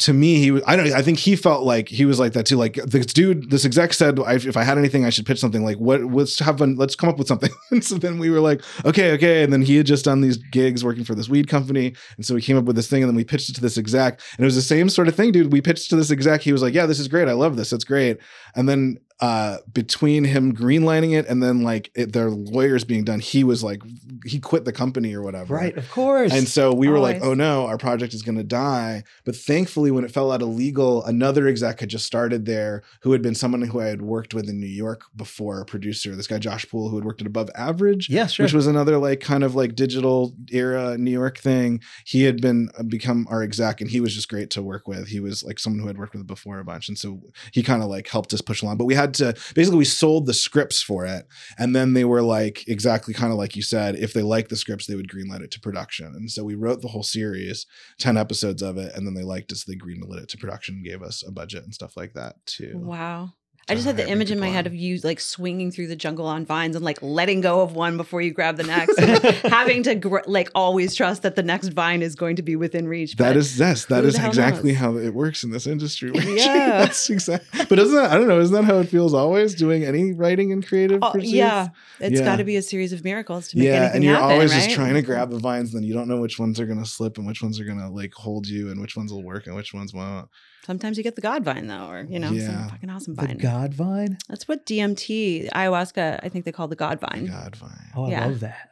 to 0.00 0.12
me, 0.12 0.36
he 0.36 0.50
was, 0.50 0.62
I 0.66 0.76
don't, 0.76 0.92
I 0.92 1.02
think 1.02 1.18
he 1.18 1.36
felt 1.36 1.64
like 1.64 1.88
he 1.88 2.04
was 2.04 2.18
like 2.18 2.32
that 2.34 2.46
too. 2.46 2.56
Like 2.56 2.74
this 2.74 3.06
dude, 3.06 3.50
this 3.50 3.64
exec 3.64 3.92
said, 3.92 4.18
if 4.18 4.56
I 4.56 4.62
had 4.62 4.78
anything, 4.78 5.04
I 5.04 5.10
should 5.10 5.26
pitch 5.26 5.38
something 5.38 5.64
like 5.64 5.78
what, 5.78 6.02
let's 6.04 6.38
have 6.40 6.58
fun. 6.58 6.76
Let's 6.76 6.94
come 6.94 7.08
up 7.08 7.18
with 7.18 7.28
something. 7.28 7.50
and 7.70 7.82
so 7.82 7.96
then 7.96 8.18
we 8.18 8.30
were 8.30 8.40
like, 8.40 8.62
okay, 8.84 9.12
okay. 9.12 9.42
And 9.42 9.52
then 9.52 9.62
he 9.62 9.76
had 9.76 9.86
just 9.86 10.04
done 10.04 10.20
these 10.20 10.36
gigs 10.36 10.84
working 10.84 11.04
for 11.04 11.14
this 11.14 11.28
weed 11.28 11.48
company. 11.48 11.94
And 12.16 12.26
so 12.26 12.34
we 12.34 12.42
came 12.42 12.56
up 12.56 12.64
with 12.64 12.76
this 12.76 12.88
thing 12.88 13.02
and 13.02 13.08
then 13.08 13.16
we 13.16 13.24
pitched 13.24 13.48
it 13.48 13.54
to 13.54 13.60
this 13.62 13.78
exec 13.78 14.20
and 14.36 14.44
it 14.44 14.46
was 14.46 14.56
the 14.56 14.62
same 14.62 14.88
sort 14.88 15.08
of 15.08 15.14
thing, 15.14 15.32
dude. 15.32 15.52
We 15.52 15.60
pitched 15.60 15.90
to 15.90 15.96
this 15.96 16.10
exec. 16.10 16.42
He 16.42 16.52
was 16.52 16.62
like, 16.62 16.74
yeah, 16.74 16.86
this 16.86 17.00
is 17.00 17.08
great. 17.08 17.28
I 17.28 17.32
love 17.32 17.56
this. 17.56 17.72
It's 17.72 17.84
great. 17.84 18.18
And 18.54 18.68
then 18.68 18.98
uh 19.20 19.58
between 19.72 20.24
him 20.24 20.54
greenlining 20.54 21.18
it 21.18 21.26
and 21.26 21.42
then 21.42 21.62
like 21.62 21.90
it, 21.94 22.12
their 22.12 22.30
lawyers 22.30 22.84
being 22.84 23.02
done 23.04 23.18
he 23.18 23.42
was 23.44 23.64
like 23.64 23.80
he 24.24 24.38
quit 24.38 24.64
the 24.64 24.72
company 24.72 25.14
or 25.14 25.22
whatever 25.22 25.54
right, 25.54 25.76
of 25.76 25.90
course. 25.90 26.32
and 26.32 26.48
so 26.48 26.72
we 26.72 26.88
were 26.88 26.98
like, 26.98 27.22
oh 27.22 27.34
no, 27.34 27.66
our 27.66 27.78
project 27.78 28.14
is 28.14 28.22
going 28.22 28.36
to 28.36 28.44
die. 28.44 29.04
But 29.24 29.36
thankfully, 29.36 29.90
when 29.90 30.04
it 30.04 30.10
fell 30.10 30.32
out 30.32 30.42
of 30.42 30.48
legal, 30.48 31.04
another 31.04 31.46
exec 31.46 31.80
had 31.80 31.88
just 31.88 32.06
started 32.06 32.46
there 32.46 32.82
who 33.02 33.12
had 33.12 33.22
been 33.22 33.34
someone 33.34 33.62
who 33.62 33.80
I 33.80 33.86
had 33.86 34.02
worked 34.02 34.34
with 34.34 34.48
in 34.48 34.60
New 34.60 34.66
York 34.66 35.02
before, 35.14 35.60
a 35.60 35.64
producer, 35.64 36.14
this 36.14 36.26
guy, 36.26 36.38
Josh 36.38 36.68
Poole, 36.68 36.88
who 36.88 36.96
had 36.96 37.04
worked 37.04 37.20
at 37.20 37.26
Above 37.26 37.50
Average. 37.54 38.08
yeah, 38.10 38.26
sure. 38.26 38.44
Which 38.44 38.52
was 38.52 38.66
another 38.66 38.98
like 38.98 39.20
kind 39.20 39.44
of 39.44 39.54
like 39.54 39.74
digital 39.74 40.34
era 40.50 40.98
New 40.98 41.10
York 41.10 41.38
thing. 41.38 41.80
He 42.04 42.24
had 42.24 42.40
been 42.40 42.70
uh, 42.78 42.82
become 42.82 43.26
our 43.30 43.42
exec, 43.42 43.80
and 43.80 43.90
he 43.90 44.00
was 44.00 44.14
just 44.14 44.28
great 44.28 44.50
to 44.50 44.62
work 44.62 44.88
with. 44.88 45.08
He 45.08 45.20
was 45.20 45.42
like 45.42 45.58
someone 45.58 45.80
who 45.80 45.86
had 45.86 45.98
worked 45.98 46.14
with 46.14 46.26
before 46.26 46.58
a 46.58 46.64
bunch, 46.64 46.88
and 46.88 46.98
so 46.98 47.20
he 47.52 47.62
kind 47.62 47.82
of 47.82 47.88
like 47.88 48.08
helped 48.08 48.32
us 48.32 48.40
push 48.40 48.62
along. 48.62 48.76
But 48.76 48.84
we 48.86 48.94
had 48.94 49.05
to 49.14 49.34
basically 49.54 49.78
we 49.78 49.84
sold 49.84 50.26
the 50.26 50.34
scripts 50.34 50.82
for 50.82 51.06
it, 51.06 51.26
and 51.58 51.74
then 51.74 51.92
they 51.92 52.04
were 52.04 52.22
like 52.22 52.66
exactly 52.68 53.14
kind 53.14 53.32
of 53.32 53.38
like 53.38 53.56
you 53.56 53.62
said, 53.62 53.96
if 53.96 54.12
they 54.12 54.22
liked 54.22 54.50
the 54.50 54.56
scripts, 54.56 54.86
they 54.86 54.94
would 54.94 55.10
greenlight 55.10 55.42
it 55.42 55.50
to 55.52 55.60
production. 55.60 56.06
And 56.06 56.30
so 56.30 56.44
we 56.44 56.54
wrote 56.54 56.82
the 56.82 56.88
whole 56.88 57.02
series, 57.02 57.66
ten 57.98 58.16
episodes 58.16 58.62
of 58.62 58.76
it, 58.78 58.94
and 58.94 59.06
then 59.06 59.14
they 59.14 59.22
liked 59.22 59.52
it, 59.52 59.56
so 59.56 59.70
they 59.70 59.78
greenlit 59.78 60.22
it 60.22 60.28
to 60.30 60.38
production, 60.38 60.76
and 60.76 60.84
gave 60.84 61.02
us 61.02 61.22
a 61.26 61.32
budget 61.32 61.64
and 61.64 61.74
stuff 61.74 61.96
like 61.96 62.14
that 62.14 62.36
too. 62.46 62.72
Wow. 62.74 63.32
To 63.66 63.72
I 63.72 63.74
just 63.74 63.86
had 63.86 63.96
the 63.96 64.08
image 64.08 64.30
in 64.30 64.38
my 64.38 64.48
head 64.48 64.66
of 64.66 64.74
you 64.74 64.98
like 65.02 65.18
swinging 65.18 65.70
through 65.70 65.88
the 65.88 65.96
jungle 65.96 66.26
on 66.26 66.44
vines 66.46 66.76
and 66.76 66.84
like 66.84 66.98
letting 67.02 67.40
go 67.40 67.60
of 67.62 67.74
one 67.74 67.96
before 67.96 68.22
you 68.22 68.32
grab 68.32 68.56
the 68.56 68.62
next, 68.62 68.96
and 68.98 69.22
like, 69.22 69.34
having 69.44 69.82
to 69.84 69.94
gr- 69.96 70.18
like 70.26 70.50
always 70.54 70.94
trust 70.94 71.22
that 71.22 71.34
the 71.36 71.42
next 71.42 71.68
vine 71.68 72.02
is 72.02 72.14
going 72.14 72.36
to 72.36 72.42
be 72.42 72.54
within 72.56 72.86
reach. 72.86 73.16
That 73.16 73.36
is 73.36 73.58
yes, 73.58 73.86
that 73.86 74.04
is 74.04 74.16
exactly 74.18 74.72
knows? 74.72 74.80
how 74.80 74.96
it 74.96 75.14
works 75.14 75.42
in 75.42 75.50
this 75.50 75.66
industry. 75.66 76.12
Yeah. 76.36 76.84
that's 76.84 77.08
exactly. 77.10 77.64
But 77.68 77.78
isn't 77.78 77.94
that 77.94 78.10
I 78.10 78.18
don't 78.18 78.28
know? 78.28 78.38
Isn't 78.40 78.54
that 78.54 78.64
how 78.64 78.78
it 78.78 78.88
feels 78.88 79.14
always 79.14 79.54
doing 79.54 79.84
any 79.84 80.12
writing 80.12 80.52
and 80.52 80.64
creative? 80.66 81.00
Oh, 81.02 81.10
pursuits? 81.12 81.32
yeah, 81.32 81.68
it's 81.98 82.20
Yeah. 82.20 82.24
got 82.24 82.36
to 82.36 82.44
be 82.44 82.56
a 82.56 82.62
series 82.62 82.92
of 82.92 83.02
miracles 83.04 83.48
to 83.48 83.58
make 83.58 83.66
yeah, 83.66 83.72
anything 83.74 83.94
and 83.96 84.04
you're 84.04 84.14
happen, 84.14 84.32
always 84.32 84.52
right? 84.52 84.62
just 84.64 84.74
trying 84.76 84.94
to 84.94 85.02
grab 85.02 85.30
the 85.30 85.38
vines, 85.38 85.72
and 85.72 85.82
then 85.82 85.88
you 85.88 85.94
don't 85.94 86.08
know 86.08 86.20
which 86.20 86.38
ones 86.38 86.60
are 86.60 86.66
gonna 86.66 86.84
slip 86.86 87.16
and 87.18 87.26
which 87.26 87.42
ones 87.42 87.58
are 87.58 87.64
gonna 87.64 87.90
like 87.90 88.12
hold 88.14 88.46
you, 88.46 88.70
and 88.70 88.80
which 88.80 88.96
ones 88.96 89.12
will 89.12 89.22
work 89.22 89.46
and 89.46 89.56
which 89.56 89.72
ones 89.74 89.92
won't. 89.94 90.28
Sometimes 90.66 90.96
you 90.98 91.04
get 91.04 91.14
the 91.14 91.22
God 91.22 91.44
vine 91.44 91.68
though, 91.68 91.86
or 91.88 92.06
you 92.10 92.18
know, 92.18 92.32
Yeah. 92.32 92.46
some 92.46 92.68
fucking 92.70 92.90
awesome 92.90 93.14
vine. 93.14 93.26
the 93.28 93.32
vine. 93.34 93.38
God 93.38 93.74
vine. 93.74 94.18
That's 94.28 94.48
what 94.48 94.66
DMT, 94.66 95.48
ayahuasca, 95.54 96.20
I 96.24 96.28
think 96.28 96.44
they 96.44 96.50
call 96.52 96.66
the 96.66 96.74
God 96.76 96.98
vine. 97.00 97.26
God 97.26 97.54
vine. 97.54 97.90
Oh, 97.94 98.04
I 98.06 98.10
Yeah. 98.10 98.26
love 98.26 98.40
that. 98.40 98.70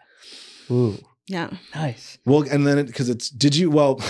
Ooh, 0.70 0.98
Yeah. 1.28 1.50
nice. 1.74 2.18
Well, 2.26 2.42
and 2.50 2.66
then 2.66 2.84
because 2.86 3.08
it's 3.08 3.30
did 3.30 3.54
you 3.54 3.70
well, 3.70 4.00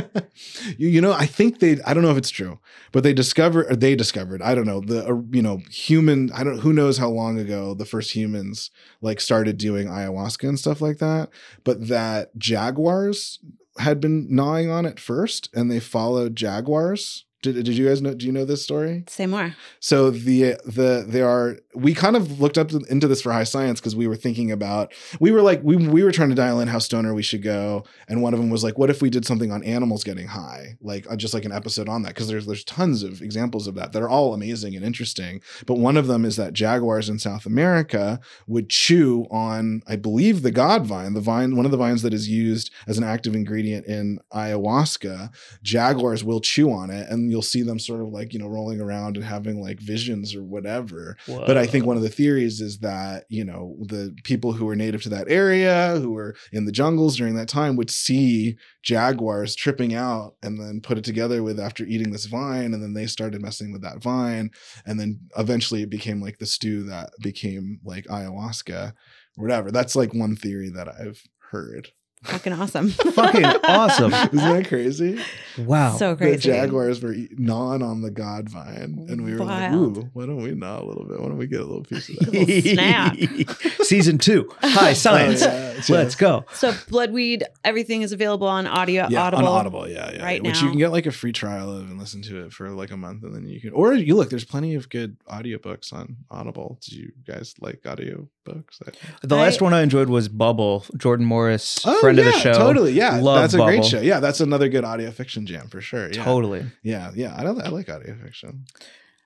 you, 0.78 0.88
you 0.88 1.00
know 1.00 1.12
I 1.12 1.26
think 1.26 1.58
they 1.58 1.80
I 1.84 1.92
don't 1.94 2.02
know 2.02 2.10
if 2.10 2.16
it's 2.18 2.30
true, 2.30 2.58
but 2.92 3.02
they 3.02 3.12
discovered 3.12 3.66
or 3.70 3.76
they 3.76 3.96
discovered 3.96 4.40
I 4.42 4.54
don't 4.54 4.66
know 4.66 4.80
the 4.80 5.06
uh, 5.08 5.20
you 5.30 5.42
know 5.42 5.60
human 5.70 6.30
I 6.32 6.44
don't 6.44 6.58
who 6.60 6.72
knows 6.72 6.98
how 6.98 7.08
long 7.08 7.38
ago 7.38 7.74
the 7.74 7.84
first 7.84 8.14
humans 8.14 8.70
like 9.00 9.20
started 9.20 9.58
doing 9.58 9.88
ayahuasca 9.88 10.48
and 10.48 10.58
stuff 10.58 10.80
like 10.80 10.98
that, 10.98 11.30
but 11.64 11.88
that 11.88 12.36
jaguars 12.38 13.40
had 13.78 14.00
been 14.00 14.26
gnawing 14.34 14.70
on 14.70 14.86
it 14.86 15.00
first, 15.00 15.48
and 15.54 15.70
they 15.70 15.80
followed 15.80 16.36
jaguars. 16.36 17.24
Did, 17.42 17.54
did 17.64 17.68
you 17.68 17.86
guys 17.86 18.02
know? 18.02 18.14
Do 18.14 18.26
you 18.26 18.32
know 18.32 18.44
this 18.44 18.62
story? 18.64 19.04
Say 19.06 19.26
more. 19.26 19.54
So 19.78 20.10
the 20.10 20.56
the 20.66 21.04
there 21.06 21.28
are 21.28 21.58
we 21.78 21.94
kind 21.94 22.16
of 22.16 22.40
looked 22.40 22.58
up 22.58 22.72
into 22.88 23.06
this 23.06 23.22
for 23.22 23.32
high 23.32 23.44
science 23.44 23.80
because 23.80 23.94
we 23.94 24.06
were 24.06 24.16
thinking 24.16 24.50
about 24.50 24.92
we 25.20 25.30
were 25.30 25.42
like 25.42 25.60
we 25.62 25.76
we 25.76 26.02
were 26.02 26.12
trying 26.12 26.28
to 26.28 26.34
dial 26.34 26.60
in 26.60 26.68
how 26.68 26.78
stoner 26.78 27.14
we 27.14 27.22
should 27.22 27.42
go, 27.42 27.84
and 28.08 28.22
one 28.22 28.34
of 28.34 28.40
them 28.40 28.50
was 28.50 28.64
like, 28.64 28.78
what 28.78 28.90
if 28.90 29.00
we 29.00 29.10
did 29.10 29.24
something 29.24 29.52
on 29.52 29.62
animals 29.62 30.04
getting 30.04 30.26
high, 30.26 30.76
like 30.80 31.10
uh, 31.10 31.16
just 31.16 31.34
like 31.34 31.44
an 31.44 31.52
episode 31.52 31.88
on 31.88 32.02
that 32.02 32.14
because 32.14 32.28
there's 32.28 32.46
there's 32.46 32.64
tons 32.64 33.02
of 33.02 33.22
examples 33.22 33.66
of 33.66 33.74
that 33.76 33.92
that 33.92 34.02
are 34.02 34.08
all 34.08 34.34
amazing 34.34 34.74
and 34.74 34.84
interesting. 34.84 35.40
But 35.66 35.78
one 35.78 35.96
of 35.96 36.06
them 36.06 36.24
is 36.24 36.36
that 36.36 36.52
jaguars 36.52 37.08
in 37.08 37.18
South 37.18 37.46
America 37.46 38.20
would 38.46 38.68
chew 38.68 39.26
on 39.30 39.82
I 39.86 39.96
believe 39.96 40.42
the 40.42 40.50
god 40.50 40.86
vine, 40.86 41.14
the 41.14 41.20
vine 41.20 41.56
one 41.56 41.64
of 41.64 41.70
the 41.70 41.76
vines 41.76 42.02
that 42.02 42.14
is 42.14 42.28
used 42.28 42.70
as 42.86 42.98
an 42.98 43.04
active 43.04 43.34
ingredient 43.34 43.86
in 43.86 44.18
ayahuasca. 44.32 45.30
Jaguars 45.62 46.24
will 46.24 46.40
chew 46.40 46.72
on 46.72 46.90
it, 46.90 47.08
and 47.08 47.30
you'll 47.30 47.42
see 47.42 47.62
them 47.62 47.78
sort 47.78 48.00
of 48.00 48.08
like 48.08 48.32
you 48.32 48.38
know 48.38 48.48
rolling 48.48 48.80
around 48.80 49.16
and 49.16 49.24
having 49.24 49.60
like 49.60 49.78
visions 49.78 50.34
or 50.34 50.42
whatever 50.42 51.16
but 51.46 51.56
I 51.56 51.66
think 51.68 51.86
one 51.86 51.96
of 51.96 52.02
the 52.02 52.08
theories 52.08 52.60
is 52.60 52.78
that 52.80 53.24
you 53.28 53.44
know 53.44 53.76
the 53.86 54.14
people 54.24 54.52
who 54.52 54.64
were 54.64 54.76
native 54.76 55.02
to 55.02 55.08
that 55.10 55.30
area, 55.30 55.98
who 56.00 56.10
were 56.10 56.34
in 56.52 56.64
the 56.64 56.72
jungles 56.72 57.16
during 57.16 57.34
that 57.36 57.48
time, 57.48 57.76
would 57.76 57.90
see 57.90 58.56
jaguars 58.82 59.54
tripping 59.54 59.94
out 59.94 60.34
and 60.42 60.60
then 60.60 60.80
put 60.82 60.98
it 60.98 61.04
together 61.04 61.42
with 61.42 61.60
after 61.60 61.84
eating 61.84 62.12
this 62.12 62.26
vine, 62.26 62.74
and 62.74 62.82
then 62.82 62.94
they 62.94 63.06
started 63.06 63.40
messing 63.40 63.72
with 63.72 63.82
that 63.82 64.02
vine, 64.02 64.50
and 64.86 64.98
then 64.98 65.20
eventually 65.36 65.82
it 65.82 65.90
became 65.90 66.20
like 66.20 66.38
the 66.38 66.46
stew 66.46 66.82
that 66.84 67.10
became 67.22 67.78
like 67.84 68.04
ayahuasca, 68.06 68.92
or 69.36 69.42
whatever. 69.42 69.70
That's 69.70 69.96
like 69.96 70.12
one 70.12 70.36
theory 70.36 70.70
that 70.70 70.88
I've 70.88 71.22
heard. 71.50 71.92
Fucking 72.24 72.52
awesome. 72.52 72.88
Fucking 72.90 73.44
awesome. 73.44 74.12
Isn't 74.32 74.36
that 74.36 74.66
crazy? 74.68 75.20
Wow. 75.56 75.96
so 75.96 76.16
crazy. 76.16 76.36
The 76.36 76.42
jaguars 76.42 77.00
were 77.02 77.12
eat- 77.12 77.38
gnawing 77.38 77.82
on 77.82 78.02
the 78.02 78.10
god 78.10 78.48
vine, 78.48 79.06
and 79.08 79.24
we 79.24 79.32
were 79.34 79.44
Wild. 79.44 79.96
like, 79.96 80.04
"Ooh, 80.04 80.10
why 80.12 80.26
don't 80.26 80.42
we 80.42 80.50
gnaw 80.52 80.82
a 80.82 80.84
little 80.84 81.04
bit? 81.04 81.20
Why 81.20 81.28
don't 81.28 81.38
we 81.38 81.46
get 81.46 81.60
a 81.60 81.64
little 81.64 81.84
piece 81.84 82.08
of 82.08 82.16
that?" 82.16 82.26
Snap. 83.56 83.77
Season 83.88 84.18
two. 84.18 84.50
Hi, 84.60 84.92
science. 85.04 85.42
Oh, 85.42 85.46
yeah, 85.46 85.82
Let's 85.88 86.14
go. 86.14 86.44
So 86.52 86.72
Bloodweed, 86.72 87.42
everything 87.64 88.02
is 88.02 88.12
available 88.12 88.46
on 88.48 88.66
audio, 88.66 89.06
Yeah, 89.08 89.22
Audible. 89.22 89.46
on 89.46 89.60
Audible, 89.60 89.88
yeah, 89.88 90.10
yeah. 90.12 90.24
right 90.24 90.42
Which 90.42 90.54
now. 90.56 90.62
you 90.64 90.68
can 90.70 90.78
get 90.78 90.90
like 90.92 91.06
a 91.06 91.12
free 91.12 91.32
trial 91.32 91.70
of 91.74 91.88
and 91.88 91.98
listen 91.98 92.20
to 92.22 92.44
it 92.44 92.52
for 92.52 92.68
like 92.70 92.90
a 92.90 92.96
month, 92.96 93.22
and 93.24 93.34
then 93.34 93.48
you 93.48 93.60
can. 93.60 93.70
Or 93.72 93.92
you 93.94 94.14
look, 94.16 94.28
there's 94.30 94.44
plenty 94.44 94.74
of 94.74 94.88
good 94.88 95.16
audiobooks 95.30 95.92
on 95.92 96.16
Audible. 96.30 96.78
Do 96.82 96.96
you 96.96 97.12
guys 97.26 97.54
like 97.60 97.82
audiobooks? 97.82 98.80
I- 98.86 99.26
The 99.26 99.36
I- 99.36 99.40
last 99.42 99.62
one 99.62 99.72
I 99.72 99.82
enjoyed 99.82 100.08
was 100.08 100.28
Bubble. 100.28 100.84
Jordan 100.96 101.24
Morris, 101.26 101.78
Oh, 101.86 101.98
friend 102.00 102.18
of 102.18 102.24
the 102.24 102.32
show. 102.32 102.52
Totally, 102.54 102.92
yeah. 102.92 103.18
Love 103.20 103.40
that's 103.42 103.54
a 103.54 103.58
great 103.58 103.84
show. 103.84 104.00
Yeah, 104.00 104.20
that's 104.20 104.40
another 104.40 104.68
good 104.68 104.84
audio 104.84 105.10
fiction 105.10 105.46
jam 105.46 105.68
for 105.68 105.80
sure. 105.80 106.10
Yeah, 106.12 106.24
Totally. 106.24 106.66
yeah, 106.82 107.10
yeah. 107.14 107.34
I 107.38 107.42
don't. 107.44 107.60
I 107.60 107.68
like 107.68 107.88
audio 107.88 108.14
fiction. 108.22 108.64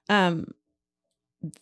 Um, 0.09 0.53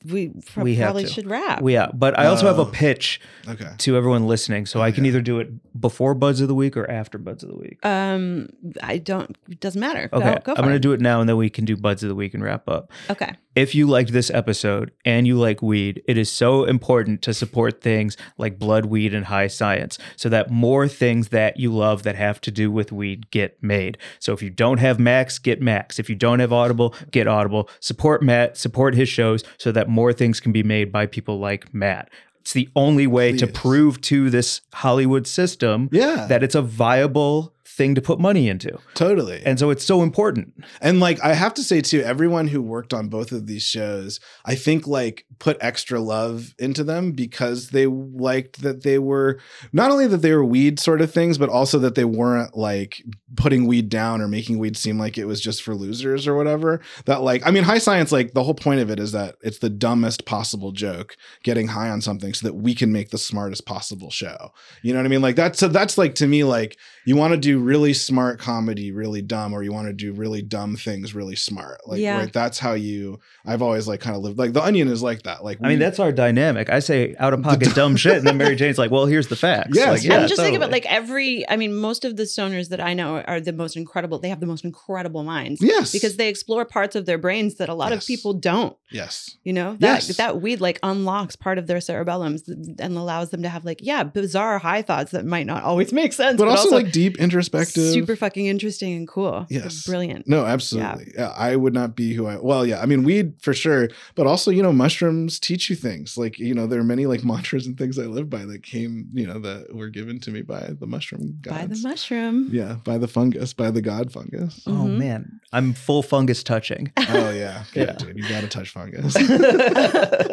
we, 0.04 0.28
pro- 0.46 0.64
We 0.64 0.76
probably 0.76 1.06
should 1.06 1.26
wrap. 1.28 1.62
We, 1.62 1.72
yeah, 1.74 1.90
but 1.94 2.18
I 2.18 2.26
also 2.26 2.46
have 2.46 2.58
a 2.58 2.62
Oh. 2.62 2.66
pitch 2.66 3.20
Okay. 3.48 3.68
to 3.78 3.96
everyone 3.96 4.26
listening, 4.26 4.66
so 4.66 4.80
I 4.82 4.90
can 4.92 5.02
Okay. 5.02 5.08
either 5.08 5.20
do 5.22 5.40
it 5.40 5.48
before 5.80 6.14
Buds 6.14 6.40
of 6.40 6.48
the 6.48 6.54
Week 6.54 6.76
or 6.76 6.88
after 6.90 7.16
Buds 7.18 7.42
of 7.42 7.48
the 7.50 7.56
Week. 7.56 7.78
um, 7.84 8.48
I 8.82 8.98
don't. 8.98 9.36
It 9.48 9.60
doesn't 9.60 9.80
matter. 9.80 10.08
Okay, 10.12 10.34
Go, 10.34 10.40
go 10.42 10.52
I'm 10.52 10.64
going 10.64 10.70
to 10.70 10.76
it. 10.76 10.82
do 10.82 10.92
it 10.92 11.00
now, 11.00 11.20
and 11.20 11.28
then 11.28 11.36
we 11.36 11.48
can 11.50 11.64
do 11.64 11.76
Buds 11.76 12.02
of 12.02 12.08
the 12.08 12.14
Week 12.14 12.34
and 12.34 12.42
wrap 12.42 12.68
up. 12.68 12.90
Okay. 13.08 13.32
If 13.56 13.74
you 13.74 13.88
liked 13.88 14.12
this 14.12 14.30
episode 14.30 14.92
and 15.04 15.26
you 15.26 15.36
like 15.36 15.60
weed, 15.60 16.02
it 16.06 16.16
is 16.16 16.30
so 16.30 16.64
important 16.64 17.20
to 17.22 17.34
support 17.34 17.80
things 17.80 18.16
like 18.38 18.60
blood, 18.60 18.86
weed, 18.86 19.12
and 19.12 19.26
high 19.26 19.48
science 19.48 19.98
so 20.14 20.28
that 20.28 20.50
more 20.50 20.86
things 20.86 21.28
that 21.30 21.56
you 21.56 21.74
love 21.74 22.04
that 22.04 22.14
have 22.14 22.40
to 22.42 22.52
do 22.52 22.70
with 22.70 22.92
weed 22.92 23.28
get 23.32 23.60
made. 23.60 23.98
So 24.20 24.32
if 24.32 24.40
you 24.40 24.50
don't 24.50 24.78
have 24.78 25.00
Max, 25.00 25.40
get 25.40 25.60
Max. 25.60 25.98
If 25.98 26.08
you 26.08 26.14
don't 26.14 26.38
have 26.38 26.52
Audible, 26.52 26.94
get 27.10 27.26
Audible. 27.26 27.68
Support 27.80 28.22
Matt, 28.22 28.56
support 28.56 28.94
his 28.94 29.08
shows 29.08 29.42
so 29.58 29.72
that 29.72 29.88
more 29.88 30.12
things 30.12 30.38
can 30.38 30.52
be 30.52 30.62
made 30.62 30.92
by 30.92 31.06
people 31.06 31.40
like 31.40 31.74
Matt. 31.74 32.08
It's 32.40 32.52
the 32.52 32.68
only 32.76 33.06
way 33.06 33.36
to 33.36 33.46
prove 33.46 34.00
to 34.02 34.30
this 34.30 34.60
Hollywood 34.72 35.26
system 35.26 35.88
Yeah, 35.92 36.26
that 36.28 36.42
it's 36.42 36.54
a 36.54 36.62
viable 36.62 37.52
thing 37.80 37.94
to 37.94 38.02
put 38.02 38.20
money 38.20 38.46
into. 38.46 38.78
totally. 38.94 39.40
And 39.46 39.58
so 39.58 39.70
it's 39.70 39.86
so 39.86 40.02
important. 40.02 40.52
And 40.82 41.00
like 41.00 41.18
I 41.24 41.32
have 41.32 41.54
to 41.54 41.64
say 41.64 41.80
too, 41.80 42.02
everyone 42.02 42.48
who 42.48 42.60
worked 42.60 42.92
on 42.92 43.08
both 43.08 43.32
of 43.32 43.46
these 43.46 43.62
shows, 43.62 44.20
I 44.44 44.54
think 44.54 44.86
like 44.86 45.24
put 45.38 45.56
extra 45.62 45.98
love 45.98 46.54
into 46.58 46.84
them 46.84 47.12
because 47.12 47.70
they 47.70 47.86
liked 47.86 48.60
that 48.60 48.82
they 48.82 48.98
were 48.98 49.40
not 49.72 49.90
only 49.90 50.06
that 50.08 50.18
they 50.18 50.34
were 50.34 50.44
weed 50.44 50.78
sort 50.78 51.00
of 51.00 51.10
things, 51.10 51.38
but 51.38 51.48
also 51.48 51.78
that 51.78 51.94
they 51.94 52.04
weren't 52.04 52.54
like 52.54 53.02
putting 53.36 53.66
weed 53.66 53.88
down 53.88 54.20
or 54.20 54.28
making 54.28 54.58
weed 54.58 54.76
seem 54.76 54.98
like 54.98 55.16
it 55.16 55.24
was 55.24 55.40
just 55.40 55.62
for 55.62 55.74
losers 55.74 56.26
or 56.26 56.34
whatever. 56.36 56.82
That 57.06 57.22
like 57.22 57.46
I 57.46 57.50
mean, 57.50 57.64
high 57.64 57.78
science, 57.78 58.12
like 58.12 58.34
the 58.34 58.42
whole 58.42 58.52
point 58.52 58.80
of 58.80 58.90
it 58.90 59.00
is 59.00 59.12
that 59.12 59.36
it's 59.40 59.60
the 59.60 59.70
dumbest 59.70 60.26
possible 60.26 60.72
joke, 60.72 61.16
getting 61.44 61.68
high 61.68 61.88
on 61.88 62.02
something 62.02 62.34
so 62.34 62.46
that 62.46 62.56
we 62.56 62.74
can 62.74 62.92
make 62.92 63.08
the 63.08 63.16
smartest 63.16 63.64
possible 63.64 64.10
show. 64.10 64.50
You 64.82 64.92
know 64.92 64.98
what 64.98 65.06
I 65.06 65.08
mean? 65.08 65.22
Like 65.22 65.36
that's 65.36 65.58
so 65.58 65.68
that's 65.68 65.96
like 65.96 66.14
to 66.16 66.26
me, 66.26 66.44
like 66.44 66.76
you 67.10 67.16
want 67.16 67.32
to 67.32 67.40
do 67.50 67.58
really 67.58 67.92
smart 67.92 68.38
comedy 68.38 68.92
really 68.92 69.22
dumb 69.22 69.52
or 69.52 69.62
you 69.62 69.72
want 69.72 69.86
to 69.88 69.92
do 69.92 70.12
really 70.12 70.42
dumb 70.42 70.76
things 70.76 71.14
really 71.14 71.36
smart 71.36 71.78
like 71.86 71.98
Yeah. 72.00 72.18
right 72.18 72.32
that's 72.32 72.58
how 72.58 72.74
you 72.74 73.18
i've 73.44 73.62
always 73.62 73.88
like 73.88 74.00
kind 74.00 74.14
of 74.16 74.22
lived 74.22 74.38
like 74.38 74.52
the 74.52 74.62
onion 74.62 74.88
is 74.88 75.02
like 75.02 75.22
that 75.24 75.42
like 75.42 75.58
I 75.62 75.68
mean, 75.68 75.78
that's 75.78 75.98
our 75.98 76.12
dynamic. 76.12 76.70
I 76.70 76.78
say 76.80 77.16
out 77.18 77.32
of 77.34 77.42
pocket 77.42 77.74
dumb 77.74 77.96
shit, 77.96 78.16
and 78.18 78.26
then 78.26 78.36
Mary 78.38 78.54
Jane's 78.60 78.78
like, 78.78 78.90
"Well, 78.90 79.06
here's 79.06 79.28
the 79.28 79.36
facts." 79.36 79.70
Yes, 79.74 79.88
like, 79.88 80.04
yeah, 80.04 80.18
I'm 80.20 80.28
just 80.28 80.40
thinking 80.40 80.56
about 80.62 80.70
like 80.70 80.86
every. 80.86 81.48
I 81.48 81.56
mean, 81.56 81.74
most 81.74 82.04
of 82.04 82.16
the 82.16 82.22
stoners 82.24 82.68
that 82.70 82.80
I 82.80 82.94
know 82.94 83.20
are 83.20 83.40
the 83.40 83.52
most 83.52 83.76
incredible. 83.76 84.18
They 84.18 84.28
have 84.28 84.40
the 84.40 84.46
most 84.46 84.64
incredible 84.64 85.22
minds 85.24 85.60
yes 85.62 85.92
because 85.92 86.16
they 86.16 86.28
explore 86.28 86.64
parts 86.64 86.94
of 86.96 87.06
their 87.06 87.18
brains 87.18 87.56
that 87.56 87.68
a 87.68 87.74
lot 87.74 87.92
of 87.92 88.04
people 88.06 88.32
don't. 88.34 88.76
yes 88.90 89.36
You 89.44 89.52
know 89.52 89.70
that 89.80 90.06
Yes. 90.06 90.16
that 90.16 90.40
weed 90.42 90.60
like 90.60 90.78
unlocks 90.82 91.36
part 91.36 91.58
of 91.58 91.66
their 91.66 91.78
cerebellums 91.78 92.40
and 92.80 92.96
allows 92.96 93.30
them 93.30 93.42
to 93.42 93.48
have 93.48 93.64
like 93.64 93.80
yeah 93.82 94.02
bizarre 94.04 94.58
high 94.58 94.82
thoughts 94.82 95.10
that 95.12 95.24
might 95.24 95.46
not 95.46 95.62
always 95.64 95.92
make 95.92 96.12
sense, 96.12 96.38
but, 96.38 96.48
also, 96.48 96.70
like 96.70 96.92
deep 97.00 97.18
introspective 97.18 97.92
super 97.92 98.14
fucking 98.16 98.46
interesting 98.46 98.92
and 98.94 99.08
cool. 99.08 99.46
Yes. 99.48 99.84
brilliant. 99.86 100.28
no 100.28 100.44
absolutely 100.44 101.12
yeah. 101.16 101.32
i 101.36 101.56
would 101.56 101.72
not 101.74 101.96
be 101.96 102.12
who 102.14 102.26
i 102.26 102.36
well 102.36 102.66
yeah 102.66 102.80
i 102.80 102.86
mean 102.86 103.02
weed 103.04 103.26
for 103.40 103.54
sure 103.54 103.88
but 104.16 104.26
also 104.26 104.50
you 104.50 104.62
know 104.62 104.72
mushrooms 104.72 105.38
teach 105.38 105.70
you 105.70 105.76
things 105.76 106.18
like 106.18 106.38
you 106.38 106.54
know 106.54 106.66
there 106.66 106.80
are 106.80 106.84
many 106.94 107.06
like 107.06 107.22
mantras 107.30 107.66
and 107.66 107.78
things 107.78 107.98
i 107.98 108.02
live 108.02 108.28
by 108.28 108.44
that 108.44 108.62
came 108.62 109.08
you 109.14 109.26
know 109.26 109.38
that 109.38 109.74
were 109.74 109.88
given 109.88 110.20
to 110.20 110.30
me 110.30 110.42
by 110.42 110.70
the 110.80 110.86
mushroom 110.86 111.38
gods 111.42 111.56
By 111.58 111.66
the 111.66 111.80
mushroom. 111.88 112.48
yeah 112.52 112.76
by 112.84 112.98
the 112.98 113.08
fungus 113.08 113.52
by 113.54 113.70
the 113.70 113.80
god 113.82 114.12
fungus 114.12 114.62
oh 114.66 114.72
Mhm. 114.90 114.98
man, 114.98 115.40
I'm 115.52 115.72
full 115.72 116.02
fungus 116.02 116.42
touching. 116.42 116.92
oh 116.98 117.30
yeah 117.30 117.64
Yeah. 117.74 117.84
yeah 117.84 117.92
dude 117.92 118.16
you 118.18 118.28
gotta 118.28 118.48
touch 118.48 118.70
fungus 118.70 119.14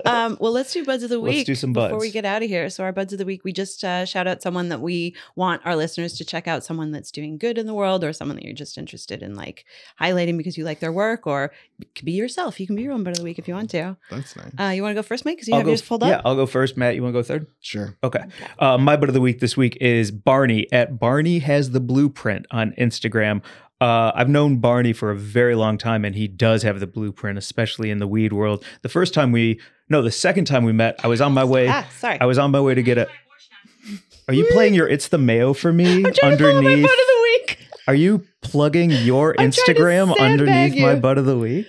um, 0.06 0.38
well, 0.40 0.52
let's 0.52 0.72
do 0.74 0.84
buds 0.86 1.04
of 1.04 1.10
the 1.10 1.20
week. 1.20 1.30
Let's 1.30 1.38
week. 1.40 1.48
do 1.48 1.56
some 1.56 1.74
buds 1.74 1.90
before 1.92 2.00
we 2.02 2.12
get 2.12 2.26
out 2.26 2.42
of 2.44 2.50
here. 2.50 2.70
So, 2.70 2.84
our 2.84 2.92
buds 2.94 3.14
of 3.14 3.20
the 3.20 3.26
week, 3.26 3.44
we 3.44 3.52
just 3.54 3.84
uh, 3.84 4.06
shout 4.06 4.26
out 4.28 4.42
someone 4.42 4.70
that 4.70 4.80
we 4.82 5.16
want 5.36 5.62
our 5.66 5.76
listeners 5.76 6.14
to 6.18 6.26
check 6.26 6.47
out, 6.48 6.64
someone 6.64 6.92
that's 6.92 7.12
doing 7.12 7.38
good 7.38 7.58
in 7.58 7.66
the 7.68 7.74
world, 7.74 8.04
or 8.04 8.14
someone 8.14 8.36
that 8.38 8.44
you're 8.46 8.54
just 8.54 8.78
interested 8.78 9.22
in 9.22 9.36
like 9.36 9.66
highlighting 10.00 10.38
because 10.38 10.58
you 10.58 10.64
like 10.64 10.80
their 10.80 10.92
work, 10.92 11.28
or 11.28 11.52
it 11.80 11.94
could 11.96 12.06
be 12.06 12.14
yourself. 12.14 12.60
You 12.60 12.68
can 12.68 12.76
be 12.76 12.82
your 12.84 12.94
own 12.94 13.04
bud 13.04 13.12
of 13.12 13.18
the 13.18 13.24
week 13.24 13.40
if 13.40 13.48
you 13.48 13.54
want 13.54 13.70
to. 13.72 13.98
that's 14.10 14.36
nice 14.36 14.52
Uh, 14.60 14.72
you 14.74 14.82
want 14.82 14.92
to 14.92 14.96
go 14.96 15.04
first, 15.04 15.26
Mike? 15.26 15.38
Because 15.38 15.48
you 15.48 15.54
I'll 15.54 15.60
have 15.60 15.66
go, 15.66 15.72
yours 15.72 15.82
pulled 15.82 16.04
up. 16.04 16.10
yeah. 16.10 16.22
I'll 16.26 16.36
go 16.36 16.46
first. 16.46 16.78
Matt, 16.78 16.96
you 16.96 17.04
want 17.04 17.14
to 17.14 17.20
go 17.20 17.24
third? 17.24 17.48
sure 17.60 17.96
Okay. 18.04 18.24
Uh, 18.60 18.78
my 18.78 18.96
butt 18.96 19.10
of 19.10 19.14
the 19.14 19.22
week 19.22 19.40
this 19.40 19.56
week 19.58 19.78
is 19.82 20.12
Barney 20.12 20.72
at 20.72 21.00
Barney 21.00 21.40
has 21.40 21.72
the 21.72 21.80
blueprint 21.80 22.46
on 22.52 22.74
Instagram. 22.78 23.42
Uh, 23.80 24.12
I've 24.16 24.30
known 24.30 24.58
Barney 24.58 24.92
for 24.92 25.12
a 25.12 25.16
very 25.16 25.54
long 25.54 25.78
time, 25.78 26.04
and 26.04 26.16
he 26.16 26.28
does 26.28 26.64
have 26.64 26.80
the 26.80 26.88
blueprint, 26.88 27.38
especially 27.38 27.92
in 27.92 28.00
the 28.00 28.08
weed 28.08 28.34
world. 28.34 28.66
The 28.82 28.90
first 28.90 29.14
time 29.14 29.32
we, 29.32 29.60
no, 29.88 30.02
the 30.02 30.10
second 30.12 30.46
time 30.46 30.64
we 30.64 30.72
met, 30.72 31.00
I 31.04 31.08
was 31.08 31.22
on 31.22 31.32
my 31.34 31.44
way. 31.44 31.68
Ah, 31.70 31.88
sorry. 32.00 32.20
I 32.20 32.26
was 32.26 32.40
on 32.40 32.50
my 32.52 32.60
way 32.60 32.74
to 32.74 32.82
get 32.82 32.98
a. 32.98 33.08
Are 34.28 34.34
you 34.34 34.46
playing 34.52 34.74
your 34.74 34.88
"It's 34.90 35.08
the 35.08 35.18
Mayo" 35.18 35.54
for 35.54 35.72
me 35.72 36.04
I'm 36.06 36.14
trying 36.14 36.14
to 36.14 36.38
pull 36.38 36.48
up 36.48 36.54
my 36.56 36.58
underneath? 36.58 36.84
butt 36.86 36.92
of 36.92 37.08
the 37.08 37.22
week. 37.24 37.60
Are 37.88 37.96
you 37.96 38.26
plugging 38.42 38.92
your 38.92 39.34
I'm 39.40 39.52
Instagram 39.52 40.18
underneath 40.20 40.78
my 40.82 40.96
butt 40.96 41.18
of 41.18 41.26
the 41.26 41.38
week? 41.38 41.68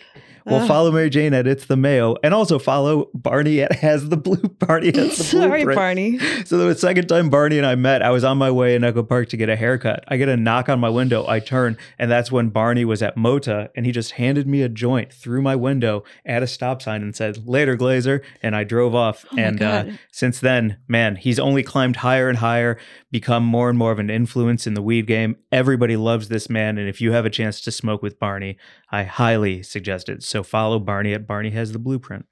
Well, 0.51 0.67
follow 0.67 0.91
Mary 0.91 1.11
Jane 1.11 1.35
at 1.35 1.47
It's 1.47 1.67
the 1.67 1.77
Mayo, 1.77 2.17
and 2.23 2.33
also 2.35 2.59
follow 2.59 3.11
Barney 3.15 3.61
at 3.61 3.73
Has 3.73 4.09
the 4.09 4.17
Blue. 4.17 4.37
Barney 4.59 4.87
has 4.95 5.17
the 5.17 5.25
Sorry, 5.25 5.65
blueprint. 5.65 5.77
Barney. 5.77 6.19
So 6.45 6.59
the 6.59 6.75
second 6.75 7.07
time 7.07 7.31
Barney 7.31 7.59
and 7.59 7.67
I 7.67 7.75
met, 7.75 8.03
I 8.03 8.11
was 8.11 8.25
on 8.25 8.39
my 8.39 8.51
way 8.51 8.75
in 8.75 8.85
Echo 8.85 9.03
Park 9.03 9.29
to 9.31 9.37
get 9.37 9.49
a 9.49 9.57
haircut. 9.57 10.05
I 10.09 10.17
get 10.17 10.29
a 10.29 10.37
knock 10.37 10.69
on 10.69 10.81
my 10.81 10.89
window. 10.89 11.27
I 11.27 11.41
turn, 11.41 11.77
and 11.99 12.11
that's 12.11 12.33
when 12.33 12.49
Barney 12.49 12.85
was 12.85 13.03
at 13.03 13.17
Mota, 13.17 13.71
and 13.75 13.87
he 13.87 13.93
just 13.93 14.13
handed 14.13 14.47
me 14.47 14.63
a 14.63 14.69
joint 14.69 15.13
through 15.13 15.43
my 15.43 15.57
window 15.57 16.05
at 16.25 16.43
a 16.43 16.47
stop 16.47 16.83
sign 16.83 17.03
and 17.03 17.15
said, 17.15 17.47
"Later, 17.47 17.77
Glazer," 17.77 18.23
and 18.43 18.57
I 18.57 18.65
drove 18.65 18.95
off. 18.95 19.25
Oh 19.33 19.39
and 19.39 19.63
uh, 19.63 19.85
since 20.11 20.41
then, 20.41 20.79
man, 20.89 21.17
he's 21.17 21.39
only 21.39 21.63
climbed 21.63 21.97
higher 21.97 22.29
and 22.29 22.39
higher, 22.39 22.79
become 23.11 23.45
more 23.45 23.69
and 23.71 23.79
more 23.79 23.93
of 23.93 23.99
an 23.99 24.11
influence 24.11 24.67
in 24.67 24.75
the 24.75 24.83
weed 24.83 25.07
game. 25.07 25.37
Everybody 25.51 25.97
loves 25.97 26.29
this 26.29 26.51
man, 26.51 26.79
and 26.79 26.89
if 26.89 27.01
you 27.01 27.13
have 27.13 27.25
a 27.27 27.31
chance 27.31 27.61
to 27.63 27.71
smoke 27.73 28.03
with 28.03 28.19
Barney, 28.19 28.57
I 28.91 29.05
highly 29.05 29.63
suggest 29.63 30.09
it. 30.09 30.23
So 30.23 30.43
follow 30.43 30.79
Barney 30.79 31.15
at 31.15 31.27
Barney 31.27 31.51
has 31.51 31.73
the 31.73 31.79
blueprint. 31.79 32.27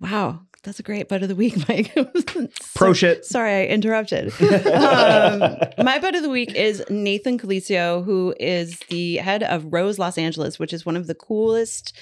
Wow. 0.00 0.40
That's 0.62 0.78
a 0.78 0.82
great 0.82 1.08
butt 1.08 1.22
of 1.22 1.28
the 1.30 1.34
week, 1.34 1.56
Mike. 1.70 1.94
Pro 2.74 2.88
So- 2.88 2.92
shit. 2.92 3.24
Sorry, 3.24 3.50
I 3.62 3.64
interrupted. 3.64 4.26
um, 4.66 5.56
my 5.78 5.98
butt 5.98 6.14
of 6.14 6.22
the 6.22 6.28
week 6.28 6.54
is 6.54 6.82
Nathan 6.90 7.38
Calicio, 7.38 8.04
who 8.04 8.34
is 8.38 8.78
the 8.90 9.16
head 9.16 9.42
of 9.42 9.64
Rose 9.72 9.98
Los 9.98 10.18
Angeles, 10.18 10.58
which 10.58 10.74
is 10.74 10.84
one 10.84 10.96
of 10.96 11.06
the 11.06 11.14
coolest 11.14 11.96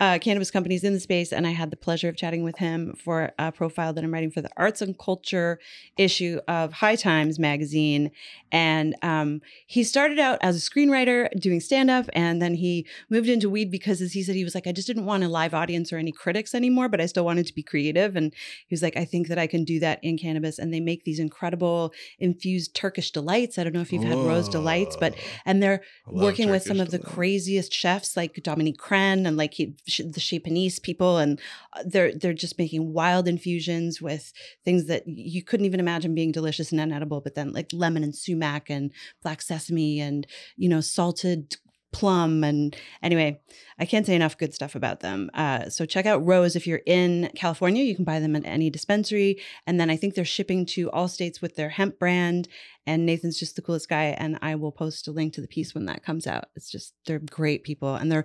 uh, 0.00 0.18
cannabis 0.18 0.50
companies 0.50 0.84
in 0.84 0.92
the 0.92 1.00
space. 1.00 1.32
And 1.32 1.46
I 1.46 1.50
had 1.50 1.70
the 1.70 1.76
pleasure 1.76 2.08
of 2.08 2.16
chatting 2.16 2.42
with 2.42 2.58
him 2.58 2.94
for 3.02 3.32
a 3.38 3.52
profile 3.52 3.92
that 3.92 4.04
I'm 4.04 4.12
writing 4.12 4.30
for 4.30 4.40
the 4.40 4.50
arts 4.56 4.82
and 4.82 4.98
culture 4.98 5.58
issue 5.96 6.40
of 6.48 6.72
High 6.72 6.96
Times 6.96 7.38
magazine. 7.38 8.10
And 8.52 8.94
um, 9.02 9.40
he 9.66 9.82
started 9.82 10.18
out 10.18 10.38
as 10.42 10.56
a 10.56 10.60
screenwriter 10.70 11.28
doing 11.40 11.60
stand 11.60 11.90
up, 11.90 12.08
and 12.12 12.40
then 12.40 12.54
he 12.54 12.86
moved 13.10 13.28
into 13.28 13.50
weed 13.50 13.70
because, 13.70 14.00
as 14.00 14.12
he 14.12 14.22
said, 14.22 14.36
he 14.36 14.44
was 14.44 14.54
like, 14.54 14.66
I 14.66 14.72
just 14.72 14.86
didn't 14.86 15.06
want 15.06 15.24
a 15.24 15.28
live 15.28 15.54
audience 15.54 15.92
or 15.92 15.98
any 15.98 16.12
critics 16.12 16.54
anymore, 16.54 16.88
but 16.88 17.00
I 17.00 17.06
still 17.06 17.24
wanted 17.24 17.46
to 17.46 17.54
be 17.54 17.62
creative. 17.62 18.14
And 18.14 18.32
he 18.66 18.72
was 18.72 18.82
like, 18.82 18.96
I 18.96 19.04
think 19.04 19.28
that 19.28 19.38
I 19.38 19.46
can 19.46 19.64
do 19.64 19.80
that 19.80 19.98
in 20.02 20.16
cannabis. 20.16 20.58
And 20.58 20.72
they 20.72 20.80
make 20.80 21.04
these 21.04 21.18
incredible 21.18 21.92
infused 22.18 22.74
Turkish 22.74 23.10
delights. 23.10 23.58
I 23.58 23.64
don't 23.64 23.72
know 23.72 23.80
if 23.80 23.92
you've 23.92 24.04
had 24.04 24.18
rose 24.18 24.48
delights, 24.48 24.96
but 24.96 25.14
and 25.44 25.62
they're 25.62 25.82
working 26.06 26.50
with 26.50 26.62
some 26.62 26.76
Turkish 26.78 26.94
of 26.94 27.02
the 27.02 27.10
craziest 27.10 27.72
chefs 27.72 28.16
like 28.16 28.40
Dominique 28.42 28.78
Crenn 28.78 29.26
and 29.26 29.36
like 29.36 29.54
he, 29.54 29.74
the 29.86 30.40
Panisse 30.40 30.82
people, 30.82 31.18
and 31.18 31.40
uh, 31.72 31.82
they're 31.86 32.12
they're 32.12 32.32
just 32.32 32.58
making 32.58 32.92
wild 32.92 33.28
infusions 33.28 34.00
with 34.00 34.32
things 34.64 34.86
that 34.86 35.06
you 35.06 35.42
couldn't 35.42 35.66
even 35.66 35.80
imagine 35.80 36.14
being 36.14 36.32
delicious 36.32 36.72
and 36.72 36.80
unedible, 36.80 37.22
but 37.22 37.34
then 37.34 37.52
like 37.52 37.70
lemon 37.72 38.02
and 38.04 38.14
sumac 38.14 38.70
and 38.70 38.92
black 39.22 39.42
sesame 39.42 40.00
and 40.00 40.26
you 40.56 40.68
know 40.68 40.80
salted 40.80 41.56
plum 41.94 42.42
and 42.42 42.76
anyway 43.04 43.40
i 43.78 43.86
can't 43.86 44.04
say 44.04 44.16
enough 44.16 44.36
good 44.36 44.52
stuff 44.52 44.74
about 44.74 44.98
them. 44.98 45.30
Uh, 45.32 45.68
so 45.68 45.86
check 45.86 46.06
out 46.06 46.26
rose 46.26 46.56
if 46.56 46.66
you're 46.66 46.82
in 46.86 47.30
california 47.36 47.84
you 47.84 47.94
can 47.94 48.04
buy 48.04 48.18
them 48.18 48.34
at 48.34 48.44
any 48.44 48.68
dispensary 48.68 49.40
and 49.64 49.78
then 49.78 49.88
i 49.88 49.96
think 49.96 50.14
they're 50.14 50.24
shipping 50.24 50.66
to 50.66 50.90
all 50.90 51.06
states 51.06 51.40
with 51.40 51.54
their 51.54 51.68
hemp 51.68 51.96
brand 52.00 52.48
and 52.86 53.06
nathan's 53.06 53.38
just 53.38 53.56
the 53.56 53.62
coolest 53.62 53.88
guy 53.88 54.14
and 54.18 54.38
i 54.42 54.54
will 54.54 54.72
post 54.72 55.08
a 55.08 55.12
link 55.12 55.32
to 55.32 55.40
the 55.40 55.48
piece 55.48 55.74
when 55.74 55.86
that 55.86 56.04
comes 56.04 56.26
out. 56.26 56.46
It's 56.54 56.70
just 56.70 56.94
they're 57.06 57.18
great 57.18 57.64
people 57.64 57.94
and 57.94 58.10
they're 58.10 58.24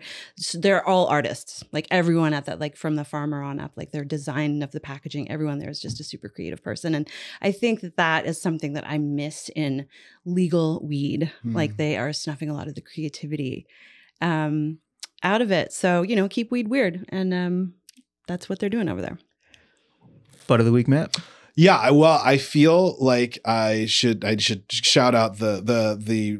they're 0.53 0.85
all 0.87 1.07
artists. 1.07 1.63
Like 1.71 1.87
everyone 1.91 2.33
at 2.33 2.45
that 2.45 2.59
like 2.59 2.75
from 2.75 2.95
the 2.95 3.05
farmer 3.05 3.41
on 3.41 3.59
up 3.59 3.71
like 3.75 3.91
their 3.91 4.05
design 4.05 4.61
of 4.63 4.71
the 4.71 4.79
packaging 4.79 5.29
everyone 5.29 5.59
there 5.59 5.69
is 5.69 5.81
just 5.81 5.99
a 5.99 6.03
super 6.03 6.29
creative 6.29 6.63
person 6.63 6.95
and 6.95 7.07
i 7.41 7.51
think 7.51 7.81
that 7.81 7.97
that 7.97 8.25
is 8.25 8.41
something 8.41 8.73
that 8.73 8.87
i 8.87 8.97
miss 8.97 9.49
in 9.55 9.87
legal 10.25 10.81
weed. 10.83 11.31
Hmm. 11.43 11.55
like 11.55 11.77
they 11.77 11.97
are 11.97 12.13
snuffing 12.13 12.49
a 12.49 12.53
lot 12.53 12.67
of 12.67 12.75
the 12.75 12.81
creativity 12.81 13.65
um 14.21 14.79
out 15.21 15.41
of 15.41 15.51
it. 15.51 15.73
So 15.73 16.01
you 16.01 16.15
know 16.15 16.27
keep 16.27 16.51
weed 16.51 16.67
weird 16.67 17.05
and 17.09 17.33
um 17.33 17.73
that's 18.27 18.47
what 18.47 18.59
they're 18.59 18.69
doing 18.69 18.89
over 18.89 19.01
there. 19.01 19.17
Butt 20.47 20.59
of 20.59 20.65
the 20.65 20.71
week, 20.71 20.87
Matt. 20.87 21.17
Yeah, 21.55 21.89
well, 21.91 22.21
I 22.23 22.37
feel 22.37 22.95
like 23.03 23.39
I 23.45 23.85
should 23.85 24.23
I 24.23 24.37
should 24.37 24.63
shout 24.71 25.15
out 25.15 25.37
the 25.39 25.61
the 25.61 25.97
the 25.99 26.39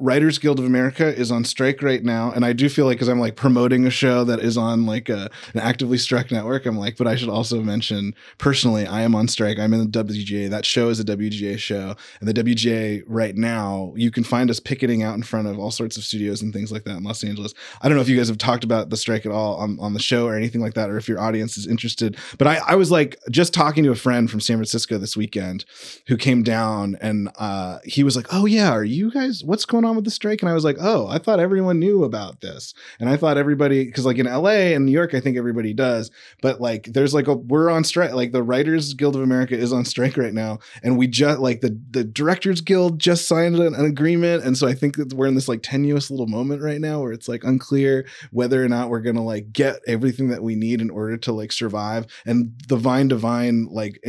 Writers 0.00 0.38
Guild 0.38 0.58
of 0.58 0.64
America 0.64 1.06
is 1.14 1.30
on 1.30 1.44
strike 1.44 1.82
right 1.82 2.02
now, 2.02 2.32
and 2.32 2.44
I 2.44 2.52
do 2.52 2.68
feel 2.68 2.86
like 2.86 2.96
because 2.96 3.08
I'm 3.08 3.20
like 3.20 3.36
promoting 3.36 3.86
a 3.86 3.90
show 3.90 4.24
that 4.24 4.40
is 4.40 4.56
on 4.56 4.86
like 4.86 5.08
a, 5.08 5.30
an 5.54 5.60
actively 5.60 5.98
struck 5.98 6.30
network, 6.30 6.66
I'm 6.66 6.78
like, 6.78 6.96
but 6.96 7.06
I 7.06 7.16
should 7.16 7.28
also 7.28 7.60
mention 7.62 8.14
personally, 8.38 8.86
I 8.86 9.02
am 9.02 9.14
on 9.14 9.28
strike. 9.28 9.58
I'm 9.58 9.72
in 9.74 9.90
the 9.90 10.04
WGA. 10.04 10.48
That 10.50 10.64
show 10.64 10.88
is 10.88 10.98
a 11.00 11.04
WGA 11.04 11.58
show, 11.58 11.94
and 12.20 12.28
the 12.28 12.34
WGA 12.34 13.02
right 13.06 13.36
now, 13.36 13.92
you 13.96 14.10
can 14.10 14.24
find 14.24 14.50
us 14.50 14.58
picketing 14.58 15.02
out 15.02 15.14
in 15.14 15.22
front 15.22 15.48
of 15.48 15.58
all 15.58 15.70
sorts 15.70 15.96
of 15.96 16.04
studios 16.04 16.42
and 16.42 16.52
things 16.52 16.72
like 16.72 16.84
that 16.84 16.96
in 16.96 17.04
Los 17.04 17.22
Angeles. 17.22 17.54
I 17.82 17.88
don't 17.88 17.96
know 17.96 18.02
if 18.02 18.08
you 18.08 18.16
guys 18.16 18.28
have 18.28 18.38
talked 18.38 18.64
about 18.64 18.90
the 18.90 18.96
strike 18.96 19.26
at 19.26 19.32
all 19.32 19.56
on, 19.56 19.78
on 19.80 19.92
the 19.92 20.00
show 20.00 20.26
or 20.26 20.34
anything 20.34 20.60
like 20.60 20.74
that, 20.74 20.90
or 20.90 20.96
if 20.96 21.08
your 21.08 21.20
audience 21.20 21.56
is 21.58 21.66
interested. 21.66 22.16
But 22.38 22.46
I, 22.46 22.60
I 22.66 22.74
was 22.74 22.90
like 22.90 23.18
just 23.30 23.52
talking 23.52 23.84
to 23.84 23.90
a 23.90 23.96
friend 23.96 24.30
from 24.30 24.40
San 24.40 24.56
Francisco 24.56 24.98
this 24.98 25.16
weekend 25.16 25.64
who 26.06 26.16
came 26.16 26.42
down 26.42 26.96
and 27.00 27.30
uh, 27.38 27.78
he 27.84 28.02
was 28.02 28.16
like, 28.16 28.26
Oh, 28.32 28.46
yeah, 28.46 28.70
are 28.70 28.84
you 28.84 29.10
guys, 29.10 29.44
what's 29.44 29.64
going 29.64 29.84
on 29.84 29.89
with 29.96 30.04
the 30.04 30.10
strike? 30.10 30.42
And 30.42 30.48
I 30.48 30.54
was 30.54 30.64
like, 30.64 30.76
Oh, 30.80 31.06
I 31.08 31.18
thought 31.18 31.40
everyone 31.40 31.78
knew 31.78 32.04
about 32.04 32.40
this. 32.40 32.74
And 32.98 33.08
I 33.08 33.16
thought 33.16 33.38
everybody, 33.38 33.84
because 33.84 34.06
like 34.06 34.18
in 34.18 34.26
LA 34.26 34.74
and 34.74 34.86
New 34.86 34.92
York, 34.92 35.14
I 35.14 35.20
think 35.20 35.36
everybody 35.36 35.72
does. 35.72 36.10
But 36.42 36.60
like 36.60 36.84
there's 36.84 37.14
like 37.14 37.28
a, 37.28 37.34
we're 37.34 37.70
on 37.70 37.84
strike, 37.84 38.12
like 38.12 38.32
the 38.32 38.42
Writers 38.42 38.94
Guild 38.94 39.16
of 39.16 39.22
America 39.22 39.56
is 39.56 39.72
on 39.72 39.84
strike 39.84 40.16
right 40.16 40.34
now. 40.34 40.58
And 40.82 40.98
we 40.98 41.06
just, 41.06 41.40
like 41.40 41.60
the, 41.60 41.78
the 41.90 42.04
Directors 42.04 42.60
Guild 42.60 42.98
just 42.98 43.28
signed 43.28 43.56
an, 43.56 43.74
an 43.74 43.84
agreement. 43.84 44.44
And 44.44 44.56
so 44.56 44.66
I 44.66 44.74
think 44.74 44.96
that 44.96 45.12
we're 45.12 45.26
in 45.26 45.34
this 45.34 45.48
like 45.48 45.62
tenuous 45.62 46.10
little 46.10 46.26
moment 46.26 46.62
right 46.62 46.80
now 46.80 47.00
where 47.00 47.12
it's 47.12 47.28
like 47.28 47.44
unclear 47.44 48.06
whether 48.30 48.62
or 48.64 48.68
not 48.68 48.90
we're 48.90 49.00
gonna 49.00 49.24
like 49.24 49.52
get 49.52 49.80
everything 49.86 50.28
that 50.28 50.42
we 50.42 50.54
need 50.54 50.80
in 50.80 50.90
order 50.90 51.16
to 51.16 51.32
like 51.32 51.52
survive. 51.52 52.06
And 52.26 52.52
the 52.68 52.76
vine 52.76 53.08
to 53.10 53.16
vine 53.16 53.68
like 53.70 54.02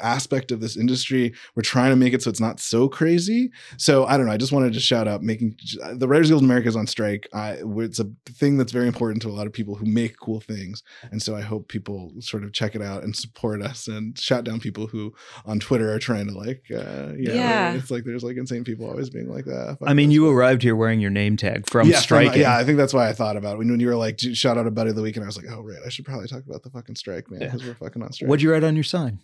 aspect 0.00 0.52
of 0.52 0.60
this 0.60 0.76
industry, 0.76 1.34
we're 1.54 1.62
trying 1.62 1.90
to 1.90 1.96
make 1.96 2.12
it 2.12 2.22
so 2.22 2.30
it's 2.30 2.40
not 2.40 2.60
so 2.60 2.88
crazy. 2.88 3.50
So 3.76 4.04
I 4.06 4.16
don't 4.16 4.26
know. 4.26 4.32
I 4.32 4.36
just 4.36 4.52
wanted 4.52 4.72
to 4.74 4.80
shout 4.80 5.08
out 5.10 5.22
making 5.22 5.56
the 5.94 6.08
Writers 6.08 6.28
Guild 6.28 6.42
of 6.42 6.46
America 6.46 6.68
is 6.68 6.76
on 6.76 6.86
strike. 6.86 7.28
I, 7.34 7.58
it's 7.62 7.98
a 7.98 8.06
thing 8.26 8.56
that's 8.56 8.72
very 8.72 8.86
important 8.86 9.20
to 9.22 9.28
a 9.28 9.32
lot 9.32 9.46
of 9.46 9.52
people 9.52 9.74
who 9.74 9.84
make 9.84 10.16
cool 10.18 10.40
things, 10.40 10.82
and 11.10 11.20
so 11.22 11.36
I 11.36 11.40
hope 11.42 11.68
people 11.68 12.12
sort 12.20 12.44
of 12.44 12.52
check 12.52 12.74
it 12.74 12.80
out 12.82 13.02
and 13.02 13.14
support 13.14 13.60
us 13.62 13.88
and 13.88 14.18
shout 14.18 14.44
down 14.44 14.60
people 14.60 14.86
who 14.86 15.12
on 15.44 15.60
Twitter 15.60 15.92
are 15.92 15.98
trying 15.98 16.28
to 16.28 16.36
like, 16.38 16.62
uh, 16.74 17.12
yeah, 17.18 17.34
Yeah. 17.34 17.72
it's 17.74 17.90
like 17.90 18.04
there's 18.04 18.22
like 18.24 18.36
insane 18.36 18.64
people 18.64 18.86
always 18.88 19.10
being 19.10 19.28
like 19.28 19.44
that. 19.46 19.76
I 19.84 19.92
mean, 19.94 20.10
you 20.10 20.28
arrived 20.28 20.62
here 20.62 20.76
wearing 20.76 21.00
your 21.00 21.10
name 21.10 21.36
tag 21.36 21.68
from 21.68 21.88
yeah, 21.88 21.98
striking. 21.98 22.40
yeah, 22.40 22.56
I 22.56 22.64
think 22.64 22.78
that's 22.78 22.94
why 22.94 23.08
I 23.08 23.12
thought 23.12 23.36
about 23.36 23.54
it. 23.56 23.58
When, 23.58 23.70
when 23.70 23.80
you 23.80 23.88
were 23.88 23.96
like, 23.96 24.18
shout 24.20 24.56
out 24.56 24.66
a 24.66 24.70
buddy 24.70 24.90
of 24.90 24.96
the 24.96 25.02
week, 25.02 25.16
and 25.16 25.24
I 25.24 25.26
was 25.26 25.36
like, 25.36 25.46
oh, 25.50 25.62
right, 25.62 25.78
I 25.84 25.88
should 25.88 26.04
probably 26.04 26.28
talk 26.28 26.44
about 26.46 26.62
the 26.62 26.70
fucking 26.70 26.96
strike, 26.96 27.30
man, 27.30 27.40
Yeah. 27.40 27.46
because 27.48 27.64
we're 27.66 27.74
fucking 27.74 28.02
on 28.02 28.12
strike. 28.12 28.28
What'd 28.28 28.42
you 28.42 28.52
write 28.52 28.64
on 28.64 28.74
your 28.76 28.84
sign? 28.84 29.20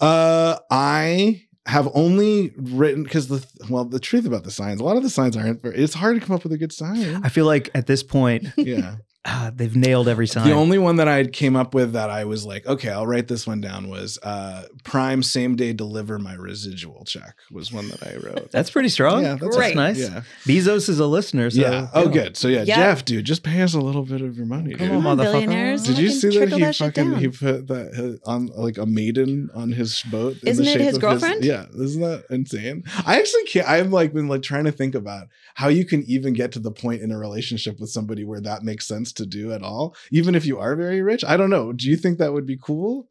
Uh, 0.00 0.58
I 0.70 1.45
have 1.66 1.88
only 1.94 2.52
written 2.56 3.02
because 3.02 3.26
the 3.28 3.44
well, 3.68 3.84
the 3.84 3.98
truth 3.98 4.24
about 4.24 4.44
the 4.44 4.50
signs, 4.50 4.80
a 4.80 4.84
lot 4.84 4.96
of 4.96 5.02
the 5.02 5.10
signs 5.10 5.36
aren't. 5.36 5.64
It's 5.64 5.94
hard 5.94 6.18
to 6.20 6.24
come 6.24 6.34
up 6.34 6.44
with 6.44 6.52
a 6.52 6.58
good 6.58 6.72
sign. 6.72 7.20
I 7.24 7.28
feel 7.28 7.44
like 7.44 7.70
at 7.74 7.86
this 7.86 8.02
point, 8.02 8.46
yeah, 8.56 8.96
ah, 9.26 9.50
they've 9.54 9.76
nailed 9.76 10.08
every 10.08 10.26
sign. 10.26 10.46
the 10.48 10.54
only 10.54 10.78
one 10.78 10.96
that 10.96 11.08
I 11.08 11.24
came 11.26 11.56
up 11.56 11.74
with 11.74 11.92
that 11.92 12.10
I 12.10 12.24
was 12.24 12.46
like, 12.46 12.66
okay, 12.66 12.90
I'll 12.90 13.06
write 13.06 13.28
this 13.28 13.46
one 13.46 13.60
down 13.60 13.88
was 13.88 14.18
uh, 14.22 14.66
Prime 14.84 15.22
same 15.22 15.56
day 15.56 15.72
deliver 15.72 16.18
my 16.18 16.34
residual 16.34 17.04
check 17.04 17.36
was 17.50 17.72
one 17.72 17.88
that 17.88 18.02
I 18.02 18.16
wrote. 18.16 18.50
that's 18.52 18.70
pretty 18.70 18.88
strong. 18.88 19.22
yeah, 19.22 19.34
that's, 19.34 19.56
Great. 19.56 19.76
nice. 19.76 19.98
Yeah, 19.98 20.22
Bezos 20.44 20.88
is 20.88 21.00
a 21.00 21.06
listener. 21.06 21.50
So, 21.50 21.60
yeah. 21.60 21.88
Oh, 21.92 22.04
yeah. 22.04 22.12
good. 22.12 22.36
So 22.36 22.48
yeah, 22.48 22.62
Yeah. 22.62 22.76
Jeff, 22.76 23.04
dude, 23.04 23.24
just 23.24 23.42
pay 23.42 23.62
us 23.62 23.74
a 23.74 23.80
little 23.80 24.04
bit 24.04 24.20
of 24.20 24.36
your 24.36 24.46
money. 24.46 24.74
Come 24.74 24.88
dude. 24.88 24.96
on, 24.96 25.02
Come 25.02 25.06
on, 25.06 25.16
billionaires. 25.18 25.82
Did 25.82 25.98
you 25.98 26.10
see 26.10 26.38
that 26.38 26.52
he 26.52 26.60
that 26.60 26.76
fucking 26.76 27.10
down. 27.10 27.20
he 27.20 27.28
put 27.28 27.66
that 27.68 28.20
uh, 28.24 28.30
on 28.30 28.46
like 28.46 28.78
a 28.78 28.86
maiden 28.86 29.50
on 29.54 29.72
his 29.72 30.02
boat? 30.04 30.36
Isn't 30.44 30.64
the 30.64 30.70
it 30.70 30.74
shape 30.74 30.82
his 30.82 30.96
of 30.96 31.00
girlfriend? 31.00 31.44
yeah, 31.44 31.66
isn't 31.74 32.00
that 32.00 32.24
insane? 32.30 32.84
I 33.04 33.18
actually 33.18 33.44
can't. 33.44 33.68
I've 33.68 33.92
like 33.92 34.12
been 34.12 34.28
like 34.28 34.42
trying 34.42 34.64
to 34.64 34.72
think 34.72 34.94
about 34.94 35.28
how 35.54 35.68
you 35.68 35.84
can 35.84 36.02
even 36.04 36.32
get 36.34 36.52
to 36.52 36.58
the 36.58 36.70
point 36.70 37.02
in 37.02 37.10
a 37.10 37.18
relationship 37.18 37.80
with 37.80 37.90
somebody 37.90 38.24
where 38.24 38.40
that 38.40 38.62
makes 38.62 38.86
sense 38.86 39.12
to 39.16 39.26
do 39.26 39.52
at 39.52 39.62
all, 39.62 39.94
even 40.10 40.34
if 40.34 40.46
you 40.46 40.58
are 40.58 40.76
very 40.76 41.02
rich. 41.02 41.24
I 41.24 41.36
don't 41.36 41.50
know. 41.50 41.72
Do 41.72 41.88
you 41.88 41.96
think 41.96 42.18
that 42.18 42.32
would 42.32 42.46
be 42.46 42.58
cool? 42.60 43.08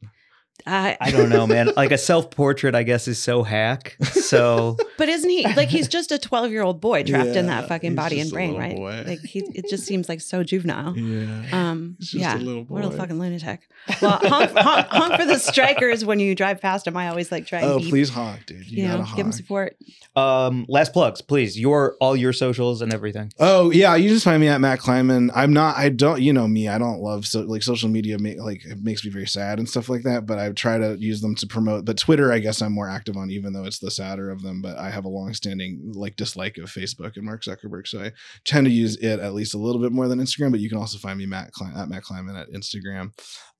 I, 0.68 0.98
I 0.99 1.11
don't 1.11 1.30
know, 1.30 1.45
man. 1.45 1.72
Like 1.76 1.91
a 1.91 1.98
self 1.98 2.32
portrait, 2.32 2.73
I 2.73 2.82
guess, 2.84 3.07
is 3.07 3.19
so 3.22 3.44
hack. 3.44 3.98
So 4.02 4.77
but 4.98 5.10
isn't 5.10 5.30
he 5.30 5.44
like 5.53 5.69
he's 5.69 5.88
just 5.88 6.11
a 6.11 6.18
12 6.18 6.52
year 6.52 6.64
old 6.64 6.82
boy 6.82 7.03
trapped 7.03 7.36
in 7.36 7.45
that 7.48 7.68
fucking 7.68 7.94
body 7.94 8.19
and 8.19 8.32
brain, 8.32 8.57
right? 8.57 8.76
boy. 8.76 9.03
Like 9.06 9.19
he, 9.19 9.40
it 9.53 9.69
just 9.69 9.86
seems 9.86 10.10
like 10.10 10.22
so 10.22 10.44
juvenile. 10.44 10.95
Yeah. 11.06 11.44
Um, 11.52 11.95
He's 11.99 12.11
just 12.11 12.22
yeah, 12.22 12.36
a 12.36 12.40
little 12.40 12.64
what 12.64 12.84
a 12.84 12.90
fucking 12.91 13.19
lunatic. 13.19 13.68
Well, 14.02 14.18
honk, 14.23 14.52
honk, 14.52 14.88
honk 14.88 15.19
for 15.19 15.26
the 15.26 15.38
strikers 15.38 16.03
when 16.03 16.19
you 16.19 16.34
drive 16.34 16.60
past 16.61 16.86
them. 16.86 16.98
I 16.98 17.10
always 17.10 17.32
like 17.32 17.45
try 17.45 17.60
and 17.60 17.69
Oh, 17.69 17.77
beep, 17.80 17.90
please 17.90 18.10
honk, 18.10 18.45
dude. 18.48 18.65
You, 18.69 18.77
you 18.77 18.84
know, 18.88 18.94
gotta 18.94 19.03
honk. 19.03 19.18
give 19.18 19.26
them 19.26 19.32
support. 19.34 19.77
um 20.15 20.65
last 20.68 20.94
plugs, 20.94 21.22
please. 21.22 21.60
Your 21.60 21.95
all 22.02 22.15
your 22.15 22.34
socials 22.34 22.82
and 22.82 22.91
everything. 22.94 23.32
Oh 23.40 23.69
yeah, 23.72 23.95
you 23.95 24.10
just 24.10 24.26
find 24.26 24.41
me 24.41 24.48
at 24.48 24.60
Matt 24.61 24.80
Klinman. 24.80 25.30
I'm 25.36 25.53
not. 25.53 25.77
I 25.77 25.90
don't. 25.90 26.22
You 26.22 26.34
know 26.34 26.48
me. 26.48 26.68
I 26.68 26.77
don't 26.80 27.02
love 27.02 27.26
so 27.27 27.41
like 27.41 27.61
social 27.61 27.90
media. 27.90 28.18
Make, 28.18 28.40
like 28.40 28.65
it 28.65 28.82
makes 28.84 29.06
me 29.06 29.11
very 29.11 29.27
sad 29.27 29.60
and 29.60 29.69
stuff 29.69 29.88
like 29.90 30.03
that. 30.03 30.26
But 30.26 30.40
I 30.40 30.44
try 30.53 30.77
to 30.77 30.95
use 30.99 31.22
them 31.22 31.35
to 31.35 31.47
promote. 31.47 31.85
But 31.85 31.97
Twitter, 31.97 32.31
I 32.31 32.39
guess 32.39 32.61
I'm 32.61 32.73
more 32.73 32.89
active 32.89 33.17
on, 33.17 33.31
even 33.31 33.53
though 33.53 33.65
it's 33.65 33.80
the 33.80 33.91
sadder 33.91 34.30
of 34.30 34.41
them. 34.41 34.61
But 34.61 34.77
I 34.77 34.89
have 34.89 35.05
a 35.05 35.09
long-standing 35.09 35.93
like 35.95 36.15
dislike 36.15 36.57
of 36.57 36.72
Facebook 36.72 37.15
and 37.15 37.26
Mark 37.26 37.43
Zuckerberg, 37.43 37.88
so 37.88 38.03
I 38.03 38.11
tend 38.45 38.65
to 38.67 38.72
use 38.72 38.97
it 38.97 39.19
at 39.19 39.34
least 39.34 39.53
a 39.53 39.59
little 39.59 39.81
bit 39.81 39.91
more 39.91 40.07
than 40.07 40.19
Instagram. 40.19 40.51
But 40.51 40.59
you 40.59 40.69
can 40.69 40.77
also 40.77 40.97
find 40.97 41.17
me 41.17 41.26
Matt 41.26 41.51
Kle- 41.51 41.77
at 41.77 41.89
Matt 41.89 42.03
Klinman 42.03 42.39
at 42.39 42.51
Instagram. 42.51 43.11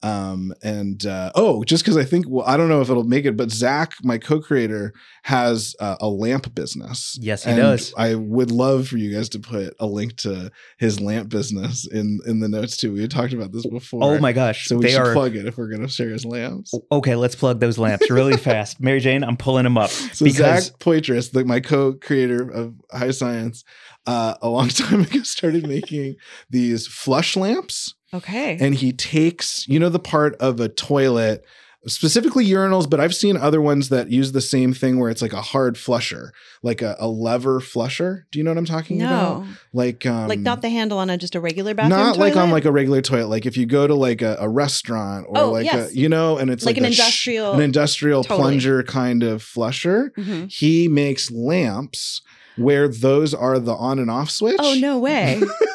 Um 0.06 0.54
and 0.62 1.04
uh, 1.06 1.32
oh, 1.34 1.64
just 1.64 1.84
because 1.84 1.98
I 1.98 2.04
think 2.04 2.26
well, 2.30 2.46
I 2.46 2.58
don't 2.58 2.70
know 2.70 2.82
if 2.82 2.90
it'll 2.92 3.04
make 3.04 3.26
it, 3.26 3.36
but 3.36 3.50
Zach, 3.50 3.94
my 4.04 4.20
co-creator, 4.20 4.94
has 5.24 5.76
uh, 5.80 5.96
a 6.00 6.08
lamp 6.08 6.54
business. 6.54 7.18
Yes, 7.20 7.44
he 7.44 7.50
And 7.50 7.60
does. 7.60 7.92
I 7.98 8.14
would 8.14 8.52
love 8.52 8.88
for 8.88 8.98
you 8.98 9.12
guys 9.12 9.30
to 9.30 9.40
put 9.40 9.74
a 9.80 9.88
link 9.88 10.18
to 10.18 10.52
his 10.78 11.00
lamp 11.00 11.30
business 11.30 11.88
in 11.88 12.20
in 12.28 12.40
the 12.40 12.48
notes 12.48 12.78
too. 12.78 12.94
We 12.94 13.02
had 13.02 13.10
talked 13.10 13.34
about 13.34 13.52
this 13.52 13.66
before. 13.66 14.04
Oh 14.04 14.20
my 14.20 14.32
gosh. 14.32 14.68
So 14.68 14.78
we 14.78 14.84
they 14.84 14.92
should 14.92 15.02
are 15.02 15.14
plug 15.14 15.36
it 15.36 15.48
if 15.48 15.58
we're 15.58 15.70
gonna 15.70 15.90
share 15.90 16.10
his 16.10 16.24
lamps. 16.24 16.72
Okay, 16.92 17.16
let's 17.16 17.36
plug 17.36 17.60
those 17.60 17.80
lamps 17.80 18.08
really 18.12 18.38
fast. 18.38 18.80
Mary 18.80 19.00
Jane, 19.00 19.24
I'm 19.24 19.38
pulling 19.38 19.64
them 19.64 19.78
up. 19.78 19.90
So 20.16 20.24
because 20.24 20.68
Zach 20.68 20.80
Poitras, 20.80 21.32
the, 21.32 21.44
my 21.44 21.60
co-creator 21.60 22.50
of 22.50 22.76
High 22.92 23.12
Science, 23.12 23.64
uh, 24.06 24.36
a 24.42 24.48
long 24.48 24.68
time 24.84 25.02
ago 25.02 25.24
started 25.24 25.68
making 25.68 26.16
these 26.50 26.88
flush 26.88 27.36
lamps, 27.36 27.95
Okay. 28.14 28.58
and 28.62 28.76
he 28.76 28.92
takes 28.94 29.68
you 29.68 29.80
know 29.80 29.90
the 29.90 30.00
part 30.00 30.36
of 30.36 30.60
a 30.60 30.70
toilet. 30.70 31.44
Specifically 31.88 32.44
urinals, 32.48 32.90
but 32.90 33.00
I've 33.00 33.14
seen 33.14 33.38
other 33.38 33.62
ones 33.62 33.90
that 33.90 34.10
use 34.10 34.32
the 34.32 34.42
same 34.42 34.74
thing 34.74 34.98
where 35.00 35.12
it's 35.12 35.22
like 35.22 35.34
a 35.34 35.42
hard 35.44 35.78
flusher, 35.78 36.34
like 36.64 36.82
a, 36.82 36.96
a 36.98 37.08
lever 37.08 37.60
flusher. 37.60 38.26
Do 38.32 38.40
you 38.40 38.44
know 38.44 38.50
what 38.50 38.58
I'm 38.58 38.66
talking 38.66 39.04
about? 39.04 39.42
no, 39.44 39.48
Like, 39.72 40.04
um, 40.04 40.28
like 40.28 40.40
not 40.40 40.64
the 40.64 40.70
handle 40.70 40.98
on 40.98 41.12
a 41.12 41.18
just 41.20 41.36
a 41.36 41.40
regular 41.40 41.76
bathroom. 41.76 42.00
not 42.00 42.18
like 42.18 42.36
on 42.38 42.50
like 42.50 42.66
a 42.66 42.72
regular 42.72 43.04
toilet 43.04 43.28
like 43.28 43.46
if 43.46 43.56
you 43.56 43.68
go 43.68 43.86
to 43.86 43.94
like 43.94 44.24
a, 44.24 44.36
a 44.40 44.50
restaurant 44.50 45.28
or 45.30 45.38
Oh, 45.38 45.52
like 45.52 45.66
yes. 45.66 45.92
a 45.92 45.96
you 45.96 46.10
know 46.10 46.40
and 46.40 46.50
it's 46.50 46.66
Like 46.66 46.78
like, 46.78 46.86
an 46.86 46.86
a 46.86 46.92
sh- 46.92 47.00
industrial- 47.00 47.54
an 47.54 47.62
industrial 47.62 48.24
Totally. 48.24 48.40
plunger 48.42 48.82
kind 48.82 49.22
of 49.22 49.44
flusher 49.44 50.12
Mhm. 50.18 50.52
he 50.52 50.88
makes 50.88 51.30
lamps 51.30 52.24
where 52.58 52.88
those 52.88 53.36
are 53.36 53.60
the 53.60 53.76
on 53.76 54.00
and 54.00 54.10
off 54.10 54.32
switch 54.32 54.56
Oh 54.60 54.74
no 54.80 54.98
way! 54.98 55.40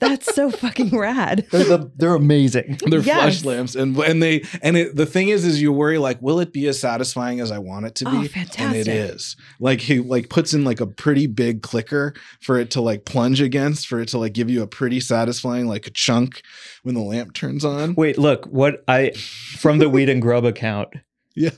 That's 0.00 0.34
so 0.34 0.50
fucking 0.50 0.96
rad. 0.96 1.46
They're 1.50 1.64
the, 1.64 1.90
they're 1.96 2.14
amazing. 2.14 2.78
They're 2.86 3.00
Yes. 3.00 3.20
flush 3.40 3.44
lamps, 3.44 3.74
and 3.74 3.96
and 3.98 4.22
they 4.22 4.42
and 4.62 4.76
it, 4.76 4.96
the 4.96 5.06
thing 5.06 5.28
is, 5.28 5.44
is 5.44 5.60
you 5.62 5.72
worry 5.72 5.98
like, 5.98 6.20
will 6.22 6.40
it 6.40 6.52
be 6.52 6.66
as 6.66 6.80
satisfying 6.80 7.40
as 7.40 7.50
I 7.52 7.58
want 7.58 7.86
it 7.86 7.94
to 7.96 8.04
be? 8.06 8.10
Oh, 8.10 8.24
fantastic! 8.24 8.60
And 8.60 8.74
it 8.76 8.86
fantastic. 8.86 9.14
is. 9.16 9.36
Like 9.60 9.80
he 9.82 10.00
like 10.00 10.28
puts 10.30 10.54
in 10.54 10.64
like 10.64 10.80
a 10.80 10.86
pretty 10.86 11.26
big 11.26 11.62
clicker 11.62 12.14
for 12.40 12.58
it 12.58 12.70
to 12.72 12.80
like 12.80 13.04
plunge 13.04 13.40
against, 13.40 13.86
for 13.86 14.00
it 14.00 14.08
to 14.08 14.18
like 14.18 14.32
give 14.32 14.48
you 14.50 14.62
a 14.62 14.66
pretty 14.66 15.00
satisfying 15.00 15.66
like 15.68 15.86
a 15.86 15.90
chunk 15.90 16.42
when 16.82 16.94
the 16.94 17.02
lamp 17.02 17.34
turns 17.34 17.64
on. 17.64 17.94
Wait, 17.94 18.18
look 18.18 18.46
what 18.46 18.82
I 18.88 19.10
from 19.12 19.78
the 19.78 19.88
Weed 19.90 20.08
and 20.08 20.22
Grub 20.22 20.44
account. 20.44 20.88
Yeah. 21.36 21.50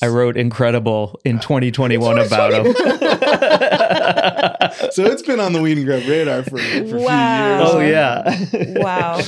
I 0.00 0.08
wrote 0.08 0.36
incredible 0.36 1.20
in 1.24 1.38
2021 1.38 2.18
about 2.18 2.52
him. 2.52 2.72
so 4.90 5.04
it's 5.04 5.22
been 5.22 5.38
on 5.38 5.52
the 5.52 5.60
Weed 5.60 5.76
and 5.76 5.86
Grub 5.86 6.02
radar 6.08 6.42
for, 6.42 6.58
for 6.58 6.98
Wow. 6.98 7.60
oh 7.60 7.78
a 7.78 7.80
few 7.80 7.88
years. 7.88 8.54
Oh 8.54 8.58
yeah. 8.58 8.82
Wow. 8.82 9.20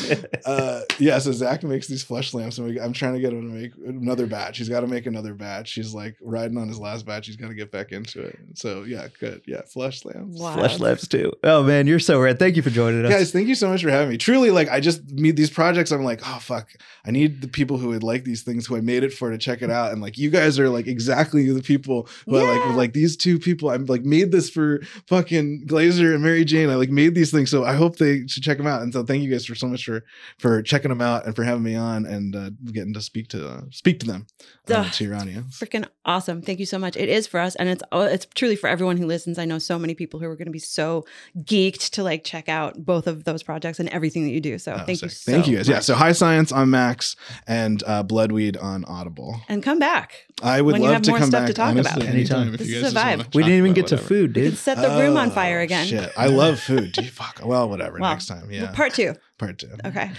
uh, 0.47 0.81
yeah, 0.99 1.19
so 1.19 1.33
Zach 1.33 1.63
makes 1.63 1.87
these 1.87 2.03
flesh 2.03 2.33
lamps, 2.33 2.59
and 2.59 2.67
we, 2.67 2.81
I'm 2.81 2.93
trying 2.93 3.15
to 3.15 3.21
get 3.21 3.33
him 3.33 3.43
to 3.43 3.55
make 3.55 3.73
another 3.87 4.27
batch. 4.27 4.59
He's 4.59 4.69
got 4.69 4.81
to 4.81 4.87
make 4.87 5.07
another 5.07 5.35
batch. 5.35 5.73
He's 5.73 5.93
like 5.93 6.17
riding 6.23 6.57
on 6.57 6.69
his 6.69 6.79
last 6.79 7.05
batch. 7.05 7.27
He's 7.27 7.37
got 7.37 7.49
to 7.49 7.55
get 7.55 7.71
back 7.71 7.93
into 7.93 8.23
it. 8.23 8.39
So 8.55 8.85
yeah, 8.85 9.09
good. 9.21 9.43
Yeah, 9.47 9.63
flesh 9.63 10.05
lamps. 10.05 10.41
Wow. 10.41 10.55
Flesh 10.55 10.79
lamps 10.79 11.07
too. 11.07 11.33
Oh 11.45 11.63
man, 11.63 11.87
you're 11.87 11.99
so 11.99 12.21
rad. 12.21 12.39
Thank 12.39 12.57
you 12.57 12.63
for 12.63 12.71
joining 12.71 13.05
us. 13.05 13.13
Guys, 13.13 13.33
thank 13.33 13.49
you 13.49 13.55
so 13.55 13.69
much 13.69 13.83
for 13.83 13.91
having 13.91 14.09
me. 14.09 14.19
Truly, 14.19 14.51
like 14.51 14.71
I 14.71 14.81
just 14.81 15.11
meet 15.13 15.37
these 15.37 15.51
projects. 15.51 15.91
I'm 15.91 16.05
like, 16.05 16.21
oh 16.25 16.39
fuck, 16.41 16.71
I 17.05 17.11
need 17.11 17.43
the 17.43 17.49
people 17.49 17.77
who 17.77 17.89
would 17.89 18.03
like 18.03 18.25
these 18.25 18.43
things, 18.43 18.67
who 18.67 18.77
I 18.77 18.81
made 18.81 19.05
it 19.05 19.13
for, 19.13 19.31
to 19.31 19.39
check 19.39 19.61
it 19.61 19.71
out. 19.71 19.93
And 19.93 20.01
like, 20.01 20.17
you 20.17 20.31
guys 20.31 20.54
are 20.59 20.69
like 20.69 20.87
exactly 20.87 21.51
the 21.51 21.63
people 21.63 22.09
who 22.27 22.37
I 22.39 22.43
like. 22.43 22.77
Like 22.77 22.93
these 22.93 23.17
two 23.17 23.39
people, 23.39 23.71
I'm 23.71 23.85
like 23.87 24.05
made 24.05 24.33
this 24.33 24.51
for 24.51 24.81
fucking 25.09 25.67
Glazer 25.67 26.15
and 26.15 26.23
Mary 26.23 26.45
Jane. 26.45 26.71
I 26.71 26.75
like 26.77 26.91
made 26.91 27.15
these 27.15 27.31
things, 27.31 27.51
so 27.51 27.65
I 27.65 27.75
hope 27.75 27.97
they 27.97 28.27
should 28.27 28.43
check 28.43 28.59
them 28.59 28.67
out. 28.67 28.83
And 28.83 28.93
so 28.93 29.05
thank 29.05 29.23
you 29.23 29.31
guys 29.31 29.47
for 29.47 29.55
so 29.55 29.67
much 29.67 29.85
for 29.85 30.05
for 30.39 30.63
checking 30.63 30.89
them 30.89 31.01
out 31.01 31.27
and 31.27 31.35
for 31.37 31.45
having 31.45 31.63
me 31.63 31.75
on 31.75 32.07
and 32.07 32.35
uh, 32.37 32.51
getting 32.73 32.95
to 32.95 33.01
speak 33.01 33.29
to 33.29 33.49
uh, 33.49 33.61
speak 33.71 34.01
to 34.01 34.07
them 34.07 34.27
uh, 34.71 34.89
to 34.91 35.05
your 35.05 35.15
audience. 35.15 35.59
Freaking 35.59 35.87
awesome. 36.05 36.43
Thank 36.43 36.59
you 36.61 36.67
so 36.67 36.79
much. 36.79 36.97
It 36.97 37.09
is 37.09 37.27
for 37.27 37.41
us 37.41 37.55
and 37.57 37.69
it's 37.69 37.83
it's 37.93 38.27
truly 38.35 38.57
for 38.57 38.69
everyone 38.69 38.97
who 38.97 39.07
listens. 39.07 39.39
I 39.39 39.45
know 39.45 39.59
so 39.59 39.79
many 39.79 39.95
people 39.95 40.21
who 40.21 40.27
are 40.27 40.37
going 40.37 40.47
to 40.47 40.53
be 40.53 40.59
so 40.59 41.05
geeked 41.43 41.91
to 41.91 42.03
like 42.03 42.25
check 42.25 42.49
out 42.49 42.85
both 42.85 43.07
of 43.07 43.25
those 43.25 43.43
projects 43.43 43.81
and 43.81 43.89
everything 43.91 44.25
that 44.25 44.31
you 44.31 44.41
do. 44.41 44.59
So 44.59 44.75
Oh, 44.75 44.85
thank 44.85 45.03
you 45.03 45.09
so 45.09 45.31
thank 45.33 45.47
you 45.47 45.57
guys. 45.57 45.69
Yeah, 45.69 45.81
so 45.81 45.95
High 45.95 46.13
Science 46.13 46.51
on 46.53 46.71
Max 46.71 47.17
and 47.47 47.83
uh, 47.87 48.03
Bloodweed 48.03 48.61
on 48.63 48.85
Audible. 48.87 49.41
and 49.49 49.63
come 49.63 49.79
back. 49.79 50.27
I 50.45 50.61
would 50.61 50.73
When 50.73 50.83
you 50.83 50.89
love 50.89 50.95
have 50.95 51.03
to 51.03 51.11
more 51.11 51.19
come 51.19 51.29
stuff 51.31 51.41
back 51.41 51.47
to 51.49 51.55
talk 51.55 51.69
honestly, 51.71 52.03
about. 52.03 52.15
anytime. 52.15 52.39
Anytime. 52.43 52.55
If 52.55 52.59
This 52.61 52.69
you 52.69 52.77
is 52.77 52.83
guys 52.83 52.91
a 52.93 52.95
just 52.95 52.97
vibe. 53.07 53.11
wanna 53.11 53.17
we 53.17 53.23
talk 53.25 53.33
didn't 53.33 53.51
even 53.53 53.65
about 53.71 53.75
get 53.77 53.87
to 53.89 53.95
whatever. 53.95 54.09
food, 54.09 54.21
You 54.37 54.43
dude. 54.43 54.53
can 54.53 54.57
set 54.57 54.77
the 54.77 54.89
room 55.01 55.17
on 55.17 55.31
fire 55.31 55.61
Oh, 55.61 55.63
again. 55.65 55.87
Shit. 55.87 56.13
I 56.17 56.27
love 56.43 56.61
food. 56.61 56.93
Gee, 56.95 57.07
fuck. 57.09 57.41
Well, 57.45 57.69
whatever. 57.69 57.99
Well, 57.99 58.11
Next 58.11 58.27
time. 58.27 58.51
Yeah. 58.51 58.71
Part 58.73 58.95
two. 58.95 59.15
Part 59.39 59.59
two. 59.59 59.71
Okay. 59.85 60.11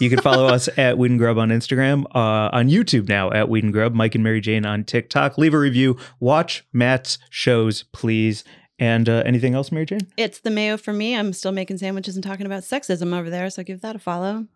You 0.00 0.10
can 0.10 0.20
follow 0.20 0.46
us 0.46 0.68
at 0.78 0.98
Weed 0.98 1.10
and 1.10 1.20
Grub 1.20 1.38
on 1.38 1.50
Instagram, 1.50 2.04
uh, 2.14 2.50
on 2.52 2.68
YouTube 2.68 3.08
now 3.08 3.30
at 3.30 3.48
Weed 3.48 3.64
and 3.64 3.72
Grub, 3.72 3.94
Mike 3.94 4.14
and 4.14 4.24
Mary 4.24 4.40
Jane 4.40 4.64
on 4.66 4.84
TikTok. 4.84 5.38
Leave 5.38 5.54
a 5.54 5.58
review. 5.58 5.96
Watch 6.18 6.64
Matt's 6.72 7.18
shows, 7.30 7.84
please. 7.92 8.42
And 8.80 9.08
uh, 9.08 9.22
anything 9.24 9.54
else, 9.54 9.70
Mary 9.70 9.86
Jane? 9.86 10.00
It's 10.16 10.40
the 10.40 10.50
mayo 10.50 10.76
for 10.76 10.92
me. 10.92 11.14
I'm 11.16 11.32
still 11.32 11.52
making 11.52 11.78
sandwiches 11.78 12.16
and 12.16 12.24
talking 12.24 12.46
about 12.46 12.64
sexism 12.64 13.16
over 13.16 13.30
there. 13.30 13.48
So 13.50 13.62
give 13.62 13.82
that 13.82 13.94
a 13.94 14.00
follow. 14.00 14.46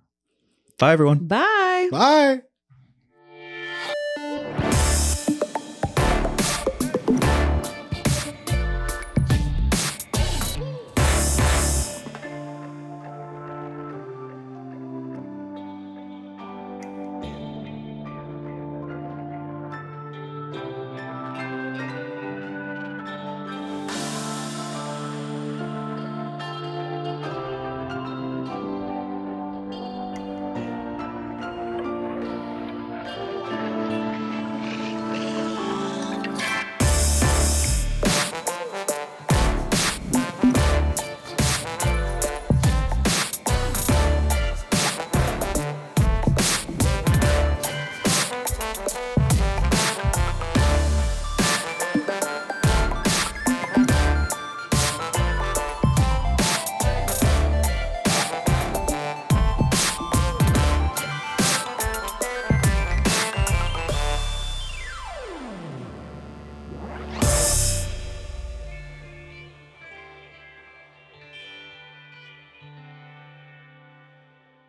Bye, 0.79 0.93
everyone. 0.93 1.19
Bye. 1.19 1.89
Bye. 1.93 2.41